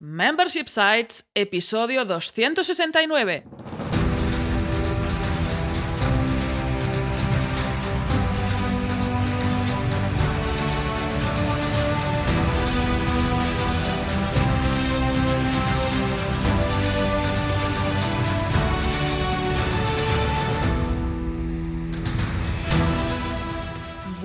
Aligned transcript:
Membership 0.00 0.68
Sites, 0.68 1.28
episodio 1.34 2.04
269. 2.30 3.77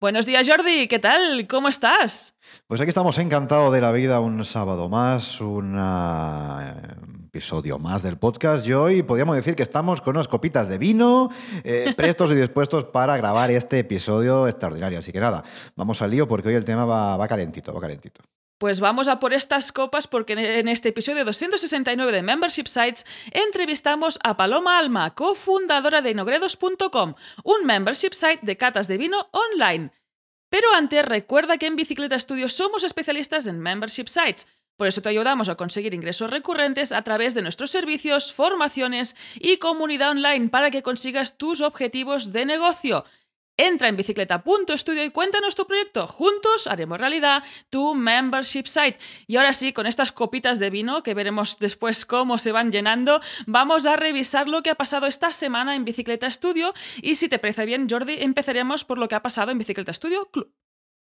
Buenos 0.00 0.26
días, 0.26 0.48
Jordi, 0.48 0.86
¿qué 0.86 1.00
tal? 1.00 1.48
¿Cómo 1.48 1.68
estás? 1.68 2.36
Pues 2.68 2.80
aquí 2.80 2.90
estamos 2.90 3.18
encantados 3.18 3.72
de 3.72 3.80
la 3.80 3.90
vida, 3.90 4.20
un 4.20 4.44
sábado 4.44 4.88
más, 4.88 5.40
un 5.40 5.76
eh, 5.76 6.72
episodio 7.26 7.80
más 7.80 8.04
del 8.04 8.16
podcast. 8.16 8.64
Y 8.64 8.74
hoy 8.74 9.02
podríamos 9.02 9.34
decir 9.34 9.56
que 9.56 9.64
estamos 9.64 10.00
con 10.00 10.14
unas 10.14 10.28
copitas 10.28 10.68
de 10.68 10.78
vino, 10.78 11.30
eh, 11.64 11.94
prestos 11.96 12.30
y 12.30 12.36
dispuestos 12.36 12.84
para 12.84 13.16
grabar 13.16 13.50
este 13.50 13.80
episodio 13.80 14.46
extraordinario. 14.46 15.00
Así 15.00 15.10
que 15.10 15.18
nada, 15.18 15.42
vamos 15.74 16.00
al 16.00 16.12
lío 16.12 16.28
porque 16.28 16.50
hoy 16.50 16.54
el 16.54 16.64
tema 16.64 16.84
va, 16.84 17.16
va 17.16 17.26
calentito, 17.26 17.74
va 17.74 17.80
calentito. 17.80 18.22
Pues 18.58 18.80
vamos 18.80 19.06
a 19.06 19.20
por 19.20 19.32
estas 19.32 19.70
copas 19.70 20.08
porque 20.08 20.32
en 20.32 20.66
este 20.66 20.88
episodio 20.88 21.24
269 21.24 22.10
de 22.10 22.22
Membership 22.22 22.66
Sites 22.66 23.06
entrevistamos 23.30 24.18
a 24.24 24.36
Paloma 24.36 24.80
Alma, 24.80 25.14
cofundadora 25.14 26.02
de 26.02 26.10
inogredos.com, 26.10 27.14
un 27.44 27.66
membership 27.66 28.14
site 28.14 28.40
de 28.42 28.56
catas 28.56 28.88
de 28.88 28.98
vino 28.98 29.28
online. 29.30 29.92
Pero 30.48 30.72
antes 30.74 31.04
recuerda 31.04 31.58
que 31.58 31.66
en 31.66 31.76
Bicicleta 31.76 32.18
Studio 32.18 32.48
somos 32.48 32.84
especialistas 32.84 33.46
en 33.46 33.60
membership 33.60 34.08
sites. 34.08 34.46
Por 34.76 34.86
eso 34.86 35.02
te 35.02 35.08
ayudamos 35.08 35.48
a 35.48 35.56
conseguir 35.56 35.92
ingresos 35.92 36.30
recurrentes 36.30 36.92
a 36.92 37.02
través 37.02 37.34
de 37.34 37.42
nuestros 37.42 37.70
servicios, 37.70 38.32
formaciones 38.32 39.16
y 39.34 39.56
comunidad 39.56 40.12
online 40.12 40.48
para 40.48 40.70
que 40.70 40.82
consigas 40.82 41.36
tus 41.36 41.60
objetivos 41.60 42.32
de 42.32 42.46
negocio. 42.46 43.04
Entra 43.60 43.88
en 43.88 43.96
bicicleta.studio 43.96 45.04
y 45.04 45.10
cuéntanos 45.10 45.56
tu 45.56 45.66
proyecto. 45.66 46.06
Juntos 46.06 46.68
haremos 46.68 46.96
realidad 46.96 47.42
tu 47.70 47.92
membership 47.92 48.66
site. 48.66 48.98
Y 49.26 49.34
ahora 49.34 49.52
sí, 49.52 49.72
con 49.72 49.86
estas 49.86 50.12
copitas 50.12 50.60
de 50.60 50.70
vino, 50.70 51.02
que 51.02 51.12
veremos 51.12 51.58
después 51.58 52.06
cómo 52.06 52.38
se 52.38 52.52
van 52.52 52.70
llenando, 52.70 53.20
vamos 53.48 53.84
a 53.84 53.96
revisar 53.96 54.46
lo 54.46 54.62
que 54.62 54.70
ha 54.70 54.76
pasado 54.76 55.08
esta 55.08 55.32
semana 55.32 55.74
en 55.74 55.84
Bicicleta 55.84 56.30
Studio. 56.30 56.72
Y 57.02 57.16
si 57.16 57.28
te 57.28 57.40
parece 57.40 57.66
bien, 57.66 57.88
Jordi, 57.90 58.18
empezaremos 58.20 58.84
por 58.84 58.96
lo 58.96 59.08
que 59.08 59.16
ha 59.16 59.22
pasado 59.24 59.50
en 59.50 59.58
Bicicleta 59.58 59.92
Studio 59.92 60.30
Club. 60.30 60.54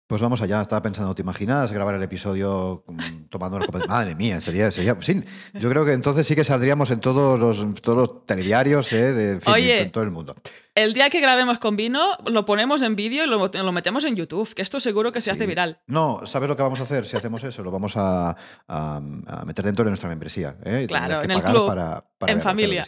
Pues 0.05 0.21
vamos 0.21 0.39
allá, 0.39 0.61
estaba 0.61 0.83
pensando, 0.83 1.15
¿te 1.15 1.23
imaginas 1.23 1.71
grabar 1.71 1.95
el 1.95 2.03
episodio 2.03 2.83
tomando 3.31 3.57
una 3.57 3.65
copa. 3.65 3.79
Madre 3.87 4.13
mía, 4.13 4.39
sería, 4.39 4.69
sería... 4.69 4.95
Sí, 5.01 5.23
yo 5.55 5.67
creo 5.67 5.83
que 5.83 5.93
entonces 5.93 6.27
sí 6.27 6.35
que 6.35 6.43
saldríamos 6.43 6.91
en 6.91 6.99
todos 6.99 7.39
los, 7.39 7.81
todos 7.81 7.97
los 7.97 8.25
telediarios 8.27 8.93
¿eh? 8.93 9.13
de 9.13 9.81
en 9.81 9.91
todo 9.91 10.03
el 10.03 10.11
mundo. 10.11 10.35
El 10.75 10.93
día 10.93 11.09
que 11.09 11.21
grabemos 11.21 11.57
con 11.57 11.77
vino, 11.77 12.17
lo 12.25 12.43
ponemos 12.43 12.81
en 12.81 12.97
vídeo 12.97 13.23
y 13.23 13.27
lo, 13.27 13.47
lo, 13.47 13.71
metemos 13.71 14.03
en 14.03 14.17
YouTube, 14.17 14.53
que 14.53 14.61
esto 14.61 14.81
seguro 14.81 15.13
que 15.13 15.21
se 15.21 15.31
hace 15.31 15.45
viral. 15.45 15.79
No, 15.87 16.23
¿sabes 16.25 16.49
lo 16.49 16.57
que 16.57 16.63
vamos 16.63 16.81
a 16.81 16.83
hacer 16.83 17.05
si 17.05 17.15
hacemos 17.15 17.41
eso? 17.45 17.63
Lo 17.63 17.71
vamos 17.71 17.95
a, 17.95 18.35
a, 18.67 18.97
a 18.97 19.45
meter 19.45 19.63
dentro 19.63 19.85
de 19.85 19.91
nuestra 19.91 20.09
membresía. 20.09 20.57
¿eh? 20.65 20.83
Claro, 20.85 21.23
en 21.23 21.31
el 21.31 21.41
club, 21.41 21.67
para, 21.67 22.03
para 22.25 22.37
en 22.37 22.41
familia. 22.41 22.85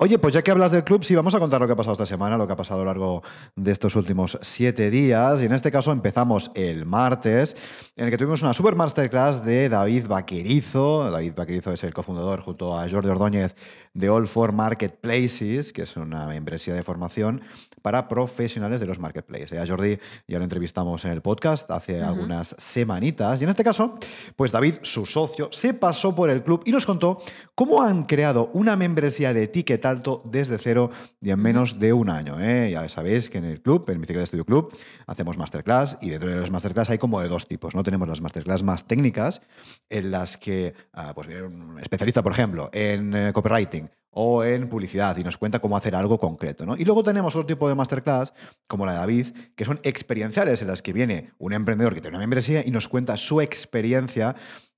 Oye, 0.00 0.18
pues 0.18 0.34
ya 0.34 0.42
que 0.42 0.50
hablas 0.50 0.72
del 0.72 0.84
club, 0.84 1.04
sí, 1.04 1.14
vamos 1.14 1.34
a 1.34 1.38
contar 1.38 1.60
lo 1.60 1.66
que 1.66 1.72
ha 1.72 1.76
pasado 1.76 1.94
esta 1.94 2.06
semana, 2.06 2.36
lo 2.36 2.46
que 2.46 2.52
ha 2.52 2.56
pasado 2.56 2.80
a 2.80 2.84
lo 2.84 2.90
largo 2.90 3.22
de 3.56 3.72
estos 3.72 3.96
últimos 3.96 4.38
siete 4.42 4.90
días. 4.90 5.40
Y 5.40 5.46
en 5.46 5.52
este 5.52 5.72
caso 5.72 5.92
empezamos 5.92 6.50
el 6.54 6.86
martes, 6.86 7.56
en 7.96 8.04
el 8.04 8.10
que 8.10 8.18
tuvimos 8.18 8.42
una 8.42 8.54
super 8.54 8.74
masterclass 8.74 9.44
de 9.44 9.68
David 9.68 10.06
Vaquerizo. 10.06 11.10
David 11.10 11.32
Vaquerizo 11.36 11.72
es 11.72 11.82
el 11.84 11.92
cofundador 11.92 12.40
junto 12.40 12.78
a 12.78 12.88
Jordi 12.88 13.08
Ordóñez 13.08 13.56
de 13.94 14.08
All 14.08 14.28
for 14.28 14.52
Marketplaces, 14.52 15.72
que 15.72 15.82
es 15.82 15.96
una 15.96 16.26
membresía 16.26 16.74
de 16.74 16.82
formación 16.82 17.42
para 17.82 18.08
profesionales 18.08 18.80
de 18.80 18.86
los 18.86 18.98
marketplaces. 18.98 19.58
A 19.58 19.66
Jordi 19.66 19.98
ya 20.26 20.38
lo 20.38 20.44
entrevistamos 20.44 21.04
en 21.04 21.12
el 21.12 21.22
podcast 21.22 21.70
hace 21.70 22.02
algunas 22.02 22.54
semanitas 22.58 23.40
y 23.40 23.44
en 23.44 23.50
este 23.50 23.64
caso, 23.64 23.98
pues 24.36 24.52
David, 24.52 24.76
su 24.82 25.06
socio, 25.06 25.48
se 25.52 25.74
pasó 25.74 26.14
por 26.14 26.30
el 26.30 26.42
club 26.42 26.62
y 26.66 26.72
nos 26.72 26.86
contó 26.86 27.20
cómo 27.54 27.82
han 27.82 28.04
creado 28.04 28.50
una 28.58 28.74
membresía 28.74 29.32
de 29.32 29.46
ticket 29.46 29.84
alto 29.86 30.20
desde 30.24 30.58
cero 30.58 30.90
y 31.20 31.30
en 31.30 31.40
menos 31.40 31.78
de 31.78 31.92
un 31.92 32.10
año. 32.10 32.40
¿eh? 32.40 32.70
Ya 32.72 32.88
sabéis 32.88 33.30
que 33.30 33.38
en 33.38 33.44
el 33.44 33.62
club, 33.62 33.88
en 33.88 34.00
Bicicleta 34.00 34.26
Studio 34.26 34.44
Club, 34.44 34.76
hacemos 35.06 35.38
masterclass 35.38 35.96
y 36.00 36.10
dentro 36.10 36.28
de 36.28 36.40
las 36.40 36.50
masterclass 36.50 36.90
hay 36.90 36.98
como 36.98 37.20
de 37.20 37.28
dos 37.28 37.46
tipos. 37.46 37.76
¿no? 37.76 37.84
Tenemos 37.84 38.08
las 38.08 38.20
masterclass 38.20 38.64
más 38.64 38.84
técnicas 38.86 39.40
en 39.88 40.10
las 40.10 40.36
que 40.36 40.74
ah, 40.92 41.12
pues, 41.14 41.28
un 41.28 41.78
especialista, 41.80 42.22
por 42.22 42.32
ejemplo, 42.32 42.68
en 42.72 43.14
eh, 43.14 43.32
copywriting 43.32 43.88
o 44.10 44.44
en 44.44 44.68
publicidad 44.68 45.16
y 45.16 45.24
nos 45.24 45.36
cuenta 45.36 45.58
cómo 45.58 45.76
hacer 45.76 45.94
algo 45.94 46.18
concreto. 46.18 46.66
¿no? 46.66 46.76
Y 46.76 46.84
luego 46.84 47.02
tenemos 47.02 47.34
otro 47.34 47.46
tipo 47.46 47.68
de 47.68 47.74
masterclass, 47.74 48.32
como 48.66 48.86
la 48.86 48.92
de 48.92 48.98
David, 48.98 49.26
que 49.54 49.64
son 49.64 49.80
experienciales 49.82 50.62
en 50.62 50.68
las 50.68 50.82
que 50.82 50.92
viene 50.92 51.32
un 51.38 51.52
emprendedor 51.52 51.94
que 51.94 52.00
tiene 52.00 52.16
una 52.16 52.26
membresía 52.26 52.66
y 52.66 52.70
nos 52.70 52.88
cuenta 52.88 53.16
su 53.16 53.40
experiencia 53.40 54.34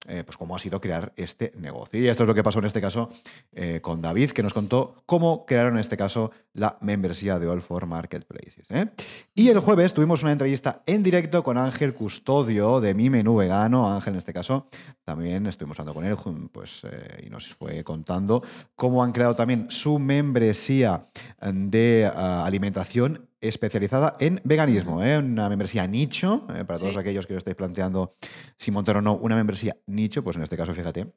eh, 0.08 0.24
pues 0.24 0.38
cómo 0.38 0.56
ha 0.56 0.58
sido 0.58 0.80
crear 0.80 1.12
este 1.16 1.52
negocio. 1.56 2.00
Y 2.00 2.08
esto 2.08 2.22
es 2.22 2.26
lo 2.26 2.34
que 2.34 2.42
pasó 2.42 2.58
en 2.58 2.64
este 2.64 2.80
caso 2.80 3.10
eh, 3.52 3.80
con 3.82 4.00
David, 4.00 4.30
que 4.30 4.42
nos 4.42 4.54
contó 4.54 5.02
cómo 5.04 5.44
crearon 5.44 5.74
en 5.74 5.80
este 5.80 5.98
caso 5.98 6.30
la 6.52 6.78
membresía 6.80 7.38
de 7.38 7.48
All 7.48 7.62
for 7.62 7.86
Marketplaces. 7.86 8.66
¿eh? 8.70 8.90
Y 9.34 9.48
el 9.48 9.60
jueves 9.60 9.94
tuvimos 9.94 10.22
una 10.22 10.32
entrevista 10.32 10.82
en 10.86 11.02
directo 11.02 11.42
con 11.42 11.58
Ángel 11.58 11.94
Custodio 11.94 12.80
de 12.80 12.94
Mi 12.94 13.10
Menú 13.10 13.36
Vegano. 13.36 13.92
Ángel, 13.92 14.14
en 14.14 14.18
este 14.18 14.32
caso, 14.32 14.68
también 15.04 15.46
estuvimos 15.46 15.78
hablando 15.78 15.94
con 15.94 16.04
él 16.04 16.50
pues, 16.52 16.82
y 17.24 17.30
nos 17.30 17.54
fue 17.54 17.84
contando 17.84 18.42
cómo 18.74 19.02
han 19.04 19.12
creado 19.12 19.34
también 19.34 19.70
su 19.70 19.98
membresía 19.98 21.06
de 21.40 22.10
alimentación 22.14 23.30
especializada 23.40 24.16
en 24.20 24.40
veganismo, 24.44 25.02
¿eh? 25.02 25.18
una 25.18 25.48
membresía 25.48 25.86
nicho, 25.86 26.46
¿eh? 26.54 26.64
para 26.64 26.78
todos 26.78 26.96
aquellos 26.96 27.26
que 27.26 27.34
lo 27.34 27.38
estáis 27.38 27.56
planteando 27.56 28.14
si 28.58 28.70
montar 28.70 28.98
o 28.98 29.02
no 29.02 29.16
una 29.16 29.36
membresía 29.36 29.76
nicho, 29.86 30.22
pues 30.22 30.36
en 30.36 30.42
este 30.42 30.56
caso, 30.56 30.74
fíjate, 30.74 31.12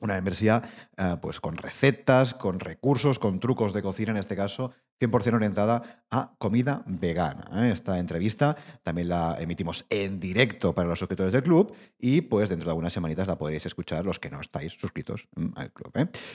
una 0.00 0.14
membresía 0.14 0.62
eh, 0.96 1.16
pues 1.20 1.40
con 1.40 1.56
recetas, 1.56 2.34
con 2.34 2.60
recursos, 2.60 3.18
con 3.18 3.40
trucos 3.40 3.72
de 3.72 3.82
cocina, 3.82 4.12
en 4.12 4.18
este 4.18 4.36
caso 4.36 4.72
100% 5.00 5.34
orientada 5.34 6.04
a 6.10 6.34
comida 6.38 6.82
vegana. 6.86 7.70
Esta 7.70 7.98
entrevista 7.98 8.56
también 8.82 9.08
la 9.08 9.36
emitimos 9.38 9.84
en 9.90 10.18
directo 10.18 10.74
para 10.74 10.88
los 10.88 10.98
suscriptores 10.98 11.32
del 11.32 11.42
club 11.42 11.74
y 11.98 12.22
pues 12.22 12.48
dentro 12.48 12.66
de 12.66 12.70
algunas 12.70 12.92
semanitas 12.92 13.26
la 13.26 13.36
podréis 13.36 13.66
escuchar 13.66 14.04
los 14.04 14.18
que 14.18 14.30
no 14.30 14.40
estáis 14.40 14.72
suscritos 14.72 15.28
mm, 15.36 15.48
al 15.56 15.72
club. 15.72 15.92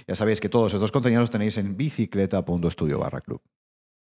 Ya 0.08 0.16
sabéis 0.16 0.40
que 0.40 0.50
todos 0.50 0.74
estos 0.74 0.92
contenidos 0.92 1.24
los 1.24 1.30
tenéis 1.32 1.58
en 1.58 1.76
bicicleta.studio 1.76 3.00
barra 3.00 3.22
club. 3.22 3.42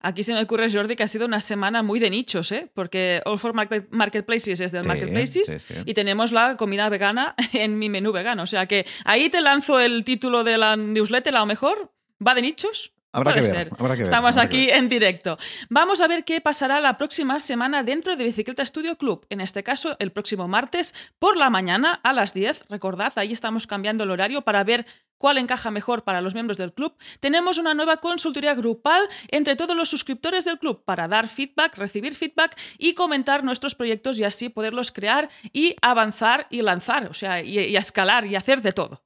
Aquí 0.03 0.25
se 0.25 0.33
me 0.33 0.41
ocurre, 0.41 0.71
Jordi, 0.73 0.97
que 0.97 1.03
ha 1.03 1.09
sido 1.09 1.27
una 1.27 1.43
semana 1.43 1.83
muy 1.83 2.01
de 2.01 2.09
nichos, 2.09 2.51
¿eh? 2.53 2.71
porque 2.75 3.21
All 3.27 3.39
for 3.39 3.53
Marketplaces 3.55 4.61
es 4.61 4.73
del 4.73 4.85
Marketplaces 4.85 5.59
y 5.85 5.93
tenemos 5.93 6.33
la 6.33 6.57
comida 6.57 6.89
vegana 6.89 7.35
en 7.53 7.79
mi 7.79 7.91
menú 7.91 8.11
vegano. 8.11 8.45
O 8.45 8.47
sea 8.47 8.67
que 8.67 8.87
ahí 9.05 9.29
te 9.29 9.43
lanzo 9.43 9.79
el 9.79 10.05
título 10.05 10.43
de 10.43 10.57
la 10.57 10.77
newsletter, 10.77 11.37
a 11.37 11.41
lo 11.41 11.47
mejor. 11.47 11.93
¿Va 12.27 12.35
de 12.35 12.43
nichos? 12.43 12.93
Habrá 13.13 13.35
que, 13.35 13.41
ver, 13.41 13.71
Estamos 13.99 14.37
aquí 14.37 14.71
en 14.71 14.89
directo. 14.89 15.37
Vamos 15.69 16.01
a 16.01 16.07
ver 16.07 16.25
qué 16.25 16.41
pasará 16.41 16.81
la 16.81 16.97
próxima 16.97 17.41
semana 17.41 17.83
dentro 17.83 18.15
de 18.15 18.23
Bicicleta 18.23 18.65
Studio 18.65 18.97
Club. 18.97 19.27
En 19.31 19.41
este 19.41 19.65
caso, 19.65 19.97
el 19.99 20.13
próximo 20.13 20.47
martes 20.47 20.95
por 21.19 21.37
la 21.37 21.51
mañana 21.51 22.01
a 22.05 22.13
las 22.13 22.33
10. 22.35 22.67
Recordad, 22.69 23.13
ahí 23.17 23.33
estamos 23.33 23.67
cambiando 23.67 24.05
el 24.05 24.13
horario 24.13 24.43
para 24.43 24.63
ver 24.63 24.87
cuál 25.19 25.39
encaja 25.39 25.73
mejor 25.73 26.05
para 26.05 26.21
los 26.21 26.35
miembros 26.35 26.57
del 26.57 26.73
club. 26.73 26.95
Tenemos 27.19 27.59
una 27.59 27.75
nueva 27.75 27.97
consultoría 27.97 28.55
grupal 28.55 29.03
entre 29.29 29.57
todos 29.57 29.77
los 29.77 29.89
suscriptores 29.89 30.45
del 30.45 30.61
club 30.61 30.85
para 30.85 31.09
dar 31.09 31.29
feedback, 31.29 31.77
recibir 31.79 32.15
feedback 32.15 32.57
y 32.79 32.95
comentar 32.95 33.43
nuestros 33.43 33.75
proyectos 33.75 34.21
y 34.21 34.25
así 34.25 34.49
poderlos 34.51 34.93
crear 34.93 35.29
y 35.53 35.75
avanzar 35.83 36.47
y 36.49 36.63
lanzar, 36.63 37.09
o 37.09 37.15
sea, 37.15 37.43
y, 37.43 37.59
y 37.59 37.77
escalar 37.77 38.25
y 38.25 38.37
hacer 38.37 38.63
de 38.63 38.71
todo. 38.71 39.03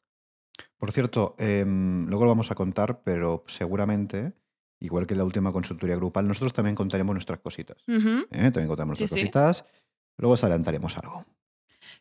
Por 0.79 0.93
cierto, 0.93 1.35
em, 1.39 2.07
luego 2.07 2.25
lo 2.25 2.31
vamos 2.31 2.51
a 2.51 2.55
contar, 2.55 3.03
pero 3.03 3.45
seguramente, 3.47 4.33
igual 4.81 5.07
que 5.07 5.15
en 5.15 5.19
la 5.19 5.25
última 5.25 5.53
consultoría 5.53 5.97
grupal, 5.97 6.27
nosotros 6.29 6.53
también 6.53 6.75
contaremos 6.75 7.15
nuestras 7.15 7.41
cositas. 7.41 7.79
¿eh? 7.87 8.27
También 8.31 8.69
contaremos 8.69 9.01
nuestras 9.01 9.11
cositas. 9.11 9.65
Luego 10.17 10.35
os 10.35 10.45
adelantaremos 10.45 10.97
algo. 10.99 11.25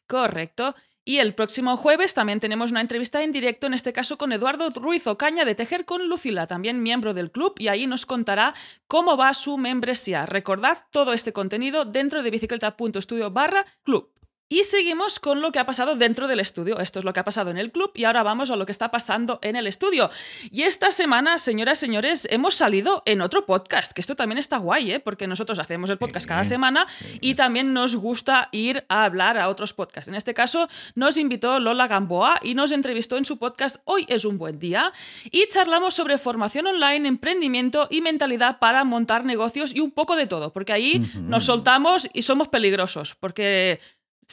Correcto. 0.07 0.75
Y 1.05 1.17
el 1.17 1.35
próximo 1.35 1.75
jueves 1.75 2.13
también 2.13 2.39
tenemos 2.39 2.71
una 2.71 2.79
entrevista 2.79 3.23
en 3.23 3.33
directo, 3.33 3.67
en 3.67 3.73
este 3.73 3.91
caso 3.91 4.17
con 4.17 4.31
Eduardo 4.31 4.69
Ruiz 4.69 5.05
Ocaña 5.05 5.43
de 5.43 5.53
Tejer 5.53 5.83
con 5.83 6.07
Lucila, 6.07 6.47
también 6.47 6.81
miembro 6.81 7.13
del 7.13 7.29
club, 7.29 7.55
y 7.57 7.67
ahí 7.67 7.87
nos 7.87 8.05
contará 8.05 8.53
cómo 8.87 9.17
va 9.17 9.33
su 9.33 9.57
membresía. 9.57 10.25
Recordad 10.25 10.77
todo 10.91 11.11
este 11.11 11.33
contenido 11.33 11.83
dentro 11.83 12.23
de 12.23 12.31
bicicleta.studio 12.31 13.31
barra 13.31 13.65
club. 13.83 14.13
Y 14.49 14.65
seguimos 14.65 15.19
con 15.19 15.41
lo 15.41 15.51
que 15.51 15.59
ha 15.59 15.65
pasado 15.65 15.95
dentro 15.95 16.27
del 16.27 16.39
estudio. 16.39 16.79
Esto 16.79 16.99
es 16.99 17.05
lo 17.05 17.13
que 17.13 17.19
ha 17.19 17.25
pasado 17.25 17.49
en 17.49 17.57
el 17.57 17.71
club 17.71 17.91
y 17.95 18.03
ahora 18.03 18.21
vamos 18.21 18.51
a 18.51 18.55
lo 18.55 18.65
que 18.65 18.71
está 18.71 18.91
pasando 18.91 19.39
en 19.41 19.55
el 19.55 19.65
estudio. 19.65 20.11
Y 20.51 20.63
esta 20.63 20.91
semana, 20.91 21.39
señoras 21.39 21.79
y 21.79 21.87
señores, 21.87 22.27
hemos 22.29 22.53
salido 22.53 23.01
en 23.05 23.21
otro 23.21 23.45
podcast, 23.45 23.93
que 23.93 24.01
esto 24.01 24.15
también 24.15 24.37
está 24.37 24.57
guay, 24.57 24.91
¿eh? 24.91 24.99
porque 24.99 25.25
nosotros 25.27 25.57
hacemos 25.57 25.89
el 25.89 25.97
podcast 25.97 26.27
cada 26.27 26.45
semana 26.45 26.85
y 27.19 27.35
también 27.35 27.73
nos 27.73 27.95
gusta 27.95 28.49
ir 28.51 28.85
a 28.89 29.05
hablar 29.05 29.39
a 29.39 29.49
otros 29.49 29.73
podcasts. 29.73 30.07
En 30.07 30.15
este 30.15 30.33
caso, 30.35 30.67
nos 30.93 31.17
invitó 31.17 31.59
Lola 31.59 31.87
Gamboa 31.87 32.39
y 32.43 32.53
nos 32.53 32.71
entrevistó 32.71 33.17
en 33.17 33.25
su 33.25 33.39
podcast 33.39 33.77
Hoy 33.85 34.05
es 34.07 34.23
un 34.23 34.37
buen 34.37 34.59
día 34.59 34.93
y 35.31 35.47
charlamos 35.47 35.95
sobre 35.95 36.17
formación 36.17 36.67
online, 36.67 37.07
emprendimiento 37.07 37.87
y 37.89 38.01
mentalidad 38.01 38.59
para 38.59 38.83
montar 38.83 39.25
negocios 39.25 39.73
y 39.73 39.79
un 39.79 39.91
poco 39.91 40.15
de 40.15 40.27
todo, 40.27 40.53
porque 40.53 40.73
ahí 40.73 41.01
nos 41.15 41.45
soltamos 41.45 42.07
y 42.13 42.21
somos 42.21 42.49
peligrosos, 42.49 43.15
porque 43.15 43.79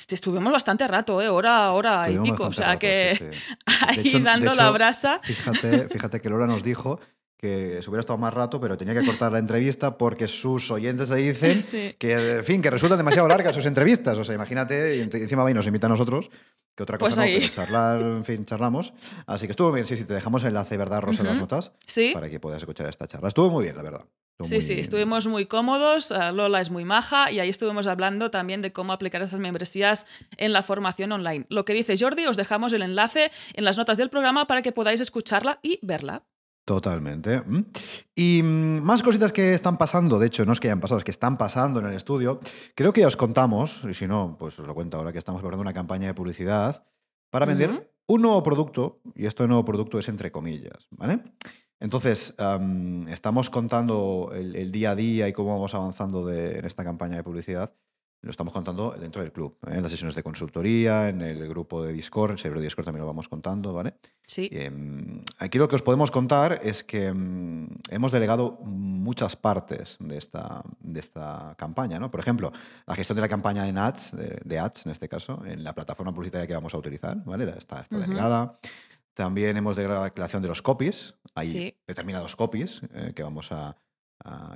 Estuvimos 0.09 0.53
bastante 0.53 0.87
rato, 0.87 1.21
¿eh? 1.21 1.29
hora, 1.29 1.73
hora 1.73 2.11
y 2.11 2.19
pico. 2.19 2.47
O 2.47 2.53
sea 2.53 2.79
que 2.79 3.31
ahí 3.87 4.21
dando 4.21 4.55
la 4.55 4.71
brasa. 4.71 5.21
Fíjate, 5.23 5.89
fíjate 5.89 6.21
que 6.21 6.31
Lola 6.31 6.47
nos 6.47 6.63
dijo 6.63 7.01
que 7.41 7.81
se 7.81 7.89
hubiera 7.89 8.01
estado 8.01 8.19
más 8.19 8.35
rato, 8.35 8.61
pero 8.61 8.77
tenía 8.77 8.93
que 8.93 9.07
cortar 9.07 9.33
la 9.33 9.39
entrevista 9.39 9.97
porque 9.97 10.29
sus 10.29 10.71
oyentes 10.71 11.09
le 11.09 11.17
dicen 11.17 11.95
que, 11.99 12.37
en 12.37 12.45
fin, 12.45 12.61
que 12.61 12.69
resultan 12.69 12.99
demasiado 12.99 13.27
largas 13.29 13.55
sus 13.55 13.65
entrevistas. 13.65 14.19
O 14.19 14.25
sea, 14.25 14.35
imagínate, 14.35 14.99
y 14.99 15.01
encima 15.01 15.43
va 15.43 15.51
y 15.51 15.55
nos 15.55 15.67
invita 15.67 15.87
a 15.87 15.89
nosotros, 15.89 16.31
que 16.77 16.83
otra 16.83 16.99
cosa 16.99 17.23
pues 17.23 17.33
no, 17.33 17.41
pero 17.41 17.55
charlar, 17.55 18.03
en 18.03 18.25
fin, 18.27 18.45
charlamos. 18.45 18.93
Así 19.27 19.47
que 19.47 19.53
estuvo 19.53 19.73
bien, 19.73 19.87
sí, 19.87 19.97
sí, 19.97 20.05
te 20.05 20.13
dejamos 20.13 20.43
el 20.43 20.49
enlace, 20.49 20.77
¿verdad, 20.77 21.01
Rosa, 21.01 21.23
en 21.23 21.29
las 21.29 21.39
notas? 21.39 21.73
Sí. 21.87 22.11
Para 22.13 22.29
que 22.29 22.41
puedas 22.41 22.61
escuchar 22.61 22.87
esta 22.91 23.07
charla. 23.07 23.29
Estuvo 23.29 23.49
muy 23.49 23.65
bien, 23.65 23.77
la 23.77 23.85
verdad. 23.85 24.05
Sí, 24.43 24.61
sí, 24.61 24.79
estuvimos 24.79 25.27
muy 25.27 25.47
cómodos, 25.47 26.11
eh, 26.11 26.33
Lola 26.33 26.61
es 26.61 26.71
muy 26.71 26.85
maja 26.85 27.31
y 27.31 27.41
ahí 27.41 27.49
estuvimos 27.49 27.87
hablando 27.87 28.31
también 28.31 28.63
de 28.63 28.73
cómo 28.73 28.93
aplicar 28.93 29.23
esas 29.23 29.41
membresías 29.41 30.07
en 30.37 30.53
la 30.53 30.63
formación 30.63 31.13
online. 31.13 31.47
Lo 31.49 31.65
que 31.65 31.75
dice 31.75 31.97
Jordi, 31.99 32.27
os 32.27 32.37
dejamos 32.37 32.73
el 32.73 32.83
enlace 32.83 33.31
en 33.55 33.65
las 33.65 33.77
notas 33.77 33.99
del 33.99 34.09
programa 34.11 34.47
para 34.47 34.63
que 34.63 34.73
podáis 34.73 35.01
escucharla 35.01 35.59
y 35.63 35.79
verla. 35.83 36.25
Totalmente. 36.71 37.43
Y 38.15 38.41
mm, 38.45 38.81
más 38.83 39.03
cositas 39.03 39.33
que 39.33 39.55
están 39.55 39.77
pasando, 39.77 40.21
de 40.21 40.29
hecho, 40.29 40.47
no 40.47 40.53
es 40.53 40.61
que 40.61 40.69
hayan 40.69 40.79
pasado, 40.79 40.99
es 40.99 41.05
que 41.05 41.11
están 41.11 41.37
pasando 41.37 41.81
en 41.81 41.87
el 41.87 41.95
estudio. 41.95 42.39
Creo 42.77 42.93
que 42.93 43.01
ya 43.01 43.09
os 43.09 43.17
contamos, 43.17 43.83
y 43.91 43.93
si 43.93 44.07
no, 44.07 44.37
pues 44.39 44.57
os 44.57 44.69
lo 44.69 44.73
cuento 44.73 44.97
ahora 44.97 45.11
que 45.11 45.19
estamos 45.19 45.41
preparando 45.41 45.63
una 45.63 45.73
campaña 45.73 46.07
de 46.07 46.15
publicidad 46.15 46.87
para 47.29 47.45
vender 47.45 47.93
un 48.07 48.23
nuevo 48.23 48.41
producto, 48.45 49.01
y 49.17 49.27
este 49.27 49.49
nuevo 49.49 49.65
producto 49.65 49.99
es 49.99 50.09
entre 50.09 50.31
comillas, 50.31 50.87
¿vale? 50.93 51.25
Entonces, 51.81 52.37
estamos 53.09 53.51
contando 53.51 54.31
el, 54.33 54.71
día 54.71 54.93
a 54.93 54.95
día 54.95 55.27
y 55.27 55.33
cómo 55.33 55.51
vamos 55.51 55.75
avanzando 55.75 56.31
en 56.31 56.65
esta 56.65 56.85
campaña 56.85 57.17
de 57.17 57.25
publicidad. 57.25 57.75
Lo 58.23 58.31
estamos 58.31 58.53
contando 58.53 58.95
dentro 59.01 59.23
del 59.23 59.33
club, 59.33 59.57
¿eh? 59.67 59.77
en 59.77 59.83
las 59.83 59.91
sesiones 59.91 60.15
de 60.15 60.23
consultoría, 60.23 61.09
en 61.09 61.23
el 61.23 61.49
grupo 61.49 61.83
de 61.83 61.95
Discord, 61.95 62.33
el 62.33 62.39
servidor 62.39 62.59
de 62.59 62.65
Discord 62.65 62.85
también 62.85 63.01
lo 63.01 63.07
vamos 63.07 63.31
contando, 63.31 63.73
¿vale? 63.73 63.95
Sí. 64.27 64.47
Em, 64.53 65.23
aquí 65.39 65.57
lo 65.57 65.69
que 65.69 65.77
os 65.77 65.83
podemos 65.83 66.11
contar 66.11 66.61
es 66.63 66.85
que 66.85 67.07
em, 67.07 67.67
hemos 67.89 68.13
delegado 68.13 68.59
muchas 68.63 69.37
partes 69.37 69.97
de 70.01 70.19
esta, 70.19 70.63
de 70.81 71.01
esta 71.01 71.55
campaña, 71.57 71.99
¿no? 71.99 72.11
Por 72.11 72.21
ejemplo, 72.21 72.53
la 72.87 72.95
gestión 72.95 73.17
de 73.17 73.23
la 73.23 73.29
campaña 73.29 73.67
en 73.67 73.79
ads, 73.79 74.11
de, 74.13 74.59
ads 74.59 74.85
en 74.85 74.93
este 74.93 75.09
caso, 75.09 75.43
en 75.47 75.65
la 75.65 75.75
plataforma 75.75 76.13
publicitaria 76.13 76.47
que 76.47 76.55
vamos 76.55 76.75
a 76.75 76.79
utilizar, 76.79 77.25
¿vale? 77.25 77.51
Está, 77.57 77.87
delegada. 77.89 78.59
También 79.15 79.57
hemos 79.57 79.77
de 79.77 79.89
la 79.89 80.11
creación 80.11 80.43
de 80.43 80.49
los 80.49 80.61
copies. 80.61 81.15
Hay 81.35 81.75
determinados 81.87 82.37
copies 82.37 82.83
eh, 82.93 83.13
que, 83.15 83.23
vamos 83.23 83.51
a, 83.51 83.77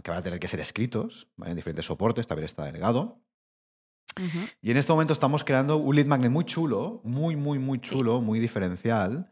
que 0.02 0.10
van 0.10 0.18
a 0.18 0.22
tener 0.22 0.38
que 0.38 0.48
ser 0.48 0.60
escritos 0.60 1.28
en 1.42 1.56
diferentes 1.56 1.86
soportes, 1.86 2.26
también 2.26 2.44
está 2.44 2.64
delegado. 2.64 3.23
Y 4.62 4.70
en 4.70 4.76
este 4.76 4.92
momento 4.92 5.12
estamos 5.12 5.44
creando 5.44 5.76
un 5.76 5.96
lead 5.96 6.06
magnet 6.06 6.30
muy 6.30 6.44
chulo, 6.44 7.00
muy, 7.04 7.36
muy, 7.36 7.58
muy 7.58 7.80
chulo, 7.80 8.20
muy 8.20 8.38
diferencial, 8.38 9.30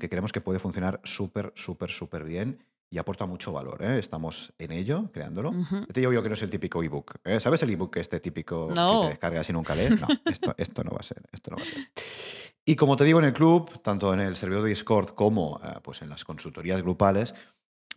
que 0.00 0.08
creemos 0.08 0.32
que 0.32 0.40
puede 0.40 0.58
funcionar 0.58 1.00
súper, 1.04 1.52
súper, 1.54 1.90
súper 1.90 2.24
bien 2.24 2.64
y 2.90 2.98
aporta 2.98 3.26
mucho 3.26 3.52
valor. 3.52 3.82
¿eh? 3.82 3.98
Estamos 3.98 4.52
en 4.58 4.72
ello, 4.72 5.10
creándolo. 5.12 5.52
Te 5.92 6.00
digo 6.00 6.12
yo 6.12 6.22
que 6.22 6.28
no 6.28 6.34
es 6.34 6.42
el 6.42 6.50
típico 6.50 6.82
ebook. 6.82 7.16
¿eh? 7.24 7.40
¿Sabes 7.40 7.62
el 7.62 7.70
ebook 7.70 7.96
este 7.96 8.20
típico 8.20 8.68
que 8.68 8.74
te 8.74 9.08
descargas 9.08 9.48
y 9.50 9.52
nunca 9.52 9.74
lees? 9.74 10.00
No, 10.00 10.06
esto, 10.24 10.54
esto 10.56 10.84
no 10.84 10.90
va 10.92 10.98
a 11.00 11.02
ser. 11.02 11.22
Esto 11.32 11.50
no 11.50 11.56
va 11.56 11.62
a 11.62 11.66
ser. 11.66 11.88
Y 12.64 12.74
como 12.74 12.96
te 12.96 13.04
digo 13.04 13.20
en 13.20 13.26
el 13.26 13.32
club, 13.32 13.80
tanto 13.82 14.12
en 14.12 14.20
el 14.20 14.36
servidor 14.36 14.64
de 14.64 14.70
Discord 14.70 15.10
como 15.10 15.60
eh, 15.62 15.78
pues 15.82 16.02
en 16.02 16.08
las 16.08 16.24
consultorías 16.24 16.82
grupales, 16.82 17.34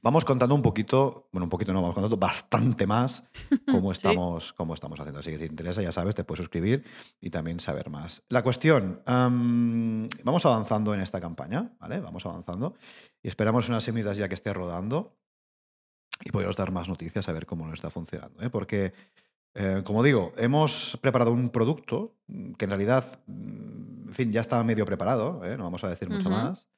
vamos 0.01 0.25
contando 0.25 0.56
un 0.56 0.62
poquito, 0.62 1.30
bueno, 1.31 1.46
un 1.46 1.50
poquito 1.50 1.74
no, 1.74 1.81
vamos 1.81 1.96
contando 1.96 2.18
bastante 2.18 2.88
más 2.88 3.24
cómo 3.72 3.92
estamos, 3.92 4.54
cómo 4.54 4.74
estamos 4.74 5.00
haciendo. 5.00 5.19
Así 5.19 5.31
que 5.31 5.38
si 5.38 5.46
te 5.46 5.51
interesa, 5.51 5.81
ya 5.81 5.92
sabes, 5.92 6.16
te 6.16 6.24
puedes 6.24 6.40
suscribir 6.40 6.86
y 7.22 7.30
también 7.30 7.60
saber 7.60 7.90
más. 7.90 8.24
La 8.30 8.44
cuestión, 8.44 9.01
vamos 9.06 10.46
avanzando 10.46 10.94
en 10.94 11.01
esta 11.01 11.19
campaña, 11.19 11.74
¿vale? 11.80 12.00
Vamos 12.00 12.25
avanzando 12.25 12.75
y 13.22 13.28
esperamos 13.28 13.69
unas 13.69 13.84
semanas 13.84 14.18
ya 14.18 14.28
que 14.28 14.36
esté 14.36 14.54
rodando 14.54 15.18
y 16.24 16.31
podemos 16.31 16.56
dar 16.56 16.72
más 16.72 16.88
noticias 16.88 17.28
a 17.30 17.31
ver 17.31 17.46
cómo 17.46 17.66
nos 17.66 17.75
está 17.75 17.90
funcionando, 17.90 18.42
¿eh? 18.42 18.50
Porque 18.50 18.94
eh, 19.56 19.81
como 19.84 20.04
digo, 20.04 20.34
hemos 20.38 20.98
preparado 21.01 21.31
un 21.31 21.50
producto 21.50 22.16
que 22.57 22.66
en 22.66 22.69
realidad, 22.69 23.19
mm, 23.25 24.10
en 24.10 24.13
fin, 24.13 24.31
ya 24.31 24.42
está 24.42 24.63
medio 24.63 24.86
preparado, 24.86 25.44
¿eh? 25.44 25.57
no 25.57 25.63
vamos 25.63 25.84
a 25.84 25.90
decir 25.90 26.10
mucho 26.10 26.30
más. 26.30 26.69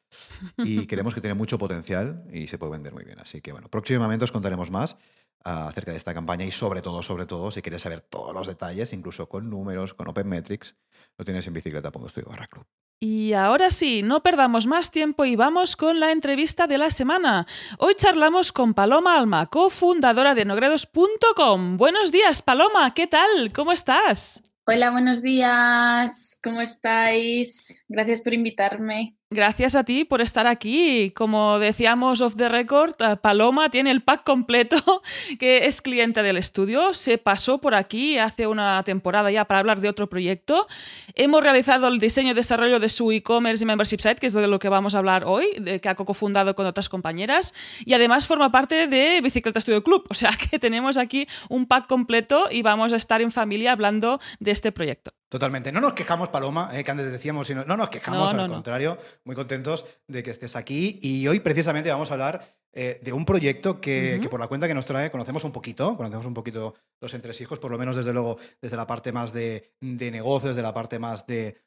Y 0.58 0.86
creemos 0.88 1.14
que 1.14 1.22
tiene 1.22 1.34
mucho 1.34 1.58
potencial 1.58 2.24
y 2.32 2.48
se 2.48 2.58
puede 2.58 2.74
vender 2.74 2.94
muy 2.94 3.04
bien. 3.04 3.20
Así 3.20 3.42
que 3.42 3.52
bueno, 3.52 3.68
próximamente 3.70 4.26
os 4.26 4.32
contaremos 4.32 4.72
más 4.72 4.98
ah, 5.44 5.68
acerca 5.68 5.92
de 5.92 5.98
esta 5.98 6.14
campaña 6.14 6.46
y 6.46 6.52
sobre 6.52 6.82
todo, 6.82 7.04
sobre 7.04 7.26
todo, 7.26 7.52
si 7.52 7.62
quieres 7.62 7.82
saber 7.82 8.02
todos 8.02 8.34
los 8.34 8.48
detalles, 8.48 8.94
incluso 8.94 9.28
con 9.28 9.50
números, 9.50 9.94
con 9.94 10.08
Open 10.08 10.28
Metrics, 10.28 10.76
lo 11.18 11.26
tienes 11.26 11.48
en 11.48 11.54
bicicleta.studio 11.54 12.30
barra 12.30 12.48
club. 12.48 12.66
Y 13.04 13.34
ahora 13.34 13.72
sí, 13.72 14.04
no 14.04 14.22
perdamos 14.22 14.68
más 14.68 14.92
tiempo 14.92 15.26
y 15.26 15.36
vamos 15.36 15.76
con 15.76 16.00
la 16.00 16.12
entrevista 16.12 16.68
de 16.68 16.78
la 16.78 16.92
semana. 16.92 17.48
Hoy 17.80 17.96
charlamos 17.96 18.52
con 18.52 18.76
Paloma 18.76 19.18
Alma, 19.18 19.48
cofundadora 19.48 20.36
de 20.36 20.46
nogredos.com. 20.46 21.78
Buenos 21.78 22.12
días, 22.12 22.44
Paloma, 22.44 22.94
¿qué 22.94 23.08
tal? 23.08 23.52
¿Cómo 23.56 23.72
estás? 23.72 24.44
Hola, 24.68 24.92
buenos 24.92 25.24
días. 25.24 26.38
¿Cómo 26.44 26.62
estáis? 26.62 27.84
Gracias 27.90 28.22
por 28.22 28.36
invitarme. 28.36 29.18
Gracias 29.34 29.76
a 29.76 29.86
ti 29.86 30.04
por 30.04 30.20
estar 30.20 30.46
aquí. 30.46 31.14
Como 31.16 31.58
decíamos 31.58 32.20
off 32.20 32.36
the 32.36 32.50
record, 32.50 33.02
eh, 33.02 33.16
Paloma 33.16 33.70
tiene 33.72 33.90
el 33.90 34.04
pack 34.04 34.26
completo, 34.26 34.76
que 35.40 35.68
es 35.68 35.82
cliente 35.82 36.22
del 36.22 36.36
estudio. 36.36 36.94
Se 36.94 37.18
pasó 37.18 37.60
por 37.60 37.74
aquí 37.74 38.18
hace 38.18 38.46
una 38.46 38.84
temporada 38.84 39.32
ya 39.32 39.46
para 39.46 39.62
hablar 39.62 39.80
de 39.80 39.88
otro 39.88 40.10
proyecto. 40.10 40.68
Hemos 41.16 41.42
realizado 41.44 41.88
el 41.88 42.00
diseño 42.00 42.32
y 42.32 42.34
desarrollo 42.34 42.82
de 42.82 42.90
su 42.90 43.10
e-commerce 43.14 43.64
y 43.64 43.68
membership 43.68 44.02
site, 44.02 44.16
que 44.16 44.28
es 44.28 44.34
de 44.34 44.50
lo 44.50 44.60
que 44.60 44.68
vamos 44.68 44.96
a 44.96 44.98
hablar 44.98 45.24
hoy, 45.26 45.46
que 45.82 45.88
ha 45.88 45.96
cofundado 45.96 46.54
con 46.54 46.66
otras 46.66 46.90
compañeras. 46.90 47.54
Y 47.86 47.94
además 47.94 48.28
forma 48.28 48.52
parte 48.52 48.88
de 48.88 49.22
Bicicleta 49.22 49.62
Studio 49.62 49.82
Club. 49.82 50.08
O 50.10 50.14
sea 50.14 50.32
que 50.52 50.60
tenemos 50.60 50.98
aquí 50.98 51.26
un 51.48 51.68
pack 51.68 51.88
completo 51.88 52.50
y 52.52 52.64
vamos 52.64 52.92
a 52.92 52.98
estar 52.98 53.22
en 53.22 53.32
familia 53.32 53.72
hablando 53.72 54.20
de 54.42 54.52
este 54.52 54.74
proyecto. 54.74 55.14
Totalmente. 55.32 55.72
No 55.72 55.80
nos 55.80 55.94
quejamos, 55.94 56.28
Paloma, 56.28 56.78
eh, 56.78 56.84
que 56.84 56.92
antes 56.92 57.10
decíamos, 57.10 57.48
sino, 57.48 57.64
no 57.64 57.78
nos 57.78 57.88
quejamos, 57.88 58.34
al 58.34 58.50
contrario, 58.50 58.98
muy 59.24 59.34
contentos 59.34 59.86
de 60.06 60.24
que 60.24 60.32
estés 60.32 60.58
aquí. 60.58 61.00
Y 61.02 61.26
hoy 61.30 61.40
precisamente 61.40 61.90
vamos 61.90 62.12
a 62.12 62.16
hablar 62.16 62.54
eh, 62.74 63.00
de 63.02 63.14
un 63.14 63.24
proyecto 63.24 63.80
que, 63.80 64.28
por 64.30 64.42
la 64.42 64.48
cuenta 64.48 64.68
que 64.68 64.74
nos 64.74 64.86
trae 64.86 65.10
conocemos 65.10 65.46
un 65.46 65.54
poquito, 65.54 65.96
conocemos 65.96 66.26
un 66.26 66.34
poquito 66.34 66.76
los 67.00 67.14
entresijos, 67.14 67.60
por 67.60 67.72
lo 67.72 67.78
menos 67.78 67.96
desde 67.96 68.12
luego 68.12 68.40
desde 68.62 68.76
la 68.76 68.86
parte 68.86 69.14
más 69.14 69.32
de, 69.32 69.72
de 69.80 70.12
negocio, 70.12 70.50
desde 70.50 70.62
la 70.62 70.74
parte 70.74 71.00
más 71.00 71.26
de 71.26 71.62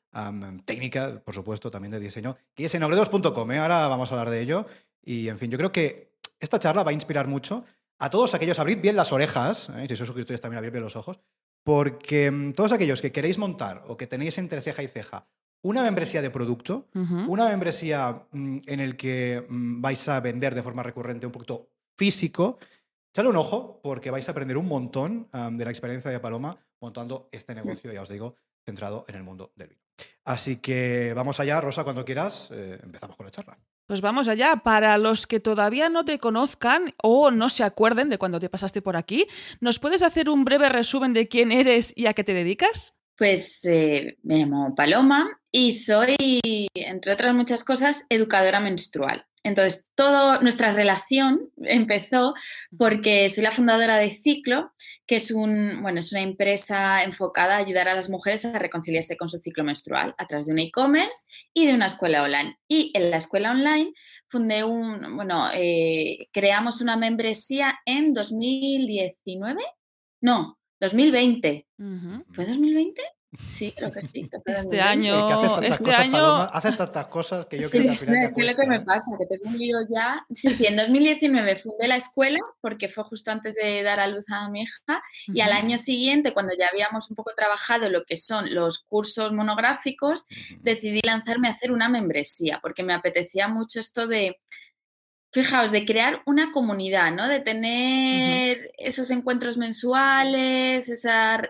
técnica, 0.66 1.22
por 1.24 1.32
supuesto, 1.32 1.70
también 1.70 1.92
de 1.92 2.00
diseño, 2.00 2.36
que 2.54 2.66
es 2.66 2.74
en 2.74 2.82
obredos.com. 2.82 3.50
¿eh? 3.50 3.60
Ahora 3.60 3.88
vamos 3.88 4.12
a 4.12 4.14
hablar 4.14 4.28
de 4.28 4.42
ello. 4.42 4.66
Y 5.02 5.28
en 5.28 5.38
fin, 5.38 5.50
yo 5.50 5.56
creo 5.56 5.72
que 5.72 6.12
esta 6.38 6.58
charla 6.58 6.82
va 6.82 6.90
a 6.90 6.94
inspirar 6.94 7.28
mucho 7.28 7.64
a 7.98 8.10
todos 8.10 8.34
aquellos, 8.34 8.58
abrid 8.58 8.82
bien 8.82 8.94
las 8.94 9.10
orejas, 9.10 9.70
si 9.88 9.96
sois 9.96 10.06
suscriptores 10.06 10.42
también 10.42 10.58
abrid 10.58 10.72
bien 10.72 10.84
los 10.84 10.96
ojos, 10.96 11.18
porque 11.64 12.30
mm, 12.30 12.52
todos 12.52 12.72
aquellos 12.72 13.00
que 13.00 13.10
queréis 13.10 13.38
montar 13.38 13.82
o 13.88 13.96
que 13.96 14.06
tenéis 14.06 14.38
entre 14.38 14.62
ceja 14.62 14.82
y 14.82 14.88
ceja 14.88 15.26
una 15.62 15.82
membresía 15.82 16.20
de 16.20 16.28
producto, 16.28 16.88
una 16.92 17.48
membresía 17.48 18.26
mm, 18.30 18.58
en 18.66 18.80
el 18.80 18.96
que 18.96 19.46
mm, 19.48 19.80
vais 19.80 20.08
a 20.08 20.20
vender 20.20 20.54
de 20.54 20.62
forma 20.62 20.82
recurrente 20.82 21.26
un 21.26 21.32
producto 21.32 21.70
físico, 21.96 22.58
echadle 23.12 23.30
un 23.30 23.36
ojo 23.36 23.80
porque 23.82 24.10
vais 24.10 24.28
a 24.28 24.32
aprender 24.32 24.58
un 24.58 24.68
montón 24.68 25.28
de 25.32 25.64
la 25.64 25.70
experiencia 25.70 26.10
de 26.10 26.20
Paloma 26.20 26.58
montando 26.80 27.28
este 27.32 27.54
negocio, 27.54 27.92
ya 27.92 28.02
os 28.02 28.08
digo, 28.08 28.36
centrado 28.64 29.04
en 29.08 29.14
el 29.14 29.22
mundo 29.22 29.52
del 29.56 29.68
vino. 29.68 29.80
Así 30.24 30.56
que 30.56 31.12
vamos 31.14 31.40
allá, 31.40 31.60
Rosa, 31.60 31.84
cuando 31.84 32.04
quieras, 32.04 32.48
eh, 32.52 32.78
empezamos 32.82 33.16
con 33.16 33.26
la 33.26 33.32
charla. 33.32 33.58
Pues 33.86 34.00
vamos 34.00 34.28
allá. 34.28 34.56
Para 34.64 34.96
los 34.96 35.26
que 35.26 35.40
todavía 35.40 35.90
no 35.90 36.04
te 36.04 36.18
conozcan 36.18 36.94
o 37.02 37.30
no 37.30 37.50
se 37.50 37.64
acuerden 37.64 38.08
de 38.08 38.16
cuando 38.18 38.40
te 38.40 38.48
pasaste 38.48 38.80
por 38.80 38.96
aquí, 38.96 39.26
¿nos 39.60 39.78
puedes 39.78 40.02
hacer 40.02 40.30
un 40.30 40.44
breve 40.44 40.70
resumen 40.70 41.12
de 41.12 41.26
quién 41.26 41.52
eres 41.52 41.92
y 41.94 42.06
a 42.06 42.14
qué 42.14 42.24
te 42.24 42.32
dedicas? 42.32 42.94
Pues 43.16 43.64
eh, 43.64 44.18
me 44.22 44.38
llamo 44.38 44.74
Paloma 44.74 45.40
y 45.52 45.72
soy, 45.72 46.16
entre 46.74 47.12
otras 47.12 47.34
muchas 47.34 47.62
cosas, 47.62 48.04
educadora 48.08 48.60
menstrual. 48.60 49.26
Entonces, 49.44 49.90
toda 49.94 50.40
nuestra 50.40 50.72
relación 50.72 51.50
empezó 51.58 52.32
porque 52.78 53.28
soy 53.28 53.44
la 53.44 53.52
fundadora 53.52 53.98
de 53.98 54.10
Ciclo, 54.10 54.72
que 55.06 55.16
es, 55.16 55.30
un, 55.30 55.82
bueno, 55.82 56.00
es 56.00 56.10
una 56.12 56.22
empresa 56.22 57.04
enfocada 57.04 57.56
a 57.56 57.58
ayudar 57.58 57.86
a 57.88 57.94
las 57.94 58.08
mujeres 58.08 58.46
a 58.46 58.58
reconciliarse 58.58 59.18
con 59.18 59.28
su 59.28 59.38
ciclo 59.38 59.62
menstrual 59.62 60.14
a 60.16 60.26
través 60.26 60.46
de 60.46 60.54
un 60.54 60.60
e-commerce 60.60 61.26
y 61.52 61.66
de 61.66 61.74
una 61.74 61.86
escuela 61.86 62.22
online. 62.22 62.58
Y 62.68 62.90
en 62.94 63.10
la 63.10 63.18
escuela 63.18 63.50
online 63.50 63.92
fundé 64.28 64.64
un, 64.64 65.14
bueno, 65.14 65.50
eh, 65.52 66.28
creamos 66.32 66.80
una 66.80 66.96
membresía 66.96 67.78
en 67.84 68.14
2019, 68.14 69.62
no, 70.22 70.58
2020. 70.80 71.66
¿Fue 72.34 72.46
2020? 72.46 73.02
Sí, 73.48 73.72
creo 73.76 73.90
que 73.90 74.02
sí. 74.02 74.28
este 74.46 74.80
año, 74.80 75.60
este 75.60 75.92
año... 75.92 76.42
hace 76.42 76.72
tantas 76.72 77.06
cosas 77.06 77.46
que 77.46 77.60
yo 77.60 77.68
creo 77.68 77.82
que 77.82 77.90
al 77.90 77.96
final 77.96 78.32
¿Qué 78.34 78.42
es 78.42 78.56
lo 78.56 78.62
que 78.62 78.68
me 78.68 78.80
pasa? 78.80 79.16
Que 79.18 79.26
tengo 79.26 79.48
un 79.48 79.58
lío 79.58 79.78
ya. 79.90 80.24
Sí, 80.30 80.54
sí, 80.54 80.66
en 80.66 80.76
2019 80.76 81.56
fundé 81.56 81.88
la 81.88 81.96
escuela 81.96 82.38
porque 82.60 82.88
fue 82.88 83.04
justo 83.04 83.30
antes 83.30 83.54
de 83.54 83.82
dar 83.82 83.98
a 83.98 84.06
luz 84.06 84.24
a 84.28 84.48
mi 84.50 84.62
hija 84.62 85.02
y 85.26 85.40
al 85.40 85.52
año 85.52 85.78
siguiente, 85.78 86.32
cuando 86.32 86.52
ya 86.56 86.68
habíamos 86.68 87.10
un 87.10 87.16
poco 87.16 87.32
trabajado 87.36 87.88
lo 87.88 88.04
que 88.04 88.16
son 88.16 88.54
los 88.54 88.80
cursos 88.80 89.32
monográficos, 89.32 90.26
decidí 90.62 91.00
lanzarme 91.04 91.48
a 91.48 91.52
hacer 91.52 91.72
una 91.72 91.88
membresía 91.88 92.60
porque 92.62 92.82
me 92.82 92.94
apetecía 92.94 93.48
mucho 93.48 93.80
esto 93.80 94.06
de 94.06 94.38
fijaos, 95.34 95.72
de 95.72 95.84
crear 95.84 96.22
una 96.26 96.52
comunidad, 96.52 97.12
¿no? 97.12 97.26
De 97.26 97.40
tener 97.40 98.70
esos 98.78 99.10
encuentros 99.10 99.56
mensuales, 99.56 100.88
esa, 100.88 101.42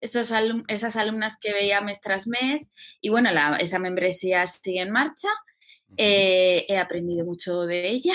esos 0.00 0.32
esas 0.66 0.96
alumnas 0.96 1.38
que 1.40 1.52
veía 1.52 1.80
mes 1.80 2.00
tras 2.00 2.26
mes. 2.26 2.68
Y 3.00 3.08
bueno, 3.08 3.30
esa 3.60 3.78
membresía 3.78 4.44
sigue 4.48 4.80
en 4.80 4.90
marcha. 4.90 5.28
Eh, 5.96 6.66
he 6.68 6.76
aprendido 6.76 7.24
mucho 7.24 7.66
de 7.66 7.88
ella. 7.88 8.14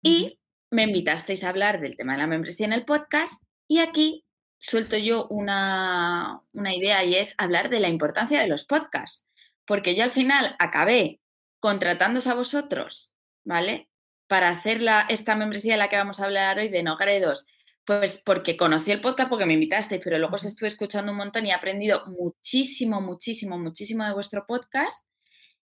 Y 0.00 0.38
me 0.70 0.84
invitasteis 0.84 1.44
a 1.44 1.50
hablar 1.50 1.78
del 1.78 1.98
tema 1.98 2.12
de 2.12 2.18
la 2.20 2.26
membresía 2.26 2.64
en 2.64 2.72
el 2.72 2.86
podcast. 2.86 3.42
Y 3.68 3.80
aquí 3.80 4.24
suelto 4.58 4.96
yo 4.96 5.26
una, 5.28 6.40
una 6.52 6.74
idea 6.74 7.04
y 7.04 7.16
es 7.16 7.34
hablar 7.36 7.68
de 7.68 7.80
la 7.80 7.88
importancia 7.88 8.40
de 8.40 8.48
los 8.48 8.64
podcasts. 8.64 9.26
Porque 9.66 9.94
yo 9.94 10.04
al 10.04 10.10
final 10.10 10.56
acabé 10.58 11.20
contratándoos 11.60 12.26
a 12.28 12.34
vosotros, 12.34 13.14
¿vale? 13.44 13.90
Para 14.32 14.48
hacer 14.48 14.80
esta 15.10 15.36
membresía 15.36 15.74
de 15.74 15.78
la 15.78 15.90
que 15.90 15.96
vamos 15.98 16.18
a 16.18 16.24
hablar 16.24 16.56
hoy 16.56 16.70
de 16.70 16.82
Nogredos? 16.82 17.46
Pues 17.84 18.22
porque 18.24 18.56
conocí 18.56 18.90
el 18.90 19.02
podcast 19.02 19.28
porque 19.28 19.44
me 19.44 19.52
invitasteis, 19.52 20.00
pero 20.02 20.16
luego 20.16 20.36
os 20.36 20.46
estuve 20.46 20.68
escuchando 20.68 21.12
un 21.12 21.18
montón 21.18 21.44
y 21.44 21.50
he 21.50 21.52
aprendido 21.52 22.06
muchísimo, 22.06 23.02
muchísimo, 23.02 23.58
muchísimo 23.58 24.06
de 24.06 24.14
vuestro 24.14 24.46
podcast. 24.46 25.06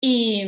Y, 0.03 0.45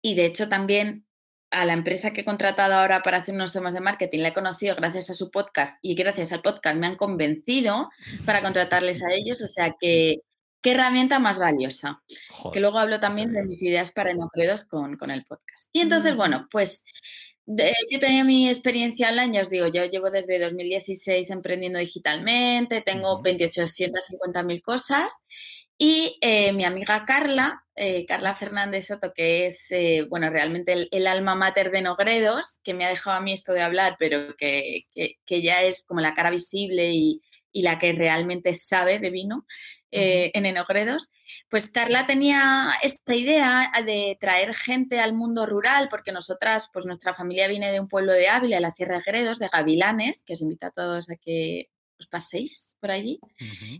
y 0.00 0.14
de 0.14 0.24
hecho 0.24 0.48
también 0.48 1.04
a 1.50 1.66
la 1.66 1.74
empresa 1.74 2.14
que 2.14 2.22
he 2.22 2.24
contratado 2.24 2.72
ahora 2.72 3.02
para 3.02 3.18
hacer 3.18 3.34
unos 3.34 3.52
temas 3.52 3.74
de 3.74 3.80
marketing 3.80 4.20
la 4.20 4.28
he 4.28 4.32
conocido 4.32 4.74
gracias 4.74 5.10
a 5.10 5.14
su 5.14 5.30
podcast 5.30 5.76
y 5.82 5.94
gracias 5.94 6.32
al 6.32 6.40
podcast 6.40 6.78
me 6.78 6.86
han 6.86 6.96
convencido 6.96 7.90
para 8.24 8.40
contratarles 8.40 9.02
a 9.02 9.12
ellos. 9.12 9.42
O 9.42 9.48
sea 9.48 9.76
que 9.78 10.22
¿Qué 10.64 10.70
herramienta 10.70 11.18
más 11.18 11.38
valiosa? 11.38 12.02
que 12.50 12.58
luego 12.58 12.78
hablo 12.78 12.98
también 12.98 13.34
de 13.34 13.44
mis 13.44 13.62
ideas 13.62 13.92
para 13.92 14.12
enogredos 14.12 14.64
con, 14.64 14.96
con 14.96 15.10
el 15.10 15.22
podcast. 15.22 15.68
Y 15.74 15.80
entonces, 15.80 16.16
bueno, 16.16 16.48
pues 16.50 16.86
yo 17.46 18.00
tenía 18.00 18.24
mi 18.24 18.48
experiencia 18.48 19.10
online, 19.10 19.34
ya 19.34 19.42
os 19.42 19.50
digo, 19.50 19.66
yo 19.66 19.84
llevo 19.84 20.08
desde 20.08 20.38
2016 20.38 21.28
emprendiendo 21.28 21.78
digitalmente, 21.78 22.80
tengo 22.80 23.22
2850.000 23.22 24.62
cosas 24.62 25.18
y 25.76 26.16
eh, 26.22 26.54
mi 26.54 26.64
amiga 26.64 27.04
Carla, 27.04 27.62
eh, 27.76 28.06
Carla 28.06 28.34
Fernández 28.34 28.86
Soto, 28.86 29.12
que 29.12 29.44
es, 29.44 29.70
eh, 29.70 30.06
bueno, 30.08 30.30
realmente 30.30 30.88
el, 30.90 31.06
alma 31.06 31.34
mater 31.34 31.72
de 31.72 31.82
Nogredos, 31.82 32.58
que 32.64 32.72
me 32.72 32.86
ha 32.86 32.88
dejado 32.88 33.18
a 33.18 33.20
mí 33.20 33.34
esto 33.34 33.52
de 33.52 33.60
hablar, 33.60 33.96
pero 33.98 34.34
que, 34.36 34.86
que, 34.94 35.42
ya 35.42 35.62
es 35.62 35.84
como 35.84 36.00
la 36.00 36.14
cara 36.14 36.30
visible 36.30 36.90
y, 36.94 37.20
y 37.52 37.62
la 37.62 37.78
que 37.78 37.92
realmente 37.92 38.52
sabe 38.54 38.98
de 38.98 39.10
vino, 39.10 39.46
eh, 39.96 40.32
en 40.34 40.44
Enogredos, 40.44 41.12
pues 41.48 41.70
Carla 41.70 42.04
tenía 42.04 42.72
esta 42.82 43.14
idea 43.14 43.70
de 43.86 44.18
traer 44.20 44.52
gente 44.52 44.98
al 44.98 45.12
mundo 45.12 45.46
rural, 45.46 45.86
porque 45.88 46.10
nosotras, 46.10 46.68
pues 46.72 46.84
nuestra 46.84 47.14
familia 47.14 47.46
viene 47.46 47.70
de 47.70 47.78
un 47.78 47.86
pueblo 47.86 48.12
de 48.12 48.28
Ávila, 48.28 48.58
la 48.58 48.72
Sierra 48.72 48.96
de 48.96 49.04
Gredos, 49.06 49.38
de 49.38 49.48
Gavilanes, 49.52 50.24
que 50.24 50.32
os 50.32 50.42
invito 50.42 50.66
a 50.66 50.72
todos 50.72 51.08
a 51.10 51.14
que 51.14 51.70
os 52.00 52.08
paséis 52.08 52.76
por 52.80 52.90
allí. 52.90 53.20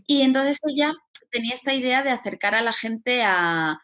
Y 0.07 0.21
entonces 0.21 0.57
ella 0.65 0.93
tenía 1.31 1.53
esta 1.53 1.73
idea 1.73 2.01
de 2.01 2.11
acercar 2.11 2.55
a 2.55 2.61
la 2.61 2.71
gente 2.71 3.21
a, 3.25 3.81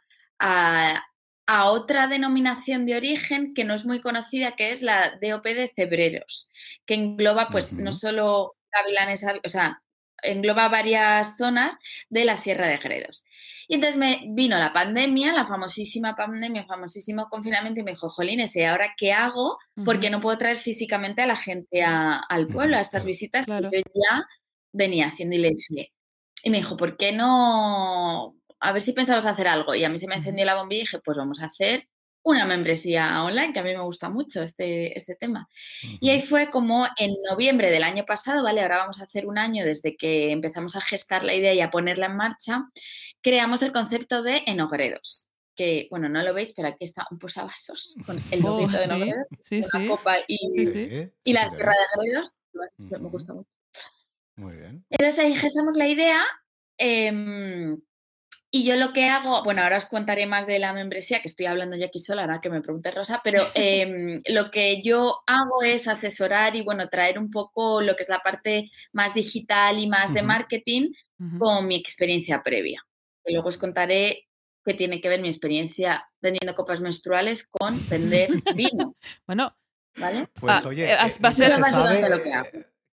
otra 1.66 2.08
denominación 2.08 2.86
de 2.86 2.96
origen 2.96 3.54
que 3.54 3.66
no 3.66 3.74
es 3.74 3.86
muy 3.86 4.00
conocida, 4.00 4.56
que 4.56 4.72
es 4.72 4.82
la 4.82 5.18
DOP 5.22 5.44
de 5.44 5.70
Cebreros, 5.76 6.50
que 6.86 6.94
engloba 6.94 7.50
pues 7.50 7.74
no 7.74 7.92
solo 7.92 8.56
Gavilanes, 8.72 9.26
o 9.44 9.50
sea, 9.50 9.82
engloba 10.22 10.70
varias 10.70 11.38
zonas 11.38 11.78
de 12.10 12.26
la 12.26 12.38
Sierra 12.38 12.68
de 12.68 12.78
Gredos. 12.78 13.26
Y 13.68 13.76
entonces 13.76 13.98
me 13.98 14.24
vino 14.30 14.58
la 14.58 14.74
pandemia, 14.74 15.34
la 15.34 15.46
famosísima 15.46 16.16
pandemia, 16.16 16.66
famosísimo 16.66 17.30
confinamiento, 17.30 17.80
y 17.80 17.84
me 17.84 17.92
dijo, 17.92 18.10
Jolines, 18.10 18.56
¿y 18.56 18.64
ahora 18.64 18.94
qué 18.98 19.14
hago? 19.14 19.58
Porque 19.86 20.10
no 20.10 20.20
puedo 20.20 20.38
traer 20.38 20.58
físicamente 20.58 21.22
a 21.22 21.28
la 21.28 21.36
gente 21.36 21.84
al 21.84 22.48
pueblo, 22.48 22.78
a 22.78 22.82
estas 22.82 23.06
visitas 23.06 23.46
que 23.46 23.62
yo 23.62 23.70
ya 23.72 24.28
venía 24.74 25.08
haciendo. 25.08 25.36
Y 25.36 25.40
le 25.40 25.50
dije, 25.50 25.94
y 26.44 26.50
me 26.50 26.58
dijo, 26.58 26.76
¿por 26.76 26.98
qué 26.98 27.12
no? 27.12 28.36
A 28.60 28.72
ver 28.72 28.82
si 28.82 28.94
pensabas 28.94 29.26
hacer 29.26 29.48
algo. 29.48 29.74
Y 29.74 29.84
a 29.84 29.90
mí 29.90 29.98
se 29.98 30.08
me 30.08 30.16
encendió 30.16 30.46
la 30.46 30.56
bombilla 30.56 30.82
y 30.82 30.84
dije, 30.84 31.00
pues 31.00 31.18
vamos 31.18 31.42
a 31.42 31.46
hacer 31.46 31.88
una 32.24 32.46
membresía 32.46 33.24
online, 33.24 33.54
que 33.54 33.60
a 33.60 33.64
mí 33.64 33.74
me 33.74 33.82
gusta 33.82 34.10
mucho 34.10 34.44
este, 34.44 34.98
este 34.98 35.16
tema. 35.16 35.50
Y 36.00 36.10
ahí 36.10 36.22
fue 36.22 36.52
como 36.52 36.88
en 36.98 37.14
noviembre 37.30 37.72
del 37.72 37.84
año 37.84 38.06
pasado, 38.06 38.44
¿vale? 38.44 38.62
Ahora 38.62 38.78
vamos 38.78 39.00
a 39.02 39.06
hacer 39.06 39.26
un 39.26 39.38
año 39.38 39.66
desde 39.66 39.96
que 39.96 40.32
empezamos 40.32 40.76
a 40.76 40.82
gestar 40.82 41.24
la 41.24 41.34
idea 41.34 41.54
y 41.54 41.62
a 41.62 41.70
ponerla 41.70 42.08
en 42.08 42.18
marcha, 42.18 42.70
creamos 43.22 43.62
el 43.64 43.72
concepto 43.72 44.22
de 44.24 44.44
enogredos. 44.46 45.28
Que, 45.56 45.88
bueno, 45.92 46.10
no 46.10 46.24
lo 46.24 46.34
veis, 46.34 46.54
pero 46.56 46.70
aquí 46.70 46.86
está 46.86 47.06
un 47.12 47.20
posavasos 47.20 47.96
con 48.06 48.22
el 48.32 48.42
oh, 48.46 48.68
de 48.68 48.84
enogredos, 48.84 49.28
la 49.74 49.88
copa 49.88 50.18
y, 50.28 51.10
y 51.24 51.34
la 51.34 51.50
sierra 51.50 51.74
de 51.74 51.86
enogredos. 51.94 52.34
Me 52.78 53.10
gusta 53.10 53.34
mucho. 53.34 53.50
Muy 54.36 54.56
bien. 54.56 54.86
Entonces 54.90 55.20
ahí 55.20 55.34
gestamos 55.34 55.76
la 55.78 55.88
idea. 55.88 56.22
Eh, 56.78 57.78
y 58.54 58.66
yo 58.66 58.76
lo 58.76 58.92
que 58.92 59.06
hago, 59.06 59.46
bueno, 59.46 59.62
ahora 59.62 59.78
os 59.78 59.86
contaré 59.86 60.26
más 60.26 60.46
de 60.46 60.60
la 60.60 60.74
membresía, 60.74 61.22
que 61.22 61.30
estoy 61.30 61.46
hablando 61.46 61.78
ya 61.78 61.86
aquí 61.86 62.00
sola, 62.00 62.24
ahora 62.24 62.42
que 62.42 62.50
me 62.50 62.62
pregunte 62.62 62.92
Rosa, 62.92 63.22
pero 63.24 63.48
em, 63.56 64.22
lo 64.28 64.52
que 64.52 64.82
yo 64.82 65.20
hago 65.26 65.64
es 65.64 65.88
asesorar 65.88 66.56
y, 66.58 66.62
bueno, 66.62 66.90
traer 66.90 67.18
un 67.18 67.32
poco 67.32 67.82
lo 67.82 67.96
que 67.96 68.04
es 68.04 68.10
la 68.10 68.20
parte 68.20 68.70
más 68.92 69.14
digital 69.14 69.80
y 69.80 69.88
más 69.88 70.14
de 70.14 70.22
marketing 70.22 70.92
con 71.40 71.68
mi 71.68 71.76
experiencia 71.76 72.42
previa. 72.44 72.86
Y 73.26 73.34
luego 73.34 73.50
os 73.50 73.58
contaré 73.58 74.28
qué 74.66 74.74
tiene 74.74 75.00
que 75.00 75.08
ver 75.08 75.22
mi 75.22 75.30
experiencia 75.30 76.10
vendiendo 76.20 76.56
copas 76.56 76.82
menstruales 76.82 77.48
con 77.48 77.80
vender 77.88 78.30
vino. 78.56 78.96
bueno, 79.28 79.56
¿vale? 79.96 80.28
Pues 80.34 80.54
ah, 80.54 80.68
oye, 80.68 80.92
eh, 80.92 80.98
va 81.24 81.30
a 81.30 81.32
ser... 81.32 81.58
lo 82.10 82.22
que 82.22 82.34
hago. 82.34 82.50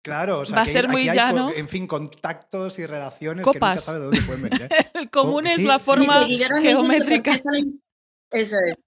Claro, 0.07 0.39
o 0.39 0.45
sea, 0.45 0.55
va 0.55 0.61
a 0.61 0.65
ser 0.65 0.87
muy 0.87 1.05
llano. 1.05 1.51
en 1.53 1.67
fin, 1.67 1.85
contactos 1.85 2.79
y 2.79 2.85
relaciones 2.85 3.45
que 3.45 3.59
nunca 3.59 3.77
sabe 3.77 3.99
de 3.99 4.05
dónde 4.05 4.21
pueden 4.21 4.43
venir. 4.43 4.61
¿eh? 4.63 4.69
El 4.93 5.09
común 5.09 5.47
es 5.47 5.63
la 5.63 5.79
forma 5.79 6.25
geométrica. 6.61 7.35
Eso 7.35 8.55
es. 8.65 8.83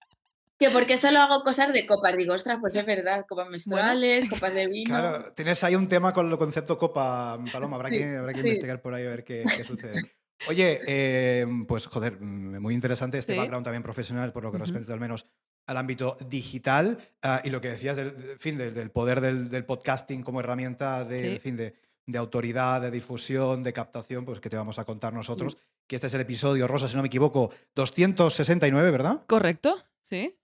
Que 0.59 0.69
porque 0.71 0.97
solo 0.97 1.21
hago 1.21 1.43
cosas 1.43 1.73
de 1.73 1.87
copas. 1.87 2.17
Digo, 2.17 2.35
ostras, 2.35 2.59
pues 2.61 2.75
es 2.75 2.85
verdad, 2.85 3.25
copas 3.27 3.49
menstruales, 3.49 4.29
copas 4.29 4.53
de 4.53 4.67
vino. 4.67 4.91
Claro, 4.91 5.33
tienes 5.33 5.63
ahí 5.65 5.75
un 5.75 5.89
tema 5.89 6.13
con 6.13 6.31
el 6.31 6.37
concepto 6.37 6.79
copa, 6.79 7.39
Paloma. 7.53 7.77
Habrá 7.77 7.91
que, 7.91 8.17
habrá 8.17 8.33
que 8.33 8.41
investigar 8.41 8.83
por 8.83 8.95
ahí 8.95 9.07
a 9.07 9.11
ver 9.11 9.25
qué, 9.25 9.45
sucede. 9.67 10.03
Oye, 10.49 10.81
eh, 10.87 11.47
pues 11.69 11.87
joder, 11.87 12.21
muy 12.21 12.75
interesante 12.75 13.19
este 13.19 13.37
background 13.37 13.65
también 13.65 13.83
profesional, 13.83 14.33
por 14.33 14.43
lo 14.43 14.53
que 14.53 14.59
respecta 14.59 14.93
al 14.93 15.01
menos 15.01 15.27
al 15.71 15.77
ámbito 15.77 16.17
digital 16.29 16.99
ah, 17.23 17.41
y 17.45 17.51
lo 17.51 17.61
que 17.61 17.69
decías 17.69 17.97
del, 17.97 18.11
fin, 18.41 18.59
del, 18.59 18.91
poder 18.91 19.21
del, 19.21 19.65
podcasting 19.65 20.25
como 20.25 20.41
herramienta 20.41 21.05
de, 21.05 21.39
fin, 21.39 21.57
de, 21.57 22.19
autoridad, 22.19 22.81
de 22.81 22.91
difusión, 22.91 23.63
de 23.63 23.73
captación, 23.73 24.25
pues 24.25 24.41
que 24.41 24.51
te 24.51 24.57
vamos 24.57 24.81
a 24.81 24.85
contar 24.85 25.13
nosotros. 25.13 25.57
Que 25.87 25.95
este 25.95 26.09
es 26.09 26.15
el 26.15 26.23
episodio, 26.23 26.67
Rosa, 26.67 26.89
si 26.89 26.97
no 26.97 27.03
me 27.03 27.07
equivoco, 27.07 27.53
269, 27.77 28.91
¿verdad? 28.91 29.23
Correcto, 29.29 29.81
sí. 30.03 30.37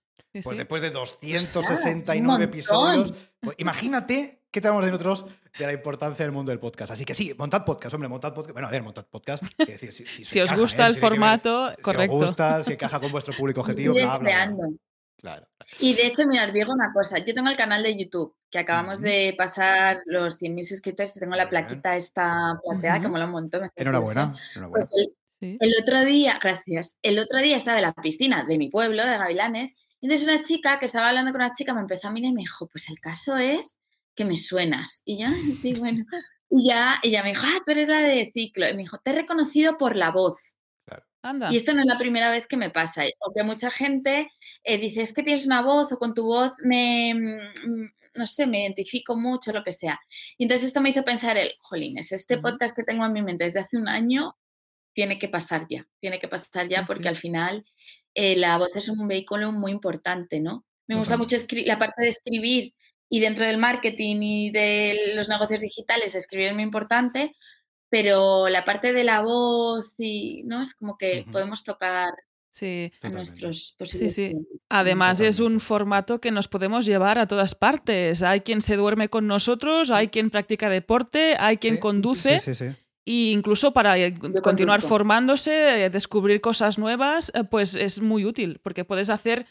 pues 0.43 0.57
después 0.57 0.81
de 0.81 0.91
269 0.91 2.45
episodios, 2.45 3.13
pues 3.41 3.57
imagínate 3.59 4.43
qué 4.49 4.61
te 4.61 4.69
vamos 4.69 4.83
a 4.83 4.85
decir 4.85 5.05
nosotros 5.05 5.29
de 5.59 5.65
la 5.65 5.73
importancia 5.73 6.23
del 6.23 6.31
mundo 6.31 6.51
del 6.51 6.59
podcast. 6.59 6.91
Así 6.91 7.03
que 7.03 7.13
sí, 7.13 7.33
montad 7.37 7.65
podcast, 7.65 7.93
hombre, 7.93 8.07
montad 8.07 8.33
podcast. 8.33 8.53
Bueno, 8.53 8.69
a 8.69 8.71
ver, 8.71 8.81
montad 8.81 9.05
podcast. 9.05 9.43
si, 10.23 10.39
os 10.39 10.53
gusta 10.53 10.85
¿eh? 10.85 10.89
el 10.89 10.95
formato, 10.95 11.73
correcto. 11.81 12.15
Si 12.15 12.21
os 12.21 12.27
gusta, 12.27 12.63
si 12.63 12.73
encaja 12.73 13.01
con 13.01 13.11
vuestro 13.11 13.33
público 13.33 13.59
objetivo, 13.67 13.93
bla, 13.93 14.17
bla, 14.19 14.69
Claro. 15.17 15.47
Y 15.79 15.95
de 15.95 16.07
hecho, 16.07 16.27
mira, 16.27 16.45
os 16.45 16.53
digo 16.53 16.71
una 16.71 16.93
cosa. 16.93 17.17
Yo 17.17 17.33
tengo 17.33 17.49
el 17.49 17.57
canal 17.57 17.83
de 17.83 17.97
YouTube, 17.97 18.35
que 18.51 18.59
acabamos 18.59 19.01
de 19.01 19.33
pasar 19.37 19.97
los 20.05 20.39
100.000 20.39 20.63
suscriptores 20.63 21.17
y 21.17 21.19
tengo 21.19 21.35
la 21.35 21.49
plaquita 21.49 21.97
esta 21.97 22.59
plateada, 22.63 23.01
que 23.01 23.07
mola 23.07 23.25
un 23.25 23.31
montón. 23.31 23.69
enhorabuena. 23.75 24.35
Pues 24.69 24.91
el, 25.41 25.73
otro 25.81 26.05
día, 26.05 26.39
gracias, 26.41 26.99
el 27.01 27.19
otro 27.19 27.39
día 27.39 27.57
estaba 27.57 27.77
en 27.77 27.83
la 27.83 27.93
piscina 27.93 28.43
de 28.43 28.57
mi 28.57 28.69
pueblo, 28.69 29.05
de 29.05 29.17
Gavilanes, 29.17 29.75
y 29.99 30.05
entonces 30.05 30.27
una 30.27 30.43
chica 30.43 30.79
que 30.79 30.85
estaba 30.85 31.09
hablando 31.09 31.31
con 31.31 31.41
una 31.41 31.53
chica 31.53 31.73
me 31.73 31.81
empezó 31.81 32.07
a 32.07 32.11
mirar 32.11 32.31
y 32.31 32.35
me 32.35 32.41
dijo, 32.41 32.67
pues 32.67 32.89
el 32.89 32.99
caso 32.99 33.37
es 33.37 33.79
que 34.15 34.25
me 34.25 34.37
suenas. 34.37 35.01
Y 35.05 35.23
yo, 35.23 35.27
sí, 35.61 35.73
bueno. 35.73 36.05
Y 36.49 36.69
ya 36.69 36.99
ella 37.03 37.23
me 37.23 37.29
dijo, 37.29 37.43
ah, 37.45 37.59
tú 37.65 37.71
eres 37.71 37.89
la 37.89 38.01
de 38.01 38.29
ciclo. 38.31 38.69
Y 38.69 38.73
me 38.73 38.83
dijo, 38.83 38.97
te 38.99 39.11
he 39.11 39.15
reconocido 39.15 39.77
por 39.77 39.95
la 39.95 40.11
voz. 40.11 40.56
Y 41.51 41.57
esto 41.57 41.73
no 41.73 41.81
es 41.81 41.87
la 41.87 41.97
primera 41.97 42.29
vez 42.29 42.47
que 42.47 42.57
me 42.57 42.69
pasa. 42.69 43.03
O 43.19 43.33
que 43.33 43.43
mucha 43.43 43.69
gente 43.69 44.31
eh, 44.63 44.77
dice, 44.77 45.01
es 45.01 45.13
que 45.13 45.23
tienes 45.23 45.45
una 45.45 45.61
voz 45.61 45.91
o 45.91 45.97
con 45.97 46.13
tu 46.13 46.25
voz 46.25 46.53
me, 46.63 47.13
mm, 47.13 47.91
no 48.15 48.27
sé, 48.27 48.47
me 48.47 48.61
identifico 48.61 49.15
mucho, 49.15 49.51
lo 49.51 49.63
que 49.63 49.71
sea. 49.71 49.99
Y 50.37 50.43
entonces 50.43 50.67
esto 50.67 50.81
me 50.81 50.89
hizo 50.89 51.03
pensar 51.03 51.37
el, 51.37 51.53
jolines, 51.59 52.11
este 52.11 52.37
podcast 52.37 52.75
que 52.75 52.83
tengo 52.83 53.05
en 53.05 53.13
mi 53.13 53.21
mente 53.21 53.43
desde 53.43 53.59
hace 53.59 53.77
un 53.77 53.87
año 53.87 54.35
tiene 54.93 55.19
que 55.19 55.29
pasar 55.29 55.67
ya, 55.69 55.87
tiene 55.99 56.19
que 56.19 56.27
pasar 56.27 56.67
ya 56.67 56.83
porque 56.83 57.07
al 57.07 57.17
final 57.17 57.63
eh, 58.15 58.35
la 58.35 58.57
voz 58.57 58.75
es 58.75 58.89
un 58.89 59.07
vehículo 59.07 59.51
muy 59.51 59.71
importante, 59.71 60.39
¿no? 60.39 60.65
Me 60.87 60.95
gusta 60.97 61.17
mucho 61.17 61.37
la 61.65 61.77
parte 61.77 62.01
de 62.01 62.09
escribir 62.09 62.73
y 63.09 63.19
dentro 63.19 63.45
del 63.45 63.57
marketing 63.57 64.21
y 64.21 64.51
de 64.51 65.13
los 65.15 65.29
negocios 65.29 65.61
digitales 65.61 66.15
escribir 66.15 66.47
es 66.47 66.53
muy 66.53 66.63
importante, 66.63 67.35
pero 67.89 68.49
la 68.49 68.65
parte 68.65 68.93
de 68.93 69.03
la 69.03 69.21
voz 69.21 69.95
y, 69.97 70.43
¿no? 70.43 70.61
Es 70.61 70.75
como 70.75 70.97
que 70.97 71.25
podemos 71.31 71.63
tocar 71.63 72.09
Sí. 72.57 72.91
A 73.03 73.09
nuestros 73.09 73.75
posibles 73.77 74.15
sí, 74.15 74.31
sí. 74.31 74.37
Además 74.69 75.19
es 75.19 75.39
un 75.39 75.59
formato 75.59 76.19
que 76.19 76.31
nos 76.31 76.47
podemos 76.47 76.87
llevar 76.87 77.19
a 77.19 77.27
todas 77.27 77.53
partes. 77.53 78.23
Hay 78.23 78.41
quien 78.41 78.63
se 78.63 78.75
duerme 78.75 79.09
con 79.09 79.27
nosotros, 79.27 79.91
hay 79.91 80.07
quien 80.07 80.31
practica 80.31 80.67
deporte, 80.67 81.35
hay 81.39 81.57
quien 81.57 81.77
conduce. 81.77 82.41
Y 83.05 83.31
incluso 83.31 83.73
para 83.73 83.95
eh, 83.99 84.15
continuar 84.41 84.81
formándose, 84.81 85.85
eh, 85.85 85.89
descubrir 85.91 86.41
cosas 86.41 86.79
nuevas, 86.79 87.31
eh, 87.35 87.43
pues 87.43 87.75
es 87.75 88.01
muy 88.01 88.25
útil, 88.25 88.59
porque 88.63 88.83
puedes 88.83 89.11
hacer 89.11 89.45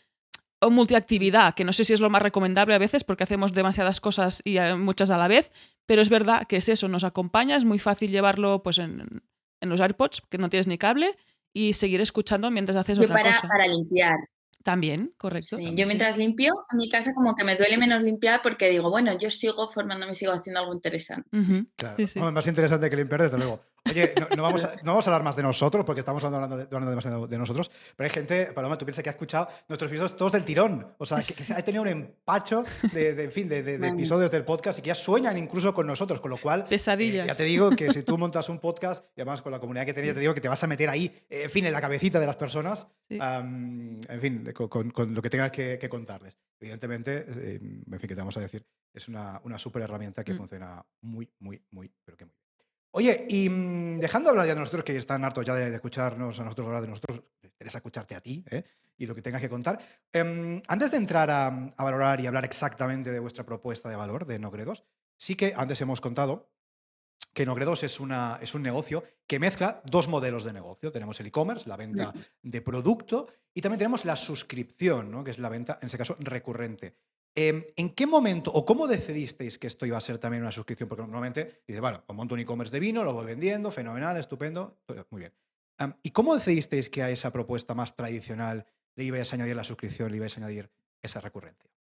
multiactividad, 0.68 1.54
que 1.54 1.64
no 1.64 1.72
sé 1.72 1.84
si 1.84 1.92
es 1.92 2.00
lo 2.00 2.10
más 2.10 2.22
recomendable 2.22 2.74
a 2.74 2.78
veces 2.78 3.04
porque 3.04 3.22
hacemos 3.22 3.52
demasiadas 3.52 4.00
cosas 4.00 4.42
y 4.44 4.58
muchas 4.76 5.10
a 5.10 5.16
la 5.16 5.28
vez, 5.28 5.52
pero 5.86 6.02
es 6.02 6.08
verdad 6.08 6.46
que 6.46 6.56
es 6.56 6.68
eso, 6.68 6.88
nos 6.88 7.04
acompaña, 7.04 7.56
es 7.56 7.64
muy 7.64 7.78
fácil 7.78 8.10
llevarlo 8.10 8.62
pues 8.62 8.78
en, 8.78 9.22
en 9.60 9.68
los 9.68 9.80
AirPods, 9.80 10.22
que 10.28 10.38
no 10.38 10.50
tienes 10.50 10.66
ni 10.66 10.78
cable, 10.78 11.16
y 11.52 11.72
seguir 11.72 12.00
escuchando 12.00 12.50
mientras 12.50 12.76
haces 12.76 12.98
otra 12.98 13.14
para, 13.14 13.32
cosa. 13.32 13.48
para 13.48 13.66
limpiar. 13.66 14.16
También, 14.62 15.14
correcto. 15.16 15.56
Sí, 15.56 15.74
yo 15.76 15.86
mientras 15.86 16.18
limpio, 16.18 16.52
a 16.68 16.74
mi 16.74 16.88
casa 16.90 17.14
como 17.14 17.36
que 17.36 17.44
me 17.44 17.54
duele 17.54 17.78
menos 17.78 18.02
limpiar 18.02 18.42
porque 18.42 18.68
digo, 18.68 18.90
bueno, 18.90 19.16
yo 19.16 19.30
sigo 19.30 19.68
formándome, 19.68 20.12
sigo 20.12 20.32
haciendo 20.32 20.58
algo 20.58 20.74
interesante. 20.74 21.28
Claro, 21.76 22.32
más 22.32 22.46
interesante 22.48 22.90
que 22.90 22.96
limpiar, 22.96 23.22
desde 23.22 23.38
luego. 23.38 23.62
Oye, 23.88 24.12
no, 24.36 24.42
vamos 24.42 24.64
a, 24.64 24.74
no, 24.82 24.92
vamos 24.92 25.06
a, 25.06 25.10
hablar 25.10 25.22
más 25.22 25.36
de 25.36 25.42
nosotros 25.42 25.84
porque 25.84 26.00
estamos 26.00 26.22
hablando, 26.24 26.56
demasiado 26.56 27.26
de 27.26 27.38
nosotros, 27.38 27.70
pero 27.96 28.08
hay 28.08 28.12
gente, 28.12 28.46
Paloma, 28.46 28.76
tú 28.76 28.84
piensas 28.84 29.02
que 29.02 29.10
ha 29.10 29.12
escuchado 29.12 29.48
nuestros 29.68 29.90
episodios 29.90 30.16
todos 30.16 30.32
del 30.32 30.44
tirón. 30.44 30.94
O 30.98 31.06
sea, 31.06 31.20
que, 31.20 31.52
ha 31.52 31.62
tenido 31.62 31.82
un 31.82 31.88
empacho 31.88 32.64
de, 32.92 33.24
en 33.24 33.32
fin, 33.32 33.48
de, 33.48 33.74
episodios 33.74 34.30
del 34.30 34.44
podcast 34.44 34.78
y 34.78 34.82
que 34.82 34.88
ya 34.88 34.94
sueñan 34.94 35.38
incluso 35.38 35.72
con 35.74 35.86
nosotros, 35.86 36.20
con 36.20 36.30
lo 36.30 36.38
cual. 36.38 36.66
Eh, 36.70 37.26
ya 37.26 37.34
te 37.34 37.44
digo 37.44 37.70
que 37.70 37.92
si 37.92 38.02
tú 38.02 38.18
montas 38.18 38.48
un 38.48 38.58
podcast 38.58 39.04
y 39.16 39.20
además 39.20 39.42
con 39.42 39.52
la 39.52 39.60
comunidad 39.60 39.86
que 39.86 39.94
tenías, 39.94 40.14
te 40.14 40.20
digo 40.20 40.34
que 40.34 40.40
te 40.40 40.48
vas 40.48 40.62
a 40.62 40.66
meter 40.66 40.88
ahí, 40.88 41.06
eh, 41.28 41.44
en 41.44 41.50
fin, 41.50 41.66
en 41.66 41.72
la 41.72 41.80
cabecita 41.80 42.20
de 42.20 42.26
las 42.26 42.36
personas, 42.36 42.86
en 43.08 44.20
fin, 44.20 44.52
con, 44.52 45.14
lo 45.14 45.22
que 45.22 45.30
tengas 45.30 45.50
que, 45.50 45.88
contarles. 45.88 46.36
Evidentemente, 46.58 47.26
eh, 47.28 47.60
en 47.60 48.00
fin, 48.00 48.08
que 48.08 48.14
te 48.14 48.20
vamos 48.20 48.36
a 48.36 48.40
decir, 48.40 48.66
es 48.92 49.08
una, 49.08 49.40
una 49.44 49.58
súper 49.58 49.82
herramienta 49.82 50.24
que 50.24 50.32
mm. 50.32 50.36
funciona 50.38 50.84
muy, 51.02 51.30
muy, 51.38 51.62
muy, 51.70 51.92
pero 52.04 52.16
que 52.16 52.24
muy 52.24 52.34
bien. 52.34 52.45
Oye, 52.96 53.26
y 53.28 53.50
mm, 53.50 53.98
dejando 53.98 54.30
hablar 54.30 54.46
ya 54.46 54.54
de 54.54 54.60
nosotros, 54.60 54.82
que 54.82 54.96
están 54.96 55.22
hartos 55.22 55.44
ya 55.44 55.54
de, 55.54 55.74
escucharnos 55.74 56.40
a 56.40 56.44
nosotros 56.44 56.66
hablar 56.66 56.80
de 56.80 56.88
nosotros, 56.88 57.20
interesa 57.42 57.76
escucharte 57.76 58.14
a 58.14 58.22
ti 58.22 58.42
¿eh? 58.50 58.64
y 58.96 59.04
lo 59.04 59.14
que 59.14 59.20
tengas 59.20 59.42
que 59.42 59.50
contar. 59.50 59.78
Em, 60.10 60.62
antes 60.66 60.90
de 60.90 60.96
entrar 60.96 61.30
a, 61.30 61.50
valorar 61.76 62.22
y 62.22 62.26
hablar 62.26 62.46
exactamente 62.46 63.12
de 63.12 63.18
vuestra 63.18 63.44
propuesta 63.44 63.90
de 63.90 63.96
valor 63.96 64.24
de 64.24 64.38
Nogredos, 64.38 64.82
sí 65.18 65.36
que 65.36 65.52
antes 65.54 65.78
hemos 65.82 66.00
contado 66.00 66.48
que 67.34 67.44
Nogredos 67.44 67.82
es, 67.82 68.00
una, 68.00 68.38
es 68.40 68.54
un 68.54 68.62
negocio 68.62 69.04
que 69.26 69.38
mezcla 69.38 69.82
dos 69.84 70.08
modelos 70.08 70.44
de 70.44 70.54
negocio. 70.54 70.90
Tenemos 70.90 71.20
el 71.20 71.26
e-commerce, 71.26 71.68
la 71.68 71.76
venta 71.76 72.14
de 72.40 72.62
producto, 72.62 73.28
y 73.52 73.60
también 73.60 73.78
tenemos 73.78 74.06
la 74.06 74.16
suscripción, 74.16 75.10
¿no? 75.10 75.22
que 75.22 75.32
es 75.32 75.38
la 75.38 75.50
venta, 75.50 75.78
en 75.82 75.88
ese 75.88 75.98
caso, 75.98 76.16
recurrente. 76.18 76.96
Em, 77.38 77.66
¿En 77.76 77.90
qué 77.90 78.06
momento 78.06 78.50
o 78.50 78.64
cómo 78.64 78.86
decidisteis 78.86 79.58
que 79.58 79.66
esto 79.66 79.84
iba 79.84 79.98
a 79.98 80.00
ser 80.00 80.16
también 80.16 80.42
una 80.42 80.50
suscripción? 80.50 80.88
Porque 80.88 81.02
normalmente 81.02 81.62
dices, 81.68 81.82
bueno, 81.82 82.02
monto 82.14 82.34
un 82.34 82.40
e-commerce 82.40 82.72
de 82.72 82.80
vino, 82.80 83.04
lo 83.04 83.12
voy 83.12 83.26
vendiendo, 83.26 83.70
fenomenal, 83.70 84.16
estupendo, 84.16 84.80
muy 85.10 85.20
bien. 85.20 85.34
¿Y 86.02 86.12
cómo 86.12 86.34
decidisteis 86.34 86.88
que 86.88 87.02
a 87.02 87.10
esa 87.10 87.30
propuesta 87.32 87.74
más 87.74 87.94
tradicional 87.94 88.64
le 88.94 89.04
ibais 89.04 89.30
a 89.30 89.36
añadir 89.36 89.54
la 89.54 89.64
suscripción, 89.64 90.10
le 90.10 90.16
ibais 90.16 90.34
a 90.38 90.40
añadir 90.40 90.70
esa 91.02 91.20
recurrencia? 91.20 91.75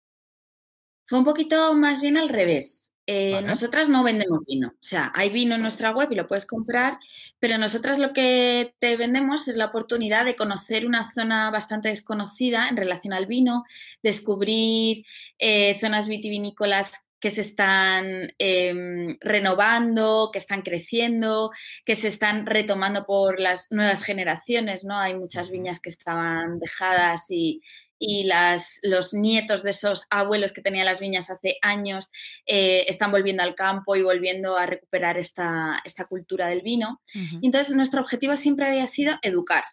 Fue 1.06 1.18
un 1.18 1.24
poquito 1.24 1.74
más 1.74 2.00
bien 2.00 2.16
al 2.16 2.28
revés. 2.28 2.80
Eh, 3.06 3.42
nosotras 3.42 3.90
no 3.90 4.02
vendemos 4.02 4.46
vino. 4.46 4.68
O 4.68 4.78
sea, 4.82 5.12
hay 5.14 5.28
vino 5.28 5.54
en 5.54 5.60
nuestra 5.60 5.90
web 5.92 6.10
y 6.10 6.14
lo 6.14 6.26
puedes 6.26 6.46
comprar, 6.46 6.98
pero 7.38 7.58
nosotras 7.58 7.98
lo 7.98 8.14
que 8.14 8.74
te 8.78 8.96
vendemos 8.96 9.46
es 9.46 9.56
la 9.56 9.66
oportunidad 9.66 10.24
de 10.24 10.36
conocer 10.36 10.86
una 10.86 11.12
zona 11.12 11.50
bastante 11.50 11.90
desconocida 11.90 12.68
en 12.68 12.78
relación 12.78 13.12
al 13.12 13.26
vino, 13.26 13.64
descubrir 14.02 15.04
eh, 15.38 15.78
zonas 15.80 16.08
vitivinícolas 16.08 16.92
que 17.24 17.30
se 17.30 17.40
están 17.40 18.34
em, 18.36 19.16
renovando, 19.22 20.28
que 20.30 20.38
están 20.38 20.60
creciendo, 20.60 21.52
que 21.86 21.96
se 21.96 22.08
están 22.08 22.44
retomando 22.44 23.06
por 23.06 23.40
las 23.40 23.68
nuevas 23.70 24.02
generaciones, 24.02 24.84
¿no? 24.84 25.00
Hay 25.00 25.14
muchas 25.14 25.50
viñas 25.50 25.80
que 25.80 25.88
estaban 25.88 26.58
dejadas 26.58 27.30
y, 27.30 27.62
y 27.98 28.24
las, 28.24 28.78
los 28.82 29.14
nietos 29.14 29.62
de 29.62 29.70
esos 29.70 30.06
abuelos 30.10 30.52
que 30.52 30.60
tenían 30.60 30.84
las 30.84 31.00
viñas 31.00 31.30
hace 31.30 31.56
años 31.62 32.10
eh, 32.44 32.84
están 32.88 33.10
volviendo 33.10 33.42
al 33.42 33.54
campo 33.54 33.96
y 33.96 34.02
volviendo 34.02 34.58
a 34.58 34.66
recuperar 34.66 35.16
esta, 35.16 35.80
esta 35.82 36.04
cultura 36.04 36.48
del 36.48 36.60
vino. 36.60 37.00
Entonces 37.40 37.74
nuestro 37.74 38.02
objetivo 38.02 38.36
siempre 38.36 38.66
había 38.66 38.86
sido 38.86 39.14
educar. 39.22 39.64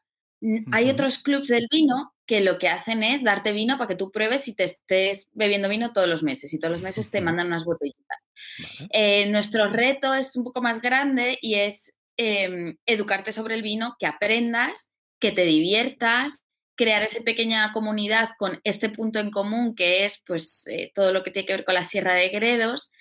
Hay 0.71 0.89
otros 0.89 1.19
clubs 1.19 1.49
del 1.49 1.67
vino 1.69 2.10
que 2.31 2.39
lo 2.39 2.57
que 2.57 2.69
hacen 2.69 3.03
es 3.03 3.25
darte 3.25 3.51
vino 3.51 3.77
para 3.77 3.89
que 3.89 3.97
tú 3.97 4.09
pruebes 4.09 4.47
y 4.47 4.55
te 4.55 4.63
estés 4.63 5.27
bebiendo 5.33 5.67
vino 5.67 5.91
todos 5.91 6.07
los 6.07 6.23
meses 6.23 6.53
y 6.53 6.59
todos 6.59 6.71
los 6.71 6.81
meses 6.81 7.11
te 7.11 7.19
mandan 7.19 7.47
unas 7.47 7.65
botellitas. 7.65 8.19
Eh, 8.89 9.25
nuestro 9.25 9.67
reto 9.67 10.13
es 10.13 10.33
un 10.37 10.45
poco 10.45 10.61
más 10.61 10.81
grande 10.81 11.37
y 11.41 11.55
es 11.55 11.93
em, 12.15 12.77
educarte 12.85 13.33
sobre 13.33 13.55
el 13.55 13.63
vino, 13.63 13.97
que 13.99 14.05
aprendas, 14.05 14.91
que 15.19 15.33
te 15.33 15.43
diviertas, 15.43 16.39
crear 16.75 17.03
esa 17.03 17.21
pequeña 17.21 17.73
comunidad 17.73 18.29
con 18.39 18.61
este 18.63 18.87
punto 18.87 19.19
en 19.19 19.29
común 19.29 19.75
que 19.75 20.05
es 20.05 20.23
pues 20.25 20.65
eh, 20.67 20.89
todo 20.95 21.11
lo 21.11 21.23
que 21.23 21.31
tiene 21.31 21.45
que 21.45 21.53
ver 21.57 21.65
con 21.65 21.75
la 21.75 21.83
Sierra 21.83 22.13
de 22.13 22.29
Gredos, 22.29 22.91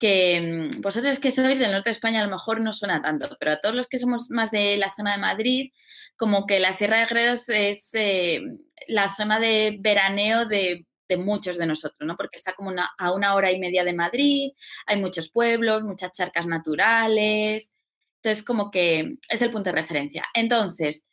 que 0.00 0.70
mm, 0.72 0.80
vosotros 0.80 1.20
que 1.20 1.30
sois 1.30 1.58
del 1.60 1.70
norte 1.70 1.90
de 1.90 1.94
España 1.94 2.22
a 2.22 2.24
lo 2.24 2.30
mejor 2.32 2.60
no 2.60 2.72
suena 2.72 3.00
tanto, 3.02 3.36
pero 3.38 3.52
a 3.52 3.60
todos 3.60 3.76
los 3.76 3.86
que 3.86 4.00
somos 4.00 4.30
más 4.30 4.50
de 4.50 4.76
la 4.78 4.92
zona 4.92 5.12
de 5.12 5.18
Madrid, 5.18 5.70
como 6.16 6.46
que 6.46 6.58
la 6.58 6.72
Sierra 6.72 6.98
de 6.98 7.06
Gredos 7.06 7.48
es 7.50 7.90
eh, 7.92 8.40
la 8.90 9.14
zona 9.14 9.38
de 9.40 9.78
veraneo 9.80 10.46
de, 10.46 10.86
muchos 11.18 11.58
de 11.58 11.66
nosotros, 11.66 12.06
¿no? 12.06 12.16
Porque 12.16 12.36
está 12.36 12.52
como 12.52 12.72
a 12.98 13.12
una 13.12 13.34
hora 13.34 13.50
y 13.50 13.58
media 13.58 13.82
de 13.82 13.92
Madrid, 13.92 14.52
hay 14.86 14.96
muchos 14.96 15.28
pueblos, 15.30 15.82
muchas 15.82 16.12
charcas 16.12 16.46
naturales, 16.46 17.72
entonces 18.22 18.44
como 18.44 18.70
que 18.70 19.16
es 19.28 19.42
el 19.42 19.50
punto 19.50 19.70
de 19.70 19.80
referencia. 19.80 20.24
Entonces, 20.34 21.04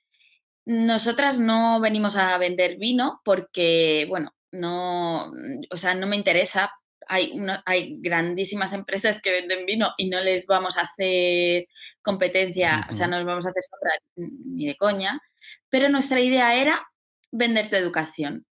nosotras 0.66 1.40
no 1.40 1.80
venimos 1.80 2.16
a 2.16 2.38
vender 2.38 2.78
vino 2.78 3.22
porque, 3.24 4.06
bueno, 4.10 4.36
no, 4.52 5.32
o 5.72 5.78
sea, 5.78 5.96
no 5.96 6.08
me 6.08 6.16
interesa. 6.18 6.72
Hay, 7.08 7.34
hay 7.66 7.98
grandísimas 8.02 8.74
empresas 8.74 9.22
que 9.22 9.32
venden 9.32 9.66
vino 9.66 9.94
y 9.98 10.10
no 10.10 10.20
les 10.20 10.46
vamos 10.46 10.78
a 10.78 10.82
hacer 10.82 11.68
competencia, 12.02 12.86
o 12.90 12.94
sea, 12.94 13.08
no 13.08 13.18
les 13.18 13.26
vamos 13.26 13.46
a 13.46 13.50
hacer 13.50 13.64
sombra 13.64 13.92
ni 14.18 14.68
de 14.68 14.76
coña, 14.76 15.22
pero 15.70 15.90
nuestra 15.90 16.20
idea 16.20 16.56
era 16.56 16.86
venderte 17.32 17.78
educación, 17.78 18.46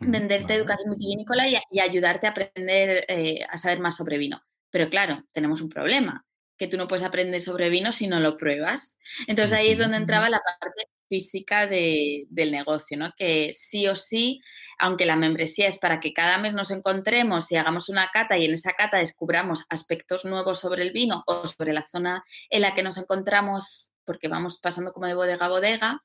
venderte 0.00 0.54
educación 0.54 0.90
vitivinícola 0.90 1.48
y, 1.48 1.78
ayudarte 1.78 2.26
a 2.26 2.30
aprender, 2.30 3.04
eh, 3.08 3.44
a 3.48 3.58
saber 3.58 3.80
más 3.80 3.96
sobre 3.96 4.18
vino. 4.18 4.42
Pero 4.70 4.88
claro, 4.90 5.24
tenemos 5.32 5.60
un 5.60 5.68
problema, 5.68 6.26
que 6.58 6.68
tú 6.68 6.76
no 6.76 6.88
puedes 6.88 7.04
aprender 7.04 7.42
sobre 7.42 7.68
vino 7.68 7.92
si 7.92 8.06
no 8.06 8.20
lo 8.20 8.36
pruebas. 8.36 8.98
Entonces 9.26 9.56
ahí 9.58 9.68
es 9.68 9.78
donde 9.78 9.98
entraba 9.98 10.30
la 10.30 10.40
parte 10.40 10.88
física 11.08 11.66
del 11.66 12.50
negocio, 12.50 12.96
¿no? 12.96 13.12
Que 13.16 13.52
sí 13.54 13.86
o 13.86 13.94
sí, 13.94 14.40
aunque 14.78 15.06
la 15.06 15.16
membresía 15.16 15.68
es 15.68 15.78
para 15.78 16.00
que 16.00 16.12
cada 16.12 16.38
mes 16.38 16.54
nos 16.54 16.70
encontremos 16.70 17.50
y 17.52 17.56
hagamos 17.56 17.88
una 17.88 18.10
cata 18.12 18.36
y 18.36 18.44
en 18.44 18.54
esa 18.54 18.72
cata 18.72 18.98
descubramos 18.98 19.66
aspectos 19.70 20.24
nuevos 20.24 20.60
sobre 20.60 20.82
el 20.82 20.92
vino 20.92 21.22
o 21.26 21.46
sobre 21.46 21.72
la 21.72 21.82
zona 21.82 22.24
en 22.50 22.62
la 22.62 22.74
que 22.74 22.82
nos 22.82 22.96
encontramos, 22.96 23.92
porque 24.06 24.28
vamos 24.28 24.58
pasando 24.58 24.92
como 24.92 25.06
de 25.06 25.14
bodega 25.14 25.46
a 25.46 25.48
bodega, 25.50 26.02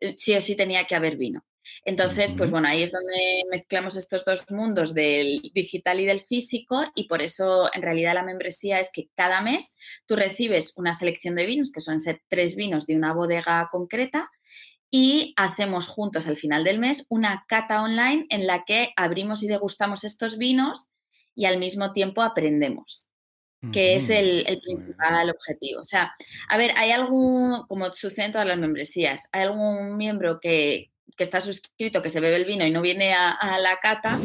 eh, 0.00 0.14
sí 0.16 0.34
o 0.34 0.40
sí 0.40 0.54
tenía 0.56 0.84
que 0.84 0.94
haber 0.94 1.16
vino. 1.16 1.44
Entonces, 1.84 2.32
pues 2.36 2.50
bueno, 2.50 2.68
ahí 2.68 2.82
es 2.82 2.92
donde 2.92 3.42
mezclamos 3.50 3.96
estos 3.96 4.24
dos 4.24 4.50
mundos 4.50 4.94
del 4.94 5.50
digital 5.54 6.00
y 6.00 6.06
del 6.06 6.20
físico 6.20 6.82
y 6.94 7.08
por 7.08 7.22
eso 7.22 7.68
en 7.74 7.82
realidad 7.82 8.14
la 8.14 8.22
membresía 8.22 8.80
es 8.80 8.90
que 8.92 9.08
cada 9.14 9.42
mes 9.42 9.74
tú 10.06 10.16
recibes 10.16 10.72
una 10.76 10.94
selección 10.94 11.34
de 11.34 11.46
vinos, 11.46 11.72
que 11.72 11.80
suelen 11.80 12.00
ser 12.00 12.22
tres 12.28 12.56
vinos 12.56 12.86
de 12.86 12.96
una 12.96 13.12
bodega 13.12 13.68
concreta, 13.70 14.30
y 14.90 15.34
hacemos 15.36 15.86
juntos 15.86 16.26
al 16.26 16.36
final 16.36 16.64
del 16.64 16.78
mes 16.78 17.06
una 17.10 17.44
cata 17.46 17.82
online 17.82 18.26
en 18.30 18.46
la 18.46 18.64
que 18.64 18.92
abrimos 18.96 19.42
y 19.42 19.46
degustamos 19.46 20.04
estos 20.04 20.38
vinos 20.38 20.88
y 21.34 21.44
al 21.44 21.58
mismo 21.58 21.92
tiempo 21.92 22.22
aprendemos 22.22 23.07
que 23.72 23.96
es 23.96 24.10
el, 24.10 24.44
principal 24.62 25.30
objetivo. 25.30 25.80
O 25.80 25.84
sea, 25.84 26.14
a 26.48 26.56
ver, 26.56 26.72
hay 26.76 26.92
algún, 26.92 27.64
como 27.66 27.90
sucede 27.90 28.26
en 28.26 28.32
todas 28.32 28.46
las 28.46 28.58
membresías, 28.58 29.28
hay 29.32 29.42
algún 29.42 29.96
miembro 29.96 30.38
que, 30.40 30.90
está 31.18 31.40
suscrito, 31.40 32.00
que 32.00 32.10
se 32.10 32.20
bebe 32.20 32.36
el 32.36 32.44
vino 32.44 32.64
y 32.64 32.70
no 32.70 32.80
viene 32.80 33.12
a, 33.12 33.58
la 33.58 33.78
cata, 33.82 34.20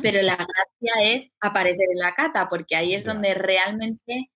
pero 0.00 0.22
la 0.22 0.36
gracia 0.36 1.12
es 1.12 1.32
aparecer 1.40 1.88
en 1.92 1.98
la 1.98 2.14
cata, 2.14 2.48
porque 2.48 2.74
ahí 2.74 2.94
es 2.94 3.04
donde 3.04 3.34
realmente 3.34 4.30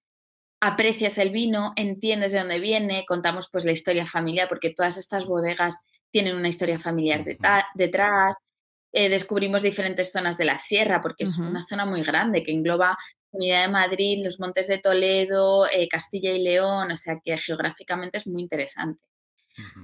aprecias 0.61 1.17
el 1.17 1.31
vino, 1.31 1.73
entiendes 1.75 2.33
de 2.33 2.39
dónde 2.41 2.61
viene, 2.61 3.07
contamos 3.09 3.49
pues 3.51 3.65
la 3.65 3.73
historia 3.73 4.05
familiar, 4.05 4.47
porque 4.47 4.75
todas 4.75 4.99
estas 4.99 5.25
bodegas 5.25 5.79
tienen 6.11 6.37
una 6.37 6.49
historia 6.49 6.79
familiar 6.79 7.25
detrás, 7.75 8.37
eh, 8.93 9.09
descubrimos 9.09 9.63
diferentes 9.63 10.13
zonas 10.13 10.37
de 10.37 10.45
la 10.45 10.59
sierra, 10.59 11.01
porque 11.01 11.25
es 11.25 11.39
una 11.39 11.65
zona 11.65 11.87
muy 11.87 12.03
grande 12.03 12.43
que 12.43 12.53
engloba 12.53 12.99
Unidad 13.33 13.67
de 13.67 13.73
Madrid, 13.73 14.23
los 14.25 14.39
Montes 14.39 14.69
de 14.69 14.79
Toledo, 14.79 15.67
eh, 15.71 15.89
Castilla 15.89 16.33
y 16.33 16.43
León, 16.43 16.93
o 16.93 16.97
sea 16.97 17.19
que 17.25 17.37
geográficamente 17.37 18.19
es 18.19 18.27
muy 18.27 18.43
interesante. 18.43 19.07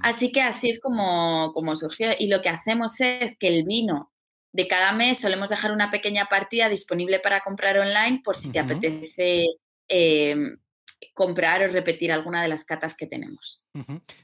Así 0.01 0.31
que 0.31 0.41
así 0.41 0.69
es 0.69 0.79
como, 0.79 1.51
como 1.53 1.75
surgió. 1.75 2.09
Y 2.17 2.27
lo 2.27 2.41
que 2.41 2.49
hacemos 2.49 2.99
es 3.01 3.37
que 3.37 3.47
el 3.47 3.63
vino 3.63 4.11
de 4.51 4.67
cada 4.67 4.93
mes 4.93 5.19
solemos 5.19 5.49
dejar 5.49 5.71
una 5.71 5.91
pequeña 5.91 6.25
partida 6.25 6.69
disponible 6.69 7.19
para 7.19 7.41
comprar 7.41 7.77
online 7.77 8.21
por 8.23 8.35
si 8.35 8.51
te 8.51 8.59
apetece 8.59 9.45
em, 9.87 10.57
comprar 11.13 11.61
o 11.61 11.67
repetir 11.67 12.11
alguna 12.11 12.41
de 12.41 12.47
las 12.47 12.65
catas 12.65 12.95
que 12.95 13.05
tenemos. 13.05 13.61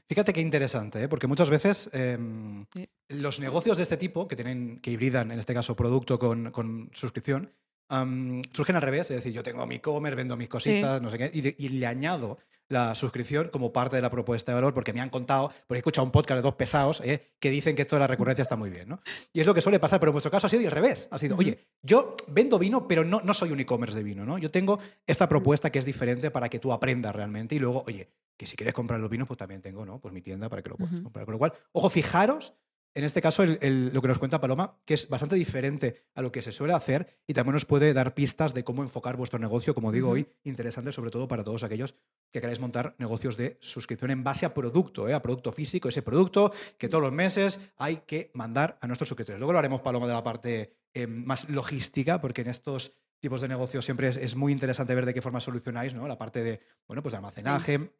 Fíjate 0.08 0.32
qué 0.32 0.40
interesante, 0.40 1.02
¿eh? 1.02 1.08
porque 1.08 1.28
muchas 1.28 1.48
veces 1.48 1.88
em, 1.92 2.66
los 3.08 3.38
negocios 3.38 3.76
de 3.76 3.84
este 3.84 3.96
tipo, 3.96 4.26
que 4.26 4.36
tienen, 4.36 4.80
que 4.80 4.90
hibridan, 4.90 5.30
en 5.30 5.38
este 5.38 5.54
caso, 5.54 5.76
producto 5.76 6.18
con, 6.18 6.50
con 6.50 6.90
suscripción, 6.92 7.52
surgen 7.88 8.76
al 8.76 8.82
revés, 8.82 9.10
es 9.10 9.16
decir, 9.16 9.32
yo 9.32 9.42
tengo 9.42 9.66
mi 9.66 9.76
e-commerce, 9.76 10.16
vendo 10.16 10.36
mis 10.36 10.48
cositas, 10.48 11.00
no 11.00 11.10
sé 11.10 11.18
qué, 11.18 11.30
y, 11.32 11.68
le 11.68 11.86
añado 11.86 12.38
la 12.68 12.96
suscripción 12.96 13.48
como 13.48 13.72
parte 13.72 13.94
de 13.94 14.02
la 14.02 14.10
propuesta 14.10 14.50
de 14.50 14.56
valor 14.56 14.74
porque 14.74 14.92
me 14.92 15.00
han 15.00 15.08
contado, 15.08 15.52
porque 15.66 15.78
he 15.78 15.78
escuchado 15.78 16.04
un 16.04 16.10
podcast 16.10 16.38
de 16.38 16.42
dos 16.42 16.56
pesados 16.56 17.00
¿eh? 17.04 17.34
que 17.38 17.50
dicen 17.50 17.76
que 17.76 17.82
esto 17.82 17.94
de 17.94 18.00
la 18.00 18.08
recurrencia 18.08 18.42
está 18.42 18.56
muy 18.56 18.70
bien, 18.70 18.88
¿no? 18.88 19.00
Y 19.32 19.38
es 19.38 19.46
lo 19.46 19.54
que 19.54 19.60
suele 19.60 19.78
pasar, 19.78 20.00
pero 20.00 20.10
en 20.10 20.14
vuestro 20.14 20.32
caso 20.32 20.48
ha 20.48 20.50
sido 20.50 20.66
al 20.66 20.72
revés, 20.72 21.08
ha 21.12 21.18
sido, 21.18 21.36
oye, 21.36 21.58
yo 21.82 22.16
vendo 22.26 22.58
vino, 22.58 22.88
pero 22.88 23.04
no, 23.04 23.20
no 23.20 23.34
soy 23.34 23.52
un 23.52 23.60
e-commerce 23.60 23.96
de 23.96 24.02
vino, 24.02 24.24
¿no? 24.24 24.36
Yo 24.38 24.50
tengo 24.50 24.80
esta 25.06 25.28
propuesta 25.28 25.70
que 25.70 25.78
es 25.78 25.84
diferente 25.84 26.32
para 26.32 26.48
que 26.48 26.58
tú 26.58 26.72
aprendas 26.72 27.14
realmente 27.14 27.54
y 27.54 27.60
luego, 27.60 27.84
oye, 27.86 28.10
que 28.36 28.46
si 28.46 28.56
quieres 28.56 28.74
comprar 28.74 29.00
los 29.00 29.10
vinos, 29.10 29.28
pues 29.28 29.38
también 29.38 29.62
tengo, 29.62 29.86
¿no? 29.86 30.00
Pues 30.00 30.12
mi 30.12 30.20
tienda 30.20 30.48
para 30.48 30.62
que 30.62 30.70
lo 30.70 30.76
puedas 30.76 30.94
comprar. 31.02 31.24
Con 31.24 31.32
lo 31.32 31.38
cual, 31.38 31.52
ojo, 31.72 31.88
fijaros 31.88 32.52
en 32.96 33.04
este 33.04 33.20
caso, 33.20 33.44
lo 33.44 34.02
que 34.02 34.08
nos 34.08 34.18
cuenta 34.18 34.40
Paloma, 34.40 34.78
que 34.86 34.94
es 34.94 35.06
bastante 35.10 35.36
diferente 35.36 36.06
a 36.14 36.22
lo 36.22 36.32
que 36.32 36.40
se 36.40 36.50
suele 36.50 36.72
hacer 36.72 37.18
y 37.26 37.34
también 37.34 37.52
nos 37.52 37.66
puede 37.66 37.92
dar 37.92 38.14
pistas 38.14 38.54
de 38.54 38.64
cómo 38.64 38.82
enfocar 38.82 39.18
vuestro 39.18 39.38
negocio, 39.38 39.74
como 39.74 39.92
digo 39.92 40.08
hoy, 40.08 40.26
interesante 40.44 40.94
sobre 40.94 41.10
todo 41.10 41.28
para 41.28 41.44
todos 41.44 41.62
aquellos 41.62 41.94
que 42.32 42.40
queráis 42.40 42.58
montar 42.58 42.94
negocios 42.96 43.36
de 43.36 43.58
suscripción 43.60 44.10
en 44.12 44.24
base 44.24 44.46
a 44.46 44.54
producto, 44.54 45.10
¿eh? 45.10 45.12
a 45.12 45.20
producto 45.20 45.52
físico, 45.52 45.90
ese 45.90 46.00
producto 46.00 46.52
que 46.78 46.88
todos 46.88 47.02
los 47.02 47.12
meses 47.12 47.60
hay 47.76 47.98
que 48.06 48.30
mandar 48.32 48.78
a 48.80 48.86
nuestros 48.86 49.10
suscriptores. 49.10 49.40
Luego 49.40 49.52
lo 49.52 49.58
haremos, 49.58 49.82
Paloma, 49.82 50.06
de 50.06 50.14
la 50.14 50.24
parte 50.24 50.72
eh, 50.94 51.06
más 51.06 51.50
logística, 51.50 52.18
porque 52.22 52.40
en 52.40 52.48
estos 52.48 52.94
tipos 53.20 53.42
de 53.42 53.48
negocios 53.48 53.84
siempre 53.84 54.08
es, 54.08 54.36
muy 54.36 54.52
interesante 54.52 54.94
ver 54.94 55.04
de 55.04 55.12
qué 55.12 55.20
forma 55.20 55.40
solucionáis, 55.40 55.92
¿no? 55.92 56.08
La 56.08 56.16
parte 56.16 56.42
de, 56.42 56.60
bueno, 56.86 57.02
pues 57.02 57.12
de 57.12 57.16
almacenaje, 57.18 57.90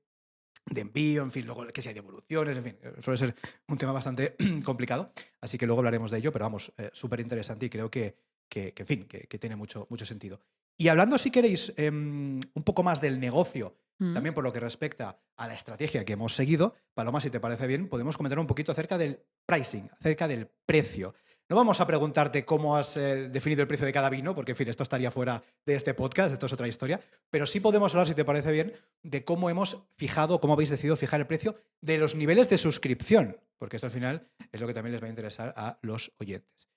de 0.69 0.81
envío, 0.81 1.23
en 1.23 1.31
fin, 1.31 1.47
luego 1.47 1.67
que 1.69 1.81
si 1.81 1.89
hay 1.89 1.95
devoluciones, 1.95 2.57
en 2.57 2.65
fin, 2.65 2.77
eh, 2.83 2.95
suele 3.01 3.19
ser 3.19 3.35
un 3.69 3.79
tema 3.79 3.93
bastante 3.93 4.37
complicado, 4.65 5.13
así 5.41 5.59
que 5.59 5.67
luego 5.67 5.81
hablaremos 5.81 6.11
de 6.11 6.19
ello, 6.19 6.33
pero 6.33 6.45
vamos, 6.45 6.73
eh, 6.77 6.91
súper 6.93 7.21
interesante 7.21 7.67
y 7.67 7.71
creo 7.71 7.91
que, 7.91 8.17
que, 8.49 8.75
en 8.77 8.87
fin, 8.87 9.05
que, 9.07 9.39
tiene 9.39 9.57
mucho, 9.57 9.87
mucho 9.91 10.05
sentido. 10.05 10.41
Y 10.77 10.89
hablando, 10.89 11.19
si 11.19 11.31
queréis, 11.31 11.73
em, 11.77 12.41
un 12.55 12.63
poco 12.65 12.83
más 12.83 13.01
del 13.01 13.19
negocio, 13.21 13.77
mm. 13.99 14.15
también 14.15 14.35
por 14.35 14.45
lo 14.45 14.53
que 14.53 14.61
respecta 14.61 15.21
a 15.37 15.49
la 15.49 15.55
estrategia 15.55 16.05
que 16.05 16.13
hemos 16.15 16.35
seguido, 16.35 16.75
Paloma, 16.95 17.21
si 17.21 17.31
te 17.31 17.41
parece 17.41 17.67
bien, 17.67 17.89
podemos 17.89 18.17
comentar 18.17 18.39
un 18.39 18.47
poquito 18.47 18.73
acerca 18.73 18.99
del 18.99 19.21
pricing, 19.47 19.89
acerca 20.01 20.29
del 20.29 20.49
precio. 20.67 21.15
No 21.49 21.55
vamos 21.55 21.81
a 21.81 21.87
preguntarte 21.87 22.45
cómo 22.45 22.77
has 22.77 22.97
eh, 22.97 23.29
definido 23.29 23.63
el 23.63 23.69
precio 23.69 23.87
de 23.87 23.93
cada 23.93 24.11
vino, 24.11 24.35
porque 24.35 24.51
en 24.51 24.57
fin, 24.57 24.67
esto 24.69 24.83
estaría 24.83 25.13
fuera 25.13 25.45
de 25.65 25.77
este 25.77 25.95
podcast, 25.95 26.33
esto 26.33 26.47
es 26.47 26.53
otra 26.53 26.67
historia, 26.67 27.01
pero 27.31 27.47
sí 27.47 27.61
podemos 27.61 27.93
hablar, 27.93 28.09
si 28.09 28.15
te 28.15 28.25
parece 28.25 28.51
bien, 28.51 28.73
de 29.05 29.25
cómo 29.25 29.49
hemos 29.49 29.79
fijado, 29.95 30.41
cómo 30.41 30.55
habéis 30.55 30.71
decidido 30.71 30.97
fijar 30.97 31.21
el 31.21 31.29
precio 31.29 31.55
de 31.81 31.99
los 31.99 32.17
niveles 32.17 32.49
de 32.49 32.59
suscripción, 32.59 33.39
porque 33.59 33.77
esto 33.77 33.87
al 33.87 33.93
final 33.93 34.29
es 34.51 34.61
lo 34.61 34.67
que 34.67 34.75
también 34.75 34.93
les 34.93 35.01
va 35.01 35.07
a 35.07 35.11
interesar 35.11 35.55
a 35.57 35.79
los 35.83 36.13
oyentes. 36.19 36.69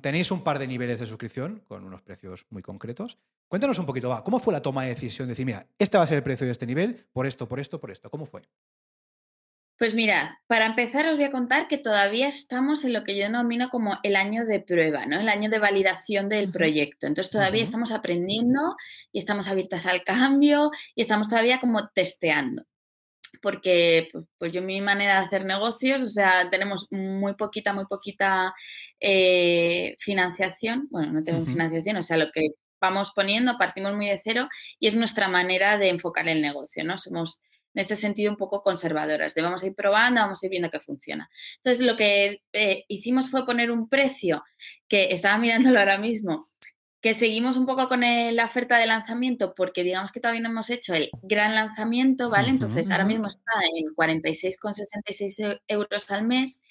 tenéis 0.00 0.30
un 0.30 0.44
par 0.44 0.60
de 0.60 0.68
niveles 0.68 1.00
de 1.00 1.06
suscripción 1.06 1.64
con 1.66 1.84
unos 1.84 2.00
precios 2.00 2.46
muy 2.48 2.62
concretos. 2.62 3.18
Cuéntanos 3.48 3.80
un 3.80 3.86
poquito, 3.86 4.08
va, 4.08 4.22
¿cómo 4.22 4.38
fue 4.38 4.52
la 4.52 4.62
toma 4.62 4.84
de 4.84 4.90
decisión 4.90 5.26
de 5.26 5.32
decir, 5.32 5.46
mira, 5.46 5.66
este 5.80 5.98
va 5.98 6.04
a 6.04 6.06
ser 6.06 6.18
el 6.18 6.22
precio 6.22 6.46
de 6.46 6.52
este 6.52 6.64
nivel, 6.64 7.08
por 7.12 7.26
esto, 7.26 7.48
por 7.48 7.58
esto, 7.58 7.80
por 7.80 7.90
esto? 7.90 8.08
¿Cómo 8.08 8.24
fue? 8.24 8.42
Pues 9.80 9.94
mirad, 9.94 10.28
para 10.46 10.66
empezar 10.66 11.06
os 11.08 11.16
voy 11.16 11.24
a 11.24 11.30
contar 11.30 11.66
que 11.66 11.78
todavía 11.78 12.28
estamos 12.28 12.84
en 12.84 12.92
lo 12.92 13.02
que 13.02 13.16
yo 13.16 13.22
denomino 13.22 13.70
como 13.70 13.98
el 14.02 14.14
año 14.14 14.44
de 14.44 14.60
prueba, 14.60 15.06
¿no? 15.06 15.18
El 15.18 15.30
año 15.30 15.48
de 15.48 15.58
validación 15.58 16.28
del 16.28 16.52
proyecto. 16.52 17.06
Entonces 17.06 17.32
todavía 17.32 17.62
estamos 17.62 17.90
aprendiendo 17.90 18.76
y 19.10 19.20
estamos 19.20 19.48
abiertas 19.48 19.86
al 19.86 20.04
cambio 20.04 20.70
y 20.94 21.00
estamos 21.00 21.30
todavía 21.30 21.60
como 21.60 21.88
testeando. 21.94 22.64
Porque 23.40 24.10
pues, 24.12 24.26
pues 24.36 24.52
yo 24.52 24.60
mi 24.60 24.82
manera 24.82 25.20
de 25.20 25.26
hacer 25.26 25.46
negocios, 25.46 26.02
o 26.02 26.08
sea, 26.08 26.50
tenemos 26.50 26.86
muy 26.90 27.34
poquita, 27.34 27.72
muy 27.72 27.86
poquita 27.86 28.52
eh, 29.00 29.96
financiación. 29.98 30.88
Bueno, 30.90 31.12
no 31.12 31.24
tenemos 31.24 31.48
financiación, 31.48 31.96
o 31.96 32.02
sea, 32.02 32.18
lo 32.18 32.30
que 32.32 32.48
vamos 32.82 33.12
poniendo, 33.14 33.56
partimos 33.56 33.94
muy 33.96 34.08
de 34.08 34.20
cero 34.22 34.46
y 34.78 34.88
es 34.88 34.96
nuestra 34.96 35.28
manera 35.28 35.78
de 35.78 35.88
enfocar 35.88 36.28
el 36.28 36.42
negocio, 36.42 36.84
¿no? 36.84 36.98
Somos 36.98 37.40
en 37.74 37.80
ese 37.80 37.96
sentido 37.96 38.30
un 38.30 38.36
poco 38.36 38.62
conservadoras, 38.62 39.34
de 39.34 39.42
vamos 39.42 39.62
a 39.62 39.66
ir 39.66 39.74
probando, 39.74 40.20
vamos 40.20 40.42
a 40.42 40.46
ir 40.46 40.50
viendo 40.50 40.70
que 40.70 40.80
funciona. 40.80 41.30
Entonces, 41.56 41.86
lo 41.86 41.96
que 41.96 42.42
eh, 42.52 42.84
hicimos 42.88 43.30
fue 43.30 43.46
poner 43.46 43.70
un 43.70 43.88
precio 43.88 44.42
que 44.88 45.12
estaba 45.12 45.38
mirándolo 45.38 45.78
ahora 45.78 45.98
mismo, 45.98 46.44
que 47.00 47.14
seguimos 47.14 47.56
un 47.56 47.66
poco 47.66 47.88
con 47.88 48.00
la 48.00 48.44
oferta 48.44 48.78
de 48.78 48.86
lanzamiento 48.86 49.54
porque 49.54 49.82
digamos 49.84 50.12
que 50.12 50.20
todavía 50.20 50.42
no 50.42 50.50
hemos 50.50 50.68
hecho 50.70 50.94
el 50.94 51.10
gran 51.22 51.54
lanzamiento, 51.54 52.28
¿vale? 52.28 52.50
Entonces, 52.50 52.90
ahora 52.90 53.06
mismo 53.06 53.28
está 53.28 53.52
en 53.74 53.94
46,66 53.94 55.60
euros 55.66 56.10
al 56.10 56.26
mes 56.26 56.62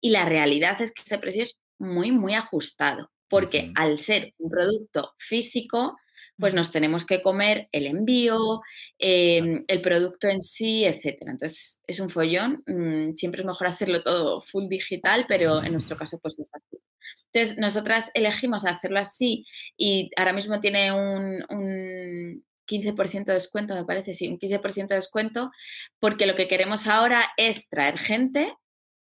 y 0.00 0.10
la 0.10 0.24
realidad 0.24 0.80
es 0.80 0.92
que 0.92 1.02
ese 1.02 1.18
precio 1.18 1.44
es 1.44 1.58
muy, 1.78 2.10
muy 2.10 2.34
ajustado 2.34 3.10
porque 3.28 3.72
al 3.74 3.98
ser 3.98 4.34
un 4.38 4.50
producto 4.50 5.14
físico, 5.18 5.96
pues 6.38 6.54
nos 6.54 6.70
tenemos 6.72 7.04
que 7.04 7.20
comer 7.22 7.68
el 7.72 7.86
envío, 7.86 8.60
em, 8.98 9.64
el 9.66 9.80
producto 9.80 10.28
en 10.28 10.42
sí, 10.42 10.84
etcétera. 10.84 11.32
Entonces, 11.32 11.80
es 11.86 12.00
un 12.00 12.10
follón. 12.10 12.62
Mm, 12.66 13.12
siempre 13.12 13.40
es 13.42 13.46
mejor 13.46 13.66
hacerlo 13.66 14.02
todo 14.02 14.40
full 14.40 14.68
digital, 14.68 15.26
pero 15.28 15.62
en 15.62 15.72
nuestro 15.72 15.96
caso, 15.96 16.18
pues 16.22 16.38
es 16.38 16.50
así. 16.52 16.78
Entonces, 17.32 17.58
nosotras 17.58 18.10
elegimos 18.14 18.64
hacerlo 18.66 19.00
así 19.00 19.44
y 19.76 20.10
ahora 20.16 20.32
mismo 20.32 20.60
tiene 20.60 20.92
un, 20.92 21.44
un 21.50 22.44
15% 22.66 23.32
de 23.32 23.34
descuento, 23.34 23.74
me 23.74 23.84
parece, 23.84 24.14
sí, 24.14 24.28
un 24.28 24.38
15% 24.38 24.88
de 24.88 24.96
descuento, 24.96 25.50
porque 26.00 26.26
lo 26.26 26.36
que 26.36 26.48
queremos 26.48 26.86
ahora 26.86 27.30
es 27.36 27.68
traer 27.68 27.98
gente 27.98 28.54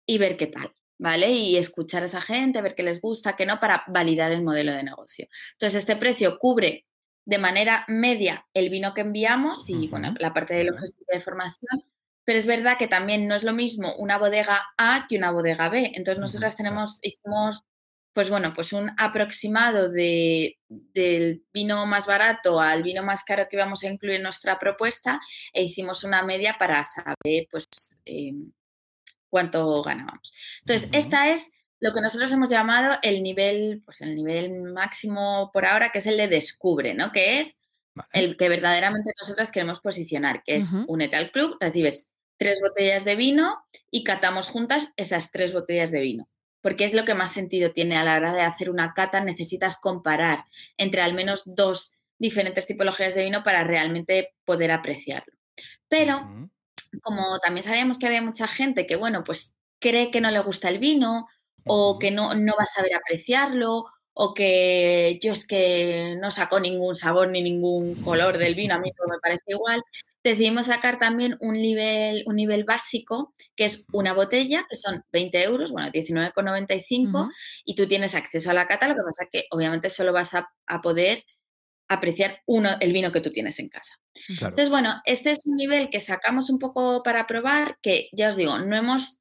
y 0.07 0.17
ver 0.17 0.37
qué 0.37 0.47
tal. 0.47 0.71
¿vale? 0.97 1.31
Y 1.31 1.57
escuchar 1.57 2.03
a 2.03 2.05
esa 2.05 2.21
gente, 2.21 2.61
ver 2.61 2.75
qué 2.75 2.83
les 2.83 3.01
gusta, 3.01 3.35
qué 3.35 3.45
no, 3.45 3.59
para 3.59 3.83
validar 3.87 4.31
el 4.31 4.43
modelo 4.43 4.71
de 4.73 4.83
negocio. 4.83 5.27
Entonces, 5.53 5.79
este 5.79 5.95
precio 5.95 6.37
cubre 6.39 6.85
de 7.25 7.37
manera 7.39 7.85
media 7.87 8.45
el 8.53 8.69
vino 8.69 8.93
que 8.93 9.01
enviamos 9.01 9.69
y, 9.69 9.87
bueno, 9.87 10.13
la 10.19 10.33
parte 10.33 10.53
de 10.53 10.65
logística 10.65 11.13
de 11.13 11.21
formación, 11.21 11.83
pero 12.23 12.39
es 12.39 12.47
verdad 12.47 12.77
que 12.77 12.87
también 12.87 13.27
no 13.27 13.35
es 13.35 13.43
lo 13.43 13.53
mismo 13.53 13.95
una 13.97 14.17
bodega 14.17 14.63
A 14.77 15.05
que 15.07 15.17
una 15.17 15.31
bodega 15.31 15.69
B. 15.69 15.91
Entonces, 15.95 16.19
nosotras 16.19 16.55
tenemos, 16.55 16.99
hicimos, 17.01 17.65
pues 18.13 18.29
bueno, 18.29 18.53
pues 18.53 18.73
un 18.73 18.91
aproximado 18.97 19.89
de, 19.91 20.57
del 20.69 21.43
vino 21.53 21.85
más 21.85 22.07
barato 22.07 22.59
al 22.59 22.83
vino 22.83 23.03
más 23.03 23.23
caro 23.23 23.47
que 23.49 23.57
íbamos 23.57 23.83
a 23.83 23.89
incluir 23.89 24.15
en 24.15 24.23
nuestra 24.23 24.57
propuesta 24.59 25.19
e 25.53 25.63
hicimos 25.63 26.03
una 26.03 26.23
media 26.23 26.55
para 26.59 26.83
saber, 26.85 27.47
pues, 27.51 27.67
em, 28.05 28.51
cuánto 29.29 29.81
ganábamos. 29.83 30.33
Entonces, 30.61 30.89
esta 30.93 31.29
es 31.29 31.51
lo 31.79 31.93
que 31.93 32.01
nosotros 32.01 32.31
hemos 32.31 32.49
llamado 32.49 32.97
el 33.01 33.21
nivel, 33.23 33.81
pues 33.85 34.01
el 34.01 34.15
nivel 34.15 34.51
máximo 34.73 35.51
por 35.53 35.65
ahora, 35.65 35.91
que 35.91 35.99
es 35.99 36.07
el 36.07 36.17
de 36.17 36.27
descubre, 36.27 36.93
¿no? 36.93 37.11
Que 37.11 37.39
es 37.39 37.57
el 38.13 38.37
que 38.37 38.49
verdaderamente 38.49 39.11
nosotras 39.21 39.51
queremos 39.51 39.79
posicionar, 39.79 40.43
que 40.43 40.55
es 40.57 40.71
únete 40.87 41.15
al 41.15 41.31
club, 41.31 41.57
recibes 41.59 42.09
tres 42.37 42.59
botellas 42.61 43.05
de 43.05 43.15
vino 43.15 43.63
y 43.91 44.03
catamos 44.03 44.47
juntas 44.47 44.91
esas 44.97 45.31
tres 45.31 45.53
botellas 45.53 45.91
de 45.91 46.01
vino. 46.01 46.27
porque 46.65 46.83
es 46.83 46.95
lo 46.95 47.05
que 47.05 47.13
más 47.13 47.31
sentido 47.31 47.73
tiene 47.73 47.95
a 47.95 48.03
la 48.03 48.15
hora 48.15 48.33
de 48.33 48.41
hacer 48.41 48.71
una 48.71 48.95
cata, 48.95 49.23
necesitas 49.23 49.77
comparar 49.77 50.45
entre 50.77 51.01
al 51.01 51.13
menos 51.13 51.43
dos 51.45 51.93
diferentes 52.17 52.65
tipologías 52.65 53.13
de 53.13 53.23
vino 53.23 53.43
para 53.43 53.63
realmente 53.63 54.33
poder 54.45 54.71
apreciarlo. 54.71 55.31
Pero, 55.87 56.27
como 57.03 57.37
también 57.37 57.61
sabíamos 57.61 57.99
que 57.99 58.07
había 58.07 58.23
mucha 58.23 58.47
gente 58.47 58.87
que, 58.87 58.95
bueno, 58.95 59.23
pues 59.23 59.53
cree 59.79 60.09
que 60.09 60.21
no 60.21 60.31
le 60.31 60.39
gusta 60.39 60.69
el 60.69 60.79
vino 60.79 61.27
o 61.65 61.99
que 61.99 62.11
no, 62.11 62.33
no 62.35 62.53
va 62.57 62.63
a 62.63 62.67
saber 62.67 62.93
apreciarlo 62.93 63.85
o 64.17 64.33
que 64.33 65.19
yo 65.21 65.33
es 65.33 65.45
que 65.45 66.15
no 66.19 66.31
saco 66.31 66.59
ningún 66.59 66.95
sabor 66.95 67.29
ni 67.29 67.41
ningún 67.41 67.95
color 67.95 68.37
del 68.37 68.55
vino, 68.55 68.73
a 68.73 68.79
mí 68.79 68.91
todo 68.93 69.09
me 69.09 69.19
parece 69.19 69.43
igual, 69.47 69.83
decidimos 70.23 70.67
sacar 70.67 70.97
también 70.97 71.37
un 71.41 71.55
nivel, 71.55 72.23
un 72.25 72.37
nivel 72.37 72.63
básico, 72.63 73.35
que 73.55 73.65
es 73.65 73.85
una 73.91 74.13
botella, 74.13 74.65
que 74.69 74.77
son 74.77 75.03
20 75.11 75.43
euros, 75.43 75.71
bueno, 75.71 75.89
19,95, 75.91 77.29
y 77.65 77.75
tú 77.75 77.87
tienes 77.87 78.15
acceso 78.15 78.49
a 78.49 78.53
la 78.53 78.67
cata, 78.67 78.87
lo 78.87 78.95
que 78.95 79.03
pasa 79.03 79.25
es 79.25 79.29
que 79.31 79.47
obviamente 79.51 79.89
solo 79.89 80.13
vas 80.13 80.33
a, 80.33 80.49
poder 80.81 81.23
apreciar 81.89 82.41
uno, 82.47 82.69
el 82.79 82.93
vino 82.93 83.11
que 83.11 83.21
tú 83.21 83.31
tienes 83.31 83.59
en 83.59 83.69
casa. 83.69 83.99
Entonces, 84.29 84.69
bueno, 84.69 85.01
este 85.05 85.31
es 85.31 85.45
un 85.45 85.57
nivel 85.57 85.89
que 85.89 85.99
sacamos 85.99 86.49
un 86.49 86.57
poco 86.57 87.03
para 87.03 87.27
probar, 87.27 87.77
que 87.81 88.09
ya 88.13 88.29
os 88.29 88.35
digo, 88.37 88.57
no 88.59 88.75
hemos 88.75 89.19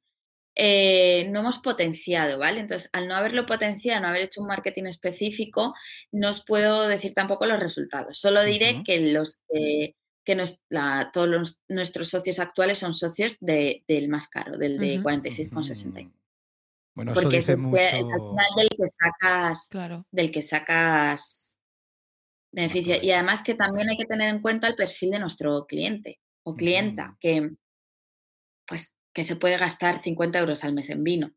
eh, 0.55 1.27
no 1.31 1.41
hemos 1.41 1.59
potenciado, 1.59 2.39
¿vale? 2.39 2.61
Entonces, 2.61 2.89
al 2.93 3.07
no 3.07 3.15
haberlo 3.15 3.45
potenciado, 3.45 4.01
no 4.01 4.07
haber 4.07 4.23
hecho 4.23 4.41
un 4.41 4.47
marketing 4.47 4.85
específico, 4.85 5.73
no 6.11 6.29
os 6.29 6.45
puedo 6.45 6.87
decir 6.87 7.13
tampoco 7.13 7.45
los 7.45 7.59
resultados. 7.59 8.17
Solo 8.17 8.43
diré 8.43 8.81
que 8.85 9.11
los 9.11 9.39
que, 9.51 9.95
todos 11.13 11.59
nuestros 11.67 12.09
socios 12.09 12.39
actuales 12.39 12.79
son 12.79 12.93
socios 12.93 13.37
del 13.39 14.07
más 14.07 14.27
caro, 14.27 14.57
del 14.57 14.77
de 14.77 14.99
46,66. 15.01 16.11
Bueno, 16.95 17.13
Porque 17.13 17.37
es, 17.37 17.49
al 17.49 17.57
final 17.57 18.49
del 18.55 18.69
que 18.69 18.87
sacas, 18.87 19.69
del 20.11 20.31
que 20.31 20.41
sacas 20.41 21.59
beneficio. 22.53 22.95
Y 23.01 23.11
además 23.11 23.43
que 23.43 23.53
también 23.53 23.89
hay 23.89 23.97
que 23.97 24.05
tener 24.05 24.29
en 24.29 24.41
cuenta 24.41 24.67
el 24.67 24.75
perfil 24.75 25.11
de 25.11 25.19
nuestro 25.19 25.67
cliente 25.67 26.21
o 26.43 26.55
clienta, 26.55 27.17
que 27.19 27.51
pues 28.65 28.94
que 29.15 29.23
se 29.23 29.37
puede 29.37 29.57
gastar 29.57 29.99
50 29.99 30.37
euros 30.37 30.63
al 30.63 30.73
mes 30.73 30.89
en 30.89 31.03
vino. 31.03 31.31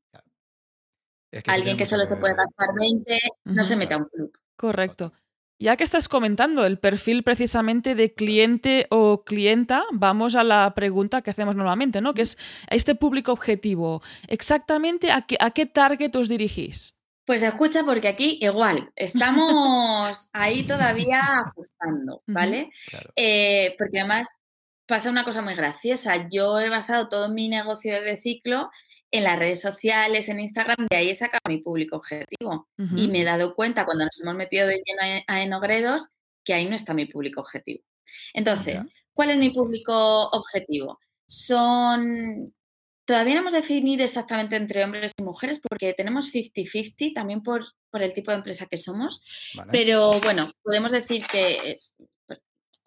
Alguien 1.46 1.76
que 1.76 1.86
solo 1.86 2.04
se 2.06 2.16
puede 2.16 2.34
gastar 2.34 2.68
20 2.78 3.18
no 3.44 3.66
se 3.66 3.76
mete 3.76 3.94
a 3.94 3.98
un 3.98 4.06
club. 4.06 4.36
Correcto. 4.56 5.12
Ya 5.60 5.76
que 5.76 5.84
estás 5.84 6.08
comentando 6.08 6.66
el 6.66 6.78
perfil 6.78 7.22
precisamente 7.22 7.94
de 7.94 8.14
cliente 8.14 8.86
o 8.90 9.24
clienta, 9.24 9.84
vamos 9.92 10.34
a 10.34 10.44
la 10.44 10.72
pregunta 10.74 11.22
que 11.22 11.30
hacemos 11.30 11.56
normalmente, 11.56 12.00
¿no? 12.00 12.14
Que 12.14 12.22
es 12.22 12.36
este 12.68 12.94
público 12.94 13.32
objetivo. 13.32 14.02
¿Exactamente 14.26 15.10
a 15.10 15.22
qué, 15.22 15.36
a 15.40 15.50
qué 15.50 15.66
target 15.66 16.14
os 16.16 16.28
dirigís? 16.28 16.94
Pues 17.26 17.42
escucha, 17.42 17.84
porque 17.84 18.08
aquí 18.08 18.38
igual, 18.40 18.90
estamos 18.96 20.30
ahí 20.32 20.66
todavía 20.66 21.20
ajustando, 21.46 22.22
¿vale? 22.26 22.70
Eh, 23.16 23.74
porque 23.78 24.00
además 24.00 24.37
pasa 24.88 25.10
una 25.10 25.22
cosa 25.22 25.42
muy 25.42 25.54
graciosa. 25.54 26.26
Yo 26.28 26.58
he 26.58 26.68
basado 26.68 27.08
todo 27.08 27.28
mi 27.28 27.48
negocio 27.48 28.02
de 28.02 28.16
ciclo 28.16 28.70
en 29.10 29.24
las 29.24 29.38
redes 29.38 29.60
sociales, 29.60 30.28
en 30.28 30.40
Instagram, 30.40 30.86
de 30.90 30.96
ahí 30.96 31.10
he 31.10 31.14
sacado 31.14 31.40
mi 31.48 31.58
público 31.58 31.96
objetivo. 31.96 32.68
Y 32.96 33.08
me 33.08 33.20
he 33.20 33.24
dado 33.24 33.54
cuenta 33.54 33.84
cuando 33.84 34.04
nos 34.04 34.20
hemos 34.20 34.34
metido 34.34 34.66
de 34.66 34.82
lleno 34.84 35.22
a 35.26 35.42
Enogredos 35.42 36.08
que 36.44 36.54
ahí 36.54 36.66
no 36.66 36.74
está 36.74 36.94
mi 36.94 37.06
público 37.06 37.40
objetivo. 37.40 37.84
Entonces, 38.32 38.84
¿cuál 39.12 39.30
es 39.30 39.38
mi 39.38 39.50
público 39.50 40.28
objetivo? 40.30 40.98
Son... 41.26 42.54
Todavía 43.06 43.34
no 43.34 43.40
hemos 43.40 43.54
definido 43.54 44.04
exactamente 44.04 44.56
entre 44.56 44.84
hombres 44.84 45.12
y 45.16 45.22
mujeres 45.22 45.60
porque 45.66 45.94
tenemos 45.94 46.30
50-50 46.30 47.14
también 47.14 47.42
por, 47.42 47.64
por, 47.90 48.02
el 48.02 48.12
tipo 48.12 48.30
de 48.30 48.38
empresa 48.38 48.66
que 48.66 48.76
somos. 48.76 49.22
Pero 49.72 50.20
bueno, 50.20 50.46
podemos 50.62 50.92
decir 50.92 51.24
que 51.26 51.78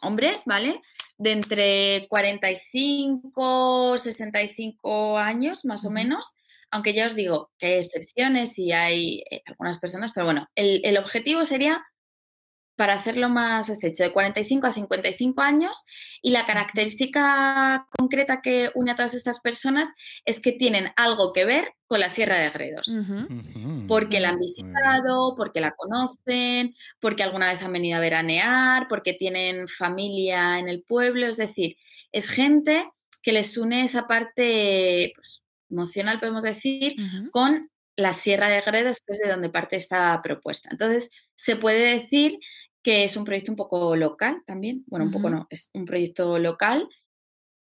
hombres, 0.01 0.43
¿vale? 0.45 0.81
De 1.21 1.33
entre 1.33 2.07
45, 2.09 3.95
65 3.99 5.19
años, 5.19 5.65
más 5.65 5.85
o 5.85 5.91
menos, 5.91 6.33
aunque 6.71 6.93
ya 6.95 7.05
os 7.05 7.13
digo 7.13 7.51
que 7.59 7.67
hay 7.67 7.73
excepciones 7.73 8.57
y 8.57 8.71
hay 8.71 9.23
eh, 9.29 9.43
algunas 9.45 9.77
personas, 9.77 10.13
pero 10.15 10.25
bueno, 10.25 10.49
el, 10.55 10.97
objetivo 10.97 11.45
sería 11.45 11.85
para 12.75 12.93
hacerlo 12.93 13.29
más 13.29 13.69
estrecho, 13.69 14.03
de 14.03 14.11
45 14.11 14.67
a 14.67 14.71
55 14.71 15.41
años 15.41 15.83
y 16.21 16.31
la 16.31 16.45
característica 16.45 17.87
concreta 17.97 18.41
que 18.41 18.71
une 18.75 18.91
a 18.91 18.95
todas 18.95 19.13
estas 19.13 19.39
personas 19.39 19.89
es 20.25 20.39
que 20.39 20.51
tienen 20.51 20.91
algo 20.95 21.33
que 21.33 21.45
ver 21.45 21.73
con 21.87 21.99
la 21.99 22.09
Sierra 22.09 22.37
de 22.37 22.49
Gredos. 22.49 22.89
Porque 23.87 24.19
la 24.19 24.29
han 24.29 24.39
visitado, 24.39 25.35
porque 25.35 25.59
la 25.59 25.71
conocen, 25.71 26.75
porque 26.99 27.23
alguna 27.23 27.51
vez 27.51 27.61
han 27.61 27.73
venido 27.73 27.97
a 27.97 28.01
veranear, 28.01 28.87
porque 28.87 29.13
tienen 29.13 29.67
familia 29.67 30.59
en 30.59 30.69
el 30.69 30.83
pueblo, 30.83 31.27
es 31.27 31.37
decir, 31.37 31.77
es 32.11 32.29
gente 32.29 32.89
que 33.21 33.31
les 33.31 33.57
une 33.57 33.83
esa 33.83 34.07
parte 34.07 35.13
pues, 35.15 35.43
emocional, 35.69 36.19
podemos 36.19 36.43
decir, 36.43 36.95
con 37.31 37.70
la 38.01 38.13
Sierra 38.13 38.49
de 38.49 38.61
Gredos, 38.61 39.01
que 39.05 39.13
es 39.13 39.19
de 39.19 39.29
donde 39.29 39.49
parte 39.49 39.75
esta 39.75 40.19
propuesta. 40.21 40.69
Entonces, 40.71 41.09
se 41.35 41.55
puede 41.55 41.95
decir 41.95 42.39
que 42.83 43.03
es 43.03 43.15
un 43.15 43.25
proyecto 43.25 43.51
un 43.51 43.57
poco 43.57 43.95
local 43.95 44.41
también. 44.45 44.83
Bueno, 44.87 45.05
un 45.05 45.11
poco 45.11 45.29
no, 45.29 45.47
es 45.49 45.69
un 45.73 45.85
proyecto 45.85 46.39
local, 46.39 46.87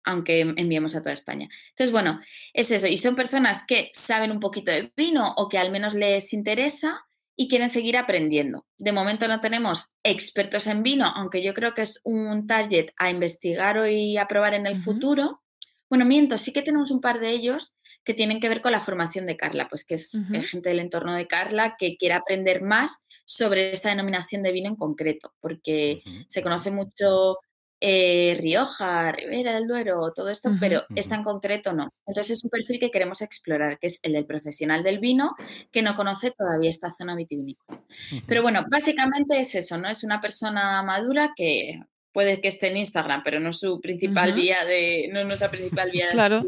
aunque 0.04 0.41
enviamos 0.41 0.96
a 0.96 1.02
toda 1.02 1.13
España. 1.13 1.48
Entonces, 1.69 1.91
bueno, 1.91 2.19
es 2.54 2.72
eso. 2.72 2.88
Y 2.88 2.98
son 2.98 3.15
personas 3.15 3.63
que 3.65 3.91
saben 3.93 4.32
un 4.32 4.39
poquito 4.39 4.72
de 4.72 4.91
vino 4.96 5.34
o 5.38 5.50
que 5.50 5.58
al 5.58 5.72
menos 5.72 5.93
les 5.93 6.34
interesa 6.34 7.06
y 7.36 7.48
quieren 7.48 7.69
seguir 7.69 7.98
aprendiendo. 7.98 8.65
De 8.78 8.91
momento 8.91 9.28
no 9.28 9.41
tenemos 9.41 9.91
expertos 10.04 10.67
en 10.67 10.84
vino, 10.84 11.06
aunque 11.06 11.43
yo 11.43 11.54
creo 11.54 11.74
que 11.74 11.82
es 11.82 12.00
un 12.04 12.46
target 12.48 12.91
a 12.98 13.10
investigar 13.10 13.88
y 13.89 14.17
a 14.17 14.28
probar 14.28 14.54
en 14.54 14.67
el 14.67 14.78
futuro. 14.78 15.41
Bueno, 15.89 16.06
miento, 16.06 16.38
sí 16.38 16.54
que 16.54 16.62
tenemos 16.62 16.91
un 16.91 17.02
par 17.02 17.19
de 17.19 17.32
ellos 17.32 17.76
que 18.04 18.13
tienen 18.13 18.39
que 18.39 18.50
ver 18.50 18.62
con 18.62 18.72
la 18.72 18.82
formación 18.82 19.26
de 19.26 19.38
Carla, 19.38 19.68
pues 19.70 19.86
que 19.86 19.96
es 19.96 20.13
eh, 20.34 20.44
gente 20.44 20.70
del 20.70 20.80
entorno 20.80 21.13
de 21.16 21.28
Carla 21.28 21.76
que 21.78 21.96
quiere 21.98 22.16
aprender 22.16 22.62
más 22.62 23.02
sobre 23.26 23.72
esta 23.72 23.89
denominación 23.89 24.44
de 24.44 24.52
vino 24.52 24.70
en 24.70 24.76
concreto, 24.76 25.34
porque 25.39 26.02
se 26.28 26.42
conoce 26.42 26.70
mucho 26.70 27.38
eh, 27.86 28.38
Rioja, 28.39 29.12
Ribera 29.12 29.54
del 29.54 29.68
Duero, 29.68 30.12
todo 30.13 30.30
esto, 30.30 30.52
pero 30.60 30.84
esta 30.96 31.16
en 31.16 31.24
concreto 31.24 31.74
no. 31.74 31.94
Entonces 32.06 32.38
es 32.38 32.44
un 32.44 32.50
perfil 32.50 32.80
que 32.80 32.92
queremos 32.92 33.22
explorar, 33.22 33.78
que 33.78 33.88
es 33.88 34.00
el 34.04 34.13
del 34.13 34.26
profesional 34.26 34.84
del 34.84 35.00
vino, 35.00 35.36
que 35.72 35.82
no 35.82 35.96
conoce 35.96 36.32
todavía 36.32 36.70
esta 36.70 36.92
zona 36.92 37.16
vitivinícola. 37.16 37.82
Pero 38.26 38.42
bueno, 38.42 38.66
básicamente 38.70 39.38
es 39.38 39.56
eso, 39.56 39.78
¿no? 39.78 39.89
Es 39.89 40.04
una 40.04 40.22
persona 40.22 40.82
madura 40.84 41.34
que 41.36 41.82
puede 42.13 42.39
que 42.39 42.48
esté 42.48 42.68
en 42.68 42.78
Instagram, 42.78 43.22
pero 43.22 43.42
no 43.42 43.50
es 43.50 43.60
su 43.60 43.82
principal 43.82 44.34
vía 44.34 44.63
de, 44.63 45.10
no 45.12 45.20
es 45.20 45.26
nuestra 45.26 45.50
principal 45.50 45.92
vía 45.92 46.08
de 46.08 46.12
claro 46.13 46.46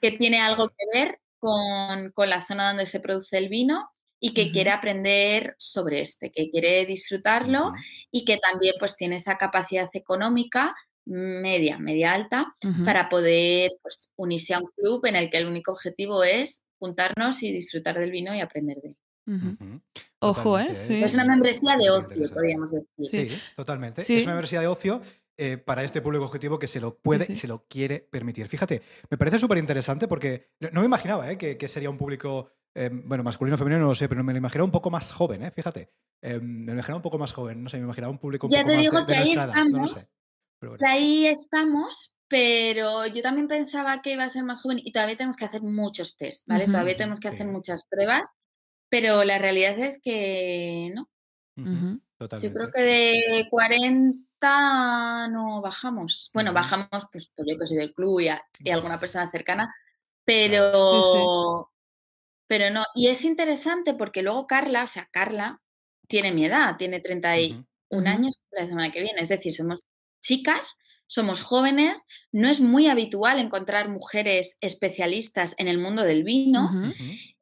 que 0.00 0.12
tiene 0.12 0.40
algo 0.40 0.68
que 0.68 0.84
ver 0.92 1.20
con, 1.38 2.12
la 2.28 2.40
zona 2.40 2.68
donde 2.68 2.86
se 2.86 3.00
produce 3.00 3.38
el 3.38 3.48
vino 3.48 3.90
y 4.18 4.34
que 4.34 4.50
quiere 4.50 4.70
aprender 4.70 5.54
sobre 5.58 6.00
este, 6.00 6.32
que 6.32 6.50
quiere 6.50 6.84
disfrutarlo 6.86 7.72
y 8.10 8.24
que 8.24 8.38
también 8.38 8.74
pues 8.78 8.96
tiene 8.96 9.16
esa 9.16 9.36
capacidad 9.36 9.88
económica 9.92 10.74
media, 11.06 11.78
media 11.78 12.14
alta, 12.14 12.56
para 12.84 13.08
poder 13.08 13.70
pues, 13.80 14.10
unirse 14.16 14.54
a 14.54 14.58
un 14.58 14.66
club 14.76 15.06
en 15.06 15.14
el 15.16 15.30
que 15.30 15.38
el 15.38 15.46
único 15.46 15.70
objetivo 15.70 16.24
es 16.24 16.64
juntarnos 16.78 17.42
y 17.42 17.52
disfrutar 17.52 17.98
del 17.98 18.10
vino 18.10 18.34
y 18.34 18.40
aprender 18.40 18.78
de 18.82 18.88
él. 18.88 18.96
Ojo, 20.20 20.58
¿eh? 20.58 20.74
Es 20.74 21.14
una 21.14 21.24
membresía 21.24 21.76
de 21.76 21.90
ocio, 21.90 22.28
podríamos 22.32 22.72
decir. 22.72 23.30
Sí, 23.30 23.38
totalmente. 23.54 24.02
Es 24.02 24.10
una 24.10 24.32
membresía 24.32 24.60
de 24.60 24.66
ocio 24.66 25.02
eh, 25.38 25.58
para 25.58 25.84
este 25.84 26.00
público 26.00 26.24
objetivo 26.24 26.58
que 26.58 26.66
se 26.66 26.80
lo 26.80 26.96
puede 26.98 27.30
y 27.30 27.36
se 27.36 27.46
lo 27.46 27.66
quiere 27.68 28.00
permitir. 28.00 28.48
Fíjate, 28.48 28.80
me 29.10 29.18
parece 29.18 29.38
súper 29.38 29.58
interesante 29.58 30.08
porque 30.08 30.52
no, 30.60 30.80
me 30.80 30.86
imaginaba 30.86 31.30
eh, 31.30 31.36
que, 31.36 31.68
sería 31.68 31.90
un 31.90 31.98
público, 31.98 32.52
eh, 32.74 32.88
bueno, 32.90 33.22
masculino 33.22 33.56
o 33.56 33.58
femenino, 33.58 33.82
no 33.82 33.88
lo 33.88 33.94
sé, 33.94 34.08
pero 34.08 34.24
me 34.24 34.32
lo 34.32 34.38
imaginaba 34.38 34.64
un 34.64 34.72
poco 34.72 34.90
más 34.90 35.12
joven, 35.12 35.42
¿eh? 35.42 35.50
fíjate. 35.50 35.90
me 36.22 36.66
lo 36.66 36.72
imaginaba 36.72 36.96
un 36.96 37.02
poco 37.02 37.18
más 37.18 37.34
joven, 37.34 37.62
no 37.62 37.68
sé, 37.68 37.76
me 37.76 37.84
imaginaba 37.84 38.10
un 38.10 38.18
público 38.18 38.46
un 38.46 38.50
ya 38.50 38.62
poco 38.62 38.68
más 38.68 38.82
Ya 38.82 38.90
te 38.90 38.96
digo 38.96 39.06
que 39.06 39.14
ahí 39.14 39.32
estamos, 39.32 40.06
ahí 40.88 41.26
estamos, 41.26 42.16
pero 42.28 43.06
yo 43.06 43.20
también 43.20 43.46
pensaba 43.46 44.00
que 44.00 44.14
iba 44.14 44.24
a 44.24 44.30
ser 44.30 44.42
más 44.42 44.62
joven 44.62 44.80
y 44.82 44.90
todavía 44.90 45.18
tenemos 45.18 45.36
que 45.36 45.44
hacer 45.44 45.60
muchos 45.60 46.16
test, 46.16 46.48
¿vale? 46.48 46.64
todavía 46.64 46.96
tenemos 46.96 47.20
que 47.20 47.28
hacer 47.28 47.46
muchas 47.46 47.86
pruebas, 47.90 48.26
pero 48.88 49.22
la 49.22 49.36
realidad 49.36 49.78
es 49.78 50.00
que 50.00 50.92
no. 50.94 51.10
Yo 52.40 52.52
creo 52.54 52.72
que 52.72 52.80
de 52.80 53.46
40 53.50 54.25
no 54.40 55.60
bajamos. 55.62 56.30
Bueno, 56.32 56.52
bajamos, 56.52 56.88
pues, 57.12 57.30
pues, 57.34 57.48
yo 57.48 57.58
que 57.58 57.66
soy 57.66 57.76
del 57.76 57.94
club 57.94 58.20
y, 58.20 58.70
alguna 58.70 58.98
persona 58.98 59.30
cercana, 59.30 59.74
pero, 60.24 61.70
pero 62.46 62.70
no. 62.70 62.84
Y 62.94 63.08
es 63.08 63.24
interesante 63.24 63.94
porque 63.94 64.22
luego 64.22 64.46
Carla, 64.46 64.84
o 64.84 64.86
sea, 64.86 65.08
Carla 65.10 65.60
tiene 66.08 66.32
mi 66.32 66.44
edad, 66.46 66.76
tiene 66.76 67.00
31 67.00 67.66
años 68.06 68.42
la 68.50 68.66
semana 68.66 68.90
que 68.92 69.02
viene, 69.02 69.20
es 69.22 69.28
decir, 69.28 69.54
somos 69.54 69.84
chicas, 70.20 70.78
somos 71.06 71.40
jóvenes, 71.40 72.04
no 72.32 72.48
es 72.48 72.60
muy 72.60 72.88
habitual 72.88 73.38
encontrar 73.38 73.88
mujeres 73.88 74.56
especialistas 74.60 75.54
en 75.58 75.68
el 75.68 75.78
mundo 75.78 76.02
del 76.02 76.24
vino. 76.24 76.70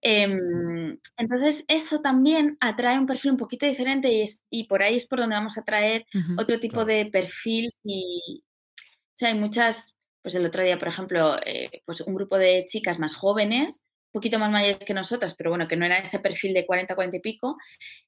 Em, 0.01 0.99
entonces, 1.17 1.65
eso 1.69 2.01
también 2.01 2.57
atrae 2.61 2.99
un 2.99 3.07
perfil 3.07 3.33
un 3.33 3.37
poquito 3.39 3.67
diferente 3.67 4.13
y, 4.13 4.25
y 4.51 4.65
por 4.65 4.83
ahí 4.83 4.97
es 4.97 5.07
por 5.07 5.21
donde 5.21 5.37
vamos 5.37 5.57
a 5.59 5.65
traer 5.65 6.07
otro 6.39 6.61
tipo 6.61 6.85
de 6.85 7.07
perfil. 7.07 7.71
Y, 7.83 8.43
o 8.79 9.17
sea, 9.17 9.29
hay 9.29 9.39
muchas, 9.39 9.95
pues 10.23 10.35
el 10.35 10.45
otro 10.47 10.63
día, 10.63 10.79
por 10.79 10.89
ejemplo, 10.89 11.37
eh, 11.47 11.83
pues 11.87 12.01
un 12.03 12.15
grupo 12.15 12.37
de 12.37 12.65
chicas 12.69 12.99
más 12.99 13.15
jóvenes 13.15 13.85
poquito 14.15 14.39
más 14.39 14.51
mayores 14.51 14.79
que 14.79 14.95
nosotras, 14.95 15.35
pero 15.35 15.51
bueno, 15.51 15.67
que 15.67 15.77
no 15.77 15.85
era 15.85 15.99
ese 15.99 16.21
perfil 16.21 16.55
de 16.55 16.65
40, 16.65 16.95
40 16.95 17.17
y 17.17 17.21
pico, 17.21 17.59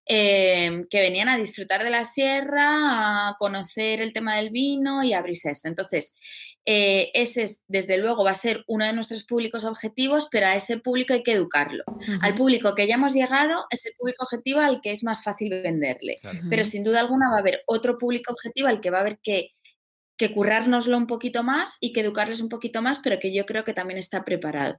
em, 0.06 0.86
que 0.88 1.00
venían 1.00 1.28
a 1.28 1.36
disfrutar 1.36 1.82
de 1.82 1.90
la 1.90 2.04
sierra, 2.04 3.28
a 3.28 3.36
conocer 3.38 4.00
el 4.00 4.12
tema 4.12 4.36
del 4.36 4.50
vino 4.50 5.02
y 5.02 5.12
a 5.12 5.18
abrirse 5.18 5.50
esto. 5.50 5.66
Entonces, 5.68 6.14
eh, 6.64 7.10
ese 7.12 7.46
desde 7.66 7.98
luego 7.98 8.24
va 8.24 8.30
a 8.30 8.34
ser 8.34 8.62
uno 8.68 8.86
de 8.86 8.92
nuestros 8.92 9.24
públicos 9.24 9.64
objetivos, 9.64 10.28
pero 10.30 10.46
a 10.46 10.54
ese 10.54 10.78
público 10.78 11.12
hay 11.12 11.24
que 11.24 11.32
educarlo. 11.32 11.82
Al 12.22 12.34
público 12.34 12.74
que 12.76 12.86
ya 12.86 12.94
hemos 12.94 13.12
llegado 13.12 13.66
es 13.70 13.84
el 13.86 13.92
público 13.98 14.24
objetivo 14.24 14.60
al 14.60 14.80
que 14.80 14.92
es 14.92 15.02
más 15.02 15.24
fácil 15.24 15.50
venderle, 15.60 16.20
pero 16.48 16.62
sin 16.62 16.84
duda 16.84 17.00
alguna 17.00 17.30
va 17.30 17.36
a 17.36 17.40
haber 17.40 17.62
otro 17.66 17.98
público 17.98 18.32
objetivo 18.32 18.68
al 18.68 18.80
que 18.80 18.90
va 18.90 18.98
a 18.98 19.00
haber 19.02 19.18
que 19.20 19.50
que 20.16 20.32
currárnoslo 20.32 20.96
un 20.96 21.06
poquito 21.06 21.42
más 21.42 21.76
y 21.80 21.92
que 21.92 22.00
educarles 22.00 22.40
un 22.40 22.48
poquito 22.48 22.80
más, 22.80 23.00
pero 23.00 23.18
que 23.18 23.34
yo 23.34 23.44
creo 23.44 23.64
que 23.64 23.74
también 23.74 23.98
está 23.98 24.24
preparado. 24.24 24.78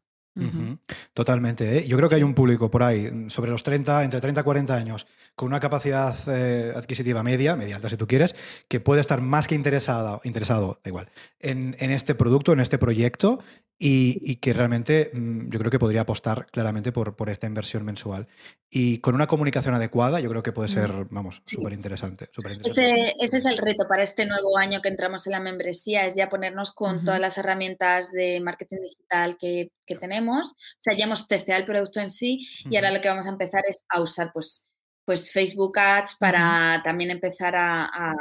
Totalmente. 1.13 1.79
¿eh? 1.79 1.87
Yo 1.87 1.97
creo 1.97 2.09
que 2.09 2.15
hay 2.15 2.23
un 2.23 2.33
público 2.33 2.69
por 2.69 2.83
ahí, 2.83 3.29
sobre 3.29 3.51
los 3.51 3.63
30, 3.63 4.03
entre 4.03 4.21
30 4.21 4.41
y 4.41 4.43
40 4.43 4.75
años, 4.75 5.07
con 5.37 5.49
una 5.49 5.59
capacidad 5.59 6.15
eh, 6.27 6.73
adquisitiva 6.75 7.21
media, 7.21 7.55
media 7.55 7.75
alta 7.75 7.91
si 7.91 7.95
tú 7.95 8.07
quieres, 8.07 8.33
que 8.67 8.79
puede 8.79 9.01
estar 9.01 9.21
más 9.21 9.47
que 9.47 9.53
interesado, 9.53 10.19
interesado 10.23 10.81
igual, 10.83 11.11
en, 11.39 11.75
este 11.79 12.15
producto, 12.15 12.53
en 12.53 12.59
este 12.59 12.79
proyecto, 12.79 13.37
y, 13.77 14.37
que 14.37 14.53
realmente 14.53 15.11
mm, 15.13 15.51
yo 15.51 15.59
creo 15.59 15.69
que 15.69 15.77
podría 15.77 16.01
apostar 16.01 16.47
claramente 16.47 16.91
por, 16.91 17.15
por, 17.15 17.29
esta 17.29 17.45
inversión 17.45 17.85
mensual. 17.85 18.27
Y 18.71 18.97
con 18.97 19.13
una 19.13 19.27
comunicación 19.27 19.75
adecuada, 19.75 20.19
yo 20.19 20.29
creo 20.31 20.41
que 20.41 20.51
puede 20.51 20.69
ser, 20.69 20.91
vamos, 21.11 21.43
súper 21.45 21.73
interesante. 21.73 22.29
Ese, 22.65 23.13
ese, 23.19 23.37
es 23.37 23.45
el 23.45 23.59
reto 23.59 23.87
para 23.87 24.01
este 24.01 24.25
nuevo 24.25 24.57
año 24.57 24.81
que 24.81 24.89
entramos 24.89 25.27
en 25.27 25.33
la 25.33 25.39
membresía, 25.39 26.07
es 26.07 26.15
ya 26.15 26.29
ponernos 26.29 26.73
con 26.73 27.05
todas 27.05 27.19
las 27.19 27.37
herramientas 27.37 28.11
de 28.11 28.39
marketing 28.39 28.77
digital 28.81 29.37
que, 29.39 29.71
que, 29.85 29.95
tenemos. 29.95 30.53
O 30.53 30.79
sea, 30.79 30.97
ya 30.97 31.05
hemos 31.05 31.27
testeado 31.27 31.59
el 31.59 31.67
producto 31.67 31.99
en 31.99 32.09
sí 32.09 32.39
y 32.67 32.75
ahora 32.75 32.89
lo 32.89 33.01
que 33.01 33.09
vamos 33.09 33.27
a 33.27 33.29
empezar 33.29 33.61
es 33.69 33.85
a 33.89 34.01
usar 34.01 34.31
pues, 34.33 34.66
pues 35.07 35.31
Facebook 35.31 35.79
Ads 35.79 36.15
para 36.15 36.81
también 36.83 37.11
empezar 37.11 37.55
a, 37.55 37.85
a, 37.85 38.13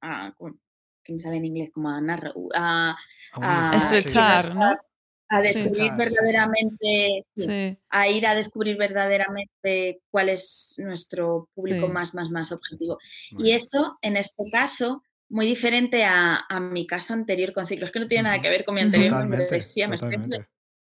a 0.00 0.34
que 1.04 1.12
me 1.12 1.20
sale 1.20 1.36
en 1.36 1.44
inglés, 1.44 1.70
como 1.70 1.90
a 1.90 2.00
narrar, 2.00 2.32
a, 2.54 2.96
a, 3.34 3.76
estrechar, 3.76 4.54
¿no? 4.54 4.74
A 5.28 5.40
descubrir 5.42 5.92
verdaderamente, 5.98 7.24
a 7.90 8.08
ir 8.08 8.26
a 8.26 8.34
descubrir 8.34 8.78
verdaderamente 8.78 10.00
cuál 10.10 10.30
es 10.30 10.76
nuestro 10.78 11.50
público 11.54 11.88
más, 11.88 12.14
más, 12.14 12.30
más 12.30 12.52
objetivo. 12.52 12.96
Y 13.38 13.50
eso, 13.50 13.98
en 14.00 14.16
este 14.16 14.44
caso, 14.50 15.02
muy 15.28 15.44
diferente 15.44 16.04
a, 16.06 16.46
mi 16.58 16.86
caso 16.86 17.12
anterior 17.12 17.52
con 17.52 17.66
ciclos, 17.66 17.90
que 17.90 18.00
no 18.00 18.06
tiene 18.06 18.22
nada 18.22 18.40
que 18.40 18.48
ver 18.48 18.64
con 18.64 18.76
mi 18.76 18.80
anterior 18.80 19.26
membresía, 19.26 19.88
me 19.88 19.96
estoy, 19.96 20.16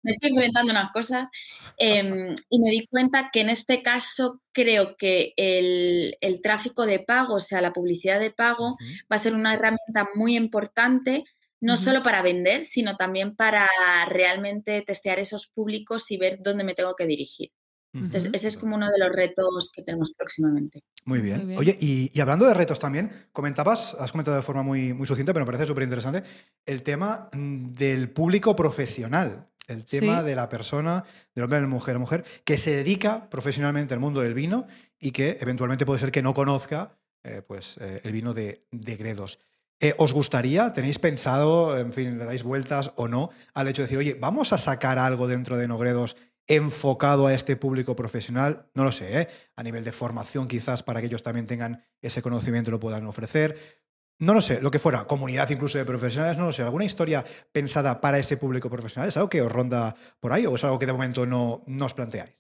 me 0.08 0.14
estoy 0.14 0.30
enfrentando 0.30 0.72
a 0.72 0.76
unas 0.76 0.92
cosas 0.94 1.30
em, 1.78 2.34
y 2.50 2.60
me 2.60 2.70
di 2.70 2.88
cuenta 2.88 3.30
que 3.32 3.42
en 3.42 3.50
este 3.50 3.82
caso 3.82 4.42
creo 4.54 4.96
que 4.96 5.34
el, 5.36 6.16
tráfico 6.42 6.86
de 6.86 7.00
pago, 7.00 7.36
o 7.36 7.40
sea, 7.42 7.62
la 7.62 7.74
publicidad 7.74 8.20
de 8.20 8.32
pago, 8.32 8.78
va 9.12 9.18
a 9.18 9.20
ser 9.20 9.34
una 9.34 9.54
herramienta 9.54 10.08
muy 10.16 10.38
importante, 10.38 11.26
no 11.60 11.76
solo 11.76 12.04
para 12.04 12.22
vender, 12.22 12.64
sino 12.64 12.96
también 12.96 13.36
para 13.36 13.68
realmente 14.08 14.82
testear 14.82 15.20
esos 15.20 15.48
públicos 15.48 16.10
y 16.10 16.18
ver 16.18 16.38
dónde 16.42 16.64
me 16.64 16.74
tengo 16.74 16.96
que 16.96 17.06
dirigir. 17.06 17.52
Entonces, 17.98 18.30
ese 18.34 18.48
es 18.48 18.58
como 18.58 18.76
uno 18.76 18.92
de 18.92 19.00
los 19.00 19.16
retos 19.16 19.72
que 19.74 19.84
tenemos 19.84 20.14
próximamente. 20.16 20.84
Muy 21.06 21.22
bien. 21.22 21.56
Oye, 21.58 21.78
y, 21.80 22.20
hablando 22.20 22.46
de 22.46 22.54
retos 22.54 22.80
también, 22.80 23.28
comentabas, 23.32 23.96
has 24.00 24.12
comentado 24.12 24.38
de 24.38 24.44
forma 24.44 24.64
muy, 24.64 24.94
muy 24.94 25.08
sucinta, 25.08 25.34
pero 25.34 25.46
me 25.46 25.52
parece 25.52 25.68
súper 25.68 25.84
interesante, 25.84 26.24
el 26.66 26.84
tema 26.84 27.30
mm, 27.34 27.74
del 27.74 28.10
público 28.10 28.56
profesional 28.56 29.48
el 29.68 29.84
tema 29.84 30.24
de 30.24 30.36
la 30.36 30.48
persona, 30.50 31.04
del 31.36 31.44
hombre, 31.44 31.58
de 31.58 31.64
la 31.64 31.68
mujer, 31.68 31.96
la 31.96 32.00
mujer, 32.00 32.26
que 32.46 32.58
se 32.58 32.72
dedica 32.72 33.30
profesionalmente 33.30 33.94
al 33.94 34.00
mundo 34.00 34.22
del 34.22 34.34
vino 34.34 34.66
y 35.00 35.12
que 35.12 35.38
eventualmente 35.42 35.86
puede 35.86 36.00
ser 36.00 36.12
que 36.12 36.22
no 36.22 36.34
conozca 36.34 36.98
eh, 37.24 37.42
pues, 37.46 37.78
eh, 37.82 38.02
el 38.04 38.14
vino 38.14 38.34
de, 38.34 38.66
Gredos. 38.72 39.40
Eh, 39.80 39.94
¿Os 39.98 40.14
gustaría, 40.14 40.72
tenéis 40.74 40.98
pensado, 40.98 41.78
en 41.78 41.94
fin, 41.94 42.18
le 42.18 42.26
dais 42.26 42.44
vueltas 42.44 42.94
o 42.96 43.08
no, 43.08 43.30
al 43.54 43.68
hecho 43.68 43.82
de 43.82 43.88
decir, 43.88 43.98
oye, 43.98 44.14
vamos 44.20 44.54
a 44.54 44.58
sacar 44.58 44.98
algo 44.98 45.28
dentro 45.28 45.58
de 45.58 45.68
Nogredos 45.68 46.16
enfocado 46.48 47.28
a 47.28 47.34
este 47.34 47.56
público 47.56 47.96
profesional? 47.96 48.70
No 48.74 48.84
lo 48.84 48.92
sé, 48.92 49.28
a 49.56 49.64
nivel 49.64 49.84
de 49.84 49.92
formación 49.92 50.48
quizás 50.48 50.84
para 50.84 51.00
que 51.00 51.08
ellos 51.08 51.24
también 51.24 51.48
tengan 51.48 51.84
ese 52.02 52.22
conocimiento 52.22 52.70
y 52.70 52.72
lo 52.72 52.80
puedan 52.80 53.06
ofrecer. 53.06 53.58
No 54.20 54.34
lo 54.34 54.42
sé, 54.42 54.62
lo 54.62 54.72
que 54.72 54.80
fuera, 54.80 55.06
comunidad 55.06 55.50
incluso 55.52 55.78
de 55.78 55.86
profesionales, 55.86 56.38
no 56.38 56.48
lo 56.48 56.54
sé, 56.54 56.64
alguna 56.64 56.86
historia 56.86 57.24
pensada 57.52 58.02
para 58.02 58.18
ese 58.18 58.38
público 58.38 58.70
profesional, 58.70 59.10
¿es 59.10 59.18
algo 59.18 59.30
que 59.30 59.44
os 59.44 59.52
ronda 59.52 59.96
por 60.20 60.34
ahí 60.34 60.48
o 60.48 60.56
es 60.56 60.64
algo 60.64 60.80
que 60.80 60.88
de 60.88 60.94
momento 60.94 61.28
no, 61.28 61.64
os 61.68 61.94
planteáis? 61.94 62.32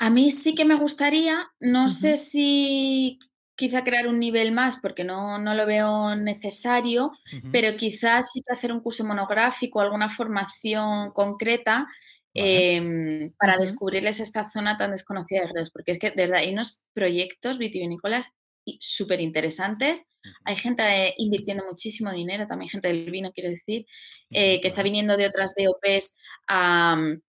A 0.00 0.10
mí 0.10 0.30
sí 0.30 0.54
que 0.54 0.64
me 0.64 0.74
gustaría, 0.74 1.48
no 1.60 1.88
sé 1.88 2.16
si 2.16 3.18
quizá 3.54 3.84
crear 3.84 4.08
un 4.08 4.18
nivel 4.18 4.52
más 4.52 4.78
porque 4.78 5.04
no, 5.04 5.38
no 5.38 5.54
lo 5.54 5.64
veo 5.64 6.14
necesario, 6.16 7.12
pero 7.52 7.76
quizás 7.76 8.32
sí 8.32 8.42
hacer 8.50 8.72
un 8.72 8.80
curso 8.80 9.04
monográfico, 9.04 9.80
alguna 9.80 10.10
formación 10.10 11.12
concreta 11.12 11.86
em, 12.36 13.32
para 13.38 13.58
descubrirles 13.58 14.20
esta 14.20 14.44
zona 14.44 14.76
tan 14.76 14.90
desconocida 14.90 15.40
de 15.40 15.52
redes, 15.52 15.70
porque 15.70 15.92
es 15.92 15.98
que 15.98 16.10
de 16.10 16.22
verdad 16.22 16.40
hay 16.40 16.52
unos 16.52 16.80
proyectos 16.92 17.58
vitivinícolas 17.58 18.32
súper 18.80 19.20
interesantes. 19.20 20.06
Hay 20.44 20.56
gente 20.56 20.82
eh, 20.82 21.14
invirtiendo 21.18 21.64
muchísimo 21.64 22.12
dinero, 22.12 22.46
también 22.46 22.68
gente 22.68 22.88
del 22.88 23.10
vino, 23.10 23.32
quiero 23.32 23.50
decir, 23.50 23.86
eh, 24.30 24.60
que 24.60 24.66
está 24.66 24.82
viniendo 24.82 25.16
de 25.16 25.26
otras 25.26 25.54
DOPs 25.54 26.16
a, 26.48 26.96
mm, 26.96 27.20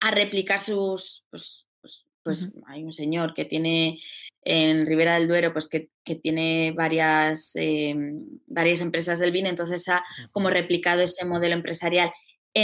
a 0.00 0.10
replicar 0.10 0.60
sus... 0.60 1.24
Pues, 1.30 1.66
pues, 1.80 2.04
pues 2.22 2.50
hay 2.66 2.84
un 2.84 2.92
señor 2.92 3.32
que 3.34 3.44
tiene 3.44 3.98
en 4.42 4.86
Ribera 4.86 5.14
del 5.14 5.28
Duero, 5.28 5.52
pues 5.52 5.68
que, 5.68 5.90
que 6.04 6.16
tiene 6.16 6.72
varias, 6.72 7.52
em, 7.54 8.24
varias 8.46 8.80
empresas 8.80 9.18
del 9.18 9.32
vino, 9.32 9.48
entonces 9.48 9.88
ha 9.88 10.02
como 10.32 10.50
replicado 10.50 11.02
ese 11.02 11.24
modelo 11.24 11.54
empresarial 11.54 12.12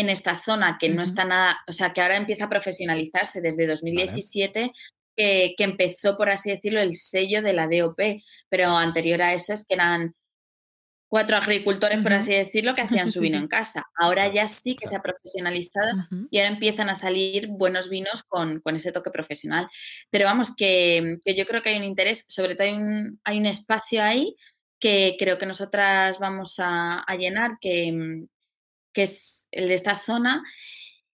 en 0.00 0.11
esta 0.11 0.38
zona 0.38 0.76
que 0.78 0.88
no 0.88 1.02
está 1.02 1.24
nada, 1.24 1.61
o 1.68 1.72
sea, 1.72 1.92
que 1.92 2.00
ahora 2.00 2.16
empieza 2.16 2.46
a 2.46 2.48
profesionalizarse 2.48 3.40
desde 3.40 3.66
2017, 3.66 4.72
que, 5.16 5.54
empezó, 5.59 6.16
por 6.16 6.30
así 6.30 6.50
decirlo, 6.50 6.80
el 6.80 6.96
sello 6.96 7.42
de 7.42 7.52
la 7.52 7.68
DOP, 7.68 8.00
pero 8.48 8.70
anterior 8.70 9.22
a 9.22 9.35
eso 9.35 9.52
es 9.52 9.64
que 9.64 9.74
eran 9.74 10.14
cuatro 11.09 11.37
agricultores, 11.37 12.00
por 12.02 12.12
así 12.12 12.33
decirlo, 12.33 12.74
que 12.74 12.80
hacían 13.04 13.09
su 13.09 13.20
vino 13.20 13.38
en 13.38 13.46
casa. 13.46 13.85
Ahora 13.94 14.33
ya 14.35 14.48
sí 14.48 14.74
que 14.74 14.88
se 14.88 14.96
ha 14.96 15.02
profesionalizado 15.02 16.09
y 16.28 16.38
ahora 16.38 16.50
empiezan 16.50 16.90
a 16.90 16.96
salir 16.96 17.46
buenos 17.48 17.88
vinos 17.88 18.24
con, 18.24 18.61
ese 18.74 18.90
toque 18.90 19.12
profesional. 19.12 19.68
Pero 20.11 20.24
vamos, 20.24 20.57
que, 20.57 21.18
yo 21.24 21.46
creo 21.46 21.62
que 21.62 21.68
hay 21.68 21.76
un 21.76 21.85
interés, 21.85 22.24
sobre 22.26 22.57
todo 22.57 22.66
hay 22.66 22.74
un, 22.74 23.20
hay 23.22 23.38
un 23.38 23.46
espacio 23.46 24.02
ahí 24.02 24.35
que 24.80 25.16
creo 25.18 25.38
que 25.38 25.46
nosotras 25.46 26.18
vamos 26.18 26.57
a, 26.59 27.07
llenar, 27.16 27.59
que, 27.61 28.26
que 28.94 29.02
es 29.02 29.48
el 29.52 29.68
de 29.68 29.74
esta 29.74 29.98
zona 29.98 30.42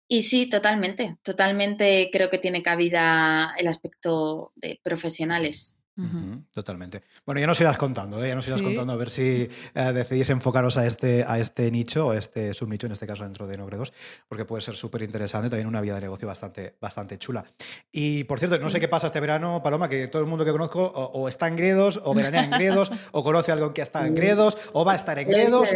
y 0.07 0.21
sí, 0.23 0.47
totalmente, 0.47 1.17
totalmente 1.23 2.09
creo 2.11 2.29
que 2.29 2.37
tiene 2.37 2.61
cabida 2.61 3.55
el 3.57 3.67
aspecto 3.67 4.51
de 4.55 4.79
profesionales. 4.83 5.74
Totalmente. 6.53 7.03
Bueno, 7.25 7.39
ya 7.39 7.47
nos 7.47 7.59
irás 7.61 7.77
contando, 7.77 8.23
¿eh? 8.23 8.27
ya 8.27 8.35
nos 8.35 8.45
irás 8.47 8.61
contando 8.61 8.91
a 8.91 8.97
ver 8.97 9.09
si 9.09 9.49
eh, 9.73 9.93
decidís 9.93 10.29
enfocaros 10.29 10.75
a 10.75 10.85
este, 10.85 11.23
a 11.23 11.39
este 11.39 11.71
nicho 11.71 12.07
o 12.07 12.11
a 12.11 12.17
este 12.17 12.53
subnicho, 12.53 12.87
en 12.87 12.91
este 12.91 13.07
caso 13.07 13.23
dentro 13.23 13.47
de 13.47 13.55
Nogredos, 13.55 13.93
porque 14.27 14.43
puede 14.43 14.61
ser 14.61 14.75
súper 14.75 15.03
interesante, 15.03 15.49
también 15.49 15.67
una 15.67 15.79
vía 15.79 15.95
de 15.95 16.01
negocio 16.01 16.27
bastante, 16.27 16.75
bastante 16.81 17.17
chula. 17.17 17.45
Y 17.93 18.25
por 18.25 18.39
cierto, 18.39 18.59
no 18.59 18.69
sé 18.69 18.81
qué 18.81 18.89
pasa 18.89 19.07
este 19.07 19.21
verano, 19.21 19.61
Paloma, 19.63 19.87
que 19.87 20.07
todo 20.07 20.21
el 20.21 20.27
mundo 20.27 20.43
que 20.43 20.51
conozco 20.51 20.83
o, 20.83 21.29
está 21.29 21.47
en 21.47 21.55
Gredos, 21.55 22.01
o 22.03 22.13
veranea 22.13 22.43
en 22.43 22.51
Gredos, 22.51 22.91
o 23.13 23.23
conoce 23.23 23.51
a 23.51 23.53
alguien 23.53 23.71
que 23.71 23.81
está 23.81 24.05
en 24.05 24.15
Gredos, 24.15 24.57
o 24.73 24.83
va 24.83 24.93
a 24.93 24.95
estar 24.97 25.17
en 25.17 25.29
Gredos, 25.29 25.69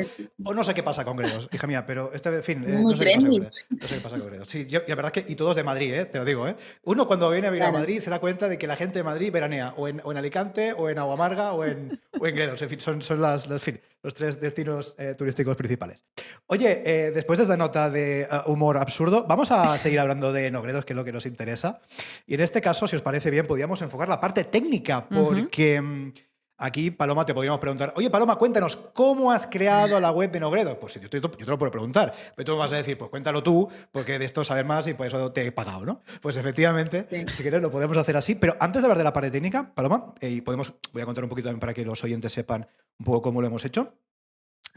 o 0.43 0.53
no 0.53 0.65
sé 0.65 0.73
qué 0.73 0.83
pasa 0.83 1.05
con 1.05 1.15
Gredos, 1.15 1.47
hija 1.53 1.65
mía, 1.65 1.85
pero 1.85 2.11
este, 2.13 2.29
en 2.29 2.43
fin, 2.43 2.65
eh, 2.67 2.81
no, 2.83 2.89
sé 2.95 3.95
qué 3.95 4.01
pasa 4.01 4.17
con 4.17 4.27
Gredos. 4.27 4.49
Sí, 4.49 4.67
la 4.67 4.95
verdad 4.95 5.13
es 5.15 5.23
que, 5.23 5.31
y 5.31 5.35
todos 5.35 5.55
de 5.55 5.63
Madrid, 5.63 5.93
te 6.11 6.17
lo 6.17 6.25
digo, 6.25 6.45
Uno 6.83 7.07
cuando 7.07 7.29
viene 7.29 7.47
a 7.47 7.51
vivir 7.51 7.63
a 7.63 7.71
Madrid 7.71 8.01
se 8.01 8.09
da 8.09 8.19
cuenta 8.19 8.49
de 8.49 8.57
que 8.57 8.67
la 8.67 8.75
gente 8.75 8.99
de 8.99 9.03
Madrid 9.03 9.31
veranea 9.31 9.73
o 9.77 9.87
en 9.87 10.01
o 10.09 10.11
en 10.11 10.17
Alicante, 10.17 10.73
o 10.73 10.89
en 10.89 10.97
Agua 10.97 11.13
Amarga, 11.13 11.53
o 11.53 11.63
en, 11.63 12.01
o 12.19 12.25
en 12.25 12.35
Gredos. 12.35 12.59
En 12.63 12.69
fin, 12.69 12.79
son, 12.79 13.01
son 13.03 13.21
las, 13.21 13.47
los 13.47 14.13
tres 14.15 14.39
destinos 14.41 14.95
eh, 14.97 15.13
turísticos 15.15 15.55
principales. 15.55 16.03
Oye, 16.47 16.81
eh, 16.83 17.11
después 17.11 17.37
de 17.37 17.43
esta 17.43 17.55
nota 17.55 17.91
de 17.91 18.21
eh, 18.21 18.27
humor 18.47 18.77
absurdo, 18.77 19.25
vamos 19.27 19.51
a 19.51 19.77
seguir 19.77 19.99
hablando 19.99 20.33
de 20.33 20.49
Nogredos, 20.49 20.83
que 20.83 20.93
es 20.93 20.97
lo 20.97 21.05
que 21.05 21.13
nos 21.13 21.27
interesa. 21.27 21.81
Y 22.25 22.33
en 22.33 22.41
este 22.41 22.59
caso, 22.59 22.87
si 22.87 22.95
os 22.95 23.03
parece 23.03 23.29
bien, 23.29 23.45
podríamos 23.45 23.81
enfocar 23.83 24.09
la 24.09 24.19
parte 24.19 24.45
técnica, 24.45 25.07
porque... 25.07 25.79
Mm, 25.79 26.11
aquí, 26.59 26.91
Paloma, 26.91 27.25
te 27.25 27.33
podríamos 27.33 27.59
preguntar, 27.59 27.93
oye, 27.95 28.09
Paloma, 28.09 28.35
cuéntanos, 28.35 28.75
¿cómo 28.93 29.31
has 29.31 29.47
creado 29.47 29.99
la 29.99 30.11
web 30.11 30.29
de 30.31 30.39
Nogredo? 30.39 30.79
Pues 30.79 30.99
yo 30.99 31.09
te, 31.09 31.19
yo 31.19 31.29
te 31.31 31.45
lo 31.45 31.57
puedo 31.57 31.71
preguntar, 31.71 32.13
pero 32.35 32.45
tú 32.45 32.51
me 32.51 32.59
vas 32.59 32.73
a 32.73 32.75
decir, 32.75 32.97
pues 32.97 33.09
cuéntalo 33.09 33.41
tú, 33.41 33.67
porque 33.91 34.19
de 34.19 34.25
esto 34.25 34.43
sabes 34.43 34.65
más 34.65 34.87
y 34.87 34.93
por 34.93 35.07
eso 35.07 35.31
te 35.31 35.45
he 35.45 35.51
pagado, 35.51 35.85
¿no? 35.85 36.01
Pues 36.21 36.37
efectivamente, 36.37 37.07
si 37.09 37.41
quieres 37.41 37.61
lo 37.61 37.71
podemos 37.71 37.97
hacer 37.97 38.17
así, 38.17 38.35
pero 38.35 38.55
antes 38.59 38.81
de 38.81 38.85
hablar 38.85 38.97
de 38.97 39.03
la 39.03 39.13
parte 39.13 39.31
técnica, 39.31 39.73
Paloma, 39.73 40.13
eh, 40.19 40.29
y 40.29 40.41
podemos, 40.41 40.73
voy 40.91 41.01
a 41.01 41.05
contar 41.05 41.23
un 41.23 41.29
poquito 41.29 41.47
también 41.47 41.61
para 41.61 41.73
que 41.73 41.85
los 41.85 42.03
oyentes 42.03 42.33
sepan 42.33 42.67
un 42.99 43.05
poco 43.05 43.21
cómo 43.21 43.41
lo 43.41 43.47
hemos 43.47 43.63
hecho. 43.65 43.95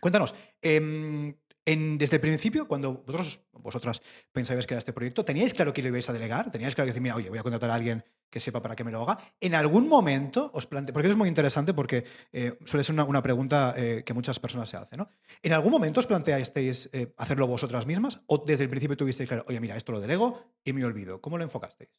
Cuéntanos, 0.01 0.35
eh, 0.61 1.35
desde 1.65 2.17
el 2.17 2.21
principio, 2.21 2.67
cuando 2.67 2.95
vosotros, 2.95 3.41
vosotras 3.53 4.03
pensabais 4.33 4.67
que 4.67 4.75
era 4.75 4.79
este 4.81 4.93
proyecto, 4.93 5.25
¿teníais 5.25 5.55
claro 5.55 5.73
que 5.73 5.83
lo 5.83 5.89
ibais 5.89 6.09
a 6.09 6.13
delegar? 6.13 6.51
¿Teníais 6.51 6.75
claro 6.75 6.87
que 6.87 6.91
decir, 6.91 7.03
mira, 7.03 7.15
oye, 7.15 7.29
voy 7.29 7.39
a 7.39 7.43
contratar 7.43 7.71
a 7.71 7.75
alguien 7.75 8.05
que 8.31 8.41
sepa 8.41 8.61
para 8.61 8.75
que 8.75 8.83
me 8.83 8.91
lo 8.91 9.03
haga? 9.03 9.19
¿En 9.41 9.55
algún 9.55 9.89
momento 9.89 10.51
os 10.55 10.67
planteé, 10.67 10.93
porque 10.93 11.07
eso 11.07 11.13
es 11.13 11.19
muy 11.19 11.29
interesante 11.29 11.73
porque 11.73 12.05
eh, 12.33 12.59
suele 12.65 12.83
ser 12.83 12.99
una, 12.99 13.23
pregunta 13.23 13.75
eh, 13.77 14.03
que 14.05 14.13
muchas 14.13 14.41
personas 14.41 14.69
se 14.69 14.77
hacen, 14.77 14.99
¿no? 14.99 15.11
¿En 15.41 15.53
algún 15.53 15.71
momento 15.71 16.01
os 16.01 16.07
planteasteis 16.07 16.91
eh, 16.93 17.15
hacerlo 17.17 17.47
vosotras 17.47 17.87
mismas 17.87 18.21
o 18.27 18.39
desde 18.39 18.65
el 18.65 18.71
principio 18.71 18.97
tuvisteis 18.97 19.29
claro, 19.29 19.45
oye, 19.47 19.61
mira, 19.61 19.77
esto 19.77 19.93
lo 19.93 20.01
delego 20.01 20.43
y 20.65 20.73
me 20.73 20.85
olvido? 20.85 21.21
¿Cómo 21.21 21.39
lo 21.39 21.45
enfocasteis? 21.45 21.91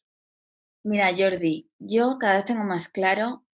Mira, 0.84 1.10
Jordi, 1.16 1.70
yo 1.78 2.18
cada 2.18 2.34
vez 2.34 2.44
tengo 2.44 2.64
más 2.64 2.88
claro 2.88 3.46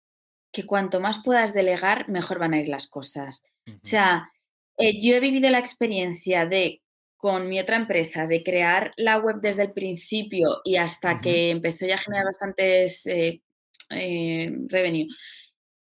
que 0.51 0.65
cuanto 0.65 0.99
más 0.99 1.19
puedas 1.23 1.53
delegar, 1.53 2.09
mejor 2.09 2.39
van 2.39 2.55
a 2.55 2.59
ir 2.59 2.69
las 2.69 2.87
cosas. 2.87 3.43
O 3.67 3.87
sea, 3.87 4.31
eh, 4.79 5.01
yo 5.01 5.15
he 5.15 5.19
vivido 5.19 5.49
la 5.49 5.59
experiencia 5.59 6.45
de, 6.45 6.81
con 7.17 7.49
mi 7.49 7.59
otra 7.59 7.75
empresa, 7.75 8.27
de 8.27 8.43
crear 8.43 8.93
la 8.97 9.17
web 9.17 9.37
desde 9.41 9.63
el 9.63 9.73
principio 9.73 10.61
y 10.63 10.77
hasta 10.77 11.19
que 11.19 11.49
empezó 11.49 11.85
ya 11.85 11.95
a 11.95 11.97
generar 11.99 12.25
bastantes 12.25 13.05
eh, 13.07 13.41
eh, 13.89 14.51
revenue, 14.67 15.07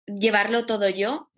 llevarlo 0.07 0.67
todo 0.67 0.89
yo. 0.91 1.31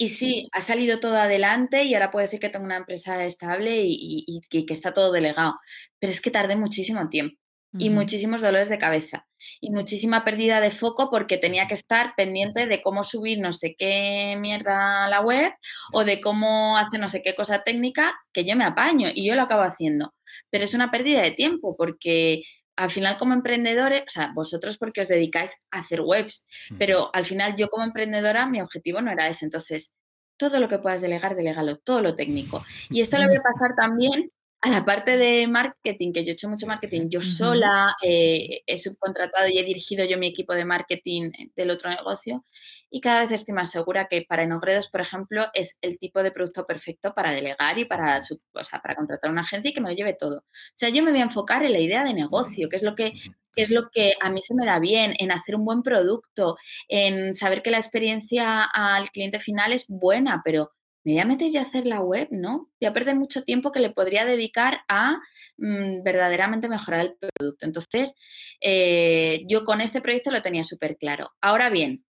Y 0.00 0.10
sí, 0.10 0.48
ha 0.52 0.60
salido 0.60 1.00
todo 1.00 1.16
adelante 1.16 1.82
y 1.82 1.94
ahora 1.94 2.12
puedo 2.12 2.22
decir 2.24 2.38
que 2.38 2.50
tengo 2.50 2.64
una 2.64 2.76
empresa 2.76 3.24
estable 3.24 3.82
y 3.84 4.40
que 4.48 4.72
está 4.72 4.92
todo 4.92 5.10
delegado. 5.10 5.54
Pero 5.98 6.12
es 6.12 6.20
que 6.20 6.30
tardé 6.30 6.54
muchísimo 6.54 7.08
tiempo 7.08 7.36
y 7.72 7.90
muchísimos 7.90 8.40
dolores 8.40 8.68
de 8.68 8.78
cabeza 8.78 9.26
y 9.60 9.70
muchísima 9.70 10.24
pérdida 10.24 10.60
de 10.60 10.70
foco 10.70 11.10
porque 11.10 11.36
tenía 11.36 11.66
que 11.66 11.74
estar 11.74 12.14
pendiente 12.16 12.66
de 12.66 12.80
cómo 12.80 13.04
subir 13.04 13.38
no 13.40 13.52
sé 13.52 13.74
qué 13.76 14.36
mierda 14.38 15.04
a 15.04 15.08
la 15.08 15.20
web 15.20 15.52
o 15.92 16.04
de 16.04 16.20
cómo 16.20 16.78
hacer 16.78 16.98
no 16.98 17.08
sé 17.08 17.22
qué 17.22 17.34
cosa 17.34 17.62
técnica 17.62 18.18
que 18.32 18.44
yo 18.44 18.56
me 18.56 18.64
apaño 18.64 19.08
y 19.14 19.26
yo 19.26 19.34
lo 19.34 19.42
acabo 19.42 19.62
haciendo. 19.62 20.14
Pero 20.50 20.64
es 20.64 20.74
una 20.74 20.90
pérdida 20.90 21.20
de 21.20 21.32
tiempo 21.32 21.76
porque 21.76 22.42
al 22.76 22.90
final 22.90 23.18
como 23.18 23.34
emprendedores, 23.34 24.02
o 24.06 24.10
sea, 24.10 24.32
vosotros 24.34 24.78
porque 24.78 25.00
os 25.00 25.08
dedicáis 25.08 25.50
a 25.72 25.80
hacer 25.80 26.00
webs, 26.00 26.44
pero 26.78 27.10
al 27.12 27.24
final 27.24 27.56
yo 27.56 27.68
como 27.68 27.84
emprendedora 27.84 28.46
mi 28.46 28.60
objetivo 28.60 29.00
no 29.00 29.10
era 29.10 29.28
ese. 29.28 29.44
Entonces, 29.44 29.94
todo 30.36 30.60
lo 30.60 30.68
que 30.68 30.78
puedas 30.78 31.00
delegar, 31.00 31.34
delegalo, 31.34 31.76
todo 31.78 32.00
lo 32.00 32.14
técnico. 32.14 32.64
Y 32.88 33.00
esto 33.00 33.18
le 33.18 33.26
voy 33.26 33.36
a 33.36 33.42
pasar 33.42 33.74
también 33.76 34.30
a 34.60 34.70
la 34.70 34.84
parte 34.84 35.16
de 35.16 35.46
marketing, 35.46 36.12
que 36.12 36.24
yo 36.24 36.30
he 36.30 36.32
hecho 36.32 36.48
mucho 36.48 36.66
marketing 36.66 37.08
yo 37.08 37.22
sola, 37.22 37.94
eh, 38.02 38.62
he 38.66 38.76
subcontratado 38.76 39.48
y 39.48 39.58
he 39.58 39.62
dirigido 39.62 40.04
yo 40.04 40.18
mi 40.18 40.26
equipo 40.26 40.52
de 40.52 40.64
marketing 40.64 41.30
del 41.54 41.70
otro 41.70 41.90
negocio 41.90 42.44
y 42.90 43.00
cada 43.00 43.20
vez 43.20 43.32
estoy 43.32 43.54
más 43.54 43.70
segura 43.70 44.08
que 44.08 44.22
para 44.28 44.42
Enogredos, 44.42 44.88
por 44.88 45.00
ejemplo, 45.00 45.46
es 45.54 45.78
el 45.80 45.98
tipo 45.98 46.22
de 46.22 46.32
producto 46.32 46.66
perfecto 46.66 47.14
para 47.14 47.32
delegar 47.32 47.78
y 47.78 47.84
para, 47.84 48.18
o 48.18 48.64
sea, 48.64 48.80
para 48.80 48.96
contratar 48.96 49.30
una 49.30 49.42
agencia 49.42 49.70
y 49.70 49.74
que 49.74 49.80
me 49.80 49.90
lo 49.90 49.96
lleve 49.96 50.14
todo. 50.14 50.38
O 50.38 50.44
sea, 50.74 50.88
yo 50.88 51.02
me 51.02 51.10
voy 51.10 51.20
a 51.20 51.24
enfocar 51.24 51.62
en 51.62 51.72
la 51.72 51.80
idea 51.80 52.02
de 52.02 52.14
negocio, 52.14 52.68
que 52.68 52.76
es 52.76 52.82
lo 52.82 52.94
que, 52.94 53.12
que 53.54 53.62
es 53.62 53.70
lo 53.70 53.90
que 53.90 54.14
a 54.20 54.30
mí 54.30 54.40
se 54.40 54.54
me 54.54 54.66
da 54.66 54.80
bien, 54.80 55.14
en 55.18 55.30
hacer 55.30 55.54
un 55.54 55.64
buen 55.64 55.82
producto, 55.82 56.56
en 56.88 57.34
saber 57.34 57.62
que 57.62 57.70
la 57.70 57.78
experiencia 57.78 58.64
al 58.64 59.10
cliente 59.10 59.38
final 59.38 59.72
es 59.72 59.86
buena, 59.88 60.42
pero 60.44 60.72
me 61.04 61.12
voy 61.12 61.20
a 61.20 61.26
meter 61.26 61.50
yo 61.50 61.60
a 61.60 61.62
hacer 61.62 61.86
la 61.86 62.00
web, 62.00 62.28
¿no? 62.30 62.70
Voy 62.80 62.88
a 62.88 62.92
perder 62.92 63.16
mucho 63.16 63.42
tiempo 63.42 63.72
que 63.72 63.80
le 63.80 63.90
podría 63.90 64.24
dedicar 64.24 64.80
a 64.88 65.18
mm, 65.56 66.02
verdaderamente 66.04 66.68
mejorar 66.68 67.00
el 67.00 67.16
producto. 67.18 67.66
Entonces, 67.66 68.14
eh, 68.60 69.44
yo 69.48 69.64
con 69.64 69.80
este 69.80 70.00
proyecto 70.00 70.30
lo 70.30 70.42
tenía 70.42 70.64
súper 70.64 70.96
claro. 70.98 71.30
Ahora 71.40 71.70
bien, 71.70 72.04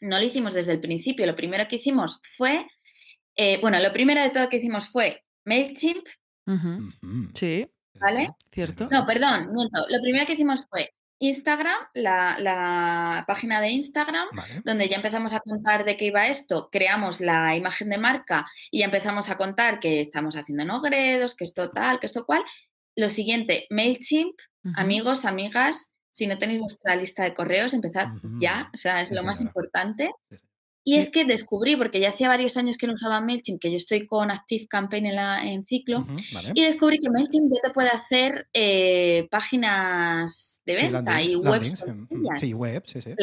no 0.00 0.18
lo 0.18 0.24
hicimos 0.24 0.54
desde 0.54 0.72
el 0.72 0.80
principio. 0.80 1.26
Lo 1.26 1.36
primero 1.36 1.66
que 1.68 1.76
hicimos 1.76 2.20
fue, 2.36 2.66
eh, 3.36 3.58
bueno, 3.60 3.78
lo 3.80 3.92
primero 3.92 4.22
de 4.22 4.30
todo 4.30 4.48
que 4.48 4.56
hicimos 4.56 4.88
fue 4.88 5.22
MailChimp. 5.44 6.06
Sí. 7.34 7.66
¿Vale? 8.00 8.30
Cierto. 8.52 8.88
No, 8.90 9.06
perdón, 9.06 9.52
miento. 9.52 9.80
Lo 9.88 10.00
primero 10.02 10.26
que 10.26 10.32
hicimos 10.32 10.66
fue 10.68 10.90
Instagram, 11.26 11.76
la, 11.94 13.24
página 13.26 13.60
de 13.60 13.70
Instagram, 13.70 14.28
donde 14.64 14.88
ya 14.88 14.96
empezamos 14.96 15.32
a 15.32 15.40
contar 15.40 15.84
de 15.84 15.96
qué 15.96 16.06
iba 16.06 16.26
esto, 16.26 16.68
creamos 16.70 17.20
la 17.20 17.56
imagen 17.56 17.88
de 17.90 17.98
marca 17.98 18.46
y 18.70 18.80
ya 18.80 18.86
empezamos 18.86 19.30
a 19.30 19.36
contar 19.36 19.80
que 19.80 20.00
estamos 20.00 20.36
haciendo 20.36 20.64
nogredos, 20.64 21.34
que 21.34 21.44
esto 21.44 21.70
tal, 21.70 22.00
que 22.00 22.06
esto 22.06 22.26
cual. 22.26 22.44
Lo 22.96 23.08
siguiente, 23.08 23.66
MailChimp, 23.70 24.38
amigos, 24.76 25.24
amigas, 25.24 25.94
si 26.10 26.28
no 26.28 26.38
tenéis 26.38 26.60
vuestra 26.60 26.94
lista 26.94 27.24
de 27.24 27.34
correos, 27.34 27.74
empezad 27.74 28.08
ya, 28.38 28.70
o 28.72 28.76
sea, 28.76 29.00
es 29.00 29.10
lo 29.10 29.24
más 29.24 29.40
importante. 29.40 30.12
Y 30.86 30.96
es 30.96 31.10
que 31.10 31.24
descubrí, 31.24 31.76
porque 31.76 31.98
ya 31.98 32.10
hacía 32.10 32.28
varios 32.28 32.58
años 32.58 32.76
que 32.76 32.86
no 32.86 32.92
usaba 32.92 33.22
MailChimp, 33.22 33.58
que 33.58 33.70
yo 33.70 33.76
estoy 33.76 34.06
con 34.06 34.30
Active 34.30 34.68
Campaign 34.68 35.06
en, 35.06 35.16
la, 35.16 35.42
en 35.42 35.64
ciclo, 35.64 36.06
y 36.52 36.62
descubrí 36.62 36.98
que 36.98 37.08
MailChimp 37.08 37.50
ya 37.50 37.68
te 37.68 37.72
puede 37.72 37.88
hacer 37.88 38.48
eh, 38.52 39.26
páginas 39.30 40.60
de 40.66 40.74
venta 40.74 41.22
y 41.22 41.36
webs. 41.36 41.82
Sí, 42.38 42.52
webs, 42.52 42.90
sí, 42.90 43.00
sí. 43.00 43.14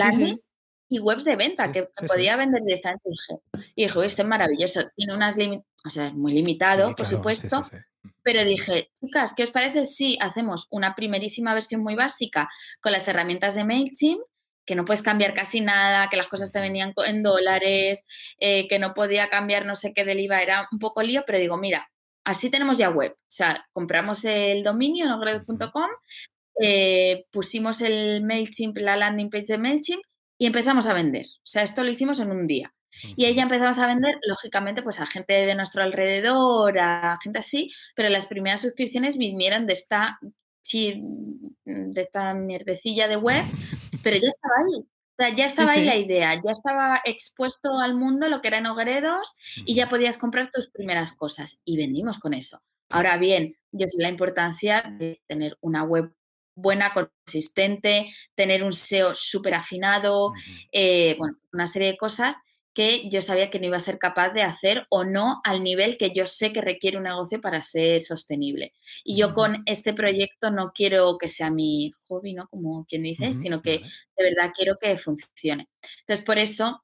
y 0.90 1.00
webs 1.00 1.24
de 1.24 1.36
venta 1.36 1.72
que 1.72 1.88
podía 2.08 2.36
vender 2.36 2.64
directamente. 2.64 3.04
Y 3.08 3.12
dije, 3.12 3.70
y 3.76 3.84
dije 3.84 4.06
esto 4.06 4.22
es 4.24 4.28
maravilloso. 4.28 4.82
Tiene 4.96 5.16
unas 5.16 5.38
o 5.86 5.90
sea, 5.90 6.08
es 6.08 6.14
muy 6.14 6.34
limitado, 6.34 6.96
por 6.96 7.06
supuesto. 7.06 7.64
Pero 8.24 8.44
dije, 8.44 8.90
chicas, 9.00 9.34
¿qué 9.36 9.44
os 9.44 9.52
parece 9.52 9.86
si 9.86 10.18
hacemos 10.20 10.68
una 10.72 10.96
primerísima 10.96 11.54
versión 11.54 11.82
muy 11.82 11.96
básica 11.96 12.50
con 12.82 12.92
las 12.92 13.08
herramientas 13.08 13.54
de 13.54 13.64
MailChimp 13.64 14.22
que 14.66 14.76
no 14.76 14.86
puedes 14.86 15.04
cambiar 15.04 15.34
casi 15.34 15.62
nada, 15.62 16.10
que 16.10 16.18
las 16.18 16.28
cosas 16.28 16.52
te 16.52 16.60
venían 16.60 16.94
en 17.06 17.24
dólares, 17.24 18.06
eh, 18.40 18.68
que 18.68 18.80
no 18.80 18.94
podía 18.94 19.30
cambiar 19.30 19.66
no 19.66 19.76
sé 19.76 19.94
qué 19.94 20.06
del 20.06 20.20
IVA, 20.20 20.42
era 20.42 20.68
un 20.72 20.80
poco 20.80 21.02
lío, 21.02 21.24
pero 21.26 21.40
digo, 21.40 21.58
mira, 21.58 21.90
así 22.24 22.50
tenemos 22.50 22.78
ya 22.78 22.90
web. 22.90 23.14
O 23.14 23.32
sea, 23.32 23.68
compramos 23.74 24.24
el 24.26 24.64
dominio, 24.64 25.08
nogredo.com, 25.08 25.90
eh, 26.62 27.26
pusimos 27.32 27.82
el 27.82 28.24
MailChimp, 28.24 28.78
la 28.78 28.96
landing 28.96 29.30
page 29.30 29.46
de 29.48 29.58
MailChimp 29.58 30.04
y 30.38 30.46
empezamos 30.46 30.86
a 30.86 30.94
vender. 30.94 31.26
O 31.26 31.46
sea, 31.46 31.64
esto 31.64 31.84
lo 31.84 31.90
hicimos 31.90 32.20
en 32.20 32.32
un 32.32 32.48
día. 32.48 32.74
Y 33.16 33.24
ahí 33.24 33.36
ya 33.36 33.44
empezamos 33.44 33.80
a 33.80 33.88
vender, 33.88 34.20
lógicamente, 34.28 34.84
pues 34.84 35.00
a 35.00 35.06
gente 35.06 35.34
de 35.34 35.56
nuestro 35.56 35.82
alrededor, 35.82 36.78
a 36.78 37.18
gente 37.24 37.40
así, 37.40 37.72
pero 37.96 38.10
las 38.10 38.26
primeras 38.28 38.62
suscripciones 38.62 39.18
vinieron 39.18 39.66
de 39.66 39.74
esta, 39.74 40.20
de 40.74 42.02
esta 42.02 42.34
mierdecilla 42.34 43.08
de 43.08 43.16
web 43.16 43.46
pero 44.04 44.18
ya 44.18 44.30
estaba 44.30 44.56
ahí. 44.60 44.80
O 44.80 45.24
sea, 45.24 45.36
ya 45.36 45.46
estaba 45.46 45.72
ahí 45.74 45.86
la 45.86 45.98
idea, 45.98 46.34
ya 46.36 46.52
estaba 46.52 47.02
expuesto 47.06 47.80
al 47.80 47.94
mundo 47.96 48.28
lo 48.28 48.42
que 48.42 48.48
eran 48.48 48.66
Ogredos 48.66 49.36
y 49.66 49.76
ya 49.76 49.88
podías 49.88 50.18
comprar 50.18 50.50
tus 50.52 50.72
primeras 50.72 51.14
cosas 51.14 51.60
y 51.64 51.78
vendimos 51.78 52.18
con 52.18 52.34
eso. 52.34 52.64
Ahora 52.90 53.18
bien, 53.18 53.56
yo 53.72 53.88
sé 53.88 54.02
la 54.02 54.10
importancia 54.10 54.84
de 54.98 55.22
tener 55.28 55.58
una 55.62 55.84
web 55.84 56.14
buena, 56.56 56.94
consistente, 56.94 58.08
tener 58.36 58.64
un 58.64 58.74
SEO 58.74 59.14
súper 59.14 59.54
afinado, 59.54 60.34
eh, 60.72 61.16
bueno, 61.18 61.38
una 61.54 61.68
serie 61.68 61.92
de 61.92 61.98
cosas 61.98 62.36
que 62.74 63.10
yo 63.10 63.22
sabía 63.22 63.50
que 63.50 63.60
no 63.60 63.68
iba 63.68 63.78
a 63.78 63.82
ser 63.82 63.98
capaz 63.98 64.30
de 64.30 64.44
hacer 64.44 64.86
o 64.90 65.04
no 65.04 65.42
al 65.44 65.64
nivel 65.64 65.98
que 65.98 66.12
yo 66.12 66.26
sé 66.26 66.54
que 66.54 66.62
requiere 66.62 66.98
un 66.98 67.04
negocio 67.04 67.42
para 67.42 67.62
ser 67.62 68.02
sostenible. 68.02 68.74
Y 69.04 69.18
yo 69.18 69.34
con 69.34 69.64
este 69.66 69.94
proyecto 69.94 70.52
no 70.52 70.72
quiero 70.74 71.18
que 71.18 71.28
sea 71.28 71.52
mi 71.52 71.92
hobby, 72.08 72.34
¿no? 72.34 72.48
Como 72.48 72.86
quien 72.86 73.04
dice, 73.04 73.34
sino 73.34 73.62
que 73.62 73.82
de 74.18 74.24
verdad 74.24 74.52
quiero 74.56 74.78
que 74.80 74.98
funcione. 74.98 75.70
Entonces, 76.02 76.26
por 76.26 76.38
eso 76.38 76.84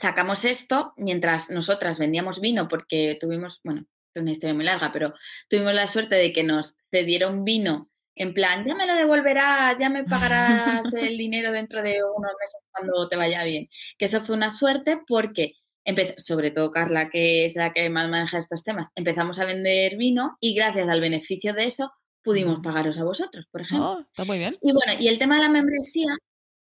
sacamos 0.00 0.44
esto 0.44 0.92
mientras 0.96 1.50
nosotras 1.50 1.98
vendíamos 1.98 2.40
vino 2.40 2.68
porque 2.68 3.16
tuvimos, 3.20 3.60
bueno, 3.62 3.86
es 4.14 4.22
una 4.22 4.32
historia 4.32 4.54
muy 4.54 4.64
larga, 4.64 4.90
pero 4.92 5.14
tuvimos 5.48 5.74
la 5.74 5.86
suerte 5.86 6.16
de 6.16 6.32
que 6.32 6.44
nos 6.44 6.76
cedieron 6.90 7.44
vino 7.44 7.90
en 8.16 8.32
plan, 8.32 8.64
ya 8.64 8.74
me 8.74 8.86
lo 8.86 8.94
devolverás, 8.94 9.76
ya 9.78 9.88
me 9.90 10.04
pagarás 10.04 10.92
el 10.94 11.18
dinero 11.18 11.52
dentro 11.52 11.82
de 11.82 12.02
unos 12.02 12.32
meses 12.40 12.60
cuando 12.70 13.08
te 13.08 13.16
vaya 13.16 13.44
bien. 13.44 13.68
Que 13.98 14.04
eso 14.04 14.20
fue 14.20 14.36
una 14.36 14.50
suerte 14.50 15.00
porque, 15.06 15.54
empezó, 15.84 16.14
sobre 16.18 16.50
todo 16.50 16.70
Carla, 16.70 17.10
que 17.10 17.44
es 17.44 17.56
la 17.56 17.72
que 17.72 17.90
más 17.90 18.08
maneja 18.08 18.38
estos 18.38 18.62
temas, 18.62 18.90
empezamos 18.94 19.38
a 19.38 19.44
vender 19.44 19.96
vino 19.96 20.36
y 20.40 20.54
gracias 20.54 20.88
al 20.88 21.00
beneficio 21.00 21.54
de 21.54 21.64
eso 21.64 21.92
pudimos 22.22 22.60
pagaros 22.62 22.98
a 22.98 23.04
vosotros, 23.04 23.46
por 23.50 23.60
ejemplo. 23.60 23.92
Oh, 23.92 24.00
está 24.00 24.24
muy 24.24 24.38
bien. 24.38 24.56
Y 24.62 24.72
bueno, 24.72 24.92
y 24.98 25.08
el 25.08 25.18
tema 25.18 25.36
de 25.36 25.42
la 25.42 25.50
membresía, 25.50 26.16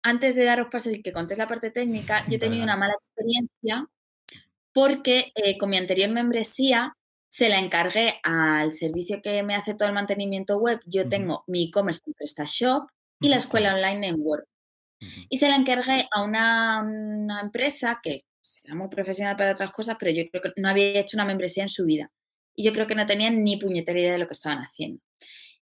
antes 0.03 0.35
de 0.35 0.43
daros 0.43 0.67
paso 0.71 0.89
y 0.89 1.01
que 1.01 1.13
contéis 1.13 1.37
la 1.37 1.47
parte 1.47 1.69
técnica, 1.69 2.25
yo 2.27 2.37
he 2.37 2.39
tenido 2.39 2.63
una 2.63 2.77
mala 2.77 2.93
experiencia 2.93 3.87
porque 4.73 5.31
eh, 5.35 5.57
con 5.57 5.69
mi 5.69 5.77
anterior 5.77 6.09
membresía 6.09 6.95
se 7.35 7.49
la 7.49 7.59
encargué 7.59 8.21
al 8.23 8.71
servicio 8.71 9.21
que 9.21 9.43
me 9.43 9.55
hace 9.55 9.73
todo 9.73 9.89
el 9.89 9.93
mantenimiento 9.93 10.57
web. 10.57 10.79
Yo 10.85 11.09
tengo 11.09 11.43
mi 11.47 11.65
e-commerce 11.65 11.99
en 12.07 12.13
PrestaShop 12.13 12.87
y 13.19 13.27
la 13.27 13.35
escuela 13.35 13.75
online 13.75 14.07
en 14.07 14.15
Word. 14.19 14.45
Y 15.27 15.37
se 15.37 15.49
la 15.49 15.57
encargué 15.57 16.07
a 16.13 16.23
una, 16.23 16.81
una 16.81 17.41
empresa 17.41 17.99
que 18.01 18.21
era 18.63 18.73
muy 18.75 18.87
profesional 18.87 19.35
para 19.35 19.51
otras 19.51 19.71
cosas, 19.71 19.97
pero 19.99 20.13
yo 20.13 20.23
creo 20.29 20.43
que 20.43 20.61
no 20.61 20.69
había 20.69 20.97
hecho 20.97 21.17
una 21.17 21.25
membresía 21.25 21.63
en 21.63 21.67
su 21.67 21.83
vida. 21.83 22.09
Y 22.55 22.63
yo 22.63 22.71
creo 22.71 22.87
que 22.87 22.95
no 22.95 23.05
tenían 23.05 23.43
ni 23.43 23.57
puñetera 23.57 23.99
idea 23.99 24.13
de 24.13 24.19
lo 24.19 24.27
que 24.27 24.33
estaban 24.33 24.59
haciendo. 24.59 25.01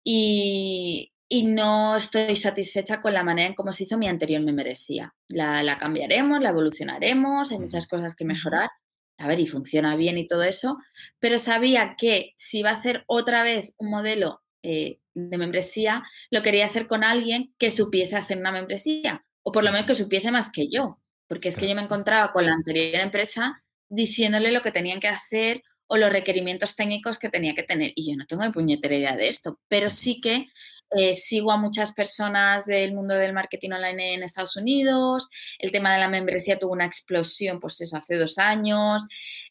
Y, 0.03 1.11
y 1.27 1.43
no 1.43 1.97
estoy 1.97 2.35
satisfecha 2.35 2.99
con 2.99 3.13
la 3.13 3.23
manera 3.23 3.47
en 3.47 3.53
cómo 3.53 3.73
se 3.73 3.83
hizo 3.83 3.99
mi 3.99 4.07
anterior 4.07 4.41
membresía. 4.41 5.13
La, 5.27 5.61
la 5.61 5.77
cambiaremos, 5.77 6.41
la 6.41 6.49
evolucionaremos, 6.49 7.51
hay 7.51 7.59
muchas 7.59 7.87
cosas 7.87 8.15
que 8.15 8.25
mejorar. 8.25 8.71
A 9.19 9.27
ver, 9.27 9.39
y 9.39 9.47
funciona 9.47 9.95
bien 9.97 10.17
y 10.17 10.27
todo 10.27 10.43
eso, 10.43 10.77
pero 11.19 11.39
sabía 11.39 11.95
que 11.97 12.33
si 12.37 12.59
iba 12.59 12.69
a 12.69 12.73
hacer 12.73 13.03
otra 13.05 13.43
vez 13.43 13.75
un 13.77 13.91
modelo 13.91 14.41
eh, 14.63 14.99
de 15.13 15.37
membresía, 15.37 16.03
lo 16.31 16.41
quería 16.41 16.65
hacer 16.65 16.87
con 16.87 17.03
alguien 17.03 17.53
que 17.57 17.69
supiese 17.69 18.15
hacer 18.15 18.37
una 18.37 18.53
membresía, 18.53 19.25
o 19.43 19.51
por 19.51 19.63
lo 19.65 19.71
menos 19.71 19.87
que 19.87 19.95
supiese 19.95 20.31
más 20.31 20.49
que 20.49 20.69
yo, 20.69 20.99
porque 21.27 21.49
es 21.49 21.57
que 21.57 21.67
yo 21.67 21.75
me 21.75 21.81
encontraba 21.81 22.31
con 22.31 22.45
la 22.45 22.53
anterior 22.53 23.01
empresa 23.01 23.61
diciéndole 23.89 24.51
lo 24.51 24.61
que 24.61 24.71
tenían 24.71 25.01
que 25.01 25.09
hacer 25.09 25.63
o 25.87 25.97
los 25.97 26.11
requerimientos 26.11 26.75
técnicos 26.75 27.19
que 27.19 27.29
tenía 27.29 27.55
que 27.55 27.63
tener. 27.63 27.91
Y 27.95 28.09
yo 28.09 28.15
no 28.15 28.25
tengo 28.25 28.43
ni 28.45 28.51
puñetera 28.51 28.95
idea 28.95 29.17
de 29.17 29.27
esto, 29.27 29.59
pero 29.67 29.89
sí 29.89 30.21
que 30.21 30.47
eh, 30.91 31.13
sigo 31.13 31.51
a 31.51 31.57
muchas 31.57 31.93
personas 31.93 32.65
del 32.65 32.93
mundo 32.93 33.15
del 33.15 33.33
marketing 33.33 33.71
online 33.71 34.15
en 34.15 34.23
Estados 34.23 34.55
Unidos. 34.55 35.27
El 35.59 35.71
tema 35.71 35.93
de 35.93 35.99
la 35.99 36.09
membresía 36.09 36.57
tuvo 36.57 36.73
una 36.73 36.85
explosión, 36.85 37.59
pues 37.59 37.79
eso, 37.81 37.97
hace 37.97 38.15
dos 38.15 38.37
años. 38.37 39.05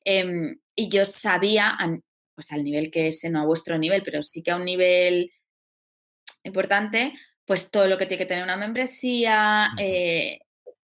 Em, 0.04 0.58
y 0.74 0.88
yo 0.88 1.04
sabía, 1.04 1.76
pues 2.34 2.52
al 2.52 2.64
nivel 2.64 2.90
que 2.90 3.08
es, 3.08 3.22
no 3.30 3.40
a 3.40 3.46
vuestro 3.46 3.78
nivel, 3.78 4.02
pero 4.02 4.22
sí 4.22 4.42
que 4.42 4.50
a 4.50 4.56
un 4.56 4.64
nivel 4.64 5.32
importante, 6.44 7.12
pues 7.44 7.70
todo 7.70 7.86
lo 7.86 7.98
que 7.98 8.06
tiene 8.06 8.18
que 8.18 8.26
tener 8.26 8.44
una 8.44 8.56
membresía, 8.56 9.70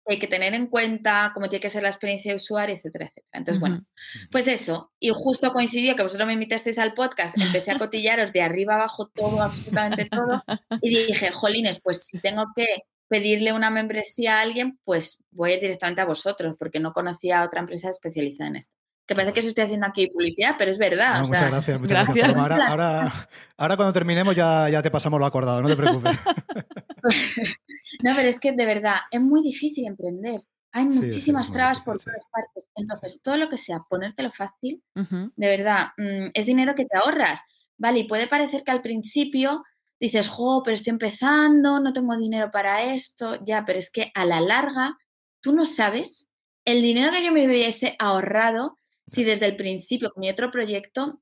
hay 0.05 0.19
que 0.19 0.27
tener 0.27 0.53
en 0.53 0.67
cuenta 0.67 1.31
cómo 1.33 1.47
tiene 1.49 1.61
que 1.61 1.69
ser 1.69 1.83
la 1.83 1.89
experiencia 1.89 2.31
de 2.31 2.35
usuario, 2.35 2.75
etcétera, 2.75 3.05
etcétera. 3.05 3.39
Entonces, 3.39 3.59
bueno, 3.59 3.85
pues 4.31 4.47
eso. 4.47 4.91
Y 4.99 5.11
justo 5.13 5.51
coincidió 5.53 5.95
que 5.95 6.03
vosotros 6.03 6.27
me 6.27 6.33
invitasteis 6.33 6.77
al 6.79 6.93
podcast, 6.93 7.37
empecé 7.39 7.71
a 7.71 7.79
cotillaros 7.79 8.33
de 8.33 8.41
arriba 8.41 8.75
abajo 8.75 9.07
todo, 9.07 9.41
absolutamente 9.41 10.05
todo, 10.05 10.43
y 10.81 10.89
dije, 10.89 11.31
jolines, 11.31 11.79
pues 11.81 12.03
si 12.03 12.19
tengo 12.19 12.47
que 12.55 12.65
pedirle 13.07 13.53
una 13.53 13.69
membresía 13.69 14.39
a 14.39 14.41
alguien, 14.41 14.79
pues 14.83 15.23
voy 15.31 15.51
a 15.51 15.53
ir 15.55 15.61
directamente 15.61 16.01
a 16.01 16.05
vosotros, 16.05 16.55
porque 16.57 16.79
no 16.79 16.93
conocía 16.93 17.41
a 17.41 17.45
otra 17.45 17.59
empresa 17.59 17.89
especializada 17.89 18.49
en 18.49 18.55
esto. 18.57 18.75
Que 19.05 19.15
parece 19.15 19.33
que 19.33 19.41
se 19.41 19.49
estoy 19.49 19.65
haciendo 19.65 19.85
aquí 19.85 20.07
publicidad, 20.07 20.55
pero 20.57 20.71
es 20.71 20.77
verdad. 20.77 21.21
muchas 21.21 21.49
gracias, 21.49 21.81
muchas 21.81 22.13
gracias. 22.13 22.49
Ahora, 22.69 23.29
ahora, 23.57 23.75
cuando 23.75 23.93
terminemos 23.93 24.35
ya, 24.35 24.69
ya 24.69 24.81
te 24.81 24.89
pasamos 24.89 25.19
lo 25.19 25.25
acordado, 25.25 25.61
no 25.61 25.67
te 25.67 25.75
preocupes. 25.75 26.17
no, 28.03 28.15
pero 28.15 28.29
es 28.29 28.39
que 28.39 28.53
de 28.53 28.65
verdad 28.65 28.95
es 29.11 29.19
muy 29.19 29.41
difícil 29.41 29.87
emprender. 29.87 30.41
Hay 30.71 30.85
muchísimas 30.85 31.51
trabas 31.51 31.81
por 31.81 31.99
todas 31.99 32.25
partes. 32.31 32.71
Entonces, 32.75 33.21
todo 33.21 33.37
lo 33.37 33.49
que 33.49 33.57
sea 33.57 33.85
ponértelo 33.87 34.31
fácil, 34.31 34.81
de 34.95 35.47
verdad, 35.47 35.89
mm, 35.97 36.31
es 36.33 36.45
dinero 36.45 36.73
que 36.73 36.85
te 36.85 36.97
ahorras. 36.97 37.41
Vale, 37.77 37.99
y 37.99 38.07
puede 38.07 38.27
parecer 38.27 38.63
que 38.63 38.71
al 38.71 38.81
principio 38.81 39.63
dices, 39.99 40.27
jo, 40.29 40.63
pero 40.63 40.75
estoy 40.75 40.91
empezando, 40.91 41.79
no 41.79 41.93
tengo 41.93 42.17
dinero 42.17 42.49
para 42.51 42.93
esto. 42.93 43.37
Ya, 43.43 43.65
pero 43.65 43.77
es 43.77 43.91
que 43.91 44.11
a 44.15 44.25
la 44.25 44.41
larga, 44.41 44.97
tú 45.41 45.51
no 45.53 45.65
sabes 45.65 46.27
el 46.65 46.81
dinero 46.81 47.11
que 47.11 47.23
yo 47.23 47.31
me 47.31 47.45
hubiese 47.45 47.95
ahorrado 47.99 48.79
si 49.07 49.23
desde 49.23 49.45
el 49.45 49.55
principio 49.55 50.11
con 50.11 50.21
mi 50.21 50.29
otro 50.29 50.51
proyecto 50.51 51.21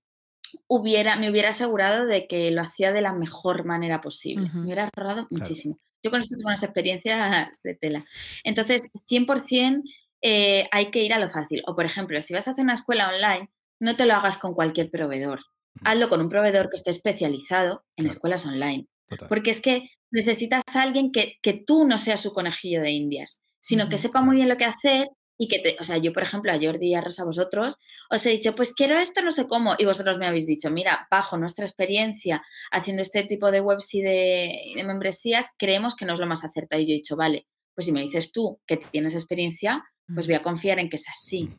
hubiera, 0.67 1.15
me 1.15 1.29
hubiera 1.29 1.49
asegurado 1.49 2.05
de 2.05 2.27
que 2.27 2.51
lo 2.51 2.61
hacía 2.61 2.91
de 2.91 3.01
la 3.01 3.13
mejor 3.13 3.65
manera 3.65 4.01
posible. 4.01 4.49
Me 4.53 4.65
hubiera 4.65 4.89
ahorrado 4.93 5.27
muchísimo. 5.29 5.79
Yo 6.03 6.11
con 6.11 6.21
esto 6.21 6.35
tengo 6.35 6.49
unas 6.49 6.63
experiencias 6.63 7.61
de 7.63 7.75
tela. 7.75 8.05
Entonces, 8.43 8.91
100% 9.09 9.83
eh, 10.21 10.67
hay 10.71 10.91
que 10.91 11.03
ir 11.03 11.13
a 11.13 11.19
lo 11.19 11.29
fácil. 11.29 11.61
O, 11.67 11.75
por 11.75 11.85
ejemplo, 11.85 12.21
si 12.21 12.33
vas 12.33 12.47
a 12.47 12.51
hacer 12.51 12.63
una 12.63 12.73
escuela 12.73 13.09
online, 13.09 13.49
no 13.79 13.95
te 13.95 14.05
lo 14.05 14.13
hagas 14.13 14.37
con 14.37 14.53
cualquier 14.53 14.89
proveedor. 14.89 15.39
Hazlo 15.83 16.09
con 16.09 16.21
un 16.21 16.29
proveedor 16.29 16.69
que 16.69 16.77
esté 16.77 16.91
especializado 16.91 17.85
en 17.95 18.07
escuelas 18.07 18.45
online. 18.45 18.87
Porque 19.27 19.51
es 19.51 19.61
que 19.61 19.89
necesitas 20.09 20.63
a 20.73 20.81
alguien 20.81 21.11
que, 21.11 21.37
que, 21.41 21.53
tú 21.53 21.85
no 21.85 21.97
seas 21.97 22.21
su 22.21 22.33
conejillo 22.33 22.81
de 22.81 22.91
indias, 22.91 23.43
sino 23.59 23.89
que 23.89 23.97
sepa 23.97 24.21
muy 24.21 24.37
bien 24.37 24.49
lo 24.49 24.57
que 24.57 24.65
hacer 24.65 25.09
y 25.37 25.47
que, 25.47 25.59
te, 25.59 25.77
o 25.79 25.83
sea, 25.83 25.97
yo 25.97 26.13
por 26.13 26.23
ejemplo 26.23 26.51
a 26.51 26.59
Jordi 26.61 26.89
y 26.89 26.95
a 26.95 27.01
Rosa, 27.01 27.23
vosotros, 27.23 27.77
os 28.09 28.25
he 28.25 28.29
dicho, 28.29 28.55
pues 28.55 28.73
quiero 28.73 28.99
esto, 28.99 29.21
no 29.21 29.31
sé 29.31 29.47
cómo, 29.47 29.75
y 29.77 29.85
vosotros 29.85 30.17
me 30.17 30.27
habéis 30.27 30.45
dicho, 30.45 30.69
mira, 30.69 31.07
bajo 31.09 31.37
nuestra 31.37 31.65
experiencia 31.65 32.43
haciendo 32.71 33.01
este 33.01 33.23
tipo 33.23 33.51
de 33.51 33.61
webs 33.61 33.93
y 33.93 34.01
de, 34.01 34.83
membresías, 34.85 35.47
creemos 35.57 35.95
que 35.95 36.05
no 36.05 36.13
es 36.13 36.19
lo 36.19 36.27
más 36.27 36.43
acertado. 36.43 36.81
Y 36.81 36.85
yo 36.85 36.91
he 36.91 36.97
dicho, 36.97 37.15
vale, 37.15 37.47
pues 37.73 37.85
si 37.85 37.91
me 37.91 38.01
dices 38.01 38.31
tú 38.31 38.59
que 38.65 38.77
tienes 38.77 39.15
experiencia, 39.15 39.83
pues 40.13 40.27
voy 40.27 40.35
a 40.35 40.41
confiar 40.41 40.79
en 40.79 40.89
que 40.89 40.97
es 40.97 41.07
así. 41.09 41.49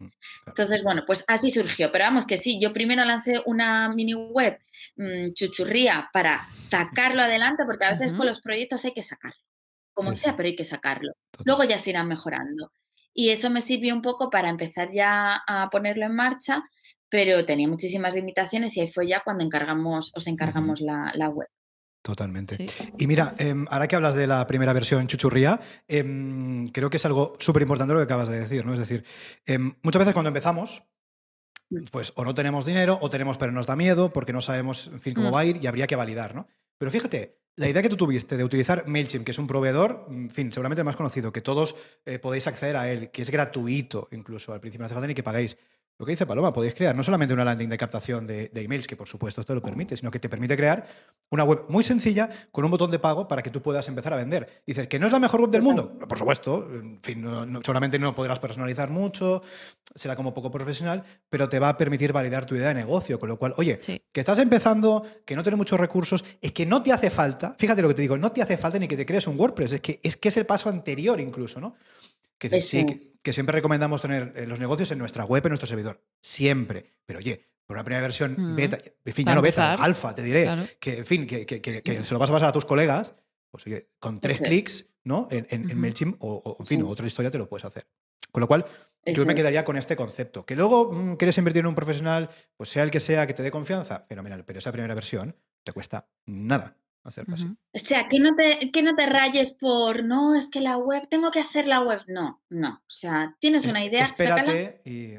Entonces, 0.47 0.85
bueno, 0.85 1.05
pues 1.07 1.25
así 1.27 1.51
surgió. 1.51 1.91
Pero 1.91 2.05
vamos, 2.05 2.27
que 2.27 2.37
sí, 2.37 2.61
yo 2.61 2.73
primero 2.73 3.05
lancé 3.05 3.41
una 3.47 3.89
mini 3.89 4.15
web 4.15 4.59
mm, 4.97 5.33
chuchurría 5.33 6.11
para 6.13 6.47
sacarlo 6.53 7.23
adelante, 7.23 7.65
porque 7.67 7.85
a 7.85 7.93
veces 7.93 8.13
con 8.13 8.27
los 8.27 8.41
proyectos 8.41 8.85
hay 8.85 8.93
que 8.93 9.03
sacarlo. 9.03 9.41
Como 9.95 10.15
sea, 10.15 10.37
pero 10.37 10.49
hay 10.49 10.57
que 10.57 10.65
sacarlo. 10.65 11.13
Luego 11.45 11.65
ya 11.65 11.79
se 11.79 11.91
irán 11.91 12.09
mejorando. 12.09 12.73
Y 13.15 13.31
eso 13.31 13.51
me 13.51 13.61
sirvió 13.61 13.95
un 13.95 14.03
poco 14.03 14.31
para 14.31 14.49
empezar 14.49 14.91
ya 14.93 15.43
a 15.47 15.69
ponerlo 15.71 16.07
en 16.07 16.15
marcha, 16.15 16.65
pero 17.09 17.45
tenía 17.45 17.69
muchísimas 17.69 18.15
limitaciones 18.15 18.77
y 18.77 18.81
ahí 18.81 18.89
fue 18.89 19.07
ya 19.07 19.23
cuando 19.23 19.45
encargamos, 19.45 20.13
os 20.15 20.27
encargamos 20.27 20.81
la, 20.81 21.29
web. 21.29 21.49
Totalmente. 22.03 22.67
Y 22.99 23.07
mira, 23.07 23.35
em, 23.39 23.67
ahora 23.71 23.87
que 23.87 23.97
hablas 23.97 24.17
de 24.17 24.27
la 24.27 24.47
primera 24.47 24.73
versión 24.73 25.07
chuchurría, 25.07 25.61
em, 25.87 26.67
creo 26.69 26.91
que 26.91 26.97
es 26.97 27.05
algo 27.05 27.37
súper 27.39 27.63
importante 27.63 27.93
lo 27.93 28.01
que 28.01 28.05
acabas 28.05 28.29
de 28.29 28.41
decir, 28.41 28.65
¿no? 28.65 28.73
Es 28.73 28.81
decir, 28.81 29.05
em, 29.47 29.75
muchas 29.83 30.01
veces 30.01 30.15
cuando 30.15 30.29
empezamos, 30.29 30.83
mm. 31.71 31.85
pues 31.93 32.13
o 32.17 32.25
no 32.25 32.35
tenemos 32.35 32.65
dinero 32.65 32.99
o 33.01 33.11
tenemos 33.11 33.37
pero 33.37 33.53
nos 33.53 33.67
da 33.67 33.77
miedo 33.77 34.13
porque 34.13 34.33
no 34.33 34.41
sabemos, 34.41 34.87
en 34.87 35.01
fin, 35.01 35.15
cómo 35.15 35.31
mm. 35.31 35.35
va 35.35 35.41
a 35.41 35.45
ir 35.45 35.63
y 35.63 35.67
habría 35.67 35.87
que 35.87 35.97
validar, 35.97 36.35
¿no? 36.35 36.49
Pero 36.79 36.91
fíjate, 36.91 37.42
la 37.57 37.69
idea 37.69 37.83
que 37.83 37.89
tú 37.89 37.97
tuviste 37.97 38.37
de 38.37 38.45
utilizar 38.45 38.87
MailChimp, 38.87 39.25
que 39.25 39.33
es 39.33 39.39
un 39.39 39.47
proveedor, 39.47 40.07
en 40.11 40.31
fin, 40.31 40.51
seguramente 40.53 40.81
el 40.81 40.87
más 40.87 40.97
conocido, 40.97 41.33
que 41.33 41.43
todos 41.43 41.75
eh, 42.07 42.19
podéis 42.19 42.47
acceder 42.47 42.77
a 42.77 42.91
él, 42.91 43.11
que 43.11 43.23
es 43.23 43.31
gratuito 43.31 44.09
incluso, 44.13 44.53
al 44.53 44.61
principio 44.61 44.83
no 44.83 44.87
hace 44.87 44.95
falta 44.95 45.07
ni 45.07 45.15
que 45.15 45.23
paguéis. 45.23 45.59
Lo 46.03 46.07
que 46.07 46.15
dice 46.15 46.27
Paloma, 46.27 46.53
podéis 46.53 46.75
crear 46.75 46.97
no 46.97 47.05
solamente 47.05 47.33
una 47.33 47.45
landing 47.45 47.69
de 47.69 47.79
captación 47.79 48.27
de, 48.27 48.51
emails, 48.55 48.89
que 48.89 48.97
por 48.97 49.07
supuesto 49.07 49.41
esto 49.41 49.55
lo 49.55 49.63
permite, 49.63 49.97
sino 49.97 50.11
que 50.11 50.19
te 50.19 50.29
permite 50.29 50.57
crear 50.57 50.85
una 51.31 51.45
web 51.45 51.67
muy 51.69 51.85
sencilla 51.85 52.29
con 52.51 52.65
un 52.65 52.73
botón 52.73 52.91
de 52.91 52.99
pago 52.99 53.29
para 53.29 53.41
que 53.41 53.51
tú 53.51 53.63
puedas 53.63 53.87
empezar 53.87 54.13
a 54.13 54.17
vender. 54.17 54.65
Dices, 54.67 54.89
¿que 54.89 54.99
no 54.99 55.07
es 55.07 55.13
la 55.13 55.21
mejor 55.21 55.43
web 55.43 55.51
del 55.51 55.63
mundo? 55.63 55.97
Por 55.97 56.19
supuesto, 56.19 56.69
en 56.75 57.01
fin, 57.05 57.25
seguramente 57.63 58.01
no 58.01 58.17
podrás 58.17 58.41
personalizar 58.41 58.91
mucho, 58.91 59.45
será 59.95 60.17
como 60.17 60.35
poco 60.35 60.51
profesional, 60.51 61.05
pero 61.31 61.49
te 61.49 61.61
va 61.61 61.69
a 61.69 61.79
permitir 61.79 62.13
validar 62.13 62.47
tu 62.47 62.57
idea 62.57 62.67
de 62.67 62.75
negocio, 62.75 63.21
con 63.21 63.29
lo 63.29 63.39
cual, 63.39 63.55
oye, 63.57 63.79
que 63.79 64.21
estás 64.21 64.41
empezando, 64.41 65.05
que 65.25 65.37
no 65.37 65.45
tienes 65.45 65.59
muchos 65.59 65.79
recursos, 65.79 66.25
es 66.41 66.51
que 66.51 66.67
no 66.67 66.83
te 66.83 66.93
hace 66.93 67.11
falta, 67.11 67.55
fíjate 67.57 67.81
lo 67.81 67.87
que 67.87 67.95
te 67.95 68.03
digo, 68.03 68.19
no 68.19 68.33
te 68.33 68.43
hace 68.43 68.57
falta 68.57 68.77
ni 68.81 68.89
que 68.89 68.97
te 68.97 69.07
crees 69.07 69.29
un 69.29 69.39
WordPress, 69.39 69.75
es 69.75 69.81
que 69.81 70.01
es, 70.03 70.17
que 70.17 70.31
es 70.31 70.37
el 70.37 70.47
paso 70.47 70.69
anterior 70.69 71.21
incluso, 71.21 71.61
¿no? 71.61 71.77
Que, 72.49 72.61
sí, 72.61 72.85
que, 73.23 73.33
siempre 73.33 73.53
recomendamos 73.53 74.03
tener 74.03 74.33
eh, 74.35 74.49
los 74.49 74.59
negocios 74.59 74.91
en 74.91 74.99
nuestra 74.99 75.25
web, 75.25 75.47
en 75.47 75.51
nuestro 75.51 75.69
servidor. 75.69 76.03
Siempre. 76.21 76.97
Pero 77.07 77.21
oye, 77.21 77.47
por 77.65 77.77
una 77.77 77.85
primera 77.85 78.03
versión 78.03 78.35
mm. 78.37 78.57
beta, 78.57 78.79
en 79.05 79.13
fin, 79.15 79.27
ya 79.27 79.37
no 79.37 79.43
beta, 79.43 79.75
alfa, 79.75 80.13
te 80.13 80.25
diré, 80.25 80.51
que 80.81 80.99
en 80.99 81.07
fin, 81.07 81.25
que, 81.25 82.03
se 82.05 82.13
lo 82.13 82.19
vas 82.19 82.31
a 82.31 82.33
pasar 82.33 82.49
a 82.49 82.53
tus 82.53 82.65
colegas, 82.65 83.15
pues 83.49 83.65
oye, 83.69 83.91
con 84.01 84.19
tres 84.19 84.41
clics, 84.41 84.87
¿no? 85.05 85.29
En, 85.31 85.47
en, 85.51 85.79
MailChimp 85.79 86.17
o, 86.19 86.57
en 86.59 86.67
fin, 86.67 86.83
otra 86.83 87.07
historia 87.07 87.31
te 87.31 87.39
lo 87.39 87.49
puedes 87.49 87.65
hacer. 87.65 87.87
Con 88.33 88.41
lo 88.41 88.49
cual, 88.49 88.67
yo 89.07 89.25
me 89.25 89.37
quedaría 89.37 89.65
con 89.65 89.77
este 89.77 89.95
concepto. 89.95 90.45
Que 90.45 90.57
luego 90.57 90.93
mm, 90.93 91.17
quieres 91.17 91.39
invertir 91.39 91.61
en 91.61 91.67
un 91.67 91.77
profesional, 91.77 92.29
pues 92.57 92.71
sea 92.71 92.83
el 92.83 92.91
que 92.91 92.99
sea, 92.99 93.29
que 93.29 93.35
te 93.35 93.45
dé 93.45 93.53
confianza, 93.53 94.05
fenomenal. 94.09 94.45
Pero 94.45 94.59
esa 94.59 94.73
primera 94.73 94.97
versión 94.97 95.37
te 95.63 95.73
cuesta 95.73 96.09
nada 96.27 96.82
así. 97.05 97.21
O 97.73 97.79
sea, 97.79 98.09
que 98.09 98.19
no, 98.21 98.35
te, 98.35 98.71
que 98.71 98.83
no 98.83 98.95
te 98.95 99.07
rayes 99.07 99.53
por, 99.53 100.05
no, 100.05 100.35
es 100.35 100.51
que 100.51 100.61
la 100.61 100.77
web, 100.77 101.09
tengo 101.09 101.31
que 101.31 101.41
hacer 101.41 101.67
la 101.67 101.81
web. 101.81 102.03
No, 102.07 102.43
no. 102.49 102.71
O 102.71 102.91
sea, 102.91 103.37
tienes 103.39 103.67
una 103.67 103.85
idea, 103.85 104.05
Espérate 104.05 104.81
y... 104.85 105.15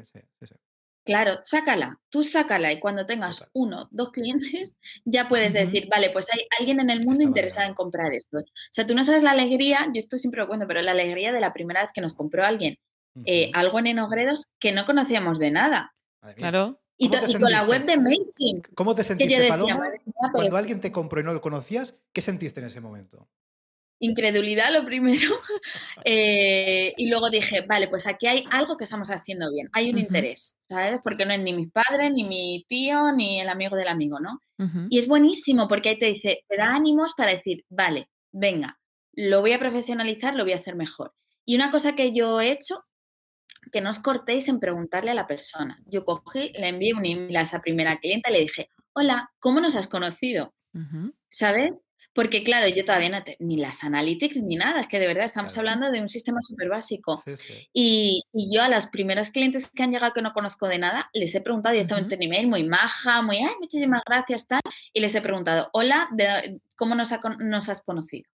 Claro, 1.04 1.36
sácala, 1.38 2.00
tú 2.08 2.22
sácala 2.22 2.72
y 2.72 2.80
cuando 2.80 3.04
tengas 3.04 3.46
uno, 3.52 3.88
dos 3.90 4.10
clientes, 4.10 4.74
ya 5.04 5.28
puedes 5.28 5.52
decir, 5.52 5.86
vale, 5.90 6.08
pues 6.08 6.32
hay 6.32 6.46
alguien 6.58 6.80
en 6.80 6.88
el 6.88 7.04
mundo 7.04 7.22
interesado 7.22 7.68
en 7.68 7.74
comprar 7.74 8.10
esto. 8.14 8.38
O 8.38 8.44
sea, 8.70 8.86
tú 8.86 8.94
no 8.94 9.04
sabes 9.04 9.22
la 9.22 9.32
alegría, 9.32 9.86
yo 9.92 10.00
esto 10.00 10.16
siempre 10.16 10.40
lo 10.40 10.48
cuento, 10.48 10.66
pero 10.66 10.80
la 10.80 10.92
alegría 10.92 11.32
de 11.32 11.40
la 11.40 11.52
primera 11.52 11.82
vez 11.82 11.92
que 11.92 12.00
nos 12.00 12.14
compró 12.14 12.46
alguien 12.46 12.78
eh, 13.26 13.50
algo 13.54 13.78
en 13.78 13.86
Enogredos 13.86 14.48
que 14.58 14.72
no 14.72 14.86
conocíamos 14.86 15.38
de 15.38 15.50
nada. 15.50 15.94
Claro. 16.36 16.80
Y, 16.96 17.08
con 17.08 17.50
la 17.50 17.64
web 17.64 17.84
de 17.86 17.96
MailChimp. 17.96 18.68
¿Cómo 18.74 18.94
te 18.94 19.02
sentiste, 19.02 19.48
Paloma? 19.48 19.90
Cuando 20.32 20.56
alguien 20.56 20.80
te 20.80 20.92
compró 20.92 21.20
y 21.20 21.24
no 21.24 21.32
lo 21.32 21.40
conocías, 21.40 21.96
¿qué 22.12 22.22
sentiste 22.22 22.60
en 22.60 22.66
ese 22.66 22.80
momento? 22.80 23.28
Incredulidad, 24.00 24.72
lo 24.72 24.84
primero. 24.84 25.30
Eh, 26.06 26.92
y 26.98 27.08
luego 27.08 27.30
dije, 27.30 27.64
vale, 27.66 27.88
pues 27.88 28.06
aquí 28.06 28.26
hay 28.26 28.44
algo 28.50 28.76
que 28.76 28.84
estamos 28.84 29.08
haciendo 29.08 29.50
bien. 29.50 29.70
Hay 29.72 29.88
un 29.88 29.96
interés, 29.96 30.54
¿sabes? 30.68 31.00
Porque 31.02 31.24
no 31.24 31.32
es 31.32 31.40
ni 31.40 31.54
mis 31.54 31.70
padres, 31.70 32.12
ni 32.12 32.24
mi 32.24 32.66
tío, 32.68 33.10
ni 33.12 33.40
el 33.40 33.48
amigo 33.48 33.74
del 33.74 33.88
amigo, 33.88 34.20
¿no? 34.20 34.40
Y 34.90 34.98
es 34.98 35.08
buenísimo 35.08 35.66
porque 35.66 35.90
ahí 35.90 35.98
te 35.98 36.06
dice, 36.06 36.44
te 36.46 36.56
da 36.58 36.74
ánimos 36.74 37.14
para 37.16 37.32
decir, 37.32 37.64
vale, 37.70 38.10
venga, 38.32 38.78
lo 39.14 39.40
voy 39.40 39.52
a 39.52 39.58
profesionalizar, 39.58 40.34
lo 40.34 40.44
voy 40.44 40.52
a 40.52 40.56
hacer 40.56 40.76
mejor. 40.76 41.14
Y 41.46 41.54
una 41.54 41.70
cosa 41.70 41.94
que 41.94 42.12
yo 42.12 42.38
he 42.40 42.50
hecho, 42.50 42.84
que 43.72 43.80
no 43.80 43.90
os 43.90 43.98
cortéis 43.98 44.48
en 44.48 44.60
preguntarle 44.60 45.10
a 45.10 45.14
la 45.14 45.26
persona. 45.26 45.82
Yo 45.86 46.04
cogí, 46.04 46.52
le 46.54 46.68
envié 46.68 46.94
un 46.94 47.04
email 47.04 47.36
a 47.36 47.42
esa 47.42 47.60
primera 47.60 47.98
clienta 47.98 48.30
y 48.30 48.34
le 48.34 48.40
dije, 48.40 48.70
hola, 48.92 49.30
¿cómo 49.38 49.60
nos 49.60 49.76
has 49.76 49.88
conocido? 49.88 50.54
¿Sabes? 51.28 51.84
Porque 52.14 52.44
claro, 52.44 52.68
yo 52.68 52.84
todavía 52.84 53.08
no 53.08 53.24
tengo 53.24 53.38
ni 53.40 53.56
las 53.56 53.82
analytics 53.82 54.36
ni 54.36 54.54
nada, 54.54 54.80
es 54.80 54.86
que 54.86 55.00
de 55.00 55.08
verdad 55.08 55.24
estamos 55.24 55.58
hablando 55.58 55.90
de 55.90 56.00
un 56.00 56.08
sistema 56.08 56.38
súper 56.42 56.68
básico. 56.68 57.22
Y, 57.72 58.22
yo 58.32 58.62
a 58.62 58.68
las 58.68 58.86
primeras 58.86 59.32
clientes 59.32 59.68
que 59.74 59.82
han 59.82 59.90
llegado 59.90 60.12
que 60.12 60.22
no 60.22 60.32
conozco 60.32 60.68
de 60.68 60.78
nada, 60.78 61.10
les 61.12 61.34
he 61.34 61.40
preguntado 61.40 61.72
directamente 61.72 62.14
en 62.14 62.22
email, 62.22 62.46
muy 62.46 62.62
maja, 62.62 63.20
muy, 63.22 63.38
ay, 63.38 63.54
muchísimas 63.60 64.02
gracias, 64.06 64.46
tal, 64.46 64.60
y 64.92 65.00
les 65.00 65.14
he 65.14 65.20
preguntado, 65.20 65.70
hola, 65.72 66.08
¿cómo 66.76 66.94
nos, 66.94 67.10
has 67.12 67.82
conocido? 67.82 68.28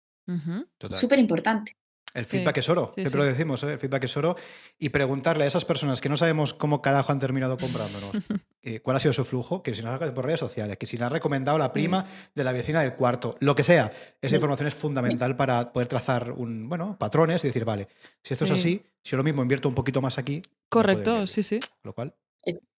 Súper 0.94 1.20
importante. 1.20 1.74
El 2.18 2.26
feedback 2.26 2.58
es 2.58 2.68
oro, 2.68 2.92
siempre 2.96 3.16
lo 3.16 3.24
decimos, 3.26 3.62
¿eh? 3.62 3.74
el 3.74 3.78
feedback 3.78 4.06
es 4.06 4.18
oro. 4.18 4.36
Y 4.80 4.90
preguntarle 4.90 5.44
a 5.44 5.48
esas 5.48 5.66
personas 5.66 6.02
que 6.02 6.10
no 6.10 6.18
sabemos 6.18 6.56
cómo 6.56 6.82
carajo 6.82 7.12
han 7.12 7.20
terminado 7.20 7.60
comprándonos, 7.60 8.10
eh, 8.64 8.80
cuál 8.80 8.98
ha 8.98 9.00
sido 9.00 9.14
su 9.14 9.24
flujo, 9.24 9.62
que 9.62 9.76
si 9.76 9.84
nos 9.84 10.02
ha 10.02 10.14
por 10.16 10.26
redes 10.26 10.40
sociales, 10.40 10.78
que 10.78 10.88
si 10.88 10.98
le 10.98 11.06
ha 11.06 11.10
recomendado 11.10 11.60
la 11.60 11.72
prima 11.72 12.08
de 12.34 12.44
la 12.44 12.52
vecina 12.52 12.82
del 12.82 12.96
cuarto, 12.96 13.38
lo 13.40 13.56
que 13.56 13.64
sea. 13.64 13.92
Esa 14.20 14.34
información 14.34 14.68
es 14.68 14.74
fundamental 14.74 15.36
para 15.36 15.72
poder 15.72 15.88
trazar 15.88 16.32
un, 16.32 16.68
bueno, 16.68 16.98
patrones 16.98 17.44
y 17.44 17.50
decir, 17.50 17.66
vale, 17.66 17.88
si 18.24 18.34
esto 18.34 18.46
es 18.46 18.52
así, 18.52 18.84
si 19.04 19.12
yo 19.12 19.18
lo 19.18 19.24
mismo 19.24 19.44
invierto 19.44 19.70
un 19.70 19.76
poquito 19.76 20.02
más 20.02 20.18
aquí. 20.18 20.42
Correcto, 20.70 21.28
sí, 21.28 21.44
sí. 21.44 21.60
Lo 21.84 21.94
cual, 21.94 22.16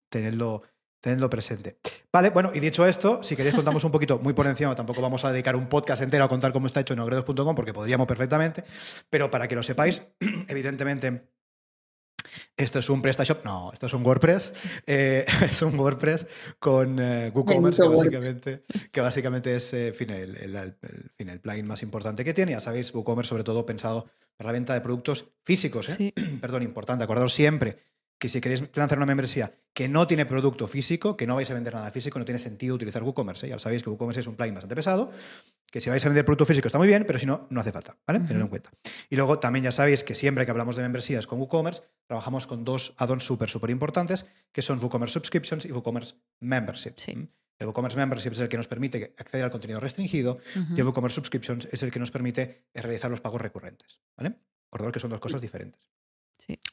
tenerlo, 0.09 0.63
Tenedlo 1.01 1.29
presente.Ale, 1.29 2.29
bueno, 2.31 2.51
y 2.53 2.59
dicho 2.59 2.85
esto, 2.85 3.23
si 3.23 3.37
queréis 3.37 3.55
contamos 3.55 3.83
un 3.85 3.91
poquito, 3.91 4.19
muy 4.19 4.33
por 4.33 4.47
encima, 4.47 4.75
tampoco 4.75 5.01
vamos 5.01 5.23
a 5.23 5.31
dedicar 5.31 5.55
un 5.55 5.67
podcast 5.67 6.01
entero 6.01 6.25
a 6.25 6.27
contar 6.27 6.51
cómo 6.51 6.67
está 6.67 6.81
hecho 6.81 6.93
en 6.93 6.99
ogredos.com, 6.99 7.55
porque 7.55 7.73
podríamos 7.73 8.05
perfectamente, 8.05 8.65
pero 9.09 9.31
para 9.31 9.47
que 9.47 9.55
lo 9.55 9.63
sepáis, 9.63 10.01
evidentemente, 10.49 11.29
esto 12.57 12.79
es 12.79 12.89
un 12.89 13.01
PrestaShop, 13.01 13.45
no, 13.45 13.71
esto 13.71 13.85
es 13.85 13.93
un 13.93 14.05
WordPress, 14.05 14.51
eh, 14.85 15.25
es 15.49 15.61
un 15.61 15.79
WordPress 15.79 16.25
con 16.59 16.99
eh, 16.99 17.31
WooCommerce, 17.33 17.81
que 17.81 17.87
básicamente, 17.87 18.63
que 18.91 19.01
básicamente 19.01 19.55
es 19.55 19.73
eh, 19.73 19.95
el, 19.97 21.39
plugin 21.39 21.65
más 21.65 21.81
importante 21.81 22.25
que 22.25 22.33
tiene. 22.33 22.51
Ya 22.51 22.61
sabéis, 22.61 22.93
WooCommerce 22.93 23.29
sobre 23.29 23.43
todo 23.43 23.65
pensado 23.65 24.09
para 24.35 24.49
la 24.49 24.53
venta 24.53 24.73
de 24.73 24.81
productos 24.81 25.31
físicos. 25.45 25.87
Perdón, 26.41 26.63
importante, 26.63 27.05
acordaros 27.05 27.33
siempre 27.33 27.77
que 28.19 28.29
si 28.29 28.41
queréis 28.41 28.63
lanzar 28.75 28.97
una 28.97 29.05
membresía 29.05 29.53
que 29.73 29.87
no 29.87 30.05
tiene 30.05 30.25
producto 30.25 30.67
físico, 30.67 31.15
que 31.15 31.25
no 31.25 31.35
vais 31.35 31.49
a 31.49 31.53
vender 31.53 31.73
nada 31.73 31.89
físico, 31.89 32.19
no 32.19 32.25
tiene 32.25 32.39
sentido 32.39 32.75
utilizar 32.75 33.01
WooCommerce. 33.01 33.47
¿eh? 33.47 33.49
Ya 33.49 33.59
sabéis 33.59 33.81
que 33.81 33.89
WooCommerce 33.89 34.19
es 34.19 34.27
un 34.27 34.35
plugin 34.35 34.53
bastante 34.53 34.75
pesado, 34.75 35.11
que 35.71 35.79
si 35.79 35.89
vais 35.89 36.03
a 36.05 36.09
vender 36.09 36.25
producto 36.25 36.45
físico 36.45 36.67
está 36.67 36.77
muy 36.77 36.87
bien, 36.87 37.05
pero 37.07 37.17
si 37.17 37.25
no, 37.25 37.47
no 37.49 37.61
hace 37.61 37.71
falta, 37.71 37.97
¿vale? 38.05 38.19
Tenedlo 38.19 38.43
en 38.43 38.49
cuenta. 38.49 38.71
Y 39.09 39.15
luego 39.15 39.39
también 39.39 39.63
ya 39.63 39.71
sabéis 39.71 40.03
que 40.03 40.15
siempre 40.15 40.45
que 40.45 40.51
hablamos 40.51 40.75
de 40.75 40.81
membresías 40.81 41.27
con 41.27 41.39
WooCommerce, 41.39 41.83
trabajamos 42.07 42.45
con 42.45 42.65
dos 42.65 42.93
add-ons 42.97 43.23
súper, 43.23 43.49
súper 43.49 43.69
importantes, 43.69 44.25
que 44.51 44.61
son 44.61 44.79
WooCommerce 44.79 45.13
Subscriptions 45.13 45.65
y 45.65 45.71
WooCommerce 45.71 46.15
Membership. 46.41 46.95
El 47.57 47.67
WooCommerce 47.67 47.97
Membership 47.97 48.31
es 48.31 48.39
el 48.39 48.49
que 48.49 48.57
nos 48.57 48.67
permite 48.67 49.13
acceder 49.17 49.45
al 49.45 49.51
contenido 49.51 49.79
restringido 49.79 50.39
y 50.75 50.79
el 50.79 50.85
WooCommerce 50.85 51.15
Subscriptions 51.15 51.67
es 51.71 51.83
el 51.83 51.91
que 51.91 51.99
nos 51.99 52.11
permite 52.11 52.65
realizar 52.73 53.11
los 53.11 53.21
pagos 53.21 53.41
recurrentes. 53.41 54.01
¿vale? 54.17 54.35
Recordad 54.71 54.91
que 54.91 54.99
son 54.99 55.11
dos 55.11 55.19
cosas 55.19 55.39
diferentes. 55.39 55.79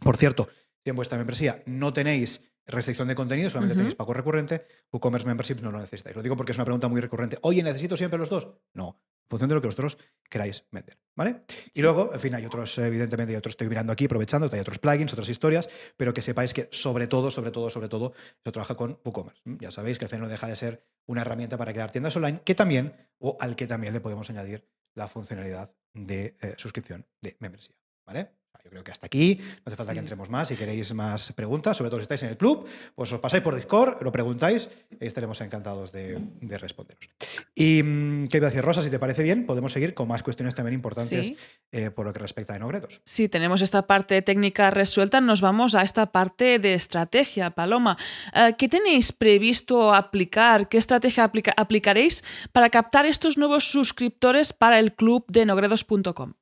Por 0.00 0.16
cierto, 0.16 0.48
si 0.86 0.90
en 0.90 0.94
vuestra 0.94 1.18
membresía 1.18 1.64
no 1.66 1.92
tenéis 1.92 2.42
restricción 2.64 3.08
de 3.08 3.16
contenido, 3.16 3.50
solamente 3.50 3.74
tenéis 3.74 3.96
pago 3.96 4.14
recurrente, 4.14 4.68
WooCommerce 4.92 5.26
Membership 5.26 5.56
no 5.60 5.72
lo 5.72 5.80
necesitáis. 5.80 6.14
Lo 6.14 6.22
digo 6.22 6.36
porque 6.36 6.52
es 6.52 6.58
una 6.58 6.64
pregunta 6.64 6.86
muy 6.86 7.00
recurrente. 7.00 7.38
Oye, 7.42 7.60
¿necesito 7.60 7.96
siempre 7.96 8.20
los 8.20 8.30
dos? 8.30 8.46
No, 8.72 9.02
en 9.24 9.28
función 9.28 9.48
de 9.48 9.56
lo 9.56 9.60
que 9.60 9.66
vosotros 9.66 9.98
queráis 10.30 10.64
vender, 10.70 10.96
¿vale? 11.16 11.42
Y 11.74 11.82
luego, 11.82 12.14
en 12.14 12.20
fin, 12.20 12.36
hay 12.36 12.46
otros, 12.46 12.78
evidentemente, 12.78 13.32
hay 13.32 13.36
otros, 13.36 13.54
estoy 13.54 13.68
mirando 13.68 13.92
aquí, 13.92 14.04
aprovechando, 14.04 14.48
hay 14.52 14.60
otros 14.60 14.78
plugins, 14.78 15.12
otras 15.12 15.28
historias, 15.28 15.68
pero 15.96 16.14
que 16.14 16.22
sepáis 16.22 16.54
que 16.54 16.68
sobre 16.70 17.08
todo, 17.08 17.32
sobre 17.32 17.50
todo, 17.50 17.68
sobre 17.68 17.88
todo, 17.88 18.12
se 18.44 18.52
trabaja 18.52 18.76
con 18.76 19.00
WooCommerce. 19.04 19.42
Ya 19.58 19.72
sabéis 19.72 19.98
que 19.98 20.04
el 20.04 20.20
no 20.20 20.28
deja 20.28 20.46
de 20.46 20.54
ser 20.54 20.86
una 21.06 21.22
herramienta 21.22 21.58
para 21.58 21.72
crear 21.72 21.90
tiendas 21.90 22.14
online 22.14 22.42
que 22.44 22.54
también, 22.54 22.94
o 23.18 23.36
al 23.40 23.56
que 23.56 23.66
también 23.66 23.92
le 23.92 24.00
podemos 24.00 24.30
añadir 24.30 24.68
la 24.94 25.08
funcionalidad 25.08 25.72
de 25.94 26.36
eh, 26.40 26.54
suscripción 26.58 27.04
de 27.20 27.36
membresía, 27.40 27.74
¿vale? 28.06 28.30
Yo 28.66 28.70
creo 28.70 28.82
que 28.82 28.90
hasta 28.90 29.06
aquí, 29.06 29.38
no 29.38 29.62
hace 29.66 29.76
falta 29.76 29.92
que 29.92 30.00
entremos 30.00 30.28
más. 30.28 30.48
Si 30.48 30.56
queréis 30.56 30.92
más 30.92 31.32
preguntas, 31.34 31.76
sobre 31.76 31.88
todo 31.88 32.00
si 32.00 32.02
estáis 32.02 32.24
en 32.24 32.30
el 32.30 32.36
club, 32.36 32.66
pues 32.96 33.12
os 33.12 33.20
pasáis 33.20 33.40
por 33.40 33.54
Discord, 33.54 34.02
lo 34.02 34.10
preguntáis 34.10 34.68
y 35.00 35.06
estaremos 35.06 35.40
encantados 35.40 35.92
de, 35.92 36.18
responderos. 36.58 37.08
Y 37.54 37.80
mm, 37.84 38.26
qué 38.26 38.38
iba 38.38 38.48
a 38.48 38.50
decir, 38.50 38.64
Rosa, 38.64 38.82
si 38.82 38.90
te 38.90 38.98
parece 38.98 39.22
bien, 39.22 39.46
podemos 39.46 39.72
seguir 39.72 39.94
con 39.94 40.08
más 40.08 40.24
cuestiones 40.24 40.56
también 40.56 40.74
importantes 40.74 41.34
eh, 41.70 41.92
por 41.92 42.06
lo 42.06 42.12
que 42.12 42.18
respecta 42.18 42.54
a 42.54 42.56
Enogredos. 42.56 43.00
Sí, 43.04 43.28
tenemos 43.28 43.62
esta 43.62 43.86
parte 43.86 44.20
técnica 44.20 44.72
resuelta, 44.72 45.20
nos 45.20 45.40
vamos 45.40 45.76
a 45.76 45.82
esta 45.82 46.06
parte 46.06 46.58
de 46.58 46.74
estrategia, 46.74 47.50
Paloma. 47.50 47.96
Eh, 48.34 48.56
¿Qué 48.58 48.68
tenéis 48.68 49.12
previsto 49.12 49.94
aplicar? 49.94 50.68
¿Qué 50.68 50.78
estrategia 50.78 51.30
aplicaréis 51.56 52.24
para 52.50 52.68
captar 52.70 53.06
estos 53.06 53.38
nuevos 53.38 53.70
suscriptores 53.70 54.52
para 54.52 54.80
el 54.80 54.92
club 54.92 55.24
de 55.28 55.42
enogredos.com? 55.42 56.34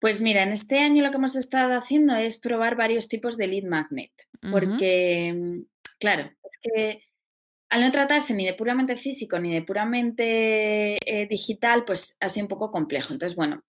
Pues 0.00 0.20
mira, 0.20 0.42
en 0.42 0.50
este 0.50 0.78
año 0.78 1.02
lo 1.02 1.10
que 1.10 1.16
hemos 1.16 1.36
estado 1.36 1.74
haciendo 1.74 2.14
es 2.14 2.38
probar 2.38 2.76
varios 2.76 3.08
tipos 3.08 3.36
de 3.36 3.48
lead 3.48 3.64
magnet, 3.64 4.12
porque, 4.50 5.34
mm, 5.34 5.60
claro, 5.98 6.30
es 6.44 6.58
que 6.62 7.02
al 7.70 7.82
no 7.82 7.92
tratarse 7.92 8.32
ni 8.34 8.46
de 8.46 8.54
puramente 8.54 8.96
físico 8.96 9.38
ni 9.38 9.52
de 9.52 9.62
puramente 9.62 10.96
eh, 11.04 11.26
digital, 11.28 11.84
pues 11.84 12.16
ha 12.20 12.28
sido 12.28 12.44
un 12.44 12.48
poco 12.48 12.70
complejo. 12.70 13.12
Entonces, 13.12 13.36
bueno, 13.36 13.62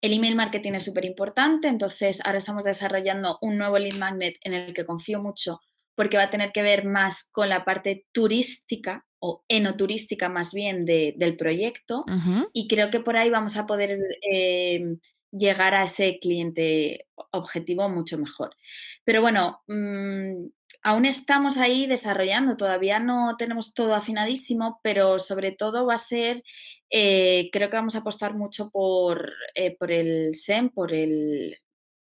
el 0.00 0.12
email 0.12 0.34
marketing 0.34 0.72
es 0.72 0.84
súper 0.84 1.04
importante, 1.04 1.68
entonces 1.68 2.20
ahora 2.24 2.38
estamos 2.38 2.64
desarrollando 2.64 3.38
un 3.40 3.56
nuevo 3.56 3.78
lead 3.78 3.94
magnet 3.94 4.36
en 4.42 4.52
el 4.52 4.74
que 4.74 4.84
confío 4.84 5.22
mucho 5.22 5.60
porque 5.96 6.18
va 6.18 6.24
a 6.24 6.30
tener 6.30 6.52
que 6.52 6.62
ver 6.62 6.84
más 6.84 7.28
con 7.32 7.48
la 7.48 7.64
parte 7.64 8.06
turística 8.12 9.06
o 9.18 9.42
enoturística 9.48 10.28
más 10.28 10.52
bien 10.52 10.84
del 10.84 11.36
proyecto 11.36 12.04
y 12.52 12.68
creo 12.68 12.90
que 12.90 13.00
por 13.00 13.16
ahí 13.16 13.30
vamos 13.30 13.56
a 13.56 13.66
poder 13.66 13.98
eh, 14.30 14.98
llegar 15.30 15.74
a 15.74 15.84
ese 15.84 16.18
cliente 16.20 17.06
objetivo 17.32 17.88
mucho 17.88 18.18
mejor. 18.18 18.56
Pero 19.04 19.20
bueno, 19.20 19.62
mm, 19.68 20.46
aún 20.82 21.04
estamos 21.04 21.56
ahí 21.56 21.86
desarrollando, 21.86 22.56
todavía 22.56 22.98
no 23.00 23.36
tenemos 23.36 23.74
todo 23.74 23.94
afinadísimo, 23.94 24.80
pero 24.82 25.18
sobre 25.18 25.52
todo 25.52 25.86
va 25.86 25.94
a 25.94 25.98
ser, 25.98 26.42
eh, 26.90 27.50
creo 27.52 27.70
que 27.70 27.76
vamos 27.76 27.96
a 27.96 27.98
apostar 27.98 28.34
mucho 28.34 28.70
por, 28.70 29.32
eh, 29.54 29.76
por 29.76 29.90
el 29.90 30.34
SEM, 30.34 30.70
por 30.70 30.92
el 30.92 31.58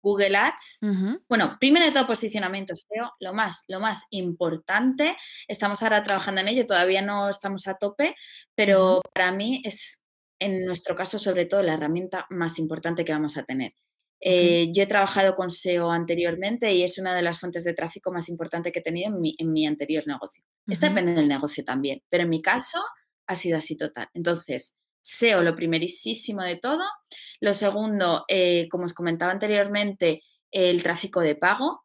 Google 0.02 0.38
Ads. 0.38 0.80
Bueno, 1.28 1.58
primero 1.60 1.86
de 1.86 1.92
todo 1.92 2.08
posicionamiento 2.08 2.74
SEO, 2.76 3.12
lo 3.20 3.34
más, 3.34 3.66
lo 3.68 3.80
más 3.80 4.06
importante. 4.12 5.18
Estamos 5.48 5.84
ahora 5.84 6.04
trabajando 6.04 6.42
en 6.42 6.48
ello, 6.48 6.66
todavía 6.66 7.02
no 7.02 7.30
estamos 7.30 7.68
a 7.68 7.76
tope, 7.76 8.16
pero 8.56 9.02
para 9.14 9.32
mí 9.32 9.62
es 9.66 10.04
en 10.40 10.66
nuestro 10.66 10.96
caso, 10.96 11.20
sobre 11.20 11.46
todo, 11.46 11.62
la 11.62 11.74
herramienta 11.74 12.26
más 12.30 12.60
importante 12.60 13.06
que 13.06 13.12
vamos 13.12 13.38
a 13.38 13.44
tener. 13.44 13.74
Eh, 14.22 14.72
yo 14.74 14.84
he 14.84 14.88
trabajado 14.88 15.36
con 15.36 15.50
SEO 15.50 15.92
anteriormente 15.92 16.74
y 16.74 16.84
es 16.84 16.98
una 16.98 17.16
de 17.16 17.22
las 17.22 17.40
fuentes 17.40 17.64
de 17.64 17.74
tráfico 17.74 18.12
más 18.12 18.28
importantes 18.28 18.74
que 18.74 18.80
he 18.80 18.84
tenido 18.84 19.14
en 19.16 19.52
mi, 19.52 19.66
anterior 19.66 20.06
negocio. 20.06 20.44
Esto 20.68 20.88
depende 20.88 21.14
del 21.14 21.28
negocio 21.28 21.64
también, 21.64 22.02
pero 22.10 22.24
en 22.24 22.30
mi 22.30 22.42
caso 22.42 22.80
ha 23.28 23.36
sido 23.36 23.58
así 23.58 23.78
total. 23.78 24.10
Entonces, 24.14 24.74
SEO 25.02 25.42
lo 25.42 25.56
primerísimo 25.56 26.42
de 26.42 26.58
todo. 26.58 26.84
Lo 27.40 27.54
segundo, 27.54 28.26
eh, 28.28 28.68
como 28.70 28.86
os 28.86 28.94
comentaba 28.94 29.32
anteriormente, 29.32 30.22
el 30.52 30.84
tráfico 30.84 31.22
de 31.22 31.36
pago, 31.36 31.84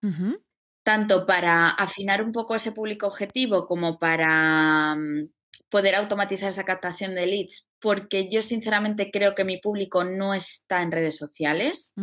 tanto 0.83 1.27
para 1.27 1.69
afinar 1.69 2.23
un 2.23 2.33
poco 2.33 2.55
ese 2.55 2.73
público 2.73 3.07
objetivo 3.07 3.67
como 3.67 3.99
para 3.99 4.97
mm, 4.97 5.29
poder 5.69 5.95
automatizar 5.95 6.49
esa 6.49 6.65
captación 6.65 7.15
de 7.15 7.27
leads, 7.27 7.67
porque 7.81 8.29
yo 8.31 8.43
sinceramente 8.43 9.11
creo 9.11 9.35
que 9.35 9.45
mi 9.45 9.59
público 9.59 10.05
no 10.05 10.35
está 10.35 10.83
en 10.83 10.93
redes 10.93 11.17
sociales. 11.17 11.95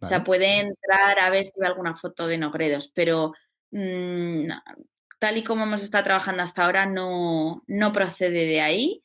O 0.00 0.06
sea, 0.06 0.22
puede 0.22 0.60
entrar 0.60 1.18
a 1.18 1.30
ver 1.30 1.44
si 1.44 1.58
ve 1.58 1.66
alguna 1.66 1.94
foto 1.94 2.26
de 2.26 2.38
Nogredos, 2.38 2.88
pero 2.94 3.32
mm, 3.72 4.48
tal 5.18 5.38
y 5.38 5.44
como 5.44 5.64
hemos 5.64 5.82
estado 5.82 6.04
trabajando 6.04 6.42
hasta 6.42 6.64
ahora, 6.64 6.86
no, 6.86 7.62
no 7.66 7.92
procede 7.92 8.46
de 8.46 8.60
ahí. 8.60 9.02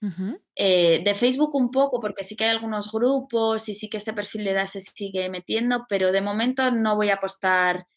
Eh, 0.56 1.02
de 1.04 1.16
Facebook 1.16 1.56
un 1.56 1.72
poco, 1.72 2.00
porque 2.00 2.24
sí 2.24 2.36
que 2.36 2.46
hay 2.46 2.52
algunos 2.52 2.92
grupos 2.92 3.68
y 3.70 3.74
sí 3.74 3.90
que 3.90 3.98
este 3.98 4.14
perfil 4.14 4.44
de 4.44 4.52
edad 4.52 4.66
se 4.66 4.82
sigue 4.82 5.30
metiendo, 5.30 5.86
pero 5.88 6.12
de 6.12 6.22
momento 6.22 6.70
no 6.72 6.96
voy 6.96 7.10
a 7.10 7.16
apostar 7.16 7.88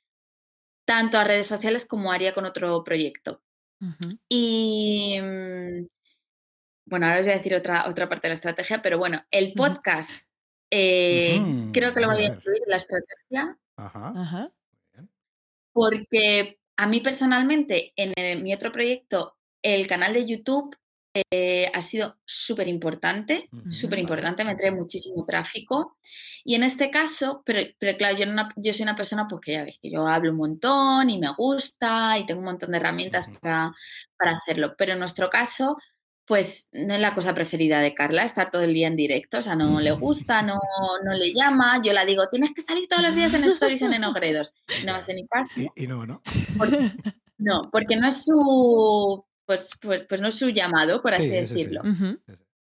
tanto 0.87 1.19
a 1.19 1.25
redes 1.25 1.47
sociales 1.47 1.87
como 1.87 2.13
haría 2.13 2.35
con 2.35 2.45
otro 2.45 2.85
proyecto. 2.85 3.43
Y 4.29 5.19
mm, 5.21 5.87
bueno, 6.87 7.07
ahora 7.07 7.19
os 7.19 7.25
voy 7.25 7.33
a 7.33 7.37
decir 7.37 7.55
otra, 7.55 7.89
otra 7.89 8.09
parte 8.09 8.29
de 8.29 8.31
la 8.31 8.37
estrategia, 8.37 8.83
pero 8.83 8.99
bueno, 8.99 9.23
el 9.31 9.53
podcast 9.55 10.29
eh, 10.71 11.41
creo 11.73 11.95
que 11.95 12.01
lo 12.01 12.09
voy 12.09 12.25
a 12.25 12.29
incluir 12.29 12.63
en 12.65 12.71
la 12.71 12.77
estrategia. 12.77 13.59
Ajá. 13.77 14.51
Porque 15.73 16.59
a 16.77 16.87
mí 16.87 17.01
personalmente, 17.01 17.93
en 17.97 18.43
mi 18.43 18.55
otro 18.55 18.71
proyecto, 18.71 19.37
el 19.63 19.87
canal 19.87 20.13
de 20.13 20.27
YouTube 20.27 20.77
eh, 21.33 21.71
ha 21.73 21.81
sido 21.81 22.19
súper 22.25 22.67
importante, 22.67 23.49
súper 23.71 24.01
importante, 24.01 24.45
me 24.45 24.57
trae 24.57 24.73
muchísimo 24.73 25.25
tráfico. 25.25 25.97
Y 26.43 26.57
en 26.57 26.65
este 26.65 26.91
caso, 26.91 27.43
pero, 27.47 27.61
pero 27.79 27.97
claro, 27.97 28.19
yo, 28.19 28.27
yo, 28.57 28.73
soy 28.73 28.83
una 28.83 28.97
persona 28.97 29.29
pues 29.29 29.41
que 29.41 29.53
ya 29.53 29.63
ves 29.63 29.79
que 29.81 29.91
yo 29.91 30.09
hablo 30.09 30.33
un 30.33 30.39
montón 30.39 31.11
y 31.11 31.19
me 31.19 31.33
gusta 31.33 32.19
y 32.19 32.27
tengo 32.27 32.41
un 32.41 32.47
montón 32.47 32.73
de 32.73 32.79
herramientas 32.79 33.31
para, 33.41 33.73
para 34.19 34.33
hacerlo. 34.33 34.75
Pero 34.77 34.95
en 34.95 34.99
nuestro 34.99 35.31
caso, 35.31 35.77
pues 36.27 36.69
no 36.73 36.95
es 36.95 37.01
la 37.01 37.15
cosa 37.15 37.35
preferida 37.35 37.81
de 37.81 37.95
Carla, 37.95 38.25
estar 38.25 38.51
todo 38.51 38.63
el 38.63 38.73
día 38.73 38.87
en 38.87 38.97
directo, 38.97 39.39
o 39.39 39.43
sea, 39.43 39.55
no 39.55 39.81
le 39.81 39.93
gusta, 39.93 40.43
no, 40.43 40.59
no 41.05 41.13
le 41.13 41.33
llama, 41.35 41.81
yo 41.83 41.93
la 41.93 42.05
digo, 42.05 42.29
tienes 42.29 42.53
que 42.55 42.63
salir 42.63 42.89
todos 42.89 43.03
los 43.03 43.15
días 43.15 43.35
en 43.35 43.45
stories 43.45 43.83
en 43.83 43.93
Enogredos, 43.95 44.55
no 44.85 44.93
me 44.93 44.99
hace 44.99 45.15
ni 45.15 45.27
caso. 45.27 45.53
Y, 45.75 45.87
no, 45.87 46.07
¿no? 46.07 46.23
no, 47.39 47.69
porque 47.71 47.97
no 47.97 48.09
es 48.09 48.25
su 48.25 49.25
pues, 49.47 49.69
pues, 49.81 50.05
pues, 50.09 50.21
no 50.21 50.29
es 50.29 50.35
su 50.37 50.49
llamado, 50.49 51.03
por 51.03 51.15
así 51.15 51.29
decirlo. 51.29 51.83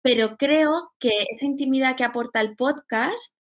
Pero 0.02 0.38
creo 0.38 0.94
que 1.00 1.26
esa 1.30 1.46
intimidad 1.46 1.96
que 1.96 2.04
aporta 2.04 2.42
el 2.42 2.56
podcast, 2.56 3.34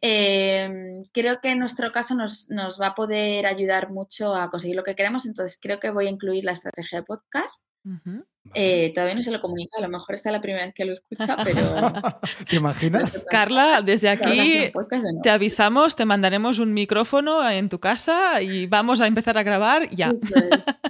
em, 0.00 1.02
creo 1.12 1.40
que 1.40 1.50
en 1.50 1.58
nuestro 1.58 1.90
caso 1.90 2.14
nos, 2.14 2.48
va 2.80 2.88
a 2.88 2.94
poder 2.94 3.46
ayudar 3.46 3.90
mucho 3.90 4.34
a 4.34 4.50
conseguir 4.50 4.76
lo 4.76 4.84
que 4.84 4.94
queremos. 4.94 5.26
Entonces 5.26 5.58
creo 5.60 5.80
que 5.80 5.90
voy 5.90 6.06
a 6.06 6.10
incluir 6.10 6.44
la 6.44 6.52
estrategia 6.52 7.00
de 7.00 7.04
podcast. 7.04 7.64
Eh, 8.54 8.92
todavía 8.94 9.14
no 9.14 9.22
se 9.22 9.30
lo 9.30 9.40
comunica, 9.40 9.78
a 9.78 9.80
lo 9.80 9.88
mejor 9.88 10.14
esta 10.14 10.30
es 10.30 10.32
la 10.32 10.40
primera 10.40 10.64
vez 10.64 10.74
que 10.74 10.84
lo 10.84 10.92
escucha, 10.92 11.36
pero... 11.44 11.92
¿Te 12.48 12.56
imaginas? 12.56 13.24
Carla, 13.28 13.82
desde 13.82 14.08
aquí 14.08 14.72
te 15.22 15.30
avisamos, 15.30 15.96
te 15.96 16.04
mandaremos 16.04 16.58
un 16.58 16.72
micrófono 16.72 17.48
en 17.48 17.68
tu 17.68 17.80
casa 17.80 18.40
y 18.42 18.66
vamos 18.66 19.00
a 19.00 19.06
empezar 19.06 19.36
a 19.38 19.42
grabar 19.42 19.88
ya. 19.90 20.12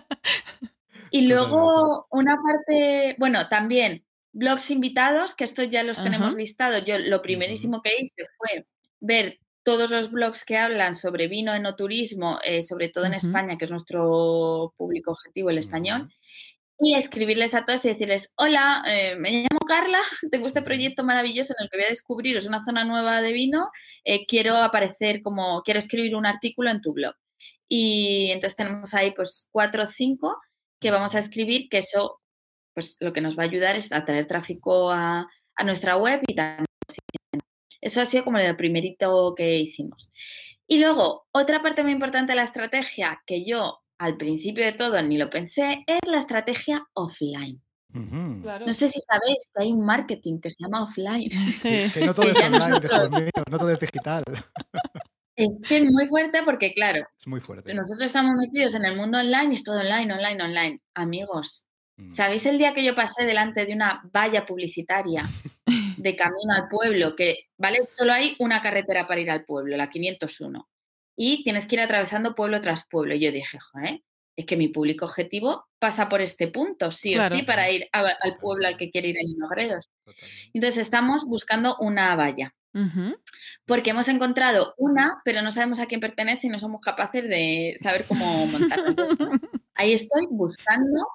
Y 1.10 1.28
luego 1.28 2.06
una 2.10 2.36
parte, 2.42 3.16
bueno, 3.18 3.48
también 3.48 4.04
blogs 4.32 4.70
invitados, 4.70 5.34
que 5.34 5.44
estos 5.44 5.68
ya 5.68 5.82
los 5.82 6.02
tenemos 6.02 6.34
listados. 6.34 6.84
Yo 6.84 6.98
lo 6.98 7.22
primerísimo 7.22 7.80
que 7.80 7.94
hice 7.98 8.28
fue 8.36 8.66
ver 9.00 9.38
todos 9.62 9.90
los 9.90 10.10
blogs 10.10 10.44
que 10.44 10.58
hablan 10.58 10.94
sobre 10.94 11.26
vino, 11.26 11.54
enoturismo, 11.54 12.38
eh, 12.44 12.62
sobre 12.62 12.88
todo 12.88 13.06
en 13.06 13.14
España, 13.14 13.56
que 13.56 13.64
es 13.64 13.70
nuestro 13.70 14.74
público 14.76 15.12
objetivo, 15.12 15.50
el 15.50 15.58
español, 15.58 16.12
y 16.78 16.94
escribirles 16.94 17.54
a 17.54 17.64
todos 17.64 17.84
y 17.84 17.88
decirles, 17.88 18.32
hola, 18.36 18.84
eh, 18.86 19.16
me 19.18 19.30
llamo 19.30 19.60
Carla, 19.66 20.00
tengo 20.30 20.46
este 20.46 20.62
proyecto 20.62 21.04
maravilloso 21.04 21.54
en 21.58 21.64
el 21.64 21.70
que 21.70 21.78
voy 21.78 21.86
a 21.86 21.90
descubriros 21.90 22.46
una 22.46 22.64
zona 22.64 22.84
nueva 22.84 23.22
de 23.22 23.32
vino, 23.32 23.70
eh, 24.04 24.26
quiero 24.26 24.56
aparecer 24.56 25.22
como, 25.22 25.62
quiero 25.62 25.78
escribir 25.78 26.14
un 26.14 26.26
artículo 26.26 26.70
en 26.70 26.80
tu 26.80 26.92
blog. 26.92 27.14
Y 27.68 28.30
entonces 28.30 28.56
tenemos 28.56 28.94
ahí 28.94 29.12
pues 29.12 29.48
cuatro 29.52 29.84
o 29.84 29.86
cinco 29.86 30.38
que 30.80 30.90
vamos 30.90 31.14
a 31.14 31.18
escribir, 31.18 31.68
que 31.68 31.78
eso, 31.78 32.20
pues 32.74 32.96
lo 33.00 33.12
que 33.12 33.20
nos 33.20 33.38
va 33.38 33.42
a 33.44 33.46
ayudar 33.46 33.76
es 33.76 33.92
a 33.92 34.04
traer 34.04 34.26
tráfico 34.26 34.90
a, 34.92 35.28
nuestra 35.64 35.96
web 35.96 36.20
y 36.28 36.34
también. 36.34 36.66
Eso 37.80 38.00
ha 38.02 38.06
sido 38.06 38.24
como 38.24 38.38
el 38.38 38.56
primerito 38.56 39.34
que 39.34 39.56
hicimos. 39.58 40.12
Y 40.66 40.80
luego, 40.80 41.26
otra 41.32 41.62
parte 41.62 41.82
muy 41.82 41.92
importante 41.92 42.32
de 42.32 42.36
la 42.36 42.42
estrategia 42.42 43.22
que 43.26 43.44
yo 43.44 43.85
al 43.98 44.16
principio 44.16 44.64
de 44.64 44.72
todo 44.72 45.00
ni 45.02 45.16
lo 45.18 45.30
pensé, 45.30 45.84
es 45.86 46.08
la 46.08 46.18
estrategia 46.18 46.86
offline. 46.94 47.62
No 47.92 48.72
sé 48.72 48.88
si 48.88 49.00
sabéis 49.00 49.50
que 49.54 49.62
hay 49.62 49.72
un 49.72 49.84
marketing 49.84 50.38
que 50.40 50.50
se 50.50 50.62
llama 50.62 50.82
offline. 50.84 51.30
Que 51.94 52.04
no 52.04 52.14
todo 52.14 52.30
es 52.30 52.36
online, 52.36 53.30
no 53.50 53.58
todo 53.58 53.70
es 53.70 53.80
digital. 53.80 54.24
Es 55.34 55.60
que 55.66 55.78
es 55.78 55.84
muy 55.84 56.06
fuerte 56.06 56.42
porque, 56.44 56.72
claro, 56.72 57.06
es 57.18 57.26
muy 57.26 57.40
fuerte. 57.40 57.74
nosotros 57.74 58.06
estamos 58.06 58.34
metidos 58.36 58.74
en 58.74 58.84
el 58.84 58.96
mundo 58.96 59.18
online 59.18 59.52
y 59.52 59.54
es 59.54 59.64
todo 59.64 59.80
online, 59.80 60.12
online, 60.12 60.42
online. 60.42 60.80
Amigos, 60.94 61.68
mm. 61.96 62.10
¿sabéis 62.10 62.46
el 62.46 62.58
día 62.58 62.72
que 62.72 62.84
yo 62.84 62.94
pasé 62.94 63.24
delante 63.24 63.66
de 63.66 63.74
una 63.74 64.02
valla 64.12 64.46
publicitaria 64.46 65.28
de 65.98 66.16
camino 66.16 66.54
al 66.54 66.68
pueblo? 66.68 67.14
Que, 67.14 67.48
¿vale? 67.58 67.80
Solo 67.86 68.12
hay 68.12 68.34
una 68.38 68.62
carretera 68.62 69.06
para 69.06 69.20
ir 69.20 69.30
al 69.30 69.44
pueblo, 69.44 69.76
la 69.76 69.90
501. 69.90 70.68
Y 71.16 71.42
tienes 71.42 71.66
que 71.66 71.76
ir 71.76 71.80
atravesando 71.80 72.34
pueblo 72.34 72.60
tras 72.60 72.86
pueblo. 72.86 73.14
Y 73.14 73.20
yo 73.20 73.32
dije, 73.32 73.58
joder, 73.58 74.02
es 74.36 74.44
que 74.44 74.56
mi 74.56 74.68
público 74.68 75.06
objetivo 75.06 75.66
pasa 75.78 76.08
por 76.08 76.20
este 76.20 76.48
punto, 76.48 76.90
sí 76.90 77.16
o 77.16 77.22
sí, 77.28 77.42
para 77.42 77.70
ir 77.70 77.88
al 77.92 78.36
pueblo 78.38 78.68
al 78.68 78.76
que 78.76 78.90
quiere 78.90 79.08
ir 79.08 79.16
en 79.16 79.30
Inogredos. 79.30 79.90
Entonces 80.52 80.82
estamos 80.82 81.24
buscando 81.24 81.76
una 81.80 82.14
valla. 82.16 82.54
Porque 83.64 83.90
hemos 83.90 84.06
encontrado 84.08 84.74
una, 84.76 85.22
pero 85.24 85.40
no 85.40 85.50
sabemos 85.50 85.80
a 85.80 85.86
quién 85.86 85.98
pertenece 85.98 86.46
y 86.46 86.50
no 86.50 86.58
somos 86.58 86.82
capaces 86.82 87.26
de 87.26 87.74
saber 87.78 88.04
cómo 88.04 88.46
montarla. 88.46 88.94
Ahí 89.74 89.94
estoy 89.94 90.26
buscando 90.28 91.06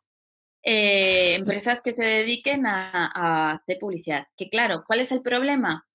eh, 0.63 1.35
empresas 1.35 1.81
que 1.81 1.91
se 1.91 2.03
dediquen 2.03 2.65
a, 2.65 3.51
hacer 3.51 3.77
publicidad. 3.79 4.25
Que 4.35 4.49
claro, 4.49 4.83
¿cuál 4.87 5.01
es 5.01 5.11
el 5.11 5.21
problema? 5.21 5.87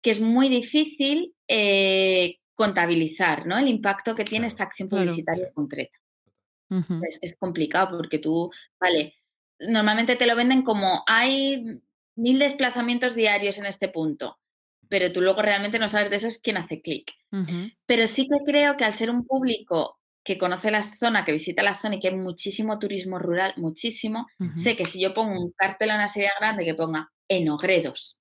Que 0.00 0.12
es 0.12 0.20
muy 0.20 0.48
difícil 0.48 1.34
eh, 1.46 2.38
contabilizar 2.56 3.46
¿no? 3.46 3.56
el 3.56 3.68
impacto 3.68 4.16
que 4.16 4.24
tiene 4.24 4.48
esta 4.48 4.64
acción 4.64 4.88
publicitaria 4.88 5.52
concreta. 5.52 5.96
es, 6.70 7.18
es, 7.22 7.36
complicado 7.36 7.96
porque 7.96 8.18
tú, 8.18 8.50
vale, 8.80 9.14
normalmente 9.60 10.16
te 10.16 10.26
lo 10.26 10.34
venden 10.34 10.62
como 10.62 11.04
hay 11.06 11.80
mil 12.16 12.38
desplazamientos 12.40 13.14
diarios 13.14 13.58
en 13.58 13.66
este 13.66 13.88
punto 13.88 14.40
pero 14.88 15.12
tú 15.12 15.20
luego 15.20 15.42
realmente 15.42 15.78
no 15.78 15.88
sabes 15.88 16.10
de 16.10 16.16
eso 16.16 16.28
es 16.28 16.38
quién 16.38 16.56
hace 16.56 16.80
clic. 16.80 17.12
Pero 17.86 18.06
sí 18.06 18.28
que 18.28 18.38
creo 18.50 18.76
que 18.76 18.84
al 18.84 18.94
ser 18.94 19.10
un 19.10 19.26
público 19.26 20.00
que 20.24 20.38
conoce 20.38 20.70
la 20.70 20.82
zona, 20.82 21.24
que 21.24 21.32
visita 21.32 21.62
la 21.62 21.74
zona 21.74 21.96
y 21.96 22.00
que 22.00 22.08
hay 22.08 22.16
muchísimo 22.16 22.78
turismo 22.78 23.18
rural, 23.18 23.54
muchísimo, 23.56 24.26
sé 24.54 24.76
que 24.76 24.84
si 24.84 25.00
yo 25.00 25.14
pongo 25.14 25.40
un 25.40 25.52
cartel 25.52 25.90
en 25.90 25.96
una 25.96 26.08
serie 26.08 26.30
grande 26.38 26.64
que 26.64 26.74
ponga 26.74 27.12
enogredos, 27.28 28.20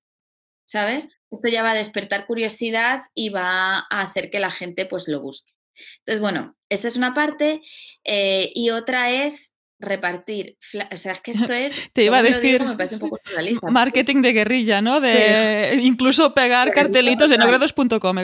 ¿sabes? 0.66 1.08
Esto 1.36 1.50
ya 1.50 1.64
va 1.64 1.72
a 1.72 1.76
despertar 1.76 2.26
curiosidad 2.26 3.02
y 3.14 3.30
va 3.30 3.80
a 3.80 4.02
hacer 4.02 4.30
que 4.30 4.40
la 4.40 4.50
gente 4.50 4.86
pues 4.86 5.08
lo 5.08 5.22
busque. 5.22 5.52
Entonces, 6.00 6.22
bueno, 6.22 6.56
esta 6.70 6.88
es 6.88 6.96
una 6.96 7.14
parte 7.14 7.62
eh, 8.04 8.52
y 8.56 8.70
otra 8.70 9.12
es 9.12 9.55
repartir, 9.80 10.58
o 10.92 10.98
sea, 10.98 11.14
es 11.14 11.22
que 11.22 11.32
esto 11.32 11.52
es, 11.52 11.74
te 11.94 12.04
iba 12.04 12.20
a 12.20 12.24
decir, 12.24 12.64
marketing 13.70 14.22
de 14.22 14.34
guerrilla, 14.34 14.82
¿no? 14.82 15.02
De 15.02 15.78
incluso 15.82 16.34
pegar 16.34 16.72
cartelitos 16.72 17.32
en 17.32 17.42
ogrados.com, 17.42 18.16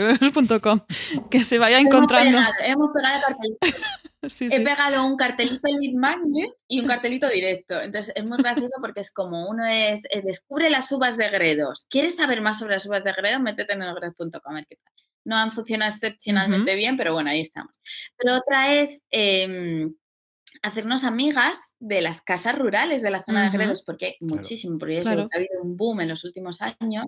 que 1.30 1.44
se 1.44 1.60
vaya 1.60 1.80
encontrando. 1.80 2.40
Hemos 2.64 2.92
pegado, 2.94 3.22
cartelitos. 3.28 3.70
He 4.22 4.62
pegado 4.62 5.04
un 5.04 5.18
cartelito 5.18 5.68
lead 5.68 5.96
magnet 5.96 6.52
y 6.68 6.80
un 6.80 6.88
cartelito 6.88 7.28
directo. 7.28 7.82
Entonces 7.82 8.14
es 8.16 8.24
muy 8.24 8.38
gracioso 8.38 8.76
porque 8.80 9.02
es 9.02 9.12
como 9.12 9.50
uno 9.50 9.66
es 9.66 10.04
eh, 10.12 10.22
descubre 10.24 10.70
las 10.70 10.92
uvas 10.92 11.18
de 11.18 11.28
Gredos. 11.30 11.88
¿Quieres 11.90 12.18
saber 12.18 12.40
más 12.40 12.60
sobre 12.60 12.76
las 12.76 12.86
uvas 12.86 13.04
de 13.04 13.14
Gredos? 13.14 13.42
Métete 13.42 13.74
en 13.74 13.82
ogrados.com. 13.82 14.62
No 15.24 15.38
han 15.38 15.52
funcionado 15.52 15.92
excepcionalmente 15.92 16.76
bien, 16.76 16.98
pero 16.98 17.14
bueno, 17.14 17.32
ahí 17.32 17.42
estamos. 17.42 17.82
Pero 18.16 18.38
otra 18.38 18.74
es 18.74 19.04
em, 19.10 19.94
hacernos 20.62 21.04
amigas 21.04 21.76
de 21.80 22.02
las 22.02 22.22
casas 22.22 22.58
rurales 22.58 23.02
de 23.02 23.12
la 23.12 23.24
zona 23.24 23.44
de 23.44 23.58
Gredos, 23.58 23.84
porque 23.84 24.06
hay 24.06 24.16
muchísimo, 24.20 24.78
porque 24.78 25.00
ha 25.00 25.12
habido 25.12 25.62
un 25.62 25.76
boom 25.76 26.02
en 26.02 26.10
los 26.10 26.24
últimos 26.24 26.62
años, 26.62 27.06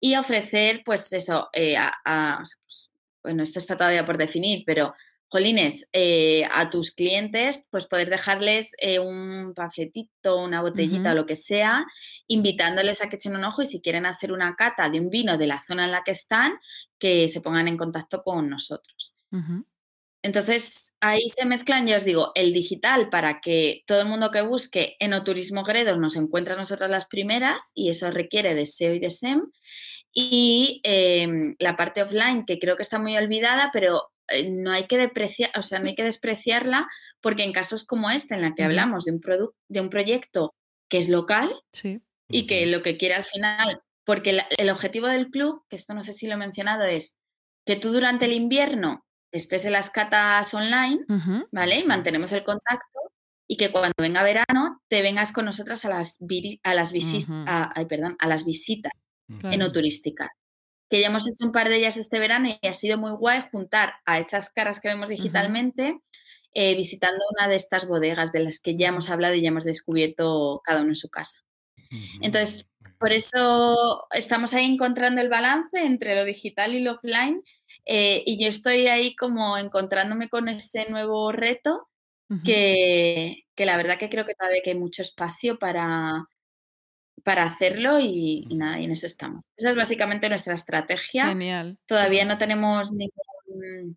y 0.00 0.16
ofrecer, 0.16 0.82
pues 0.84 1.12
eso, 1.12 1.48
eh, 1.52 1.76
a, 1.76 2.42
pues, 2.64 2.90
bueno, 3.22 3.42
esto 3.42 3.58
está 3.58 3.76
todavía 3.76 4.04
por 4.04 4.16
definir, 4.16 4.64
pero, 4.66 4.94
jolines, 5.30 5.88
eh, 5.92 6.48
a 6.50 6.70
tus 6.70 6.90
clientes, 6.90 7.62
pues 7.70 7.86
poder 7.86 8.08
dejarles 8.08 8.74
eh, 8.80 8.98
un 8.98 9.52
panfletito, 9.54 10.42
una 10.42 10.62
botellita 10.62 11.12
o 11.12 11.14
lo 11.14 11.26
que 11.26 11.36
sea, 11.36 11.84
invitándoles 12.28 13.02
a 13.02 13.10
que 13.10 13.16
echen 13.16 13.36
un 13.36 13.44
ojo 13.44 13.60
y 13.60 13.66
si 13.66 13.82
quieren 13.82 14.06
hacer 14.06 14.32
una 14.32 14.56
cata 14.56 14.88
de 14.88 15.00
un 15.00 15.10
vino 15.10 15.36
de 15.36 15.46
la 15.46 15.60
zona 15.60 15.84
en 15.84 15.92
la 15.92 16.02
que 16.02 16.12
están, 16.12 16.54
que 16.98 17.28
se 17.28 17.42
pongan 17.42 17.68
en 17.68 17.76
contacto 17.76 18.22
con 18.22 18.48
nosotros. 18.48 19.14
Entonces, 20.22 20.94
ahí 21.00 21.28
se 21.28 21.46
mezclan, 21.46 21.86
ya 21.86 21.96
os 21.96 22.04
digo, 22.04 22.32
el 22.34 22.52
digital 22.52 23.08
para 23.08 23.40
que 23.40 23.82
todo 23.86 24.00
el 24.00 24.08
mundo 24.08 24.30
que 24.30 24.42
busque 24.42 24.96
enoturismo 24.98 25.62
Gredos 25.62 25.98
nos 25.98 26.16
encuentre 26.16 26.54
a 26.54 26.56
nosotras 26.56 26.90
las 26.90 27.06
primeras 27.06 27.70
y 27.74 27.90
eso 27.90 28.10
requiere 28.10 28.54
de 28.54 28.66
SEO 28.66 28.94
y 28.94 29.00
de 29.00 29.10
SEM. 29.10 29.50
Y 30.12 30.80
em, 30.84 31.54
la 31.58 31.76
parte 31.76 32.02
offline, 32.02 32.44
que 32.44 32.58
creo 32.58 32.76
que 32.76 32.82
está 32.82 32.98
muy 32.98 33.16
olvidada, 33.16 33.70
pero 33.72 34.10
eh, 34.28 34.50
no 34.50 34.72
hay 34.72 34.86
que 34.86 34.98
depreciar, 34.98 35.50
o 35.56 35.62
sea, 35.62 35.78
no 35.78 35.86
hay 35.86 35.94
que 35.94 36.02
despreciarla 36.02 36.86
porque 37.20 37.44
en 37.44 37.52
casos 37.52 37.86
como 37.86 38.10
este, 38.10 38.34
en 38.34 38.42
la 38.42 38.54
que 38.54 38.64
hablamos 38.64 39.04
de 39.04 39.12
un, 39.12 39.20
de 39.68 39.80
un 39.80 39.90
proyecto 39.90 40.54
que 40.88 40.98
es 40.98 41.08
local 41.08 41.54
y 42.28 42.46
que 42.46 42.66
lo 42.66 42.82
que 42.82 42.96
quiere 42.96 43.14
al 43.14 43.24
final, 43.24 43.82
porque 44.04 44.40
el 44.58 44.70
objetivo 44.70 45.06
del 45.06 45.28
club, 45.30 45.62
que 45.68 45.76
esto 45.76 45.94
no 45.94 46.02
sé 46.02 46.12
si 46.12 46.26
lo 46.26 46.34
he 46.34 46.38
mencionado, 46.38 46.84
es 46.84 47.16
que 47.64 47.76
tú 47.76 47.92
durante 47.92 48.24
el 48.24 48.32
invierno 48.32 49.04
estés 49.30 49.64
en 49.64 49.72
las 49.72 49.90
catas 49.90 50.52
online, 50.54 51.00
¿vale? 51.52 51.80
Y 51.80 51.84
mantenemos 51.84 52.32
el 52.32 52.44
contacto 52.44 52.98
y 53.46 53.56
que 53.56 53.72
cuando 53.72 53.94
venga 53.98 54.22
verano 54.22 54.82
te 54.88 55.02
vengas 55.02 55.32
con 55.32 55.44
nosotras 55.44 55.84
a 55.84 55.88
las, 55.88 56.18
a 56.62 56.74
las, 56.74 56.92
perdón, 57.88 58.16
a 58.18 58.28
las 58.28 58.44
visitas 58.44 58.92
enoturísticas. 59.42 60.28
Que 60.90 61.00
ya 61.00 61.08
hemos 61.08 61.26
hecho 61.26 61.44
un 61.44 61.52
par 61.52 61.68
de 61.68 61.76
ellas 61.76 61.96
este 61.96 62.18
verano 62.18 62.48
y 62.48 62.66
ha 62.66 62.72
sido 62.72 62.96
muy 62.96 63.12
guay 63.12 63.44
juntar 63.52 63.94
a 64.06 64.18
esas 64.18 64.50
caras 64.50 64.80
que 64.80 64.88
vemos 64.88 65.10
digitalmente 65.10 66.00
eh, 66.54 66.74
visitando 66.74 67.22
una 67.36 67.46
de 67.46 67.56
estas 67.56 67.86
bodegas 67.86 68.32
de 68.32 68.40
las 68.40 68.58
que 68.58 68.76
ya 68.76 68.88
hemos 68.88 69.10
hablado 69.10 69.34
y 69.34 69.42
ya 69.42 69.48
hemos 69.48 69.64
descubierto 69.64 70.62
cada 70.64 70.80
uno 70.80 70.90
en 70.90 70.94
su 70.94 71.10
casa. 71.10 71.40
Entonces, 72.20 72.68
por 72.98 73.12
eso 73.12 74.06
estamos 74.12 74.54
ahí 74.54 74.64
encontrando 74.64 75.20
el 75.20 75.28
balance 75.28 75.78
entre 75.78 76.14
lo 76.14 76.24
digital 76.24 76.74
y 76.74 76.80
lo 76.80 76.92
offline 76.92 77.42
eh, 77.90 78.22
y 78.26 78.38
yo 78.38 78.50
estoy 78.50 78.86
ahí 78.86 79.16
como 79.16 79.56
encontrándome 79.56 80.28
con 80.28 80.48
ese 80.48 80.90
nuevo 80.90 81.32
reto 81.32 81.88
que, 82.44 83.46
la 83.56 83.78
verdad 83.78 83.98
que 83.98 84.10
creo 84.10 84.26
que 84.26 84.34
todavía 84.34 84.60
hay 84.66 84.74
mucho 84.74 85.00
espacio 85.00 85.58
para, 85.58 86.26
para 87.24 87.44
hacerlo 87.44 87.98
y, 87.98 88.46
nada, 88.50 88.78
y 88.78 88.84
en 88.84 88.90
eso 88.90 89.06
estamos. 89.06 89.46
Esa 89.56 89.70
es 89.70 89.76
básicamente 89.76 90.28
nuestra 90.28 90.54
estrategia. 90.54 91.28
Genial. 91.28 91.78
Todavía 91.86 92.26
no 92.26 92.36
tenemos 92.36 92.92
ningún 92.92 93.96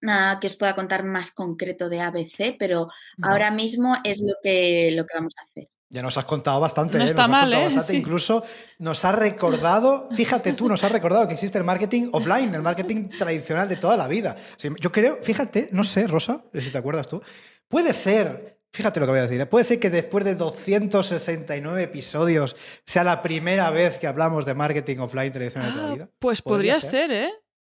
nada 0.00 0.40
que 0.40 0.48
os 0.48 0.56
pueda 0.56 0.74
contar 0.74 1.04
más 1.04 1.32
concreto 1.32 1.88
de 1.88 2.00
ABC, 2.00 2.56
pero 2.58 2.88
ahora 3.22 3.52
mismo 3.52 3.96
es 4.02 4.22
lo 4.22 4.34
que, 4.42 4.90
lo 4.92 5.06
que 5.06 5.14
vamos 5.14 5.34
a 5.38 5.42
hacer. 5.42 5.68
Ya 5.90 6.02
nos 6.02 6.18
has 6.18 6.26
contado 6.26 6.60
bastante, 6.60 6.98
no 6.98 7.04
¿eh? 7.04 7.06
está 7.06 7.26
mal, 7.28 7.50
¿eh? 7.52 7.70
Incluso 7.92 8.44
nos 8.78 9.06
ha 9.06 9.12
recordado, 9.12 10.08
fíjate 10.10 10.52
tú, 10.52 10.68
nos 10.68 10.84
ha 10.84 10.90
recordado 10.90 11.26
que 11.26 11.34
existe 11.34 11.56
el 11.56 11.64
marketing 11.64 12.10
offline, 12.12 12.54
el 12.54 12.60
marketing 12.60 13.08
tradicional 13.08 13.68
de 13.68 13.76
toda 13.76 13.96
la 13.96 14.06
vida. 14.06 14.36
yo 14.80 14.92
creo, 14.92 15.18
fíjate, 15.22 15.70
no 15.72 15.84
sé, 15.84 16.06
Rosa, 16.06 16.44
si 16.52 16.70
te 16.70 16.76
acuerdas 16.76 17.08
tú, 17.08 17.22
puede 17.68 17.94
ser, 17.94 18.58
fíjate 18.70 19.00
lo 19.00 19.06
que 19.06 19.12
voy 19.12 19.20
a 19.20 19.22
decir, 19.22 19.40
¿eh? 19.40 19.46
puede 19.46 19.64
ser 19.64 19.80
que 19.80 19.88
después 19.88 20.26
de 20.26 20.34
269 20.34 21.82
episodios 21.82 22.54
sea 22.84 23.02
la 23.02 23.22
primera 23.22 23.70
vez 23.70 23.98
que 23.98 24.06
hablamos 24.06 24.44
de 24.44 24.54
marketing 24.54 24.98
offline 24.98 25.32
tradicional 25.32 25.70
de 25.70 25.74
toda 25.74 25.86
la 25.86 25.90
ah, 25.90 25.94
vida. 25.94 26.10
Pues 26.18 26.42
podría, 26.42 26.82
ser? 26.82 27.10
¿eh? 27.10 27.32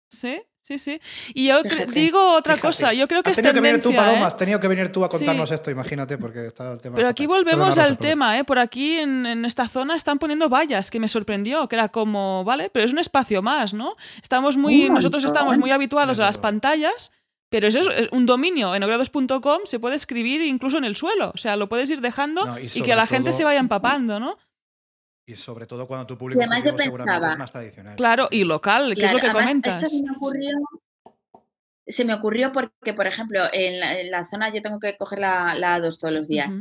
Sí. 0.08 0.42
Sí, 0.70 0.78
sí. 0.78 1.00
Y 1.34 1.48
yo 1.48 1.62
digo 1.92 2.36
otra 2.36 2.56
cosa, 2.56 2.92
yo 2.92 3.08
creo 3.08 3.24
que 3.24 3.30
has 3.30 3.38
es 3.38 3.42
tendencia, 3.42 3.60
que 3.60 3.68
venir 3.68 3.82
tú, 3.82 3.92
Paloma, 3.92 4.28
has 4.28 4.36
tenido 4.36 4.60
que 4.60 4.68
venir 4.68 4.92
tú 4.92 5.04
a 5.04 5.08
contarnos 5.08 5.50
esto, 5.50 5.68
imagínate, 5.68 6.16
porque 6.16 6.46
está 6.46 6.72
el 6.72 6.78
tema... 6.78 6.94
Pero 6.94 7.08
aquí 7.08 7.26
volvemos 7.26 7.76
al 7.76 7.98
tema, 7.98 8.38
¿eh? 8.38 8.44
Por 8.44 8.60
aquí, 8.60 8.98
en, 8.98 9.44
esta 9.44 9.66
zona, 9.66 9.96
están 9.96 10.20
poniendo 10.20 10.48
vallas, 10.48 10.92
que 10.92 11.00
me 11.00 11.08
sorprendió, 11.08 11.68
que 11.68 11.74
era 11.74 11.88
como, 11.88 12.44
vale, 12.44 12.70
pero 12.70 12.86
es 12.86 12.92
un 12.92 13.00
espacio 13.00 13.42
más, 13.42 13.74
¿no? 13.74 13.96
Estamos 14.22 14.56
muy, 14.56 14.90
nosotros 14.90 15.24
estamos 15.24 15.58
muy 15.58 15.72
habituados 15.72 16.20
a 16.20 16.26
las 16.26 16.38
pantallas, 16.38 17.10
pero 17.48 17.66
eso 17.66 17.90
es 17.90 18.08
un 18.12 18.26
dominio. 18.26 18.72
En 18.76 18.84
ogrados.com 18.84 19.62
se 19.64 19.80
puede 19.80 19.96
escribir 19.96 20.40
incluso 20.40 20.78
en 20.78 20.84
el 20.84 20.94
suelo, 20.94 21.32
o 21.34 21.38
sea, 21.38 21.56
lo 21.56 21.68
puedes 21.68 21.90
ir 21.90 22.00
dejando 22.00 22.46
y, 22.60 22.82
que 22.82 22.94
la 22.94 23.08
gente 23.08 23.32
se 23.32 23.42
vaya 23.42 23.58
empapando, 23.58 24.20
¿no? 24.20 24.38
Y 25.30 25.36
sobre 25.36 25.64
todo 25.64 25.86
cuando 25.86 26.08
tu 26.08 26.18
público 26.18 26.40
además 26.40 26.64
yo 26.64 26.74
pensaba, 26.74 27.32
es 27.32 27.38
más 27.38 27.52
tradicional. 27.52 27.94
Claro, 27.94 28.26
y 28.32 28.42
local, 28.42 28.94
que 28.96 29.04
es 29.04 29.12
lo 29.12 29.20
que 29.20 29.30
comentas. 29.30 29.80
Esto 29.80 29.96
se 29.96 30.02
me 30.02 30.10
ocurrió, 30.16 30.50
se 31.86 32.04
me 32.04 32.14
ocurrió 32.14 32.50
porque, 32.50 32.94
por 32.94 33.06
ejemplo, 33.06 33.44
en 33.52 34.10
la, 34.10 34.24
zona 34.24 34.52
yo 34.52 34.60
tengo 34.60 34.80
que 34.80 34.96
coger 34.96 35.20
la, 35.20 35.54
la 35.54 35.78
A2 35.78 36.00
todos 36.00 36.12
los 36.12 36.26
días. 36.26 36.52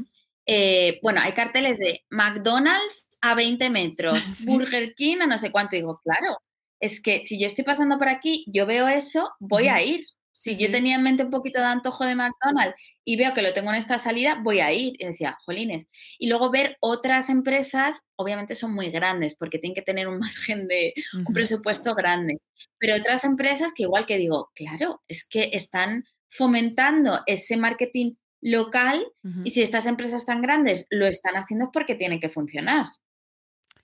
Eh, 0.45 0.99
bueno, 1.01 1.19
hay 1.19 1.33
carteles 1.33 1.79
de 1.79 2.05
McDonald's 2.11 3.07
a 3.21 3.33
20 3.33 3.71
metros, 3.71 4.19
Burger 4.45 4.93
King 4.93 5.17
a 5.21 5.25
no 5.25 5.39
sé 5.39 5.51
cuánto. 5.51 5.75
digo, 5.75 5.99
claro, 6.03 6.37
es 6.79 7.01
que 7.01 7.23
si 7.23 7.39
yo 7.39 7.47
estoy 7.47 7.63
pasando 7.63 7.97
por 7.97 8.07
aquí, 8.07 8.45
yo 8.47 8.67
veo 8.67 8.87
eso, 8.87 9.31
voy 9.39 9.67
a 9.67 9.81
ir. 9.81 10.05
Si 10.39 10.55
yo 10.55 10.71
tenía 10.71 10.95
en 10.95 11.03
mente 11.03 11.23
un 11.23 11.31
poquito 11.31 11.59
de 11.59 11.65
antojo 11.65 12.05
de 12.05 12.15
McDonald's 12.15 12.73
y 13.03 13.17
veo 13.17 13.33
que 13.33 13.41
lo 13.41 13.51
tengo 13.51 13.71
en 13.71 13.75
esta 13.75 13.97
salida, 13.97 14.39
voy 14.41 14.61
a 14.61 14.71
ir. 14.71 14.93
Y 14.97 15.05
decía, 15.05 15.37
jolines. 15.43 15.89
Y 16.17 16.29
luego 16.29 16.49
ver 16.49 16.77
otras 16.79 17.29
empresas, 17.29 17.99
obviamente 18.15 18.55
son 18.55 18.73
muy 18.73 18.89
grandes 18.89 19.35
porque 19.35 19.59
tienen 19.59 19.75
que 19.75 19.81
tener 19.81 20.07
un 20.07 20.19
margen 20.19 20.69
de 20.69 20.93
un 21.13 21.33
presupuesto 21.33 21.93
grande. 21.93 22.37
Pero 22.77 22.95
otras 22.95 23.25
empresas 23.25 23.73
que 23.73 23.83
igual 23.83 24.05
que 24.05 24.17
digo, 24.17 24.49
claro, 24.55 25.03
es 25.09 25.27
que 25.27 25.49
están 25.51 26.05
fomentando 26.29 27.19
ese 27.25 27.57
marketing 27.57 28.13
local 28.39 29.05
y 29.43 29.49
si 29.49 29.61
estas 29.61 29.87
empresas 29.87 30.25
tan 30.25 30.41
grandes 30.41 30.87
lo 30.89 31.05
están 31.05 31.35
haciendo 31.35 31.65
es 31.65 31.71
porque 31.73 31.95
tienen 31.95 32.21
que 32.21 32.29
funcionar. 32.29 32.85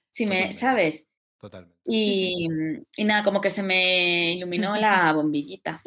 Si 0.09 0.25
me, 0.25 0.53
¿sabes? 0.53 1.09
Totalmente. 1.39 1.77
Y, 1.85 2.47
nada, 3.03 3.23
como 3.23 3.41
que 3.41 3.49
se 3.49 3.63
me 3.63 4.33
iluminó 4.33 4.75
la 4.77 5.13
bombillita. 5.13 5.81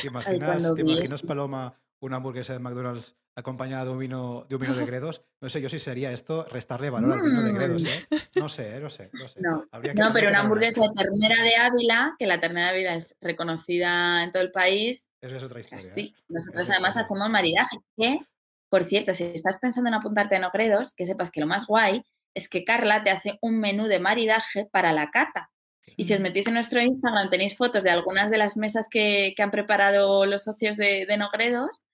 ¿Te 0.00 0.06
imaginas, 0.08 0.74
¿te 0.74 0.80
imaginas 0.82 1.22
Paloma, 1.22 1.74
una 2.00 2.16
hamburguesa 2.16 2.52
de 2.52 2.58
McDonald's 2.58 3.16
acompañada 3.38 3.84
de 3.84 3.90
un 3.90 3.98
vino 3.98 4.46
de, 4.48 4.54
un 4.54 4.60
vino 4.60 4.74
de 4.74 4.86
Gredos? 4.86 5.22
No 5.40 5.48
sé 5.48 5.60
yo 5.60 5.68
si 5.68 5.78
sería 5.78 6.12
esto 6.12 6.46
restarle 6.50 6.90
valor 6.90 7.18
al 7.18 7.24
vino 7.24 7.42
de 7.42 7.52
Gredos. 7.52 7.84
¿eh? 7.84 8.06
Mm. 8.10 8.40
No 8.40 8.48
sé, 8.48 8.80
no 8.80 8.90
sé. 8.90 9.10
No, 9.12 9.28
sé. 9.28 9.40
no, 9.40 10.12
pero 10.12 10.28
una 10.28 10.40
hamburguesa 10.40 10.82
de 10.82 10.88
ternera 10.94 11.42
de 11.42 11.56
Ávila, 11.56 12.14
que 12.18 12.26
la 12.26 12.40
ternera 12.40 12.66
de 12.66 12.72
Ávila 12.72 12.94
es 12.94 13.16
reconocida 13.20 14.24
en 14.24 14.32
todo 14.32 14.42
el 14.42 14.50
país. 14.50 15.08
Eso 15.20 15.36
es 15.36 15.42
otra 15.42 15.60
historia. 15.60 15.92
Sí, 15.92 16.14
¿eh? 16.16 16.22
nosotros 16.28 16.70
además 16.70 16.96
hacemos 16.96 17.28
maridaje. 17.30 17.76
Que, 17.96 18.20
por 18.68 18.84
cierto, 18.84 19.14
si 19.14 19.24
estás 19.24 19.58
pensando 19.58 19.88
en 19.88 19.94
apuntarte 19.94 20.36
a 20.36 20.38
Nogredos, 20.38 20.94
que 20.94 21.06
sepas 21.06 21.30
que 21.30 21.40
lo 21.40 21.46
más 21.46 21.66
guay 21.66 22.04
es 22.36 22.50
que 22.50 22.64
Carla 22.64 23.02
te 23.02 23.10
hace 23.10 23.38
un 23.40 23.58
menú 23.58 23.86
de 23.86 23.98
maridaje 23.98 24.68
para 24.70 24.92
la 24.92 25.10
cata. 25.10 25.50
Y 25.96 26.04
si 26.04 26.12
os 26.12 26.20
metís 26.20 26.46
en 26.46 26.54
nuestro 26.54 26.82
Instagram 26.82 27.30
tenéis 27.30 27.56
fotos 27.56 27.82
de 27.82 27.88
algunas 27.88 28.30
de 28.30 28.36
las 28.36 28.58
mesas 28.58 28.88
que, 28.90 29.34
han 29.38 29.50
preparado 29.50 30.26
los 30.26 30.44
socios 30.44 30.76
de, 30.76 31.06
Nogredos, 31.16 31.86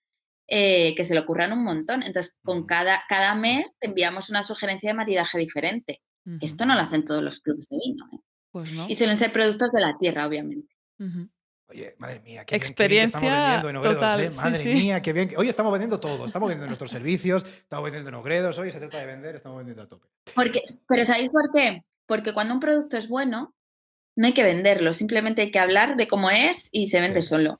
eh, 0.49 0.93
que 0.95 1.05
se 1.05 1.13
le 1.13 1.21
ocurran 1.21 1.53
un 1.53 1.63
montón. 1.63 2.03
Entonces, 2.03 2.35
con 2.43 2.65
cada, 2.65 3.03
cada 3.07 3.33
mes 3.35 3.77
te 3.79 3.87
enviamos 3.87 4.29
una 4.29 4.43
sugerencia 4.43 4.89
de 4.89 4.95
maridaje 4.95 5.39
diferente. 5.39 6.01
Esto 6.41 6.65
no 6.65 6.75
lo 6.75 6.81
hacen 6.81 7.05
todos 7.05 7.23
los 7.23 7.39
clubes 7.39 7.67
de 7.69 7.77
vino. 7.77 8.05
¿eh? 8.13 8.19
Pues 8.51 8.71
no. 8.73 8.85
Y 8.89 8.95
suelen 8.95 9.17
ser 9.17 9.31
productos 9.31 9.71
de 9.71 9.81
la 9.81 9.97
tierra, 9.97 10.27
obviamente. 10.27 10.75
Oye, 11.73 11.95
madre 11.97 12.19
mía, 12.19 12.45
qué 12.45 12.55
Experiencia 12.55 13.19
bien, 13.19 13.33
estamos 13.33 13.63
vendiendo 13.63 13.89
en 13.89 13.95
total, 13.95 14.21
¿eh? 14.21 14.29
Madre 14.29 14.73
mía, 14.75 15.01
qué 15.01 15.11
bien. 15.11 15.33
Oye, 15.37 15.49
estamos 15.49 15.71
vendiendo 15.71 15.99
todo. 15.99 16.27
Estamos 16.27 16.47
vendiendo 16.47 16.67
nuestros 16.67 16.91
servicios, 16.91 17.43
estamos 17.43 17.85
vendiendo 17.85 18.09
en 18.09 18.15
Ogredos. 18.15 18.59
Hoy 18.59 18.71
se 18.71 18.77
trata 18.77 18.99
de 18.99 19.07
vender, 19.07 19.35
estamos 19.37 19.57
vendiendo 19.57 19.81
a 19.81 19.87
tope. 19.87 20.07
Porque, 20.35 20.61
pero 20.87 21.03
¿sabéis 21.03 21.31
por 21.31 21.51
qué? 21.51 21.83
Porque 22.05 22.31
cuando 22.31 22.53
un 22.53 22.59
producto 22.59 22.95
es 22.95 23.07
bueno, 23.07 23.55
no 24.15 24.27
hay 24.27 24.33
que 24.33 24.43
venderlo, 24.43 24.93
simplemente 24.93 25.41
hay 25.41 25.51
que 25.51 25.59
hablar 25.59 25.97
de 25.97 26.07
cómo 26.07 26.29
es 26.29 26.69
y 26.71 26.87
se 26.87 27.01
vende 27.01 27.21
solo. 27.21 27.59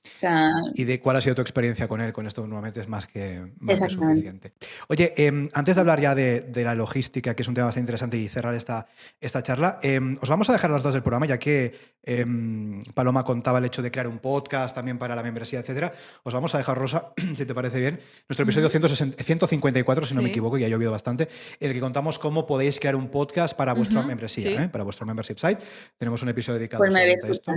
Y 0.75 0.83
de 0.83 0.99
cuál 0.99 1.17
ha 1.17 1.21
sido 1.21 1.35
tu 1.35 1.41
experiencia 1.41 1.87
con 1.87 1.99
él, 2.01 2.13
con 2.13 2.27
esto 2.27 2.45
nuevamente 2.45 2.79
es 2.81 2.87
más 2.87 3.07
que, 3.07 3.41
suficiente. 3.89 4.53
Oye, 4.87 5.13
em, 5.17 5.49
antes 5.53 5.75
de 5.75 5.81
hablar 5.81 5.99
ya 5.99 6.13
de, 6.13 6.63
la 6.63 6.75
logística, 6.75 7.35
que 7.35 7.41
es 7.41 7.47
un 7.47 7.55
tema 7.55 7.65
bastante 7.65 7.83
interesante, 7.83 8.17
y 8.17 8.27
cerrar 8.27 8.53
esta, 8.53 8.87
esta 9.19 9.41
charla, 9.41 9.79
em, 9.81 10.15
os 10.21 10.29
vamos 10.29 10.49
a 10.49 10.53
dejar 10.53 10.69
las 10.69 10.83
dos 10.83 10.93
del 10.93 11.01
programa, 11.01 11.25
ya 11.25 11.39
que 11.39 11.93
em, 12.05 12.83
Paloma 12.93 13.23
contaba 13.23 13.59
el 13.59 13.65
hecho 13.65 13.81
de 13.81 13.89
crear 13.89 14.07
un 14.07 14.19
podcast 14.19 14.75
también 14.75 14.99
para 14.99 15.15
la 15.15 15.23
membresía, 15.23 15.59
etcétera. 15.59 15.93
Os 16.23 16.33
vamos 16.33 16.53
a 16.53 16.57
dejar, 16.59 16.77
Rosa, 16.77 17.13
si 17.35 17.45
te 17.45 17.55
parece 17.55 17.79
bien, 17.79 17.99
nuestro 18.29 18.43
episodio 18.43 18.69
154, 18.69 20.05
si 20.05 20.13
no 20.13 20.21
me 20.21 20.29
equivoco, 20.29 20.57
y 20.57 20.65
ha 20.65 20.67
llovido 20.67 20.91
bastante, 20.91 21.27
en 21.59 21.69
el 21.69 21.73
que 21.73 21.79
contamos 21.79 22.19
cómo 22.19 22.45
podéis 22.45 22.79
crear 22.79 22.95
un 22.95 23.09
podcast 23.09 23.55
para 23.55 23.73
vuestra 23.73 24.03
membresía, 24.03 24.63
¿eh? 24.63 24.69
para 24.69 24.83
vuestro 24.83 25.05
membership 25.05 25.37
site. 25.37 25.63
Tenemos 25.97 26.21
un 26.21 26.29
episodio 26.29 26.42
dedicado 26.51 26.83
pues 26.83 26.95
a 26.95 27.03
esto. 27.03 27.53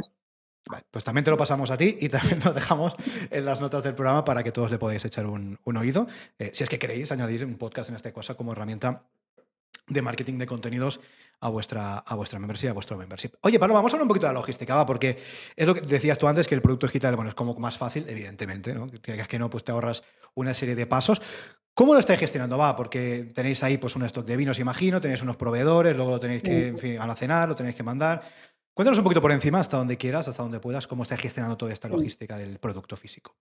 pues 0.91 1.05
también 1.05 1.24
te 1.24 1.30
lo 1.30 1.37
pasamos 1.37 1.70
a 1.70 1.76
ti 1.76 1.97
y 2.01 2.09
también 2.09 2.41
lo 2.45 2.53
dejamos 2.53 2.95
en 3.30 3.45
las 3.45 3.61
notas 3.61 3.82
del 3.82 3.95
programa 3.95 4.24
para 4.24 4.45
que 4.45 4.53
todos 4.53 4.70
le 4.70 4.78
podáis 4.78 5.05
echar 5.05 5.26
un, 5.26 5.59
oído. 5.64 6.07
Eh, 6.39 6.51
si 6.55 6.62
es 6.62 6.70
que 6.70 6.78
queréis 6.78 7.11
añadir 7.11 7.45
un 7.45 7.57
podcast 7.57 7.91
en 7.91 7.97
esta 7.97 8.12
cosa 8.12 8.34
como 8.34 8.53
herramienta 8.53 9.03
de 9.89 10.03
marketing 10.03 10.39
de 10.39 10.47
contenidos 10.47 11.01
a 11.41 11.49
vuestra, 11.49 11.99
a 11.99 12.14
vuestra 12.14 12.39
membresía, 12.39 12.70
a 12.70 12.72
vuestro 12.72 12.97
membership. 12.97 13.32
Oye, 13.43 13.59
Pablo, 13.59 13.74
vamos 13.74 13.93
a 13.93 13.97
hablar 13.97 14.05
un 14.05 14.09
poquito 14.09 14.26
de 14.26 14.32
la 14.32 14.41
logística, 14.41 14.74
¿va? 14.74 14.87
Porque 14.87 15.18
es 15.55 15.66
lo 15.66 15.74
que 15.74 15.82
decías 15.82 16.18
tú 16.18 16.26
antes, 16.26 16.47
que 16.47 16.55
el 16.55 16.62
producto 16.62 16.87
digital, 16.87 17.14
bueno, 17.14 17.28
es 17.28 17.34
como 17.34 17.55
más 17.57 17.76
fácil, 17.76 18.05
evidentemente, 18.09 18.74
¿no? 18.74 18.87
Que, 18.87 19.22
que 19.22 19.39
no, 19.39 19.51
pues 19.51 19.64
te 19.64 19.72
ahorras 19.72 20.03
una 20.34 20.55
serie 20.55 20.74
de 20.74 20.87
pasos. 20.87 21.20
¿Cómo 21.74 21.93
lo 21.93 22.01
estáis 22.01 22.18
gestionando? 22.18 22.57
Va, 22.57 22.74
porque 22.74 23.32
tenéis 23.34 23.62
ahí 23.62 23.76
pues 23.76 23.95
un 23.97 24.03
stock 24.05 24.26
de 24.26 24.37
vinos, 24.37 24.59
imagino, 24.59 24.99
tenéis 24.99 25.20
unos 25.20 25.37
proveedores, 25.37 25.95
luego 25.95 26.12
lo 26.12 26.18
tenéis 26.18 26.43
que, 26.43 26.68
en 26.68 26.78
fin, 26.78 26.99
almacenar, 26.99 27.49
lo 27.51 27.55
tenéis 27.55 27.76
que 27.76 27.82
mandar. 27.82 28.22
Cuéntanos 28.77 28.99
un 28.99 29.05
poquito 29.05 29.22
por 29.22 29.33
encima, 29.33 29.59
hasta 29.59 29.79
donde 29.79 29.97
quieras, 29.97 30.29
hasta 30.29 30.43
donde 30.43 30.61
puedas, 30.61 30.87
cómo 30.87 31.03
estás 31.03 31.18
gestionando 31.18 31.57
toda 31.57 31.72
esta 31.72 31.89
logística 31.89 32.37
del 32.37 32.59
producto 32.59 32.95
físico. 32.95 33.35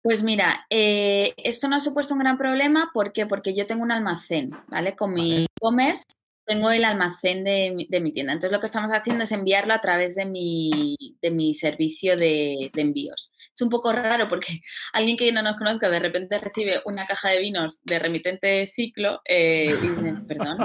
Pues 0.00 0.22
mira, 0.22 0.64
eh, 0.70 1.34
esto 1.38 1.66
no 1.66 1.74
ha 1.74 1.80
supuesto 1.80 2.14
un 2.14 2.20
gran 2.20 2.38
problema. 2.38 2.92
¿Por 2.94 3.12
qué? 3.12 3.26
Porque 3.26 3.52
yo 3.52 3.66
tengo 3.66 3.82
un 3.82 3.90
almacén, 3.90 4.52
¿vale? 4.68 4.94
Con 4.94 5.12
mi 5.12 5.46
e-commerce 5.46 6.04
tengo 6.44 6.70
el 6.70 6.84
almacén 6.84 7.44
de 7.44 7.72
mi, 7.74 8.12
tienda. 8.12 8.32
Entonces 8.32 8.52
lo 8.52 8.60
que 8.60 8.66
estamos 8.66 8.90
haciendo 8.90 9.24
es 9.24 9.32
enviarlo 9.32 9.74
a 9.74 9.80
través 9.80 10.14
de 10.14 10.24
mi, 10.24 10.96
de 11.20 11.30
mi 11.30 11.54
servicio 11.54 12.16
de, 12.16 12.70
envíos. 12.74 13.32
Es 13.54 13.62
un 13.62 13.70
poco 13.70 13.92
raro 13.92 14.28
porque 14.28 14.60
alguien 14.92 15.16
que 15.16 15.32
no 15.32 15.42
nos 15.42 15.56
conozca 15.56 15.88
de 15.88 15.98
repente 15.98 16.38
recibe 16.38 16.80
una 16.84 17.06
caja 17.06 17.30
de 17.30 17.40
vinos 17.40 17.80
de 17.84 17.98
remitente 17.98 18.66
ciclo 18.66 19.20
eh, 19.24 19.76
y 19.82 19.86
dice, 19.86 20.14
perdón. 20.28 20.58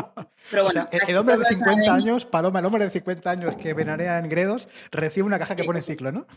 Pero 0.49 0.63
bueno, 0.65 0.87
el, 0.91 1.17
hombre 1.17 1.37
de 1.37 1.45
50 1.45 1.93
años, 1.93 2.25
Paloma, 2.25 2.59
el 2.59 2.65
hombre 2.65 2.85
de 2.85 2.91
50 2.91 3.29
años 3.29 3.55
que 3.55 3.73
venarea 3.73 4.17
en 4.17 4.29
Gredos, 4.29 4.67
recibe 4.91 5.27
una 5.27 5.39
caja 5.39 5.55
que 5.55 5.63
pone 5.63 5.81
ciclo, 5.81 6.11
¿no? 6.11 6.27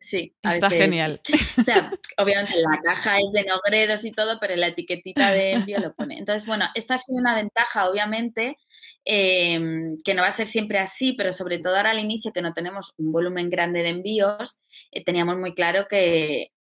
Sí, 0.00 0.34
está 0.42 0.70
genial. 0.70 1.20
O 1.58 1.62
sea, 1.62 1.90
obviamente 2.18 2.54
la 2.56 2.80
caja 2.82 3.18
es 3.18 3.32
de 3.32 3.44
Nogredos 3.44 4.04
y 4.04 4.12
todo, 4.12 4.38
pero 4.40 4.56
la 4.56 4.68
etiquetita 4.68 5.32
de 5.32 5.52
envío 5.52 5.78
lo 5.80 5.94
pone. 5.94 6.18
Entonces, 6.18 6.46
bueno, 6.46 6.66
esto 6.74 6.94
ha 6.94 6.98
sido 6.98 7.18
una 7.18 7.34
ventaja, 7.34 7.88
obviamente, 7.88 8.56
em, 9.04 9.96
que 10.04 10.14
no 10.14 10.22
va 10.22 10.28
a 10.28 10.32
ser 10.32 10.46
siempre 10.46 10.78
así, 10.78 11.12
pero 11.12 11.32
sobre 11.32 11.58
todo 11.58 11.76
ahora 11.76 11.90
al 11.90 11.98
inicio 12.00 12.32
que 12.32 12.42
no 12.42 12.52
tenemos 12.52 12.94
un 12.96 13.12
volumen 13.12 13.50
grande 13.50 13.82
de 13.82 13.90
envíos, 13.90 14.58
eh, 14.92 15.04
teníamos 15.04 15.36
muy 15.38 15.54
claro 15.54 15.86
que, 15.88 16.52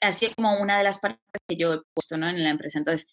así 0.00 0.32
como 0.34 0.60
una 0.60 0.78
de 0.78 0.84
las 0.84 0.98
partes 0.98 1.20
que 1.48 1.56
yo 1.56 1.74
he 1.74 1.80
puesto 1.94 2.16
¿no? 2.16 2.28
en 2.28 2.42
la 2.42 2.50
empresa. 2.50 2.78
Entonces, 2.78 3.06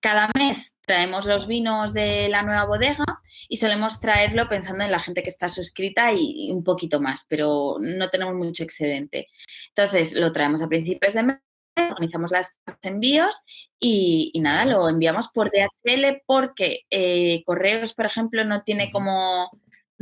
cada 0.00 0.30
mes 0.36 0.76
traemos 0.82 1.26
los 1.26 1.46
vinos 1.46 1.92
de 1.92 2.28
la 2.28 2.42
nueva 2.42 2.64
bodega 2.64 3.04
y 3.48 3.56
solemos 3.56 4.00
traerlo 4.00 4.48
pensando 4.48 4.84
en 4.84 4.90
la 4.90 5.00
gente 5.00 5.22
que 5.22 5.30
está 5.30 5.48
suscrita 5.48 6.12
y, 6.12 6.50
un 6.50 6.64
poquito 6.64 7.00
más, 7.00 7.26
pero 7.28 7.76
no 7.80 8.08
tenemos 8.10 8.34
mucho 8.34 8.64
excedente. 8.64 9.28
Entonces, 9.68 10.14
lo 10.14 10.32
traemos 10.32 10.62
a 10.62 10.68
principios 10.68 11.14
de 11.14 11.22
mes 11.22 11.38
organizamos 11.74 12.32
los 12.32 12.46
envíos 12.82 13.44
y, 13.80 14.32
nada, 14.40 14.64
lo 14.66 14.88
enviamos 14.88 15.28
por 15.28 15.50
DHL 15.50 16.22
porque 16.26 16.80
eh, 16.90 17.42
Correos, 17.46 17.94
por 17.94 18.06
ejemplo, 18.06 18.44
no 18.44 18.62
tiene 18.62 18.90
como 18.90 19.50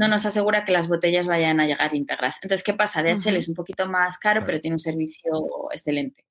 no 0.00 0.08
nos 0.08 0.24
asegura 0.24 0.64
que 0.64 0.72
las 0.72 0.88
botellas 0.88 1.26
vayan 1.26 1.60
a 1.60 1.66
llegar 1.66 1.94
íntegras. 1.94 2.38
Entonces, 2.42 2.64
¿qué 2.64 2.72
pasa? 2.72 3.02
DHL 3.02 3.36
es 3.36 3.50
un 3.50 3.54
poquito 3.54 3.86
más 3.86 4.16
caro, 4.16 4.42
pero 4.46 4.58
tiene 4.58 4.76
un 4.76 4.78
servicio 4.78 5.30
excelente. 5.70 6.24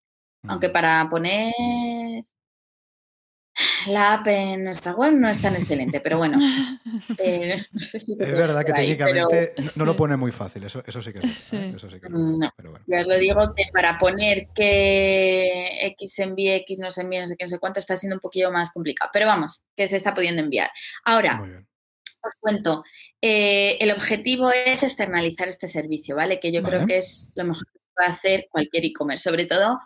Aunque 0.48 0.70
para 0.70 1.08
poner 1.08 1.54
la 3.86 4.14
app 4.14 4.28
en 4.28 4.64
nuestra 4.64 4.94
web 4.94 5.14
no 5.14 5.30
es 5.30 5.40
tan 5.40 5.54
excelente, 5.54 6.00
pero 6.00 6.18
bueno. 6.18 6.38
Eh, 7.18 7.62
es 7.74 8.18
verdad 8.18 8.66
que 8.66 8.74
técnicamente 8.74 9.54
no, 9.76 9.86
lo 9.86 9.96
pone 9.96 10.16
muy 10.16 10.32
fácil, 10.32 10.64
eso, 10.64 10.82
eso 10.86 11.02
sí 11.02 11.14
que 11.14 11.20
es. 11.20 11.54
¿eh? 11.54 11.74
Eso 11.76 11.90
sí 11.90 12.00
que 12.00 12.10
no, 12.10 12.52
pero 12.56 12.72
bueno. 12.72 12.86
Ya 12.88 13.02
os 13.02 13.08
lo 13.08 13.18
digo 13.18 13.54
que 13.56 13.66
para 13.72 13.98
poner 13.98 14.48
que 14.54 15.88
X 15.88 16.20
envíe, 16.20 16.56
X 16.56 16.80
no 16.80 16.90
se 16.92 17.02
envíe, 17.02 17.20
no 17.20 17.28
sé 17.28 17.36
qué, 17.38 17.46
no 17.46 17.50
sé 17.50 17.60
cuánto, 17.60 17.80
está 17.80 17.96
siendo 17.96 18.16
un 18.16 18.22
poquito 18.22 18.52
más 18.52 18.72
complicado. 18.72 19.10
Pero 19.14 19.28
vamos, 19.28 19.64
que 19.76 19.88
se 19.88 19.98
está 19.98 20.14
pudiendo 20.14 20.42
enviar. 20.42 20.70
Ahora, 21.04 21.66
os 22.24 22.34
cuento, 22.40 22.84
eh, 23.22 23.78
el 23.80 23.92
objetivo 23.92 24.52
es 24.52 24.84
externalizar 24.84 25.48
este 25.48 25.68
servicio, 25.68 26.16
¿vale? 26.16 26.40
Que 26.40 26.52
yo 26.52 26.64
creo 26.64 26.86
que 26.86 26.98
es 26.98 27.32
lo 27.36 27.46
mejor 27.46 27.66
que 27.72 27.80
puede 27.96 28.10
hacer 28.10 28.48
cualquier 28.52 28.86
e-commerce, 28.86 29.24
sobre 29.24 29.46
todo 29.46 29.80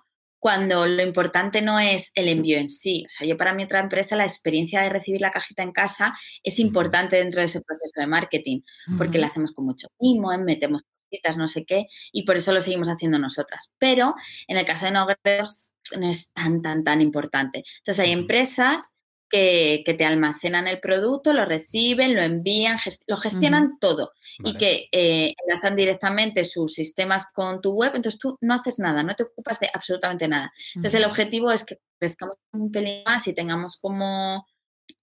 cuando 0.44 0.86
lo 0.86 1.02
importante 1.02 1.62
no 1.62 1.80
es 1.80 2.12
el 2.16 2.28
envío 2.28 2.58
en 2.58 2.68
sí. 2.68 3.06
O 3.06 3.10
sea, 3.10 3.26
yo 3.26 3.38
para 3.38 3.54
mi 3.54 3.64
otra 3.64 3.80
empresa 3.80 4.18
la 4.18 4.26
experiencia 4.26 4.82
de 4.82 4.90
recibir 4.90 5.22
la 5.22 5.32
cajita 5.32 5.64
en 5.64 5.72
casa 5.72 6.14
es 6.44 6.60
importante 6.60 7.16
dentro 7.16 7.40
de 7.40 7.46
ese 7.46 7.62
proceso 7.62 7.94
de 7.96 8.08
marketing, 8.08 8.60
porque 8.98 9.20
lo 9.20 9.26
hacemos 9.26 9.54
con 9.54 9.66
mucho 9.66 9.88
mimo, 10.02 10.38
metemos 10.40 10.84
cositas, 11.10 11.38
no 11.38 11.48
sé 11.48 11.64
qué, 11.64 11.86
y 12.12 12.24
por 12.24 12.36
eso 12.36 12.52
lo 12.52 12.60
seguimos 12.60 12.90
haciendo 12.90 13.20
nosotras. 13.20 13.72
Pero 13.78 14.16
en 14.48 14.58
el 14.58 14.66
caso 14.66 14.86
de 14.86 14.92
Nogredos 14.92 15.72
no 15.98 16.10
es 16.10 16.34
tan, 16.34 16.62
tan, 16.62 16.84
tan 16.84 17.02
importante. 17.02 17.64
Entonces 17.78 18.04
hay 18.04 18.12
empresas 18.12 18.92
que, 19.34 19.96
te 19.98 20.06
almacenan 20.06 20.68
el 20.68 20.80
producto, 20.80 21.34
lo 21.34 21.46
reciben, 21.46 22.16
lo 22.16 22.22
envían, 22.22 22.78
lo 23.08 23.18
gestionan 23.18 23.80
todo. 23.80 24.12
Y 24.44 24.56
que 24.56 24.88
eh, 24.92 25.34
enlazan 25.46 25.76
directamente 25.76 26.44
sus 26.44 26.74
sistemas 26.74 27.32
con 27.34 27.60
tu 27.62 27.74
web, 27.74 27.94
entonces 27.96 28.20
tú 28.20 28.38
no 28.42 28.54
haces 28.54 28.80
nada, 28.80 29.02
no 29.02 29.16
te 29.16 29.24
ocupas 29.24 29.60
de 29.60 29.70
absolutamente 29.74 30.28
nada. 30.28 30.54
Entonces 30.76 31.00
el 31.00 31.06
objetivo 31.06 31.52
es 31.52 31.66
que 31.66 31.80
crezcamos 31.98 32.38
un 32.52 32.72
pelín 32.72 33.04
más 33.06 33.28
y 33.28 33.34
tengamos 33.34 33.78
como 33.78 34.46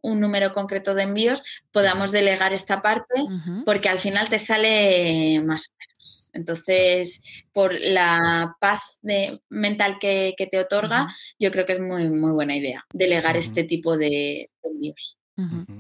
un 0.00 0.20
número 0.20 0.52
concreto 0.52 0.94
de 0.94 1.02
envíos, 1.02 1.42
podamos 1.72 2.12
delegar 2.12 2.52
esta 2.52 2.82
parte 2.82 3.14
porque 3.64 3.88
al 3.88 4.00
final 4.00 4.28
te 4.28 4.38
sale 4.38 5.40
más 5.44 5.70
entonces, 6.32 7.22
por 7.52 7.74
la 7.74 8.56
paz 8.60 8.80
mental 9.48 9.98
que, 10.00 10.34
te 10.50 10.58
otorga, 10.58 11.08
yo 11.38 11.50
creo 11.50 11.66
que 11.66 11.74
es 11.74 11.80
muy, 11.80 12.08
muy 12.08 12.32
buena 12.32 12.56
idea 12.56 12.84
delegar 12.92 13.36
este 13.36 13.64
tipo 13.64 13.96
de 13.96 14.50
envíos. 14.62 15.16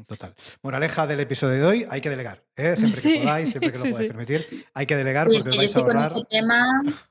Total. 0.06 0.34
Moraleja 0.62 1.06
del 1.06 1.20
episodio 1.20 1.60
de 1.60 1.64
hoy, 1.64 1.86
hay 1.90 2.00
que 2.00 2.08
delegar. 2.08 2.42
¿eh? 2.56 2.76
Siempre 2.76 3.02
que 3.02 3.20
podáis, 3.20 3.50
siempre 3.50 3.72
que 3.72 3.78
lo 3.84 3.84
podáis 3.84 4.08
permitir, 4.08 4.66
hay 4.72 4.86
que 4.86 4.96
delegar 4.96 5.26
porque 5.26 5.48
os 5.50 5.56
vais 5.56 5.76
a 5.76 5.80
ahorrar. 5.80 6.10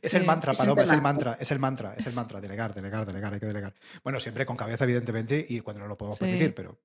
Es 0.00 0.14
el 0.14 0.24
mantra, 0.24 0.52
Paloma, 0.52 0.82
es 0.82 0.90
el 0.90 1.02
mantra, 1.02 1.36
es 1.40 1.50
el 1.50 1.58
mantra, 1.58 1.94
es 1.96 2.06
el 2.06 2.14
mantra, 2.14 2.40
delegar, 2.40 2.74
delegar, 2.74 3.06
delegar, 3.06 3.34
hay 3.34 3.40
que 3.40 3.46
delegar. 3.46 3.74
Bueno, 4.02 4.20
siempre 4.20 4.46
con 4.46 4.56
cabeza, 4.56 4.84
evidentemente, 4.84 5.44
y 5.48 5.60
cuando 5.60 5.82
no 5.82 5.88
lo 5.88 5.96
podemos 5.96 6.18
permitir, 6.18 6.54
pero 6.54 6.78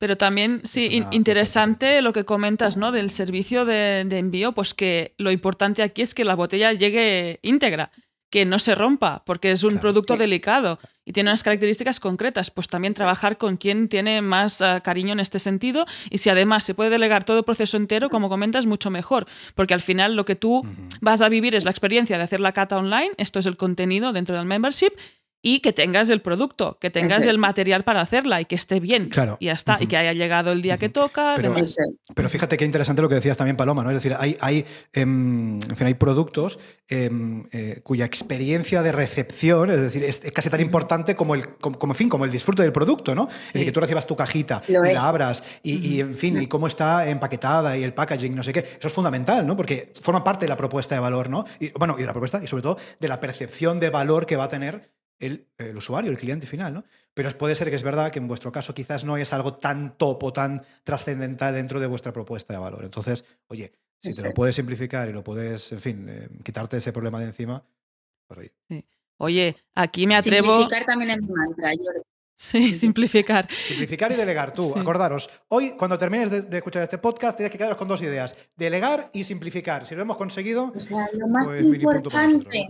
pero 0.00 0.16
también, 0.16 0.62
sí, 0.64 1.04
interesante 1.10 2.00
lo 2.00 2.14
que 2.14 2.24
comentas, 2.24 2.78
¿no? 2.78 2.90
Del 2.90 3.10
servicio 3.10 3.66
de, 3.66 4.00
envío, 4.00 4.52
pues 4.52 4.72
que 4.72 5.14
lo 5.18 5.30
importante 5.30 5.82
aquí 5.82 6.00
es 6.00 6.14
que 6.14 6.24
la 6.24 6.34
botella 6.34 6.72
llegue 6.72 7.38
íntegra, 7.42 7.90
que 8.30 8.44
no 8.44 8.58
se 8.60 8.74
rompa, 8.74 9.22
porque 9.26 9.50
es 9.50 9.64
un 9.64 9.78
producto 9.78 10.16
delicado 10.16 10.78
y 11.04 11.12
tiene 11.12 11.30
unas 11.30 11.42
características 11.42 11.98
concretas. 11.98 12.50
Pues 12.50 12.68
también 12.68 12.94
trabajar 12.94 13.36
con 13.36 13.56
quien 13.56 13.88
tiene 13.88 14.22
más 14.22 14.62
ah, 14.62 14.80
cariño 14.80 15.12
en 15.12 15.20
este 15.20 15.40
sentido 15.40 15.84
y 16.08 16.18
si 16.18 16.30
además 16.30 16.64
se 16.64 16.74
puede 16.74 16.90
delegar 16.90 17.24
todo 17.24 17.38
el 17.38 17.44
proceso 17.44 17.76
entero, 17.76 18.08
como 18.08 18.28
comentas, 18.28 18.66
mucho 18.66 18.90
mejor, 18.90 19.26
porque 19.56 19.74
al 19.74 19.80
final 19.80 20.14
lo 20.14 20.24
que 20.24 20.36
tú 20.36 20.64
vas 21.00 21.20
a 21.20 21.28
vivir 21.28 21.56
es 21.56 21.64
la 21.64 21.72
experiencia 21.72 22.16
de 22.16 22.24
hacer 22.24 22.40
la 22.40 22.52
cata 22.52 22.78
online, 22.78 23.10
esto 23.16 23.40
es 23.40 23.46
el 23.46 23.56
contenido 23.56 24.12
dentro 24.12 24.36
del 24.36 24.46
membership 24.46 24.92
y 25.42 25.60
que 25.60 25.72
tengas 25.72 26.10
el 26.10 26.20
producto, 26.20 26.76
que 26.80 26.90
tengas 26.90 27.24
el 27.24 27.38
material 27.38 27.82
para 27.84 28.02
hacerla 28.02 28.40
y 28.40 28.44
que 28.44 28.54
esté 28.54 28.78
bien. 28.78 29.08
Claro. 29.08 29.36
Y 29.40 29.46
ya 29.46 29.52
está. 29.52 29.78
Y 29.80 29.86
que 29.86 29.96
haya 29.96 30.12
llegado 30.12 30.52
el 30.52 30.60
día 30.60 30.76
que 30.76 30.88
toca. 30.88 31.36
Pero, 31.36 32.28
fíjate 32.28 32.56
qué 32.56 32.64
interesante 32.64 33.00
lo 33.00 33.08
que 33.08 33.14
decías 33.14 33.36
también, 33.36 33.56
Paloma, 33.56 33.82
¿no? 33.82 33.90
Es 33.90 33.96
decir, 33.96 34.14
hay, 34.18 34.36
hay, 34.40 34.64
em, 34.92 35.60
en 35.62 35.76
fin, 35.76 35.86
hay 35.86 35.94
productos 35.94 36.58
em, 36.88 37.44
eh, 37.52 37.80
cuya 37.82 38.04
experiencia 38.04 38.82
de 38.82 38.92
recepción, 38.92 39.70
es 39.70 39.80
decir, 39.80 40.04
es 40.04 40.20
casi 40.32 40.50
tan 40.50 40.60
importante 40.60 41.16
como 41.16 41.34
el, 41.34 41.56
como, 41.56 41.94
fin, 41.94 42.08
como 42.08 42.24
el 42.24 42.30
disfrute 42.30 42.62
del 42.62 42.72
producto, 42.72 43.14
¿no? 43.14 43.28
Es 43.30 43.52
decir, 43.54 43.66
que 43.66 43.72
tú 43.72 43.80
recibas 43.80 44.06
tu 44.06 44.16
cajita 44.16 44.62
y 44.68 44.72
la 44.72 45.08
abras 45.08 45.42
y, 45.62 46.00
en 46.00 46.16
fin, 46.16 46.40
y 46.40 46.46
cómo 46.46 46.66
está 46.66 47.08
empaquetada 47.08 47.76
y 47.78 47.82
el 47.82 47.94
packaging, 47.94 48.34
no 48.34 48.42
sé 48.42 48.52
qué. 48.52 48.60
Eso 48.60 48.88
es 48.88 48.92
fundamental, 48.92 49.46
¿no? 49.46 49.56
Porque 49.56 49.92
forma 50.00 50.22
parte 50.22 50.44
de 50.44 50.48
la 50.48 50.56
propuesta 50.56 50.94
de 50.94 51.00
valor, 51.00 51.30
¿no? 51.30 51.44
Y, 51.58 51.70
bueno, 51.70 51.94
y 51.96 52.02
de 52.02 52.06
la 52.06 52.12
propuesta 52.12 52.40
y 52.42 52.46
sobre 52.46 52.62
todo 52.62 52.76
de 52.98 53.08
la 53.08 53.20
percepción 53.20 53.78
de 53.78 53.90
valor 53.90 54.26
que 54.26 54.36
va 54.36 54.44
a 54.44 54.48
tener 54.48 54.99
el, 55.20 55.76
usuario, 55.76 56.10
el 56.10 56.18
cliente 56.18 56.46
final, 56.46 56.74
¿no? 56.74 56.84
Pero 57.14 57.30
puede 57.36 57.54
ser 57.54 57.70
que 57.70 57.76
es 57.76 57.82
verdad 57.82 58.10
que 58.10 58.18
en 58.18 58.26
vuestro 58.26 58.50
caso 58.50 58.74
quizás 58.74 59.04
no 59.04 59.16
es 59.16 59.32
algo 59.32 59.54
tan 59.54 59.96
top 59.96 60.24
o 60.24 60.32
tan 60.32 60.64
trascendental 60.82 61.54
dentro 61.54 61.78
de 61.78 61.86
vuestra 61.86 62.12
propuesta 62.12 62.54
de 62.54 62.58
valor. 62.58 62.84
Entonces, 62.84 63.24
oye, 63.48 63.72
si 64.00 64.14
te 64.14 64.22
lo 64.22 64.32
puedes 64.32 64.56
simplificar 64.56 65.08
y 65.08 65.12
lo 65.12 65.22
puedes, 65.22 65.72
en 65.72 65.80
fin, 65.80 66.06
eh, 66.08 66.28
quitarte 66.42 66.78
ese 66.78 66.92
problema 66.92 67.20
de 67.20 67.26
encima, 67.26 67.62
pues 68.26 68.40
oye. 68.40 68.86
Oye, 69.18 69.56
aquí 69.74 70.06
me 70.06 70.16
atrevo. 70.16 70.46
Simplificar 70.46 70.86
también 70.86 71.10
es 71.10 71.20
mantra, 71.20 71.72
Sí, 72.34 72.72
simplificar. 72.72 73.46
Simplificar 73.52 74.10
y 74.12 74.16
delegar. 74.16 74.54
Tú, 74.54 74.72
acordaros, 74.78 75.28
hoy 75.48 75.72
cuando 75.72 75.98
termines 75.98 76.48
de, 76.48 76.56
escuchar 76.56 76.82
este 76.82 76.96
podcast 76.96 77.36
tienes 77.36 77.52
que 77.52 77.58
quedaros 77.58 77.76
con 77.76 77.86
dos 77.86 78.00
ideas, 78.00 78.34
delegar 78.56 79.10
y 79.12 79.24
simplificar. 79.24 79.84
Si 79.84 79.94
lo 79.94 80.00
hemos 80.00 80.16
conseguido... 80.16 80.72
O 80.74 80.80
sea, 80.80 81.06
lo 81.12 81.28
más 81.28 81.46
pues, 81.46 81.60
importante 81.62 82.66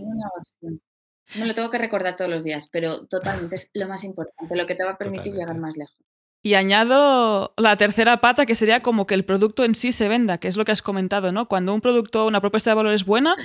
me 1.35 1.45
lo 1.45 1.53
tengo 1.53 1.69
que 1.69 1.77
recordar 1.77 2.15
todos 2.15 2.29
los 2.29 2.43
días, 2.43 2.67
pero 2.71 3.07
totalmente 3.07 3.55
es 3.55 3.69
lo 3.73 3.87
más 3.87 4.03
importante, 4.03 4.55
lo 4.55 4.65
que 4.65 4.75
te 4.75 4.83
va 4.83 4.91
a 4.91 4.97
permitir 4.97 5.33
llegar 5.33 5.57
más 5.57 5.75
lejos. 5.77 5.97
Y 6.43 6.55
añado 6.55 7.53
la 7.55 7.75
tercera 7.75 8.19
pata, 8.19 8.47
que 8.47 8.55
sería 8.55 8.81
como 8.81 9.05
que 9.05 9.13
el 9.13 9.25
producto 9.25 9.63
en 9.63 9.75
sí 9.75 9.91
se 9.91 10.07
venda, 10.07 10.39
que 10.39 10.47
es 10.47 10.57
lo 10.57 10.65
que 10.65 10.71
has 10.71 10.81
comentado, 10.81 11.31
¿no? 11.31 11.47
Cuando 11.47 11.71
un 11.71 11.81
producto, 11.81 12.25
una 12.25 12.41
propuesta 12.41 12.71
de 12.71 12.75
valor 12.75 12.93
es 12.93 13.05
buena, 13.05 13.35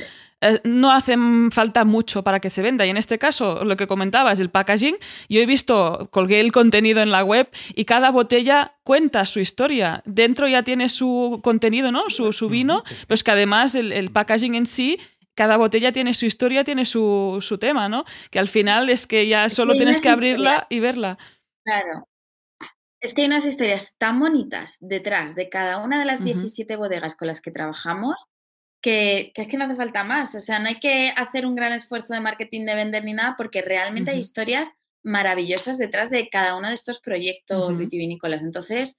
eh, 0.40 0.60
no 0.64 0.90
hace 0.90 1.14
falta 1.50 1.84
mucho 1.84 2.24
para 2.24 2.40
que 2.40 2.48
se 2.48 2.62
venda. 2.62 2.86
Y 2.86 2.88
en 2.88 2.96
este 2.96 3.18
caso, 3.18 3.66
lo 3.66 3.76
que 3.76 3.86
comentabas, 3.86 4.40
el 4.40 4.48
packaging, 4.48 4.96
yo 5.28 5.42
he 5.42 5.46
visto, 5.46 6.08
colgué 6.10 6.40
el 6.40 6.52
contenido 6.52 7.02
en 7.02 7.10
la 7.10 7.22
web 7.22 7.50
y 7.74 7.84
cada 7.84 8.10
botella 8.10 8.76
cuenta 8.82 9.26
su 9.26 9.40
historia. 9.40 10.02
Dentro 10.06 10.48
ya 10.48 10.62
tiene 10.62 10.88
su 10.88 11.40
contenido, 11.44 11.92
¿no? 11.92 12.08
Su, 12.08 12.32
su 12.32 12.48
vino, 12.48 12.82
pero 13.06 13.14
es 13.14 13.22
que 13.22 13.30
además 13.30 13.74
el, 13.74 13.92
el 13.92 14.10
packaging 14.10 14.54
en 14.54 14.64
sí 14.64 14.98
cada 15.36 15.56
botella 15.58 15.92
tiene 15.92 16.14
su 16.14 16.26
historia, 16.26 16.64
tiene 16.64 16.84
su, 16.84 17.58
tema, 17.60 17.88
¿no? 17.88 18.04
Que 18.30 18.40
al 18.40 18.48
final 18.48 18.88
es 18.88 19.06
que 19.06 19.28
ya 19.28 19.48
solo 19.50 19.74
tienes 19.74 20.00
que 20.00 20.08
abrirla 20.08 20.66
y 20.70 20.80
verla. 20.80 21.18
Claro. 21.64 22.08
Es 23.00 23.14
que 23.14 23.22
hay 23.22 23.28
unas 23.28 23.44
historias 23.44 23.94
tan 23.98 24.18
bonitas 24.18 24.76
detrás 24.80 25.36
de 25.36 25.48
cada 25.48 25.78
una 25.78 26.00
de 26.00 26.06
las 26.06 26.24
17 26.24 26.74
bodegas 26.76 27.14
con 27.14 27.28
las 27.28 27.40
que 27.40 27.50
trabajamos 27.50 28.16
que, 28.80 29.32
es 29.34 29.48
que 29.48 29.56
no 29.56 29.64
hace 29.64 29.76
falta 29.76 30.04
más. 30.04 30.34
O 30.34 30.40
sea, 30.40 30.58
no 30.58 30.68
hay 30.68 30.78
que 30.78 31.10
hacer 31.10 31.44
un 31.44 31.54
gran 31.54 31.72
esfuerzo 31.72 32.14
de 32.14 32.20
marketing 32.20 32.64
de 32.64 32.74
vender 32.74 33.04
ni 33.04 33.12
nada 33.12 33.34
porque 33.36 33.62
realmente 33.62 34.12
hay 34.12 34.18
historias 34.18 34.72
maravillosas 35.02 35.78
detrás 35.78 36.10
de 36.10 36.28
cada 36.28 36.56
uno 36.56 36.68
de 36.68 36.74
estos 36.74 37.00
proyectos 37.00 37.76
vitivinícolas. 37.76 38.42
Entonces, 38.42 38.98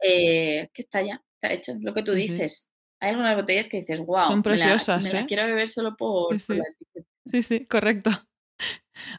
eh, 0.00 0.68
que 0.72 0.82
está 0.82 1.02
ya, 1.02 1.22
está 1.34 1.52
hecho, 1.52 1.72
lo 1.80 1.92
que 1.92 2.02
tú 2.02 2.12
dices 2.12 2.71
hay 3.02 3.10
algunas 3.10 3.34
botellas 3.34 3.66
que 3.66 3.78
dices, 3.78 3.98
wow, 4.06 4.22
son 4.22 4.42
preciosas. 4.44 5.04
Me, 5.04 5.12
la, 5.12 5.20
¿eh? 5.20 5.24
quiero 5.26 5.44
beber 5.44 5.68
solo 5.68 5.96
por, 5.96 6.38
sí, 6.38 6.54
la 6.54 6.62
etiqueta. 6.62 7.08
Sí, 7.32 7.42
sí, 7.42 7.66
correcto. 7.66 8.10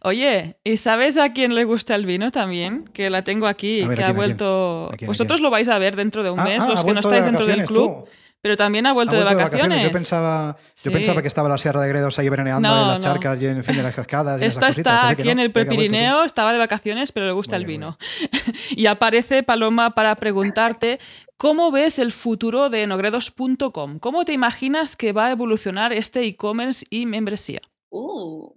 Oye, 0.04 0.58
¿y 0.64 0.78
sabes 0.78 1.18
a 1.18 1.34
quién 1.34 1.54
le 1.54 1.66
gusta 1.66 1.94
el 1.96 2.06
vino 2.06 2.32
también? 2.32 2.86
Que 2.86 3.10
la 3.10 3.26
tengo 3.26 3.46
aquí, 3.46 3.86
que 3.94 4.04
ha 4.04 4.14
vuelto. 4.14 4.90
Vosotros 5.06 5.42
lo 5.42 5.50
vais 5.50 5.68
a 5.68 5.78
ver 5.80 5.98
dentro 5.98 6.24
de 6.24 6.30
un 6.30 6.40
ah, 6.40 6.46
mes, 6.46 6.62
ah, 6.62 6.70
los 6.70 6.86
que 6.86 6.94
no 6.94 7.02
estáis 7.02 7.26
dentro 7.26 7.46
del 7.46 7.66
club. 7.66 8.08
Pero 8.44 8.58
también 8.58 8.86
ha 8.86 8.91
vuelto, 8.91 9.16
de, 9.16 9.24
vacaciones. 9.24 9.86
Yo, 9.86 9.91
pensaba, 9.91 10.58
yo 10.84 10.91
pensaba 10.91 11.22
que 11.22 11.30
estaba 11.30 11.48
la 11.48 11.58
Sierra 11.58 11.80
de 11.80 11.88
Gredos 11.88 12.20
ahí 12.20 12.28
veraneando 12.28 12.68
en 12.68 12.88
las 12.89 13.00
charcas 13.00 13.41
y 13.41 13.46
en 13.46 13.64
fin 13.64 13.78
de 13.78 13.84
las 13.84 13.96
cascadas. 13.96 14.41
Esta 14.41 14.68
está 14.68 15.08
aquí 15.08 15.30
en 15.30 15.39
el 15.39 15.52
Prepirineo, 15.54 16.26
estaba 16.26 16.52
de 16.52 16.60
vacaciones, 16.60 17.14
pero 17.14 17.26
le 17.26 17.32
gusta 17.32 17.56
el 17.56 17.66
vino. 17.66 17.98
y 18.72 18.88
aparece 18.88 19.44
Paloma 19.44 19.91
para 19.91 20.14
preguntarte 20.18 21.00
¿Cómo 21.38 21.72
ves 21.72 22.00
el 22.00 22.12
futuro 22.12 22.70
de 22.70 22.88
nogredos.com? 22.88 24.00
¿Cómo 24.00 24.24
te 24.24 24.32
imaginas 24.32 24.96
que 24.96 25.12
va 25.12 25.28
a 25.28 25.32
evolucionar 25.32 25.91
este 25.91 26.24
e-commerce 26.24 26.86
y 26.89 27.06
membresía? 27.06 27.60
Uh, 27.89 28.54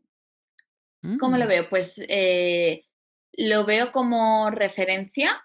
¿Cómo 1.19 1.37
lo 1.37 1.47
mm. 1.47 1.49
veo? 1.49 1.69
Pues 1.69 2.01
eh, 2.09 2.85
lo 3.33 3.67
veo 3.67 3.91
como 3.91 4.51
referencia 4.51 5.45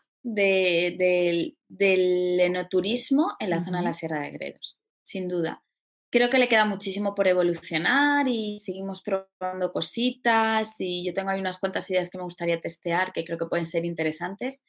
del 1.72 2.40
enoturismo 2.40 3.36
en 3.40 3.50
la 3.50 3.64
zona 3.64 3.80
de 3.80 3.86
la 3.86 3.94
Sierra 3.94 4.22
de 4.22 4.32
Gredos, 4.32 4.80
sin 5.04 5.28
duda. 5.28 5.64
Creo 6.12 6.30
que 6.30 6.38
le 6.38 6.48
queda 6.48 6.66
muchísimo 6.66 7.16
por 7.16 7.28
evolucionar 7.28 8.28
y 8.28 8.60
seguimos 8.60 9.02
probando 9.02 9.72
cositas 9.72 10.76
y 10.80 11.06
yo 11.06 11.14
tengo 11.14 11.30
ahí 11.30 11.40
unas 11.40 11.60
cuantas 11.60 11.90
ideas 11.90 12.10
que 12.10 12.18
me 12.18 12.26
gustaría 12.26 12.60
testear 12.60 13.14
que 13.14 13.24
creo 13.24 13.38
que 13.38 13.46
pueden 13.46 13.66
ser 13.66 13.86
interesantes, 13.86 14.62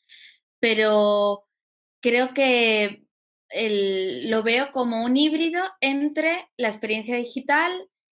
pero 0.60 1.44
creo 2.00 2.32
que 2.34 3.04
lo 4.24 4.42
veo 4.44 4.70
como 4.72 5.04
un 5.04 5.16
híbrido 5.16 5.64
entre 5.80 6.48
la 6.56 6.68
experiencia 6.68 7.16
digital, 7.16 7.72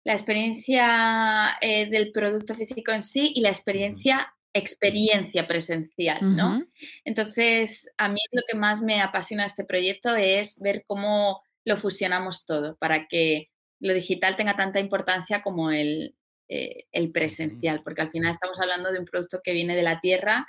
la 0.05 0.12
experiencia 0.12 1.57
eh, 1.62 1.89
del 1.89 2.12
producto 2.12 2.55
físico 2.55 2.93
en 2.93 3.03
sí 3.03 3.32
y 3.35 3.41
la 3.41 3.49
experiencia 3.49 4.35
experiencia 4.55 5.46
presencial, 5.46 6.36
¿no? 6.36 6.64
Entonces, 7.05 7.90
a 7.98 8.09
mí 8.09 8.20
es 8.24 8.32
lo 8.32 8.42
que 8.48 8.57
más 8.57 8.80
me 8.80 9.02
apasiona 9.02 9.42
de 9.42 9.48
este 9.48 9.64
proyecto 9.64 10.14
es 10.14 10.59
ver 10.61 10.84
cómo 10.86 11.42
lo 11.64 11.76
fusionamos 11.76 12.46
todo 12.46 12.76
para 12.76 13.09
que 13.09 13.50
lo 13.80 13.92
digital 13.92 14.36
tenga 14.36 14.57
tanta 14.57 14.78
importancia 14.78 15.42
como 15.42 15.72
el, 15.72 16.14
eh, 16.48 16.84
el 16.92 17.11
presencial, 17.11 17.80
porque 17.82 18.02
al 18.02 18.11
final 18.11 18.30
estamos 18.30 18.61
hablando 18.61 18.92
de 18.92 19.00
un 19.00 19.05
producto 19.05 19.40
que 19.42 19.52
viene 19.52 19.74
de 19.74 19.82
la 19.82 20.00
tierra 20.00 20.46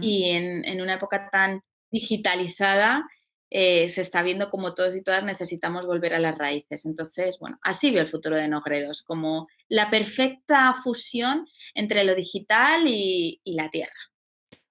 y 0.00 0.30
en, 0.30 0.64
en, 0.64 0.80
una 0.80 0.94
época 0.94 1.28
tan 1.30 1.62
digitalizada 1.90 3.04
eh, 3.50 3.88
se 3.88 4.00
está 4.00 4.22
viendo 4.22 4.48
como 4.48 4.74
todos 4.74 4.94
y 4.94 5.02
todas 5.02 5.24
necesitamos 5.24 5.84
volver 5.84 6.14
a 6.14 6.20
las 6.20 6.38
raíces. 6.38 6.86
Entonces, 6.86 7.38
bueno, 7.40 7.58
así 7.62 7.90
veo 7.90 8.00
el 8.02 8.08
futuro 8.08 8.36
de 8.36 8.46
Nogredos, 8.46 9.02
como 9.02 9.48
la 9.68 9.90
perfecta 9.90 10.72
fusión 10.74 11.46
entre 11.74 12.04
lo 12.04 12.14
digital 12.14 12.82
y, 12.86 13.40
la 13.44 13.68
tierra. 13.68 13.92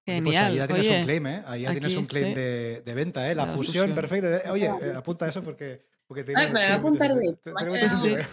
Genial. 0.06 0.24
Pues 0.24 0.36
ahí 0.36 0.56
ya 0.56 0.66
tienes 0.66 0.98
un 0.98 1.04
claim, 1.04 1.26
¿eh? 1.26 1.42
Ahí 1.46 1.62
ya 1.62 1.72
tienes 1.72 1.96
un 1.96 2.06
claim 2.06 2.34
de, 2.34 2.92
venta, 2.94 3.30
¿eh? 3.30 3.34
La, 3.34 3.46
fusión, 3.46 3.94
perfecta. 3.94 4.50
Oye, 4.50 4.66
eh, 4.66 4.92
apunta 4.96 5.28
eso 5.28 5.42
porque... 5.42 5.84
porque 6.06 6.24
Ay, 6.34 6.48
pero 6.50 6.52
voy 6.52 6.62
a 6.62 6.74
apuntar 6.74 7.14
de... 7.14 8.26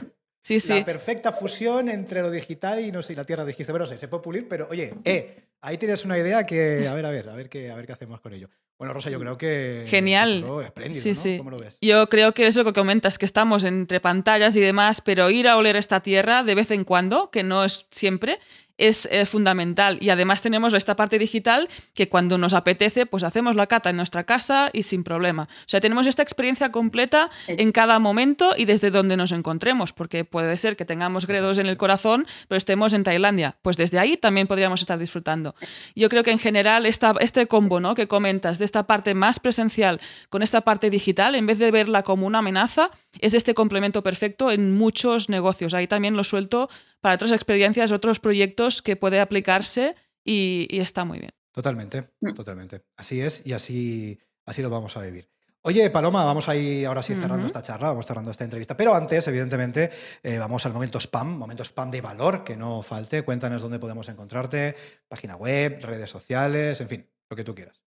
Sí, 0.48 0.62
sí. 0.62 0.80
La 0.80 0.86
perfecta 0.86 1.34
fusión 1.34 1.90
entre 1.90 2.22
lo 2.22 2.32
digital 2.32 2.80
y 2.80 2.90
no 2.90 3.02
sé, 3.02 3.14
la 3.16 3.26
tierra 3.26 3.44
dijiste, 3.44 3.74
pero 3.74 3.84
no 3.84 3.86
sé, 3.86 3.98
se 3.98 4.08
puede 4.08 4.24
pulir, 4.24 4.48
pero 4.48 4.70
oye, 4.72 4.94
eh, 5.04 5.44
ahí 5.60 5.78
tienes 5.78 6.06
una 6.06 6.18
idea 6.18 6.46
que, 6.46 6.88
a 6.88 6.94
ver, 6.94 7.06
a 7.06 7.10
ver, 7.10 7.28
a 7.28 7.36
ver 7.36 7.50
qué, 7.50 7.70
a 7.70 7.76
ver 7.76 7.86
qué 7.86 7.92
hacemos 7.92 8.22
con 8.22 8.32
ello. 8.32 8.48
Bueno, 8.78 8.94
Rosa, 8.94 9.10
yo 9.10 9.20
creo 9.20 9.38
que. 9.38 9.84
Genial. 9.88 10.46
Espléndido, 10.64 11.04
sí, 11.04 11.16
sí. 11.16 11.38
¿Cómo 11.40 11.50
lo 11.50 11.58
ves? 11.60 11.78
Yo 11.82 12.08
creo 12.08 12.34
que 12.34 12.48
eso 12.48 12.64
que 12.64 12.72
comentas, 12.72 13.18
que 13.18 13.26
estamos 13.26 13.66
entre 13.66 14.00
pantallas 14.00 14.56
y 14.56 14.62
demás, 14.62 15.02
pero 15.02 15.30
ir 15.30 15.50
a 15.50 15.58
oler 15.58 15.76
esta 15.76 16.00
tierra 16.00 16.44
de 16.44 16.56
vez 16.56 16.72
en 16.72 16.86
cuando, 16.86 17.30
que 17.30 17.44
no 17.44 17.66
es 17.66 17.86
siempre, 17.92 18.40
es 18.78 19.08
eh, 19.12 19.26
fundamental. 19.26 19.98
Y 20.02 20.10
además 20.10 20.42
tenemos 20.42 20.74
esta 20.74 20.96
parte 20.96 21.20
digital 21.20 21.68
que 21.94 22.10
cuando 22.10 22.38
nos 22.38 22.54
apetece, 22.54 23.06
pues 23.06 23.24
hacemos 23.24 23.56
la 23.56 23.68
cata 23.68 23.90
en 23.90 23.98
nuestra 23.98 24.24
casa 24.24 24.70
y 24.74 24.84
sin 24.84 25.04
problema. 25.04 25.44
O 25.44 25.68
sea, 25.68 25.82
tenemos 25.82 26.08
esta 26.08 26.24
experiencia 26.24 26.72
completa 26.72 27.30
en 27.48 27.72
cada 27.72 28.00
momento 28.00 28.54
y 28.56 28.66
desde 28.66 28.92
donde 28.92 29.18
nos 29.18 29.32
encontremos, 29.32 29.94
porque 29.94 30.26
puede 30.26 30.58
ser 30.58 30.76
que 30.76 30.86
tengamos 30.86 31.28
gredos 31.28 31.58
en 31.58 31.68
el 31.68 31.78
corazón, 31.78 32.28
pero 32.48 32.58
estemos 32.58 32.94
en 32.94 33.04
Tailandia. 33.04 33.58
Pues 33.62 33.78
desde 33.78 34.00
ahí 34.00 34.18
también 34.18 34.48
podríamos 34.48 34.82
estar 34.82 35.00
disfrutando. 35.00 35.56
Yo 35.96 36.10
creo 36.10 36.24
que 36.24 36.32
en 36.32 36.40
general 36.40 36.86
esta, 36.86 37.14
este 37.20 37.48
combo 37.48 37.80
¿no? 37.80 37.96
que 37.96 38.08
comentas 38.08 38.60
de 38.60 38.66
esta 38.66 38.88
parte 38.88 39.14
más 39.14 39.40
presencial 39.40 40.00
con 40.30 40.42
esta 40.44 40.62
parte 40.62 40.90
digital, 40.90 41.36
en 41.36 41.46
vez 41.46 41.60
de 41.60 41.72
verla 41.72 42.04
como 42.04 42.28
una 42.28 42.40
amenaza, 42.40 42.92
es 43.20 43.34
este 43.34 43.54
complemento 43.54 44.04
perfecto 44.04 44.52
en 44.52 44.74
muchos 44.74 45.30
negocios. 45.30 45.74
Ahí 45.74 45.88
también 45.88 46.16
lo 46.16 46.24
suelto 46.24 46.70
para 47.08 47.16
otras 47.16 47.32
experiencias, 47.32 47.94
otros 47.94 48.20
proyectos 48.20 48.82
que 48.82 48.98
puede 48.98 49.22
aplicarse 49.22 49.96
y, 50.26 50.68
está 50.72 51.06
muy 51.06 51.20
bien. 51.20 51.32
Totalmente, 51.54 52.10
mm. 52.20 52.34
totalmente. 52.34 52.84
Así 52.98 53.22
es 53.22 53.44
y 53.46 53.54
así, 53.54 54.20
así 54.46 54.62
lo 54.62 54.70
vamos 54.70 54.98
a 54.98 55.02
vivir. 55.04 55.30
Oye, 55.62 55.90
Paloma, 55.90 56.26
vamos 56.26 56.50
a 56.50 56.56
ir 56.58 56.86
ahora 56.86 57.02
sí 57.02 57.16
cerrando 57.16 57.48
esta 57.48 57.62
charla, 57.62 57.88
vamos 57.88 58.06
cerrando 58.06 58.30
esta 58.30 58.44
entrevista. 58.44 58.76
Pero 58.76 58.94
antes, 58.94 59.26
evidentemente, 59.26 59.90
eh, 60.22 60.38
vamos 60.38 60.66
al 60.66 60.74
momento 60.74 61.00
spam, 61.00 61.38
momento 61.38 61.64
spam 61.64 61.92
de 61.92 62.02
valor, 62.02 62.44
que 62.44 62.58
no 62.58 62.82
falte. 62.82 63.22
Cuéntanos 63.22 63.62
dónde 63.62 63.80
podemos 63.80 64.10
encontrarte, 64.10 64.76
página 65.08 65.38
web, 65.38 65.80
redes 65.82 66.10
sociales, 66.10 66.82
en 66.82 66.90
fin, 66.90 67.10
lo 67.30 67.38
que 67.38 67.46
tú 67.46 67.56
quieras. 67.56 67.82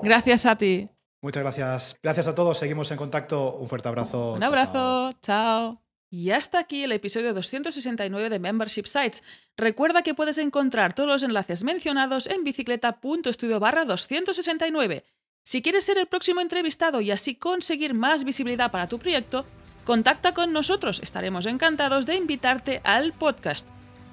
Gracias 0.02 0.48
a 0.48 0.58
ti. 0.58 0.90
Muchas 1.22 1.44
gracias. 1.44 1.96
Gracias 2.02 2.28
a 2.28 2.34
todos, 2.34 2.58
seguimos 2.58 2.90
en 2.90 2.98
contacto. 2.98 3.58
Un 3.58 3.68
fuerte 3.68 3.90
abrazo. 3.90 4.34
Un 4.34 4.44
abrazo, 4.44 5.12
chao. 5.22 5.85
Y 6.10 6.32
hasta 6.32 6.60
aquí 6.60 6.84
el 6.84 6.92
episodio 6.92 7.34
269 7.34 8.30
de 8.30 8.40
Membership 8.40 8.86
Sites. 8.86 9.24
Recuerda 9.58 10.02
que 10.02 10.14
puedes 10.14 10.38
encontrar 10.38 10.94
todos 10.94 11.10
los 11.10 11.24
enlaces 11.24 11.64
mencionados 11.64 12.28
en 12.28 12.44
bicicleta.studio 12.44 13.60
barra 13.60 13.86
269. 13.86 15.04
Si 15.44 15.62
quieres 15.62 15.84
ser 15.84 15.98
el 15.98 16.08
próximo 16.08 16.42
entrevistado 16.42 17.02
y 17.02 17.12
así 17.12 17.36
conseguir 17.36 17.94
más 17.94 18.24
visibilidad 18.24 18.72
para 18.72 18.88
tu 18.88 19.00
proyecto, 19.00 19.46
contacta 19.84 20.34
con 20.34 20.54
nosotros. 20.54 21.00
Estaremos 21.02 21.46
encantados 21.46 22.06
de 22.06 22.16
invitarte 22.16 22.82
al 22.84 23.14
podcast. 23.14 23.68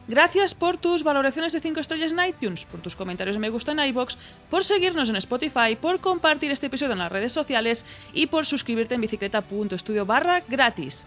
Gracias 0.09 0.55
por 0.55 0.79
tus 0.79 1.05
valoraciones 1.05 1.53
de 1.53 1.61
5 1.61 1.81
estrellas 1.81 2.13
en 2.13 2.29
iTunes, 2.29 2.67
por 2.67 2.81
tus 2.81 2.97
comentarios 2.97 3.39
me 3.39 3.51
gusta 3.51 3.73
en 3.73 3.79
iBox, 3.79 4.19
por 4.51 4.65
seguirnos 4.65 5.09
en 5.09 5.17
Spotify, 5.17 5.77
por 5.81 6.01
compartir 6.01 6.51
este 6.51 6.67
episodio 6.67 6.93
en 6.93 6.99
las 6.99 7.13
redes 7.13 7.33
sociales 7.33 7.87
y 8.13 8.27
por 8.27 8.45
suscribirte 8.45 8.97
en 8.97 9.01
bicicleta.studio 9.01 10.05
barra 10.05 10.43
gratis. 10.49 11.07